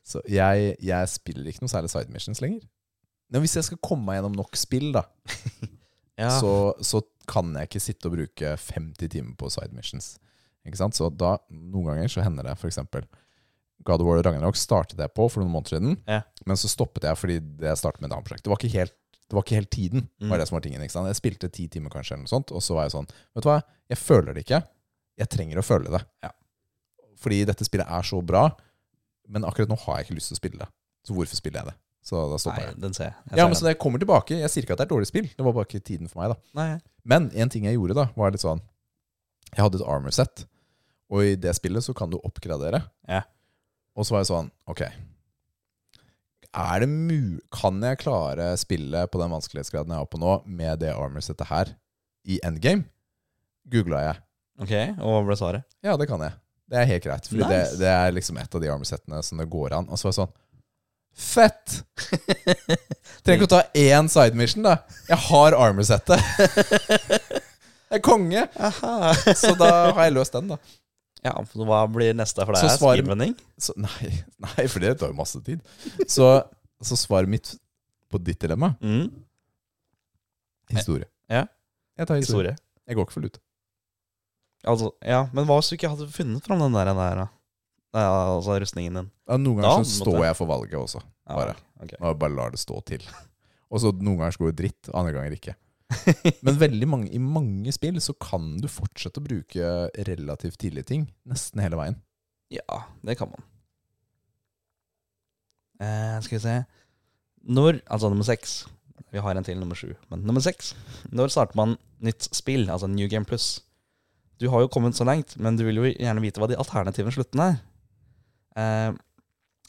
Så 0.05 0.21
jeg, 0.29 0.75
jeg 0.85 1.09
spiller 1.09 1.47
ikke 1.49 1.63
noe 1.65 1.71
særlig 1.71 1.89
side 1.89 2.13
missions 2.13 2.41
lenger. 2.43 2.61
Men 3.33 3.41
hvis 3.41 3.55
jeg 3.57 3.65
skal 3.65 3.79
komme 3.81 4.05
meg 4.05 4.19
gjennom 4.19 4.35
nok 4.37 4.57
spill, 4.59 4.91
da, 4.93 5.05
Ja. 6.21 6.29
så, 6.39 6.71
så 6.85 7.01
kan 7.27 7.49
jeg 7.57 7.67
ikke 7.67 7.81
sitte 7.83 8.07
og 8.07 8.13
bruke 8.15 8.51
50 8.61 9.09
timer 9.11 9.33
på 9.35 9.49
side 9.51 9.73
missions. 9.75 10.13
Ikke 10.65 10.77
sant? 10.79 10.95
Så 10.95 11.09
da, 11.11 11.33
noen 11.51 11.89
ganger 11.89 12.11
så 12.13 12.23
hender 12.23 12.45
det 12.47 12.53
f.eks. 12.55 12.77
God 13.85 13.99
of 14.01 14.07
War 14.07 14.21
og 14.21 14.23
Ragnarok 14.29 14.55
startet 14.57 15.01
jeg 15.01 15.11
på 15.17 15.25
for 15.29 15.41
noen 15.43 15.51
måneder 15.51 15.75
siden, 15.75 15.97
Ja. 16.07 16.21
men 16.47 16.57
så 16.57 16.69
stoppet 16.71 17.03
jeg 17.05 17.19
fordi 17.19 17.35
jeg 17.65 17.77
startet 17.81 17.99
med 18.01 18.07
et 18.09 18.15
annet 18.15 18.29
prosjekt. 18.29 18.45
Det 18.47 18.53
var 18.53 18.61
ikke 18.61 18.71
helt, 18.77 18.95
det 19.25 19.35
var 19.35 19.43
ikke 19.45 19.57
helt 19.59 19.71
tiden. 19.75 20.05
Mm. 20.21 20.29
var 20.31 20.39
det 20.41 20.47
som 20.47 20.55
var 20.55 20.63
tingen, 20.65 20.85
ikke 20.85 20.95
sant? 20.95 21.09
Jeg 21.11 21.19
spilte 21.19 21.49
ti 21.53 21.67
timer 21.73 21.91
kanskje, 21.93 22.15
eller 22.15 22.23
noe 22.29 22.31
sånt, 22.31 22.53
og 22.55 22.63
så 22.63 22.77
var 22.77 22.87
jeg 22.87 22.95
sånn 22.95 23.09
Vet 23.11 23.43
du 23.45 23.49
hva, 23.51 23.57
jeg 23.91 23.99
føler 24.01 24.31
det 24.37 24.45
ikke. 24.45 24.61
Jeg 25.19 25.31
trenger 25.35 25.59
å 25.61 25.65
føle 25.67 25.91
det. 25.97 26.01
Ja. 26.23 26.31
Fordi 27.21 27.41
dette 27.51 27.67
spillet 27.67 27.91
er 27.91 28.07
så 28.07 28.21
bra, 28.25 28.45
men 29.27 29.45
akkurat 29.47 29.71
nå 29.71 29.77
har 29.85 29.99
jeg 29.99 30.07
ikke 30.07 30.17
lyst 30.19 30.31
til 30.31 30.37
å 30.37 30.41
spille 30.41 30.59
det. 30.61 30.67
Så 31.05 31.15
hvorfor 31.17 31.37
spiller 31.39 31.61
jeg 31.61 31.71
det? 31.71 31.77
Så 32.05 32.19
da 32.29 32.37
stopper 32.37 32.61
Nei, 32.61 32.69
jeg. 32.69 32.79
den 32.83 32.93
ser 32.93 33.07
jeg. 33.09 33.15
jeg 33.31 33.39
Ja, 33.39 33.45
men 33.49 33.57
så 33.57 33.65
jeg 33.65 33.79
kommer 33.81 33.97
tilbake 34.01 34.35
Jeg 34.37 34.49
sier 34.53 34.61
ikke 34.65 34.75
at 34.75 34.77
det 34.77 34.83
er 34.85 34.89
et 34.91 34.93
dårlig 34.93 35.07
spill. 35.09 35.25
Det 35.33 35.45
var 35.45 35.55
bare 35.55 35.65
ikke 35.65 35.81
tiden 35.87 36.09
for 36.11 36.21
meg, 36.21 36.35
da. 36.35 36.51
Nei, 36.59 36.67
Men 37.03 37.31
en 37.33 37.49
ting 37.49 37.65
jeg 37.65 37.79
gjorde, 37.79 37.95
da, 37.97 38.05
var 38.13 38.33
litt 38.35 38.43
sånn 38.43 38.61
Jeg 39.55 39.63
hadde 39.63 39.79
et 39.81 39.87
armor 39.89 40.13
set, 40.13 40.45
og 41.09 41.25
i 41.25 41.33
det 41.39 41.55
spillet 41.57 41.85
så 41.85 41.95
kan 41.97 42.09
du 42.13 42.19
oppgradere. 42.21 42.83
Ja. 43.09 43.23
Og 43.97 44.05
så 44.05 44.13
var 44.15 44.21
jeg 44.25 44.29
sånn 44.29 44.51
Ok. 44.69 44.83
Er 46.55 46.79
det 46.85 46.89
mu 46.89 47.39
Kan 47.51 47.81
jeg 47.83 47.99
klare 48.03 48.51
spillet 48.59 49.11
på 49.11 49.19
den 49.21 49.33
vanskelighetsgraden 49.33 49.91
jeg 49.95 50.03
har 50.05 50.09
på 50.11 50.21
nå, 50.21 50.37
med 50.45 50.79
det 50.85 50.93
armor-settet 50.93 51.49
her, 51.49 51.73
i 52.25 52.37
endgame? 52.45 52.85
Googla 53.71 54.03
jeg. 54.05 54.21
ok, 54.61 54.73
og 55.01 55.09
hva 55.09 55.21
ble 55.25 55.35
svaret? 55.41 55.65
Ja, 55.83 55.97
det 55.97 56.05
kan 56.09 56.21
jeg. 56.21 56.37
Det 56.71 56.79
er 56.81 56.87
helt 56.89 57.03
greit. 57.05 57.27
Fordi 57.29 57.43
Nice. 57.43 57.71
det, 57.75 57.79
det 57.83 57.89
er 57.93 58.11
liksom 58.15 58.37
et 58.41 58.55
av 58.57 58.61
de 58.63 58.69
armor-settene 58.73 59.19
som 59.23 59.37
det 59.41 59.45
går 59.53 59.75
an. 59.77 59.89
Og 59.89 59.99
så 60.01 60.07
var 60.07 60.13
det 60.15 60.19
sånn 60.21 60.33
Fett! 61.15 61.75
Trenger 63.23 63.37
ikke 63.37 63.47
å 63.47 63.51
ta 63.53 63.61
én 63.79 64.09
side 64.11 64.35
mission, 64.35 64.65
da. 64.65 64.73
Jeg 65.07 65.19
har 65.29 65.55
armor-settet. 65.55 66.19
Jeg 67.93 68.01
er 68.01 68.03
konge! 68.03 68.41
Aha. 68.59 69.13
Så 69.37 69.53
da 69.55 69.69
har 69.95 70.07
jeg 70.09 70.15
løst 70.17 70.33
den, 70.35 70.49
da. 70.51 70.57
Ja, 71.23 71.31
for 71.47 71.63
hva 71.69 71.83
blir 71.89 72.11
neste 72.17 72.43
for 72.43 72.57
deg? 72.57 72.65
Svaret- 72.75 73.07
nei, 73.07 74.09
nei, 74.43 74.65
for 74.67 74.83
det 74.83 74.91
tar 74.99 75.13
jo 75.13 75.15
masse 75.17 75.39
tid. 75.45 75.61
Så, 76.11 76.27
så 76.83 76.97
svaret 76.99 77.31
mitt 77.31 77.53
på 78.11 78.19
ditt 78.21 78.41
dilemma 78.43 78.73
Mm. 78.83 79.07
historie. 80.75 81.07
Ja. 81.31 81.45
Jeg 81.97 82.07
tar 82.09 82.19
historie. 82.19 82.51
Historie. 82.57 82.87
Jeg 82.89 82.97
går 82.99 83.07
ikke 83.07 83.15
for 83.15 83.25
lut. 83.29 83.39
Altså, 84.65 84.91
ja, 85.05 85.25
men 85.35 85.45
hva 85.47 85.59
hvis 85.59 85.69
du 85.71 85.75
ikke 85.77 85.91
hadde 85.91 86.07
funnet 86.13 86.45
fram 86.45 86.61
den 86.63 86.73
der, 86.75 86.91
der? 86.97 87.25
Ja, 87.95 88.07
altså 88.35 88.57
rustningen 88.59 88.97
din? 88.99 89.11
Ja, 89.29 89.37
noen 89.39 89.61
Da 89.61 89.69
ganger 89.69 89.87
så 89.87 90.01
står 90.03 90.23
jeg 90.25 90.37
for 90.39 90.49
valget 90.49 90.79
også. 90.79 91.01
Ja, 91.29 91.37
Bare. 91.37 91.55
Og 91.99 92.17
bare 92.19 92.33
lar 92.33 92.53
det 92.53 92.59
stå 92.61 92.79
til. 92.87 93.05
Og 93.71 93.81
så 93.81 93.91
noen 93.93 94.19
ganger 94.19 94.35
så 94.35 94.41
går 94.43 94.51
det 94.53 94.59
dritt, 94.63 94.89
andre 94.93 95.13
ganger 95.15 95.35
ikke. 95.37 95.55
Men 96.45 96.57
veldig 96.57 96.87
mange, 96.89 97.09
i 97.13 97.21
mange 97.21 97.71
spill 97.75 97.99
så 98.01 98.15
kan 98.17 98.55
du 98.61 98.67
fortsette 98.71 99.21
å 99.21 99.25
bruke 99.25 99.73
relativt 100.07 100.57
tidlige 100.61 100.89
ting 100.89 101.03
nesten 101.29 101.61
hele 101.61 101.77
veien. 101.79 101.99
Ja, 102.53 102.81
det 103.05 103.17
kan 103.19 103.29
man. 103.31 103.45
Eh, 105.81 106.17
skal 106.23 106.37
vi 106.37 106.43
se 106.45 106.55
Når, 107.51 107.81
altså 107.91 108.07
nummer 108.07 108.23
seks 108.23 108.61
Vi 109.11 109.19
har 109.19 109.35
en 109.35 109.43
til, 109.43 109.57
nummer 109.59 109.75
sju. 109.75 109.89
Men 110.07 110.21
nummer 110.23 110.39
seks 110.39 110.69
Når 111.11 111.33
starter 111.33 111.57
man 111.59 111.73
nytt 112.05 112.29
spill, 112.31 112.69
altså 112.71 112.87
New 112.87 113.09
Game 113.11 113.27
Plus? 113.27 113.59
Du 114.41 114.49
har 114.51 114.63
jo 114.63 114.71
kommet 114.71 114.97
så 114.97 115.07
langt, 115.07 115.37
men 115.39 115.55
du 115.55 115.63
vil 115.67 115.79
jo 115.79 115.87
gjerne 115.89 116.23
vite 116.23 116.41
hva 116.41 116.49
de 116.51 116.57
alternative 116.59 117.13
sluttene 117.15 117.47
er. 117.53 117.59
Eh, 118.59 118.97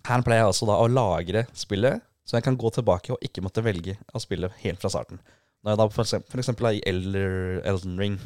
her 0.07 0.25
pleier 0.27 0.45
jeg 0.45 0.53
også 0.53 0.69
da 0.69 0.79
å 0.83 0.89
lagre 0.91 1.45
spillet, 1.55 2.03
så 2.27 2.39
jeg 2.39 2.47
kan 2.47 2.59
gå 2.59 2.71
tilbake 2.75 3.15
og 3.15 3.23
ikke 3.23 3.43
måtte 3.45 3.63
velge 3.63 3.97
å 4.15 4.23
spille 4.23 4.51
helt 4.63 4.83
fra 4.83 4.91
starten. 4.91 5.21
Når 5.63 5.73
jeg 5.73 5.81
da 5.81 5.87
for 5.91 6.03
eksempel, 6.03 6.31
for 6.33 6.43
eksempel 6.43 6.69
er 6.69 6.79
i 6.79 6.83
Elder, 6.87 7.37
Elden 7.67 7.97
Ring, 7.99 8.19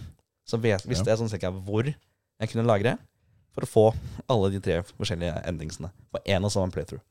så 0.48 0.60
vet, 0.60 0.84
visste 0.88 1.08
jeg 1.08 1.20
sånn 1.20 1.30
cirka 1.32 1.52
hvor 1.52 1.88
jeg 1.88 2.52
kunne 2.52 2.66
lagre 2.68 2.96
for 3.54 3.66
å 3.66 3.70
få 3.70 3.84
alle 4.30 4.52
de 4.54 4.60
tre 4.64 4.78
forskjellige 4.94 5.42
endingsene 5.48 5.90
på 6.12 6.22
én 6.24 6.44
og 6.46 6.52
samme 6.54 6.72
playthrough. 6.74 7.02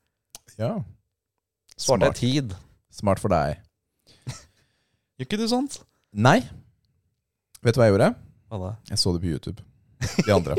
Ja. 0.58 0.74
Svarte 1.76 2.10
jeg 2.10 2.14
Smart. 2.14 2.20
tid. 2.20 2.56
Smart 2.90 3.22
for 3.22 3.32
deg. 3.32 3.60
Gjør 5.20 5.28
ikke 5.28 5.38
du 5.40 5.46
sånt? 5.50 5.78
Nei. 6.10 6.40
Vet 7.62 7.76
du 7.76 7.80
hva 7.80 7.88
jeg 7.88 7.94
gjorde? 7.94 8.12
Hva 8.50 8.58
da? 8.58 8.70
Jeg 8.90 8.98
så 8.98 9.12
det 9.14 9.22
på 9.22 9.30
YouTube. 9.30 9.62
De 10.26 10.32
andre. 10.34 10.56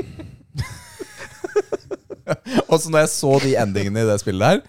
og 2.71 2.77
så 2.79 2.91
når 2.91 3.03
jeg 3.03 3.11
så 3.11 3.31
de 3.43 3.55
endingene 3.59 4.03
i 4.03 4.07
det 4.07 4.17
spillet 4.21 4.43
der 4.45 4.59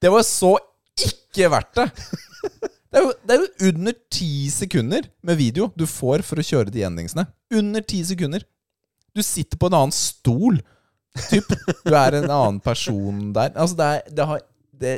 Det 0.00 0.12
var 0.14 0.22
så 0.24 0.52
ikke 1.04 1.50
verdt 1.52 1.80
det! 1.80 1.88
Det 2.94 3.00
er, 3.00 3.02
jo, 3.02 3.12
det 3.26 3.34
er 3.34 3.40
jo 3.42 3.70
under 3.72 3.94
ti 4.14 4.30
sekunder 4.54 5.08
med 5.26 5.40
video 5.40 5.66
du 5.74 5.82
får 5.90 6.22
for 6.22 6.38
å 6.38 6.44
kjøre 6.46 6.70
de 6.70 6.84
endingsene. 6.86 7.24
Under 7.50 7.82
ti 7.82 7.98
sekunder. 8.06 8.44
Du 9.10 9.18
sitter 9.26 9.58
på 9.58 9.66
en 9.66 9.76
annen 9.80 9.94
stol. 9.96 10.60
Typ. 11.26 11.50
Du 11.82 11.90
er 11.90 12.20
en 12.20 12.28
annen 12.28 12.60
person 12.62 13.32
der. 13.34 13.50
Altså, 13.58 13.74
det 13.80 13.88
er, 13.88 14.14
det 14.14 14.28
har, 14.30 14.44
det, 14.78 14.94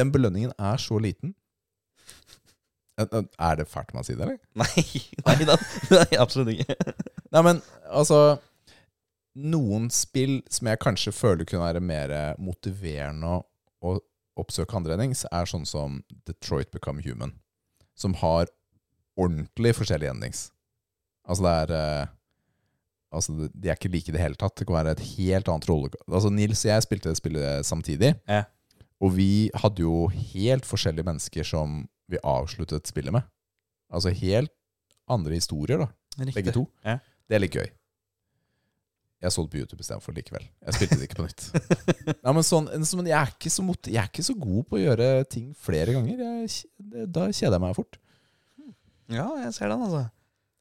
den 0.00 0.10
belønningen 0.10 0.50
er 0.58 0.82
så 0.82 0.98
liten. 0.98 1.36
Er 2.98 3.58
det 3.60 3.68
fælt 3.70 3.94
man 3.94 4.06
sier 4.06 4.18
det, 4.18 4.26
eller? 4.26 4.38
Nei, 4.58 4.84
nei, 5.28 5.46
da, 5.46 5.56
nei 5.94 6.18
absolutt 6.18 6.50
ikke. 6.56 6.76
Nei, 7.34 7.42
men 7.44 7.58
altså 7.92 8.38
Noen 9.38 9.90
spill 9.92 10.40
som 10.50 10.70
jeg 10.70 10.80
kanskje 10.82 11.12
føler 11.14 11.46
kunne 11.46 11.66
være 11.66 11.82
mer 11.84 12.12
motiverende 12.42 13.36
å 13.84 13.92
oppsøke 14.38 14.74
andreendings, 14.78 15.26
er 15.30 15.46
sånn 15.46 15.66
som 15.68 16.00
Detroit 16.26 16.72
Become 16.74 17.04
Human. 17.04 17.36
Som 17.98 18.16
har 18.18 18.48
ordentlig 19.18 19.74
forskjellige 19.78 20.14
endings. 20.14 20.48
Altså 21.28 21.44
det 21.44 21.56
er 21.62 21.74
eh, 21.78 22.14
Altså 23.08 23.32
De 23.32 23.70
er 23.70 23.78
ikke 23.78 23.88
like 23.88 24.10
i 24.10 24.12
det 24.12 24.20
hele 24.20 24.36
tatt. 24.36 24.52
Det 24.58 24.66
kan 24.68 24.76
være 24.82 24.90
et 24.92 25.04
helt 25.16 25.48
annet 25.48 25.64
rolle... 25.70 25.88
Altså 26.10 26.28
Nils 26.28 26.60
og 26.66 26.68
jeg 26.74 26.84
spilte 26.84 27.08
det 27.08 27.16
spillet 27.16 27.64
samtidig. 27.64 28.10
Ja. 28.28 28.42
Og 29.00 29.14
vi 29.16 29.48
hadde 29.56 29.80
jo 29.80 30.10
helt 30.34 30.68
forskjellige 30.68 31.06
mennesker 31.06 31.46
som 31.48 31.78
vi 32.08 32.20
avsluttet 32.24 32.88
spillet 32.88 33.14
med. 33.14 33.26
Altså 33.92 34.12
helt 34.14 34.52
andre 35.08 35.38
historier, 35.38 35.84
da. 35.84 35.88
Riktig. 36.18 36.36
Begge 36.40 36.54
to. 36.56 36.64
Ja. 36.84 36.98
Det 37.28 37.36
er 37.36 37.44
litt 37.44 37.56
gøy. 37.56 37.68
Jeg 39.18 39.34
så 39.34 39.42
det 39.42 39.50
på 39.50 39.58
YouTube 39.58 39.82
istedenfor 39.82 40.14
likevel. 40.14 40.44
Jeg 40.62 40.76
spilte 40.76 40.98
det 41.00 41.08
ikke 41.08 41.18
på 41.18 41.24
nytt. 41.26 41.46
Nei, 42.24 42.34
men 42.36 42.44
sånn, 42.46 42.68
men 42.70 43.08
jeg, 43.10 43.16
er 43.18 43.32
ikke 43.32 43.50
så 43.50 43.64
mot, 43.66 43.90
jeg 43.90 43.98
er 43.98 44.10
ikke 44.12 44.26
så 44.28 44.34
god 44.38 44.68
på 44.68 44.78
å 44.78 44.82
gjøre 44.82 45.08
ting 45.32 45.48
flere 45.58 45.96
ganger. 45.96 46.22
Jeg, 46.22 47.08
da 47.10 47.26
kjeder 47.32 47.56
jeg 47.56 47.64
meg 47.64 47.74
fort. 47.78 47.98
Ja, 49.10 49.26
jeg 49.42 49.50
ser 49.56 49.72
den, 49.72 49.82
altså. 49.88 50.04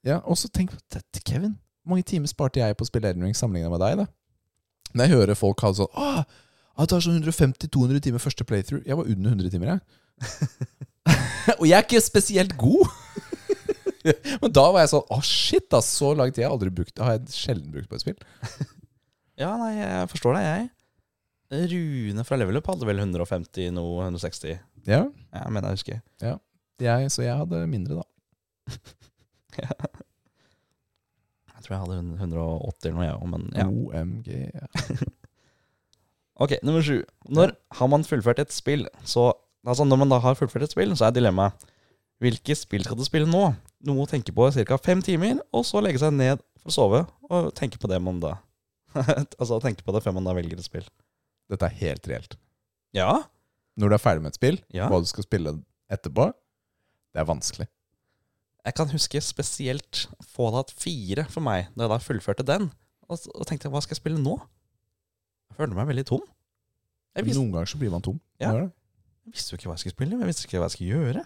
Ja, 0.07 0.21
Og 0.25 0.39
så 0.39 0.49
tenk 0.49 0.73
på 0.73 0.79
dette, 0.93 1.21
Kevin. 1.27 1.53
Hvor 1.83 1.93
mange 1.93 2.07
timer 2.07 2.31
sparte 2.31 2.63
jeg 2.63 2.77
på 2.79 2.87
å 2.87 2.89
spille 2.89 3.11
Elden 3.11 3.27
Ring 3.27 3.37
sammenlignet 3.37 3.73
med 3.75 3.83
deg? 3.83 4.01
da? 4.01 4.07
Når 4.97 5.05
jeg 5.05 5.13
hører 5.19 5.37
folk 5.37 5.61
ha 5.61 5.71
sånn 5.77 5.93
Åh, 5.99 6.19
jeg 6.77 6.91
tar 6.91 7.03
sånn 7.03 7.21
150-200 7.21 8.03
timer 8.05 8.21
første 8.21 8.45
playthrough. 8.47 8.83
Jeg 8.87 8.97
var 8.97 9.09
under 9.09 9.33
100 9.33 9.53
timer, 9.53 9.75
jeg. 9.75 10.01
og 11.59 11.65
jeg 11.68 11.78
er 11.78 11.86
ikke 11.86 12.02
spesielt 12.03 12.56
god! 12.60 12.88
Men 14.41 14.52
da 14.56 14.64
var 14.72 14.80
jeg 14.85 14.91
sånn 14.94 15.10
Å, 15.11 15.18
shit, 15.26 15.68
ass, 15.76 15.89
så 15.99 16.14
lang 16.15 16.30
tid 16.31 16.45
har 16.45 16.48
jeg 16.48 16.56
aldri 16.56 16.72
brukt 16.80 17.02
har 17.03 17.18
jeg 17.18 17.23
sjelden 17.35 17.72
brukt 17.73 17.89
på 17.91 17.98
et 17.99 18.03
spill. 18.06 18.19
Ja, 19.38 19.52
nei, 19.61 19.73
jeg 19.77 20.07
forstår 20.10 20.34
deg, 20.34 20.45
jeg. 20.48 20.64
Rune 21.69 22.23
fra 22.26 22.39
Level 22.41 22.57
Up 22.57 22.65
hadde 22.72 22.88
vel 22.89 22.98
150, 23.03 23.68
noe 23.76 23.99
160. 24.07 24.56
Ja, 24.89 25.03
Ja, 25.30 25.44
mener 25.53 25.69
jeg 25.69 25.77
husker. 25.77 25.99
jeg, 26.81 27.11
Så 27.14 27.22
jeg 27.22 27.38
hadde 27.38 27.60
mindre, 27.69 28.02
da. 28.02 28.06
Jeg 29.57 29.68
tror 31.61 31.73
jeg 31.76 31.81
hadde 31.84 31.99
180 32.18 32.89
eller 32.89 32.98
noe, 32.98 33.06
jeg 33.06 33.14
òg, 33.19 33.27
men 33.35 33.44
ja. 33.53 33.68
OMG. 33.69 34.27
Ja. 34.57 34.65
Ok, 36.38 36.52
nummer 36.65 36.81
sju. 36.85 36.98
Når 37.34 37.49
har 37.80 37.88
man 37.94 38.06
fullført 38.10 38.41
et 38.41 38.53
spill, 38.53 38.85
så 39.06 39.34
Altså, 39.65 39.85
når 39.88 39.97
man 40.03 40.11
da 40.13 40.19
har 40.23 40.35
fullført 40.38 40.67
et 40.67 40.73
spill, 40.75 40.93
så 40.97 41.07
er 41.07 41.15
dilemmaet 41.17 41.65
Hvilke 42.21 42.55
spill 42.57 42.81
skal 42.85 42.97
du 42.97 43.03
spille 43.05 43.29
nå? 43.29 43.43
Noe 43.85 44.03
å 44.05 44.09
tenke 44.09 44.34
på 44.34 44.47
i 44.49 44.65
ca. 44.65 44.77
fem 44.81 45.01
timer, 45.05 45.38
og 45.53 45.65
så 45.67 45.81
legge 45.85 45.99
seg 46.01 46.15
ned 46.17 46.41
for 46.57 46.71
å 46.71 46.73
sove 46.73 47.01
og 47.29 47.51
tenke 47.57 47.77
på 47.77 47.89
det 47.91 47.99
man 48.01 48.17
da 48.23 48.35
Altså 49.38 49.59
tenke 49.61 49.85
på 49.85 49.93
det 49.93 50.01
før 50.05 50.15
man 50.17 50.25
da 50.25 50.34
velger 50.34 50.57
et 50.57 50.65
spill. 50.65 50.88
Dette 51.51 51.67
er 51.69 51.75
helt 51.84 52.07
reelt. 52.09 52.34
Ja. 52.97 53.11
Når 53.77 53.91
du 53.91 53.95
er 53.97 54.01
ferdig 54.01 54.23
med 54.25 54.34
et 54.34 54.39
spill, 54.39 54.57
Ja. 54.73 54.88
hva 54.89 54.99
du 55.03 55.05
skal 55.09 55.27
spille 55.27 55.53
etterpå, 55.93 56.31
det 57.13 57.21
er 57.21 57.27
vanskelig. 57.29 57.67
Jeg 58.65 58.75
kan 58.75 58.89
huske 58.91 59.21
spesielt 59.23 60.07
Fallout 60.34 60.73
4 60.75 61.27
for 61.31 61.45
meg, 61.45 61.69
da 61.77 61.85
jeg 61.85 61.93
da 61.93 61.99
fullførte 62.03 62.43
den. 62.47 62.71
Og, 63.07 63.21
og 63.35 63.45
tenkte 63.47 63.69
hva 63.71 63.79
skal 63.84 63.95
jeg 63.95 64.01
spille 64.01 64.19
nå? 64.19 64.34
Jeg 65.51 65.59
følte 65.61 65.77
meg 65.77 65.88
veldig 65.93 66.03
tom. 66.09 66.25
Jeg 67.15 67.29
Noen 67.38 67.53
ganger 67.53 67.69
så 67.71 67.79
blir 67.79 67.93
man 67.93 68.03
tom. 68.03 68.17
Ja. 68.41 68.51
Jeg 69.27 69.35
visste 69.35 69.51
jo 69.53 69.59
ikke 69.59 69.67
hva 69.69 69.75
jeg 69.75 69.83
skulle 69.83 69.95
spille. 69.97 70.17
Jeg 70.21 70.29
visste 70.29 70.47
ikke 70.47 70.61
hva 70.61 70.69
jeg 70.69 70.75
skulle 70.77 70.95
gjøre. 70.95 71.23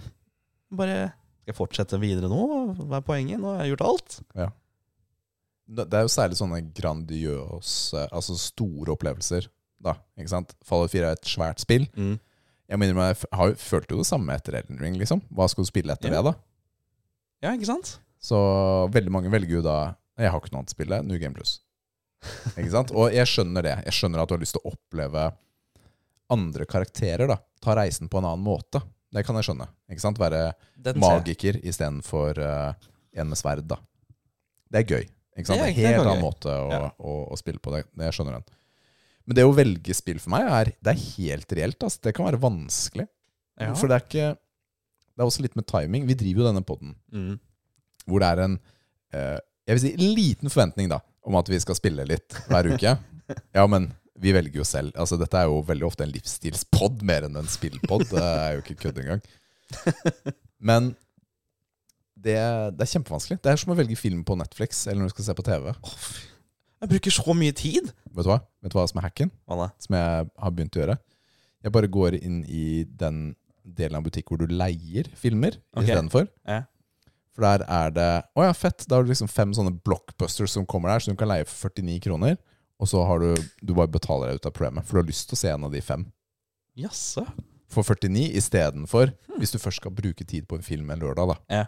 Bare 0.82 0.98
Skal 1.42 1.52
jeg 1.52 1.58
fortsette 1.58 2.00
videre 2.02 2.30
nå? 2.32 2.42
Hva 2.82 2.98
er 3.00 3.06
poenget? 3.06 3.42
Nå 3.42 3.54
har 3.54 3.64
jeg 3.66 3.76
gjort 3.76 3.86
alt. 3.88 4.18
Ja. 4.38 4.50
det 5.72 5.94
er 5.96 6.04
jo 6.08 6.12
særlig 6.12 6.38
sånne 6.40 6.60
grandiøse, 6.76 8.08
altså 8.12 8.36
store 8.40 8.96
opplevelser. 8.96 9.48
da. 9.82 9.96
Ikke 10.20 10.30
sant? 10.34 10.52
Fallout 10.68 10.92
4 10.94 11.08
er 11.08 11.16
et 11.18 11.30
svært 11.30 11.62
spill. 11.64 11.88
Mm. 11.96 12.18
Jeg 12.72 12.80
meg, 12.80 12.94
jeg 12.96 13.30
har 13.36 13.50
jo, 13.52 13.56
følte 13.60 13.96
jo 13.96 14.02
det 14.04 14.08
samme 14.08 14.36
etter 14.36 14.56
Elden 14.60 14.80
Ring, 14.80 14.96
liksom. 15.00 15.22
Hva 15.34 15.48
skal 15.52 15.66
du 15.66 15.70
spille 15.70 15.92
etter 15.94 16.10
Ja. 16.12 16.22
det, 16.22 16.32
da? 16.32 16.34
Ja, 17.42 17.54
ikke 17.54 17.66
sant? 17.70 18.00
Så 18.22 18.38
veldig 18.94 19.12
mange 19.12 19.32
velger 19.34 19.58
jo 19.58 19.62
da 19.66 19.96
Jeg 20.20 20.30
har 20.30 20.38
ikke 20.40 20.52
noe 20.54 20.62
annet 20.62 20.70
å 20.72 20.78
spille, 20.78 21.02
New 21.04 21.18
Game 21.18 21.34
Plus. 21.34 21.60
Ikke 22.54 22.70
sant? 22.70 22.92
Og 22.94 23.10
jeg 23.16 23.26
skjønner 23.26 23.64
det. 23.66 23.76
Jeg 23.88 23.94
skjønner 23.98 24.22
at 24.22 24.30
du 24.30 24.36
har 24.36 24.42
lyst 24.44 24.54
til 24.54 24.62
å 24.62 24.74
oppleve 24.76 25.32
andre 26.32 26.66
karakterer. 26.70 27.28
da 27.30 27.38
Ta 27.62 27.76
reisen 27.78 28.10
på 28.10 28.18
en 28.22 28.26
annen 28.32 28.44
måte. 28.46 28.82
Det 29.12 29.26
kan 29.28 29.36
jeg 29.38 29.50
skjønne. 29.50 29.68
Ikke 29.92 30.02
sant? 30.04 30.18
Være 30.22 30.54
Den 30.80 30.96
jeg. 30.98 31.02
magiker 31.04 31.58
istedenfor 31.68 32.40
uh, 32.40 32.74
en 33.14 33.28
med 33.30 33.38
sverd, 33.38 33.66
da. 33.68 33.78
Det 34.72 34.82
er 34.82 34.88
gøy. 34.96 35.06
Ikke 35.38 35.48
sant? 35.48 35.60
Det 35.60 35.68
er- 35.68 35.74
en 35.74 35.82
helt 35.86 36.06
annen 36.08 36.24
måte 36.24 36.48
å, 36.52 36.70
Ja. 36.72 36.90
å, 37.00 37.16
å 37.32 37.38
spille 37.40 37.60
på. 37.60 37.74
Det, 37.76 37.84
det 37.96 38.08
jeg 38.10 38.18
skjønner 38.20 38.40
den. 38.40 38.46
Men 39.28 39.36
det 39.38 39.44
å 39.46 39.54
velge 39.54 39.94
spill 39.96 40.18
for 40.20 40.32
meg, 40.34 40.48
er, 40.50 40.72
det 40.82 40.94
er 40.96 41.04
helt 41.18 41.52
reelt. 41.60 41.84
Altså. 41.86 42.00
Det 42.08 42.14
kan 42.18 42.26
være 42.26 42.40
vanskelig. 42.42 43.06
Ja. 43.62 43.74
For 43.78 43.88
det 43.92 44.00
er 44.00 44.06
ikke 44.08 44.30
Det 45.12 45.20
er 45.22 45.28
også 45.28 45.44
litt 45.44 45.56
med 45.60 45.68
timing. 45.68 46.08
Vi 46.08 46.16
driver 46.18 46.42
jo 46.42 46.48
denne 46.50 46.64
poden 46.66 46.96
Mm. 47.14 47.36
hvor 48.08 48.20
det 48.24 48.30
er 48.32 48.40
en 48.48 48.56
uh, 49.14 49.38
Jeg 49.68 49.76
vil 49.76 49.82
si 49.84 49.92
en 49.94 50.16
liten 50.16 50.50
forventning 50.50 50.90
da 50.90 51.02
om 51.28 51.36
at 51.38 51.48
vi 51.52 51.60
skal 51.62 51.76
spille 51.78 52.08
litt 52.08 52.34
hver 52.50 52.72
uke. 52.74 52.96
Ja, 53.56 53.68
men 53.68 53.92
vi 54.22 54.34
velger 54.36 54.62
jo 54.62 54.66
selv. 54.68 54.94
Altså 55.00 55.18
Dette 55.20 55.40
er 55.40 55.50
jo 55.50 55.62
veldig 55.66 55.88
ofte 55.88 56.06
en 56.06 56.14
livsstilspod 56.14 57.02
mer 57.08 57.26
enn 57.28 57.40
en 57.40 57.50
spillpod. 57.50 58.06
Det 58.12 58.22
er 58.22 58.58
jo 58.58 58.66
ikke 58.66 58.80
kødd 58.86 59.02
engang. 59.02 59.24
Men 60.72 60.92
det, 62.22 62.38
det 62.78 62.86
er 62.86 62.92
kjempevanskelig. 62.92 63.40
Det 63.42 63.50
er 63.50 63.62
som 63.62 63.74
å 63.74 63.78
velge 63.80 63.98
film 63.98 64.22
på 64.28 64.38
Netflix 64.38 64.86
eller 64.86 65.02
når 65.02 65.12
du 65.12 65.16
skal 65.16 65.30
se 65.30 65.38
på 65.38 65.48
TV. 65.48 65.72
Jeg 66.82 66.92
bruker 66.94 67.14
så 67.14 67.38
mye 67.38 67.56
tid! 67.58 67.94
Vet 68.12 68.26
du 68.26 68.30
hva 68.30 68.42
Vet 68.62 68.74
du 68.74 68.78
hva 68.78 68.88
som 68.90 69.02
er 69.02 69.08
hacken? 69.08 69.32
Som 69.82 69.98
jeg 69.98 70.28
har 70.44 70.54
begynt 70.54 70.78
å 70.78 70.84
gjøre? 70.84 70.98
Jeg 71.62 71.74
bare 71.74 71.90
går 71.94 72.18
inn 72.22 72.42
i 72.50 72.84
den 72.86 73.32
delen 73.62 74.00
av 74.00 74.06
butikk 74.06 74.32
hvor 74.32 74.42
du 74.42 74.50
leier 74.50 75.10
filmer 75.18 75.58
okay. 75.74 75.86
istedenfor. 75.86 76.30
Ja. 76.50 76.64
For 77.32 77.46
der 77.46 77.66
er 77.70 77.94
det 77.96 78.10
Å 78.38 78.48
ja, 78.48 78.56
fett. 78.58 78.86
Da 78.86 78.98
har 78.98 79.06
du 79.06 79.12
liksom 79.12 79.30
fem 79.32 79.54
sånne 79.56 79.74
blockbusters 79.86 80.58
som 80.58 80.66
kommer 80.70 80.92
der, 80.92 81.06
som 81.06 81.14
du 81.14 81.20
kan 81.20 81.30
leie 81.32 81.48
for 81.50 81.74
49 81.74 82.02
kroner. 82.06 82.38
Og 82.82 82.90
så 82.90 83.04
har 83.06 83.22
du 83.22 83.36
Du 83.62 83.74
bare 83.78 83.92
betaler 83.94 84.32
deg 84.32 84.42
ut 84.42 84.48
av 84.50 84.54
programmet, 84.58 84.86
for 84.88 84.98
du 84.98 85.04
har 85.04 85.10
lyst 85.12 85.28
til 85.30 85.38
å 85.38 85.42
se 85.44 85.52
en 85.54 85.68
av 85.68 85.72
de 85.76 85.82
fem. 85.86 86.06
Jasse. 86.82 87.24
For 87.72 87.84
49 87.88 88.32
istedenfor 88.40 89.14
Hvis 89.38 89.54
du 89.54 89.60
først 89.62 89.80
skal 89.82 89.94
bruke 89.96 90.26
tid 90.28 90.48
på 90.50 90.58
en 90.58 90.66
film 90.66 90.90
en 90.92 91.00
lørdag, 91.00 91.32
da. 91.32 91.38
Ja. 91.62 91.66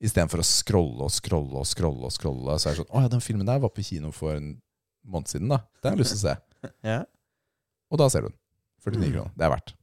Istedenfor 0.00 0.40
å 0.42 0.46
scrolle 0.46 1.04
og 1.08 1.10
scrolle 1.14 1.58
og 1.60 1.66
scrolle, 1.66 2.06
og 2.08 2.12
scrolle 2.14 2.56
så 2.58 2.70
er 2.70 2.74
det 2.76 2.82
sånn 2.84 2.90
Å 2.94 3.02
ja, 3.04 3.08
den 3.12 3.22
filmen 3.24 3.46
der 3.46 3.58
var 3.62 3.70
på 3.74 3.84
kino 3.86 4.10
for 4.14 4.34
en 4.38 4.56
måned 5.06 5.30
siden, 5.30 5.48
da. 5.52 5.60
Den 5.82 5.92
har 5.92 5.96
jeg 5.98 6.04
lyst 6.04 6.16
til 6.16 6.22
å 6.22 6.26
se. 6.28 6.36
Ja. 6.90 7.00
Og 7.90 7.98
da 8.00 8.08
ser 8.10 8.24
du 8.26 8.30
den. 8.32 8.38
49 8.84 8.98
Mm. 9.08 9.12
kroner. 9.14 9.30
Det 9.38 9.44
er 9.46 9.50
verdt. 9.52 9.74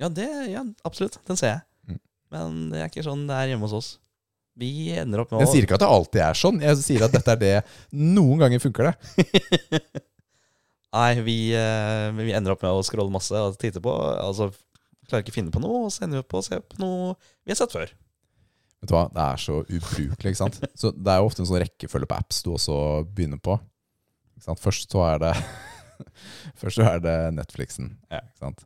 Ja, 0.00 0.08
det, 0.08 0.28
ja, 0.50 0.62
absolutt. 0.84 1.18
Den 1.28 1.36
ser 1.36 1.50
jeg. 1.54 1.60
Mm. 1.88 1.98
Men 2.32 2.56
det 2.72 2.80
er 2.80 2.88
ikke 2.88 3.04
sånn 3.04 3.26
det 3.28 3.36
er 3.36 3.50
hjemme 3.52 3.66
hos 3.68 3.74
oss. 3.76 3.90
Vi 4.60 4.70
ender 5.00 5.22
opp 5.22 5.30
med 5.32 5.40
å 5.40 5.44
Jeg 5.46 5.52
sier 5.54 5.64
ikke 5.66 5.78
at 5.78 5.84
det 5.84 5.90
alltid 5.94 6.22
er 6.26 6.36
sånn. 6.38 6.58
Jeg 6.64 6.78
sier 6.84 7.04
at 7.06 7.14
dette 7.16 7.32
er 7.32 7.40
det 7.40 7.52
Noen 7.96 8.42
ganger 8.42 8.60
funker 8.62 8.90
det. 8.90 9.80
Nei, 10.96 11.20
vi, 11.22 11.36
eh, 11.54 12.08
vi 12.18 12.32
ender 12.34 12.52
opp 12.56 12.64
med 12.66 12.74
å 12.74 12.82
scrolle 12.84 13.12
masse 13.14 13.36
og 13.38 13.56
titte 13.62 13.80
på. 13.84 13.92
Altså, 13.94 14.50
klarer 15.08 15.22
ikke 15.24 15.32
å 15.34 15.38
finne 15.38 15.54
på 15.54 15.62
noe, 15.62 15.84
og 15.86 15.92
så 15.94 16.04
ender 16.04 16.18
vi 16.18 16.24
opp 16.24 16.30
på 16.34 16.40
å 16.42 16.46
se 16.46 16.58
på 16.60 16.80
noe 16.82 17.12
vi 17.46 17.52
har 17.54 17.58
sett 17.60 17.74
før. 17.76 17.92
Vet 18.80 18.90
du 18.90 18.94
hva, 18.96 19.04
Det 19.12 19.22
er 19.26 19.40
så 19.42 19.58
ubrukelig. 19.62 20.32
ikke 20.32 20.40
sant? 20.40 20.58
Så 20.74 20.90
Det 20.96 21.12
er 21.12 21.20
jo 21.20 21.28
ofte 21.30 21.44
en 21.44 21.48
sånn 21.50 21.60
rekkefølge 21.62 22.08
på 22.10 22.16
apps 22.18 22.42
du 22.46 22.50
også 22.56 22.78
begynner 23.06 23.38
på. 23.44 23.58
Først 24.56 24.90
så 24.90 25.02
er 25.04 25.18
det 25.20 25.34
Først 26.60 26.78
så 26.80 26.86
er 26.88 27.02
det 27.04 27.16
Netflixen. 27.36 27.92
Ja. 28.10 28.22
Ikke 28.24 28.40
sant? 28.46 28.64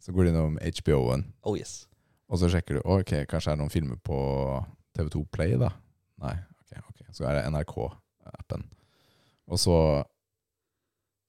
Så 0.00 0.14
går 0.14 0.28
du 0.28 0.30
innom 0.30 0.54
HBO-en, 0.62 1.24
Oh 1.42 1.56
yes. 1.58 1.88
og 2.30 2.38
så 2.38 2.46
sjekker 2.52 2.78
du 2.78 2.84
ok, 2.86 3.10
kanskje 3.26 3.50
er 3.52 3.56
det 3.56 3.62
noen 3.64 3.72
filmer 3.74 3.98
på 4.06 4.18
TV2 4.96 5.24
Play. 5.32 5.56
da 5.60 5.70
Nei, 6.22 6.34
ok, 6.62 6.78
ok 6.90 7.00
Så 7.14 7.26
er 7.28 7.36
det 7.38 7.46
NRK-appen. 7.52 8.64
Og 9.52 9.60
så 9.60 9.76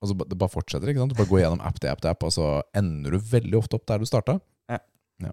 Og 0.02 0.10
så 0.12 0.14
Det 0.30 0.38
bare 0.38 0.54
fortsetter. 0.54 0.88
ikke 0.92 1.02
sant? 1.04 1.14
Du 1.14 1.18
bare 1.20 1.30
går 1.30 1.42
gjennom 1.44 1.62
app 1.66 1.80
til 1.82 1.90
app 1.92 2.02
til 2.02 2.12
app, 2.12 2.24
og 2.24 2.32
så 2.32 2.62
ender 2.78 3.12
du 3.12 3.18
veldig 3.32 3.58
ofte 3.58 3.76
opp 3.80 3.86
der 3.90 3.98
du 4.00 4.06
starta. 4.06 4.38
Ja. 4.70 4.78
Ja. 5.26 5.32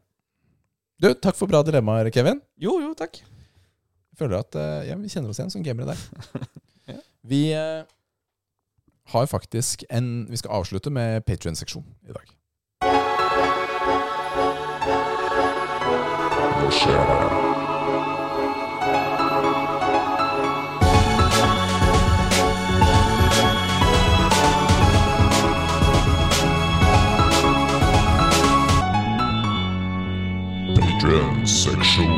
Du, 1.00 1.10
takk 1.14 1.36
for 1.36 1.46
bra 1.50 1.60
dilemmaer, 1.62 2.08
Kevin. 2.10 2.40
Jo, 2.56 2.78
jo, 2.80 2.94
takk. 2.96 3.20
Jeg 3.20 4.18
føler 4.18 4.38
at 4.40 4.54
eh, 4.56 4.88
ja, 4.88 4.96
vi 4.96 5.10
kjenner 5.12 5.28
oss 5.32 5.40
igjen 5.42 5.50
som 5.52 5.62
gamere 5.66 5.92
der. 5.94 6.00
Ja. 6.84 6.98
Vi 7.24 7.38
eh, 7.56 7.84
har 9.08 9.26
faktisk 9.26 9.84
en 9.88 10.26
Vi 10.28 10.36
skal 10.36 10.50
avslutte 10.58 10.90
med 10.92 11.24
Patrion-seksjon 11.24 11.84
i 12.04 12.12
dag. 12.12 12.28
Patreon-seksjon. 31.44 32.08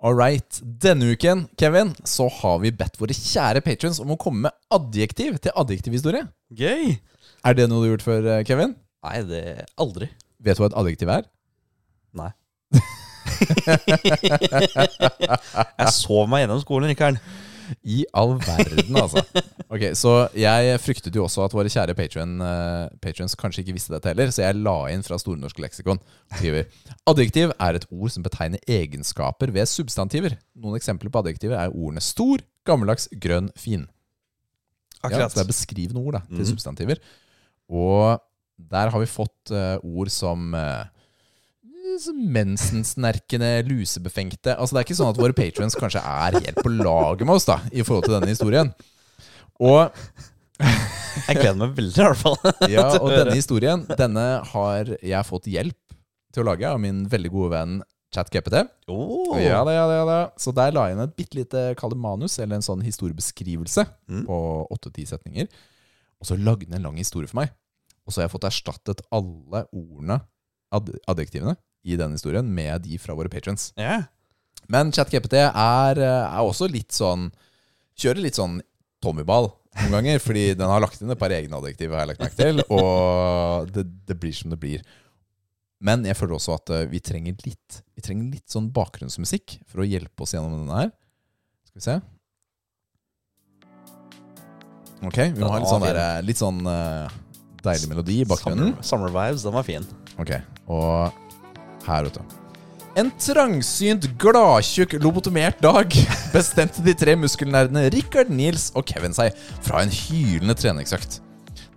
All 0.00 0.14
right. 0.14 0.60
Denne 0.62 1.12
uken, 1.12 1.48
Kevin, 1.60 1.94
så 2.04 2.28
har 2.40 2.58
vi 2.62 2.72
bedt 2.72 2.96
våre 3.00 3.12
kjære 3.16 3.60
patrons 3.66 4.00
om 4.00 4.14
å 4.14 4.16
komme 4.20 4.46
med 4.46 4.52
adjektiv 4.72 5.36
til 5.44 5.52
adjektivhistorie. 5.58 6.24
Gøy! 6.56 6.96
Er 7.44 7.52
det 7.58 7.68
noe 7.68 7.82
du 7.82 7.88
har 7.88 7.92
gjort 7.96 8.06
før, 8.06 8.22
eh, 8.32 8.44
Kevin? 8.48 8.72
Nei, 9.04 9.22
det 9.28 9.42
aldri. 9.76 10.08
Vet 10.40 10.56
du 10.56 10.62
hva 10.62 10.70
et 10.70 10.78
adjektiv 10.80 11.08
er? 11.12 11.28
Nei. 12.16 12.32
jeg 15.82 15.92
sov 15.92 16.24
meg 16.30 16.46
gjennom 16.46 16.64
skolen, 16.64 16.88
Rikard. 16.94 17.20
I 17.84 18.04
all 18.16 18.36
verden, 18.40 18.96
altså. 18.96 19.22
Ok, 19.68 19.90
Så 19.98 20.12
jeg 20.38 20.78
fryktet 20.80 21.16
jo 21.16 21.26
også 21.26 21.44
at 21.44 21.54
våre 21.56 21.70
kjære 21.72 21.96
patron, 21.98 22.38
eh, 22.44 22.86
patrons 23.04 23.36
kanskje 23.38 23.64
ikke 23.64 23.76
visste 23.76 23.92
dette 23.94 24.08
heller, 24.08 24.32
så 24.32 24.46
jeg 24.46 24.58
la 24.60 24.76
inn 24.92 25.04
fra 25.06 25.18
Store 25.20 25.40
norske 25.40 25.62
leksikon. 25.62 26.00
Skriver 26.32 26.68
Adjektiv 27.10 27.52
er 27.54 27.78
et 27.78 27.88
ord 27.90 28.14
som 28.14 28.24
betegner 28.24 28.62
egenskaper 28.64 29.52
ved 29.54 29.68
substantiver. 29.68 30.38
Noen 30.58 30.80
eksempler 30.80 31.12
på 31.12 31.22
adjektiver 31.22 31.58
er 31.60 31.74
ordene 31.74 32.04
stor, 32.04 32.44
gammeldags, 32.68 33.08
grønn, 33.20 33.52
fin. 33.58 33.86
Akkurat. 35.02 35.28
Ja, 35.28 35.30
så 35.30 35.40
det 35.40 35.44
er 35.46 35.52
beskrivende 35.52 36.02
ord 36.02 36.18
da, 36.18 36.24
til 36.30 36.42
mm. 36.42 36.50
substantiver. 36.52 37.02
Og 37.68 38.18
der 38.58 38.90
har 38.90 39.02
vi 39.02 39.10
fått 39.10 39.52
uh, 39.54 39.76
ord 39.84 40.10
som 40.10 40.54
uh, 40.56 40.88
mensensnerkende, 42.14 43.50
lusebefengte 43.68 44.54
Altså 44.56 44.74
Det 44.74 44.80
er 44.80 44.86
ikke 44.88 44.98
sånn 44.98 45.12
at 45.12 45.20
våre 45.20 45.36
patrons 45.36 45.76
kanskje 45.78 46.02
er 46.02 46.38
helt 46.38 46.62
på 46.62 46.72
laget 46.72 47.26
med 47.26 47.34
oss 47.38 47.48
da 47.48 47.58
i 47.72 47.84
forhold 47.86 48.08
til 48.08 48.16
denne 48.18 48.32
historien. 48.32 48.72
Og, 49.58 49.90
Jeg 50.58 51.36
gleder 51.38 51.58
meg 51.58 51.76
veldig, 51.76 51.98
i 51.98 52.04
hvert 52.06 52.20
fall. 52.20 52.36
ja, 52.74 52.86
og 53.00 53.10
denne 53.14 53.34
historien 53.36 53.84
Denne 53.98 54.26
har 54.52 54.90
jeg 55.02 55.26
fått 55.28 55.48
hjelp 55.50 55.78
til 56.34 56.44
å 56.44 56.48
lage 56.50 56.66
av 56.68 56.80
min 56.82 57.04
veldig 57.10 57.30
gode 57.32 57.50
venn 57.56 57.78
ChatGPT. 58.14 58.62
Oh. 58.88 59.34
Ja 59.36 59.60
da, 59.66 59.72
ja 59.74 59.84
da, 59.88 59.94
ja 59.98 60.04
da. 60.08 60.18
Så 60.40 60.52
der 60.56 60.72
la 60.72 60.86
jeg 60.88 60.96
inn 60.96 61.02
et 61.04 61.16
bitte 61.18 61.36
lite 61.36 61.62
kall 61.76 61.92
manus, 61.98 62.38
eller 62.40 62.56
en 62.56 62.64
sånn 62.64 62.84
historiebeskrivelse 62.86 63.84
Mm. 64.08 64.22
på 64.24 64.36
åtte-ti 64.72 65.04
setninger. 65.08 65.48
Og 66.18 66.26
så 66.30 66.38
lagde 66.40 66.64
den 66.66 66.78
en 66.78 66.86
lang 66.88 66.96
historie 66.96 67.28
for 67.28 67.42
meg. 67.42 67.52
Og 68.06 68.12
så 68.12 68.20
har 68.22 68.28
jeg 68.28 68.32
fått 68.32 68.46
erstattet 68.48 69.02
alle 69.12 69.66
ordene, 69.76 70.20
ad 70.72 70.88
adjektivene, 71.08 71.56
i 71.88 71.96
denne 71.98 72.18
historien 72.18 72.48
med 72.54 72.84
de 72.84 73.00
fra 73.00 73.16
våre 73.16 73.32
patrons. 73.32 73.70
Ja. 73.80 74.02
Men 74.68 74.92
ChatGPT 74.92 75.38
er, 75.48 76.02
er 76.04 76.42
også 76.44 76.68
litt 76.70 76.92
sånn 76.92 77.30
Kjører 77.98 78.22
litt 78.22 78.36
sånn 78.38 78.60
Tommyball 79.02 79.48
noen 79.78 79.94
ganger, 79.98 80.22
fordi 80.22 80.44
den 80.58 80.70
har 80.70 80.82
lagt 80.82 81.02
inn 81.02 81.12
et 81.12 81.20
par 81.20 81.32
egne 81.34 81.58
adjektiver, 81.60 81.94
har 81.96 82.06
jeg 82.06 82.10
lagt 82.12 82.22
merke 82.24 82.38
til, 82.38 82.62
og 82.74 83.68
det, 83.74 83.84
det 84.08 84.16
blir 84.18 84.34
som 84.34 84.52
det 84.52 84.58
blir. 84.60 84.82
Men 85.84 86.02
jeg 86.08 86.18
føler 86.18 86.34
også 86.38 86.56
at 86.56 86.72
eh, 86.74 86.86
vi 86.90 86.98
trenger 86.98 87.36
litt 87.44 87.76
Vi 87.94 88.02
trenger 88.02 88.32
litt 88.32 88.50
sånn 88.50 88.66
bakgrunnsmusikk 88.74 89.60
for 89.70 89.84
å 89.84 89.86
hjelpe 89.86 90.24
oss 90.24 90.32
gjennom 90.34 90.56
denne 90.56 90.80
her. 90.80 90.90
Skal 91.68 91.78
vi 91.78 91.84
se. 91.84 91.94
Ok, 95.06 95.20
vi 95.36 95.44
må 95.44 95.52
ha 95.52 95.60
litt 95.62 95.70
sånn, 95.70 95.86
der, 95.86 96.00
eh, 96.02 96.24
litt 96.26 96.40
sånn 96.40 96.58
eh, 96.66 97.16
deilig 97.62 97.92
melodi 97.92 98.18
i 98.24 98.26
bakgrunnen. 98.26 98.74
Summer, 98.80 98.88
summer 98.90 99.14
vibes, 99.14 99.46
den 99.46 99.54
var 99.54 99.66
fin. 99.68 99.86
Ok, 100.18 100.34
og 100.66 101.27
her, 101.88 102.08
vet 102.08 102.18
du. 102.18 102.36
En 102.98 103.12
trangsynt, 103.14 104.08
gladtjukk, 104.18 104.96
lobotomert 105.02 105.60
dag 105.62 105.92
bestemte 106.34 106.82
de 106.82 106.94
tre 106.98 107.14
muskelnerdene 107.20 107.86
Rikard, 107.94 108.32
Nils 108.32 108.72
og 108.74 108.88
Kevin 108.90 109.14
seg 109.14 109.36
fra 109.62 109.84
en 109.84 109.92
hylende 109.94 110.56
treningsøkt. 110.58 111.20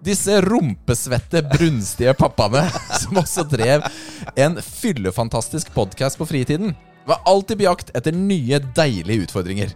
Disse 0.02 0.40
rumpesvette, 0.42 1.44
brunstige 1.46 2.16
pappaene, 2.18 2.64
som 3.04 3.20
også 3.22 3.46
drev 3.46 3.86
en 4.34 4.58
fyllefantastisk 4.66 5.70
podkast 5.76 6.18
på 6.18 6.26
fritiden, 6.32 6.74
var 7.06 7.22
alltid 7.30 7.60
på 7.60 7.68
jakt 7.68 7.94
etter 7.98 8.16
nye, 8.18 8.58
deilige 8.78 9.28
utfordringer. 9.28 9.76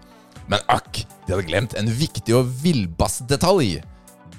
Men 0.50 0.66
akk, 0.70 1.04
de 1.26 1.36
hadde 1.36 1.46
glemt 1.46 1.78
en 1.78 1.90
viktig 2.02 2.34
og 2.38 2.50
villbass 2.64 3.22
detalj. 3.30 3.80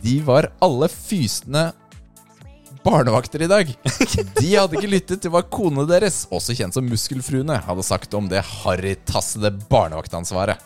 De 0.03 0.19
var 0.27 0.51
alle 0.63 0.91
fysende 0.91 1.69
barnevakter 2.87 3.43
i 3.43 3.47
dag. 3.51 3.79
De 4.41 4.51
hadde 4.55 4.79
ikke 4.79 4.91
lyttet 4.91 5.23
til 5.25 5.33
hva 5.35 5.43
konene 5.43 5.89
deres, 5.91 6.23
også 6.31 6.55
kjent 6.55 6.77
som 6.77 6.87
Muskelfruene, 6.87 7.59
hadde 7.67 7.85
sagt 7.87 8.15
om 8.15 8.29
det 8.31 8.45
harrytassede 8.47 9.51
barnevaktansvaret. 9.71 10.63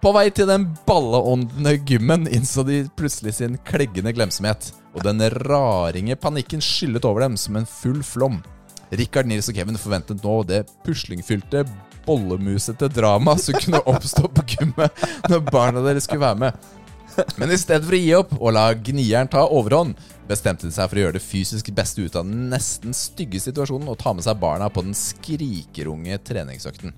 På 0.00 0.12
vei 0.16 0.26
til 0.36 0.48
den 0.48 0.66
balleåndende 0.88 1.74
gymmen 1.88 2.26
innså 2.28 2.64
de 2.68 2.82
plutselig 2.96 3.36
sin 3.38 3.58
kleggende 3.68 4.12
glemsomhet, 4.16 4.70
og 4.96 5.04
den 5.04 5.20
raringe 5.44 6.16
panikken 6.20 6.64
skyllet 6.64 7.04
over 7.08 7.24
dem 7.24 7.36
som 7.40 7.56
en 7.60 7.68
full 7.68 8.00
flom. 8.04 8.40
Rikard, 8.94 9.28
Nils 9.28 9.48
og 9.48 9.56
Kevin 9.56 9.80
forventet 9.80 10.24
nå 10.24 10.38
det 10.48 10.62
puslingfylte, 10.86 11.64
bollemusete 12.04 12.88
dramaet 12.92 13.44
som 13.44 13.60
kunne 13.60 13.80
oppstå 13.92 14.28
på 14.28 14.44
gymmet 14.54 15.04
når 15.28 15.44
barna 15.48 15.84
deres 15.84 16.08
skulle 16.08 16.24
være 16.24 16.42
med. 16.46 16.72
Men 17.40 17.52
i 17.52 17.60
stedet 17.60 17.84
for 17.86 17.96
å 17.96 18.00
gi 18.00 18.12
opp 18.18 18.36
og 18.40 18.52
la 18.56 18.66
gnieren 18.76 19.30
ta 19.30 19.44
overhånd, 19.46 19.96
bestemte 20.28 20.68
de 20.68 20.72
seg 20.74 20.88
for 20.88 20.98
å 20.98 21.04
gjøre 21.04 21.16
det 21.18 21.24
fysisk 21.24 21.70
beste 21.76 22.04
ut 22.04 22.16
av 22.16 22.28
den 22.28 22.48
nesten 22.52 22.96
stygge 22.96 23.42
situasjonen 23.42 23.90
og 23.92 23.98
ta 24.00 24.14
med 24.16 24.26
seg 24.26 24.40
barna 24.40 24.70
på 24.72 24.84
den 24.86 24.96
skrikerunge 24.96 26.18
treningsøkten. 26.24 26.94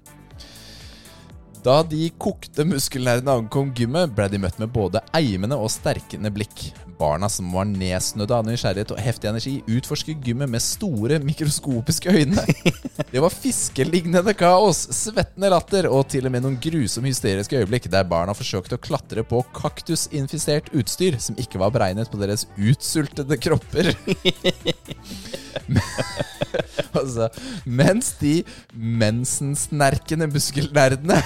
Da 1.66 1.80
de 1.82 2.06
kokte 2.22 2.62
muskelnerdene 2.68 3.40
ankom 3.40 3.72
gymmet, 3.74 4.12
ble 4.14 4.28
de 4.30 4.38
møtt 4.38 4.60
med 4.62 4.70
både 4.70 5.02
eimende 5.16 5.58
og 5.58 5.72
sterkende 5.74 6.30
blikk. 6.30 6.68
Barna 6.98 7.28
som 7.32 7.50
var 7.52 7.68
nedsnødde 7.68 8.36
av 8.36 8.46
nysgjerrighet 8.46 8.92
og 8.94 9.00
heftig 9.02 9.30
energi, 9.30 9.54
utforsker 9.68 10.16
gymmet 10.24 10.50
med 10.52 10.64
store, 10.64 11.18
mikroskopiske 11.24 12.12
øyne. 12.12 12.44
Det 13.12 13.22
var 13.22 13.32
fiskelignende 13.32 14.34
kaos, 14.36 14.86
svettende 14.96 15.50
latter 15.52 15.88
og 15.90 16.06
til 16.12 16.28
og 16.28 16.34
med 16.34 16.44
noen 16.44 16.58
grusomme 16.62 17.10
hysteriske 17.12 17.60
øyeblikk 17.60 17.90
der 17.92 18.08
barna 18.08 18.34
forsøkte 18.36 18.78
å 18.78 18.82
klatre 18.82 19.24
på 19.26 19.42
kaktusinfisert 19.56 20.72
utstyr 20.76 21.18
som 21.22 21.38
ikke 21.40 21.60
var 21.62 21.74
beregnet 21.74 22.10
på 22.12 22.20
deres 22.20 22.46
utsultede 22.56 23.38
kropper. 23.40 23.92
altså, 26.98 27.28
mens 27.64 28.12
de 28.20 28.40
mensensnerkende 28.72 30.28
muskelnerdene 30.32 31.20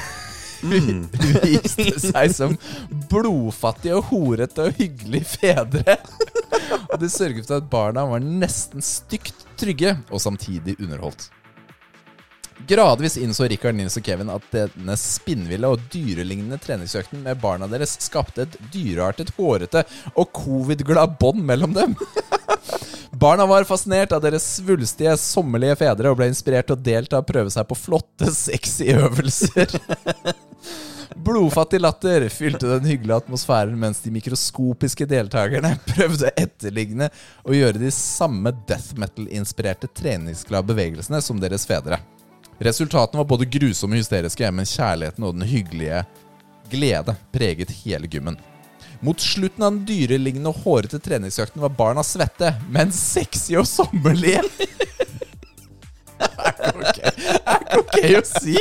viste 0.62 1.97
seg 2.03 2.35
som 2.37 2.57
blodfattige 3.11 3.99
og 3.99 4.09
horete 4.12 4.69
og 4.69 4.78
hyggelige 4.78 5.28
fedre. 5.37 5.99
Og 6.91 6.97
det 7.03 7.12
sørget 7.12 7.47
for 7.47 7.59
at 7.61 7.69
barna 7.73 8.07
var 8.11 8.24
nesten 8.24 8.85
stygt 8.85 9.47
trygge 9.61 9.97
og 10.11 10.23
samtidig 10.23 10.78
underholdt. 10.81 11.31
Gradvis 12.69 13.16
innså 13.16 13.47
Rikard, 13.49 13.74
Nils 13.74 13.97
og 13.97 14.05
Kevin 14.05 14.31
at 14.32 14.45
denne 14.53 14.97
spinnville 15.01 15.69
og 15.70 15.81
dyrelignende 15.93 16.59
treningsøkten 16.61 17.23
med 17.24 17.41
barna 17.41 17.69
deres 17.70 17.97
skapte 18.05 18.45
et 18.45 18.59
dyreartet, 18.74 19.32
hårete 19.39 19.87
og 20.12 20.28
covid-glad 20.37 21.16
bånd 21.20 21.41
mellom 21.47 21.73
dem. 21.77 21.97
Barna 23.20 23.47
var 23.49 23.66
fascinert 23.69 24.12
av 24.16 24.23
deres 24.24 24.45
svulstige, 24.59 25.16
sommerlige 25.20 25.77
fedre 25.81 26.12
og 26.12 26.20
ble 26.20 26.31
inspirert 26.31 26.70
til 26.70 26.77
å 26.78 26.85
delta 26.85 27.19
og 27.20 27.28
prøve 27.28 27.53
seg 27.53 27.66
på 27.69 27.77
flotte, 27.77 28.31
sexy 28.32 28.93
øvelser. 28.95 29.74
Blodfattig 31.16 31.81
latter 31.81 32.28
fylte 32.28 32.69
den 32.70 32.87
hyggelige 32.87 33.16
atmosfæren 33.16 33.74
mens 33.78 34.01
de 34.05 34.12
mikroskopiske 34.15 35.07
deltakerne 35.11 35.74
prøvde 35.91 36.31
etterligne 36.39 37.11
og 37.43 37.57
gjøre 37.57 37.82
de 37.82 37.91
samme 37.95 38.53
death 38.69 38.95
metal-inspirerte 39.01 39.91
treningsglade 39.97 40.70
bevegelsene 40.70 41.20
som 41.24 41.41
deres 41.43 41.66
fedre. 41.69 41.99
Resultatene 42.61 43.23
var 43.23 43.28
både 43.28 43.49
grusomme 43.49 43.97
og 43.97 44.05
hysteriske, 44.05 44.51
men 44.53 44.69
kjærligheten 44.69 45.24
og 45.24 45.37
den 45.39 45.49
hyggelige 45.49 46.05
glede 46.70 47.16
preget 47.32 47.73
hele 47.82 48.09
gymmen. 48.11 48.37
Mot 49.01 49.20
slutten 49.20 49.65
av 49.65 49.73
den 49.73 49.87
dyrelignende 49.89 50.53
og 50.53 50.61
hårete 50.61 51.01
treningsøkten 51.01 51.62
var 51.65 51.73
barna 51.73 52.05
svette, 52.05 52.53
men 52.69 52.93
sexy 52.93 53.57
og 53.57 53.66
sommerlige. 53.69 54.45
Er 56.20 56.77
det 56.77 57.01
er 57.01 57.62
ikke 57.65 57.78
ok 57.81 57.97
å 58.19 58.23
si. 58.28 58.57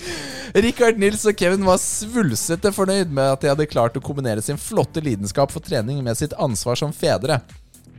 Rikard, 0.64 0.98
Nils 1.00 1.24
og 1.28 1.36
Kevin 1.38 1.66
var 1.66 1.80
svulsete 1.82 2.72
fornøyd 2.74 3.12
med 3.14 3.34
at 3.34 3.44
de 3.44 3.50
hadde 3.52 3.68
klart 3.70 3.96
å 3.98 4.02
kombinere 4.04 4.44
sin 4.44 4.60
flotte 4.60 5.02
lidenskap 5.04 5.52
for 5.54 5.64
trening 5.64 6.02
med 6.04 6.18
sitt 6.18 6.36
ansvar 6.40 6.78
som 6.80 6.94
fedre. 6.96 7.40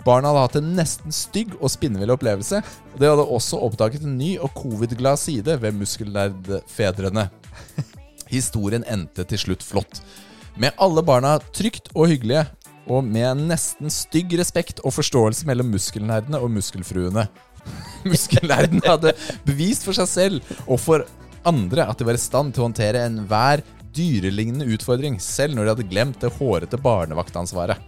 Barna 0.07 0.31
hadde 0.31 0.43
hatt 0.45 0.59
en 0.61 0.69
nesten 0.77 1.15
stygg 1.15 1.55
og 1.57 1.71
spinnvill 1.73 2.13
opplevelse, 2.13 2.61
og 2.93 3.01
de 3.01 3.09
hadde 3.09 3.25
også 3.37 3.59
oppdaget 3.65 4.05
en 4.07 4.15
ny 4.19 4.35
og 4.39 4.53
covid-glad 4.55 5.19
side 5.19 5.57
ved 5.61 5.75
muskelnerdfedrene. 5.81 7.27
Historien 8.37 8.85
endte 8.87 9.25
til 9.27 9.41
slutt 9.41 9.65
flott. 9.65 10.01
Med 10.57 10.77
alle 10.81 11.03
barna 11.05 11.37
trygt 11.53 11.91
og 11.93 12.07
hyggelige, 12.13 12.45
og 12.87 13.03
med 13.03 13.25
en 13.33 13.43
nesten 13.49 13.91
stygg 13.91 14.31
respekt 14.39 14.79
og 14.85 14.95
forståelse 14.95 15.47
mellom 15.49 15.73
muskelnerdene 15.75 16.39
og 16.39 16.53
muskelfruene. 16.55 17.27
Muskelnerdene 18.07 18.79
hadde 18.85 19.11
bevist 19.43 19.83
for 19.83 19.97
seg 19.97 20.07
selv 20.07 20.51
og 20.63 20.79
for 20.79 21.03
andre 21.47 21.87
at 21.87 21.99
de 21.99 22.07
var 22.07 22.17
i 22.17 22.21
stand 22.21 22.53
til 22.53 22.63
å 22.63 22.69
håndtere 22.69 23.05
enhver 23.07 23.63
dyrelignende 23.97 24.67
utfordring, 24.75 25.17
selv 25.23 25.55
når 25.57 25.63
de 25.63 25.73
hadde 25.73 25.91
glemt 25.91 26.19
det 26.21 26.33
hårete 26.37 26.79
barnevaktansvaret. 26.81 27.79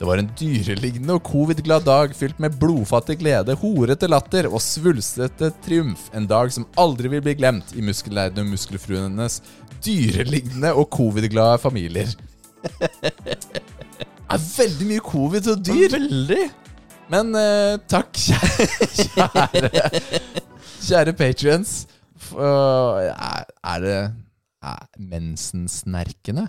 Det 0.00 0.06
var 0.08 0.16
en 0.16 0.30
dyrelignende 0.32 1.18
og 1.18 1.26
covid-glad 1.28 1.84
dag 1.84 2.14
fylt 2.16 2.38
med 2.40 2.54
blodfattig 2.56 3.18
glede, 3.20 3.52
horete 3.60 4.08
latter 4.08 4.46
og 4.48 4.62
svulstete 4.64 5.50
triumf. 5.60 6.06
En 6.16 6.24
dag 6.30 6.48
som 6.54 6.64
aldri 6.80 7.10
vil 7.12 7.20
bli 7.26 7.34
glemt 7.36 7.74
i 7.76 7.84
muskelleirene 7.84 8.46
og 8.46 8.54
muskelfruenes 8.54 9.42
dyrelignende 9.84 10.72
og 10.72 10.88
covid-glade 10.96 11.60
familier. 11.60 12.14
Det 12.64 14.38
er 14.38 14.42
veldig 14.46 14.88
mye 14.88 15.04
covid 15.04 15.52
og 15.52 15.62
dyr. 15.68 15.98
Veldig. 15.98 16.42
Men 17.10 17.36
eh, 17.36 17.76
takk, 17.90 18.14
kjære 18.14 18.66
Kjære, 18.94 20.02
kjære 20.80 21.14
patrions. 21.18 21.80
Er, 22.38 23.46
er 23.74 23.84
det 23.84 23.96
er 24.60 24.88
mensensnerkende? 25.00 26.46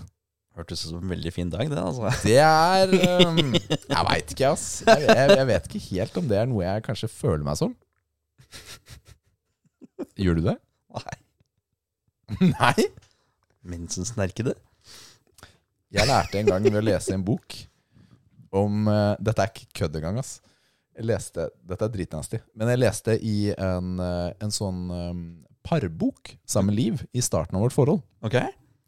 Hørtes 0.58 0.84
ut 0.84 0.92
som 0.92 1.00
en 1.00 1.14
veldig 1.14 1.32
fin 1.34 1.52
dag, 1.52 1.70
det. 1.72 1.80
altså. 1.80 2.12
Det 2.28 2.38
er 2.44 2.92
um, 3.30 3.54
Jeg 3.56 4.08
veit 4.10 4.34
ikke, 4.34 4.50
ass. 4.52 4.66
Jeg, 4.88 5.06
jeg, 5.08 5.38
jeg 5.38 5.48
vet 5.48 5.70
ikke 5.70 5.86
helt 5.86 6.20
om 6.20 6.28
det 6.28 6.42
er 6.42 6.50
noe 6.52 6.66
jeg 6.66 6.84
kanskje 6.86 7.12
føler 7.12 7.46
meg 7.48 7.60
som. 7.60 7.76
Gjør 10.20 10.42
du 10.42 10.44
det? 10.50 10.58
Nei. 10.92 11.18
Nei? 12.58 12.88
Mensensnerkede? 13.72 14.58
Jeg 15.92 16.08
lærte 16.08 16.40
en 16.40 16.52
gang 16.52 16.68
ved 16.68 16.82
å 16.82 16.84
lese 16.84 17.16
en 17.16 17.24
bok 17.26 17.56
om 18.52 18.88
uh, 18.92 19.16
Dette 19.24 19.44
er 19.44 19.52
ikke 19.54 19.84
kødd 19.84 20.00
engang, 20.02 20.20
ass. 20.20 20.42
Jeg 20.98 21.08
leste, 21.08 21.48
Dette 21.64 21.88
er 21.88 21.94
dritnasty. 21.94 22.42
Men 22.60 22.74
jeg 22.74 22.82
leste 22.82 23.16
i 23.24 23.36
en, 23.56 23.94
eh, 24.04 24.34
en 24.44 24.52
sånn 24.52 24.82
um, 24.92 25.22
parbok 25.72 26.36
sammen 26.46 26.74
med 26.74 26.82
Liv 26.82 27.04
i 27.16 27.24
starten 27.24 27.58
av 27.58 27.64
vårt 27.66 27.76
forhold. 27.76 28.04
Ok. 28.26 28.38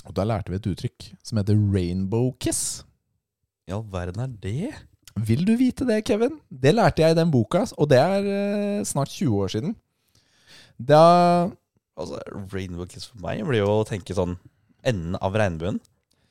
Og 0.03 0.15
da 0.17 0.25
lærte 0.27 0.51
vi 0.51 0.59
et 0.59 0.67
uttrykk 0.73 1.09
som 1.23 1.39
heter 1.39 1.59
rainbow 1.73 2.33
kiss. 2.43 2.83
I 3.69 3.75
all 3.75 3.85
verden 3.87 4.19
er 4.25 4.33
det? 4.43 4.73
Vil 5.15 5.45
du 5.47 5.53
vite 5.55 5.87
det, 5.87 6.01
Kevin? 6.07 6.39
Det 6.49 6.73
lærte 6.75 7.03
jeg 7.05 7.15
i 7.15 7.19
den 7.19 7.31
boka, 7.31 7.63
og 7.77 7.89
det 7.91 7.99
er 8.01 8.27
eh, 8.27 8.85
snart 8.87 9.13
20 9.13 9.43
år 9.45 9.53
siden. 9.55 9.75
Da 10.77 11.03
Altså, 11.93 12.17
Rainbow 12.49 12.87
Kiss 12.89 13.05
for 13.05 13.21
meg 13.21 13.43
blir 13.45 13.61
jo 13.61 13.69
å 13.69 13.85
tenke 13.85 14.15
sånn 14.17 14.31
enden 14.81 15.17
av 15.21 15.35
regnbuen. 15.37 15.77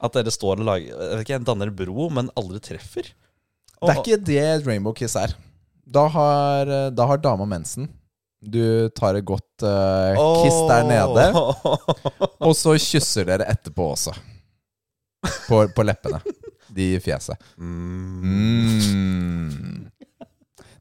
At 0.03 0.17
dere 0.17 0.33
står 0.35 0.59
og 0.59 0.67
lager 0.67 0.89
jeg 0.91 1.19
vet 1.21 1.23
ikke, 1.23 1.39
danner 1.47 1.71
bro, 1.71 2.09
men 2.11 2.33
aldri 2.39 2.59
treffer. 2.65 3.13
Det 3.83 3.91
er 3.93 4.01
ikke 4.01 4.19
det 4.27 4.43
rainbow 4.67 4.95
kiss 4.95 5.15
er. 5.19 5.35
Da 5.87 6.09
har, 6.11 6.67
eh, 6.71 6.91
da 6.91 7.07
har 7.07 7.23
dama 7.23 7.47
mensen. 7.47 7.89
Du 8.43 8.89
tar 8.99 9.15
et 9.21 9.25
godt 9.25 9.63
uh, 9.63 10.19
kiss 10.43 10.57
der 10.67 10.83
nede, 10.89 11.29
og 12.43 12.57
så 12.59 12.73
kysser 12.75 13.25
dere 13.29 13.47
etterpå 13.53 13.85
også. 13.95 14.11
På, 15.47 15.61
på 15.71 15.83
leppene. 15.87 16.19
De 16.73 16.89
i 16.97 17.01
fjeset. 17.05 17.37
Mm. 17.61 19.87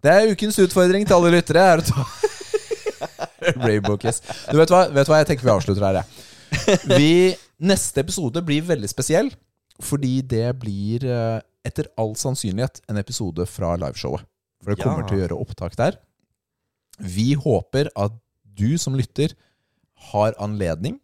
Det 0.01 0.09
er 0.15 0.31
ukens 0.33 0.57
utfordring 0.63 1.05
til 1.05 1.13
alle 1.19 1.29
lyttere. 1.35 1.61
Er 1.75 1.79
å 1.83 1.85
ta 1.85 2.01
Rainbow 3.61 3.97
kiss. 4.01 4.21
Du 4.49 4.57
vet 4.57 4.71
hva, 4.73 4.87
vet 4.93 5.09
hva 5.11 5.17
jeg 5.21 5.27
tenker 5.31 5.45
vi 5.45 5.53
avslutter 5.53 5.85
her, 5.85 5.95
jeg. 6.01 6.07
Vi, 6.97 7.11
neste 7.69 8.01
episode 8.03 8.41
blir 8.45 8.61
veldig 8.65 8.89
spesiell, 8.89 9.29
fordi 9.81 10.21
det 10.25 10.47
blir 10.61 11.05
eh, 11.05 11.39
etter 11.65 11.85
all 12.01 12.15
sannsynlighet 12.17 12.81
en 12.89 12.97
episode 13.01 13.45
fra 13.49 13.75
liveshowet. 13.81 14.21
For 14.61 14.69
det 14.73 14.81
kommer 14.83 15.01
Ja. 15.05 15.07
til 15.09 15.17
å 15.17 15.21
gjøre 15.23 15.39
opptak 15.41 15.73
der. 15.77 15.93
Vi 17.01 17.33
håper 17.39 17.89
at 17.97 18.15
du 18.57 18.77
som 18.81 18.95
lytter 18.97 19.33
har 20.11 20.35
anledning, 20.41 20.99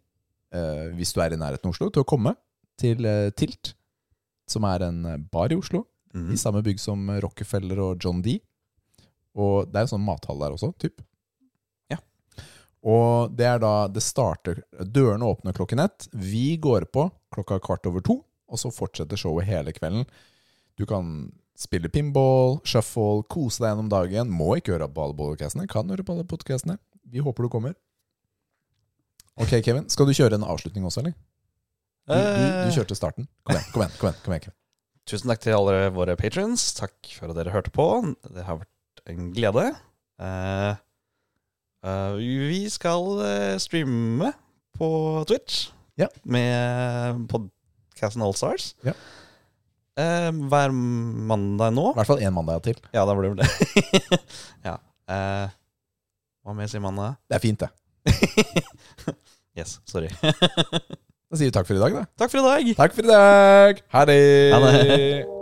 eh, 0.54 0.88
hvis 0.96 1.12
du 1.14 1.22
er 1.22 1.34
i 1.34 1.40
nærheten 1.40 1.68
av 1.68 1.74
Oslo, 1.74 1.90
til 1.90 2.04
å 2.04 2.08
komme 2.08 2.34
til 2.78 3.06
eh, 3.06 3.30
Tilt, 3.36 3.74
som 4.48 4.66
er 4.68 4.86
en 4.88 5.04
eh, 5.04 5.20
bar 5.32 5.52
i 5.52 5.58
Oslo. 5.58 5.84
Mm. 6.14 6.32
I 6.34 6.40
samme 6.40 6.62
bygg 6.64 6.80
som 6.80 7.10
Rockefeller 7.22 7.80
og 7.84 8.04
John 8.04 8.22
D. 8.24 8.38
Og 9.38 9.68
det 9.68 9.76
er 9.76 9.86
en 9.86 9.92
sånn 9.92 10.06
mathall 10.06 10.40
der 10.42 10.54
også, 10.54 10.72
typ. 10.80 11.02
Ja. 11.92 12.00
Og 12.82 13.34
det 13.36 13.46
er 13.46 13.60
da 13.62 13.74
det 13.92 14.02
starter 14.02 14.62
Dørene 14.80 15.28
åpner 15.28 15.56
klokken 15.56 15.82
ett. 15.84 16.08
Vi 16.12 16.56
går 16.56 16.88
på 16.94 17.06
klokka 17.34 17.60
kvart 17.62 17.86
over 17.90 18.04
to, 18.04 18.20
og 18.48 18.60
så 18.60 18.72
fortsetter 18.72 19.20
showet 19.20 19.46
hele 19.46 19.74
kvelden. 19.76 20.08
Du 20.78 20.86
kan 20.88 21.28
spille 21.58 21.90
pinball, 21.92 22.58
shuffle, 22.68 23.24
kose 23.30 23.62
deg 23.62 23.72
gjennom 23.72 23.90
dagen. 23.92 24.30
Må 24.30 24.54
ikke 24.58 24.76
høre 24.76 24.88
på 24.92 25.08
alle 25.08 25.18
podcastene. 25.18 25.66
Kan 25.70 25.90
høre 25.90 26.06
på 26.06 26.14
alle 26.14 26.26
podcastene. 26.28 26.78
Vi 27.08 27.22
håper 27.24 27.46
du 27.46 27.52
kommer. 27.52 27.74
Ok, 29.38 29.58
Kevin. 29.62 29.86
Skal 29.90 30.08
du 30.08 30.14
kjøre 30.16 30.38
en 30.38 30.46
avslutning 30.46 30.86
også, 30.86 31.02
eller? 31.02 31.14
Du, 32.08 32.14
du, 32.14 32.44
du 32.66 32.74
kjørte 32.74 32.96
starten. 32.96 33.28
Kom 33.44 33.58
igjen, 33.58 33.68
kom 33.74 33.84
igjen. 33.84 33.96
kom 34.00 34.08
igjen, 34.08 34.22
kom 34.24 34.34
igjen 34.34 34.46
Kevin. 34.48 34.58
Tusen 35.08 35.30
takk 35.32 35.40
til 35.40 35.56
alle 35.56 35.76
våre 35.96 36.16
patrons. 36.20 36.66
Takk 36.76 37.12
for 37.16 37.32
at 37.32 37.38
dere 37.38 37.52
hørte 37.54 37.72
på. 37.74 37.86
Det 38.28 38.44
har 38.44 38.60
vært 38.60 39.02
en 39.08 39.30
glede. 39.36 39.64
Uh, 40.20 40.74
uh, 41.86 42.18
vi 42.18 42.64
skal 42.72 43.22
eh, 43.24 43.54
streame 43.62 44.32
på 44.76 44.88
Twitch 45.30 45.68
Ja. 45.98 46.10
med 46.28 47.24
podcasten 47.30 48.22
Allstars. 48.26 48.72
Ja. 48.86 48.92
Eh, 49.98 50.28
hver 50.50 50.74
mandag 50.74 51.72
nå. 51.74 51.88
I 51.90 51.98
hvert 51.98 52.10
fall 52.12 52.22
én 52.22 52.34
mandag 52.34 52.62
til. 52.68 52.78
Ja, 52.94 53.02
da 53.08 53.16
blir 53.18 53.34
det 53.34 53.46
det. 53.48 54.20
ja. 54.68 54.76
Eh, 55.10 55.56
hva 56.46 56.54
mer 56.54 56.70
sier 56.70 56.84
mandag? 56.84 57.18
Det 57.26 57.38
er 57.40 57.44
fint, 57.44 57.64
det. 57.66 57.72
Yes, 59.58 59.80
sorry. 59.90 60.06
Da 61.28 61.36
sier 61.36 61.50
vi 61.50 61.52
takk 61.52 61.66
for 61.68 61.76
i 61.76 61.80
dag, 61.82 61.92
da. 61.92 62.04
Takk 62.16 62.30
for 62.32 62.40
i 62.40 62.44
dag! 62.46 62.70
Takk 62.78 62.94
for 62.96 63.04
i 63.04 63.10
dag. 63.10 63.82
Ha 63.92 64.04
det. 64.08 64.22
Ha 64.54 64.60
det. 64.64 65.37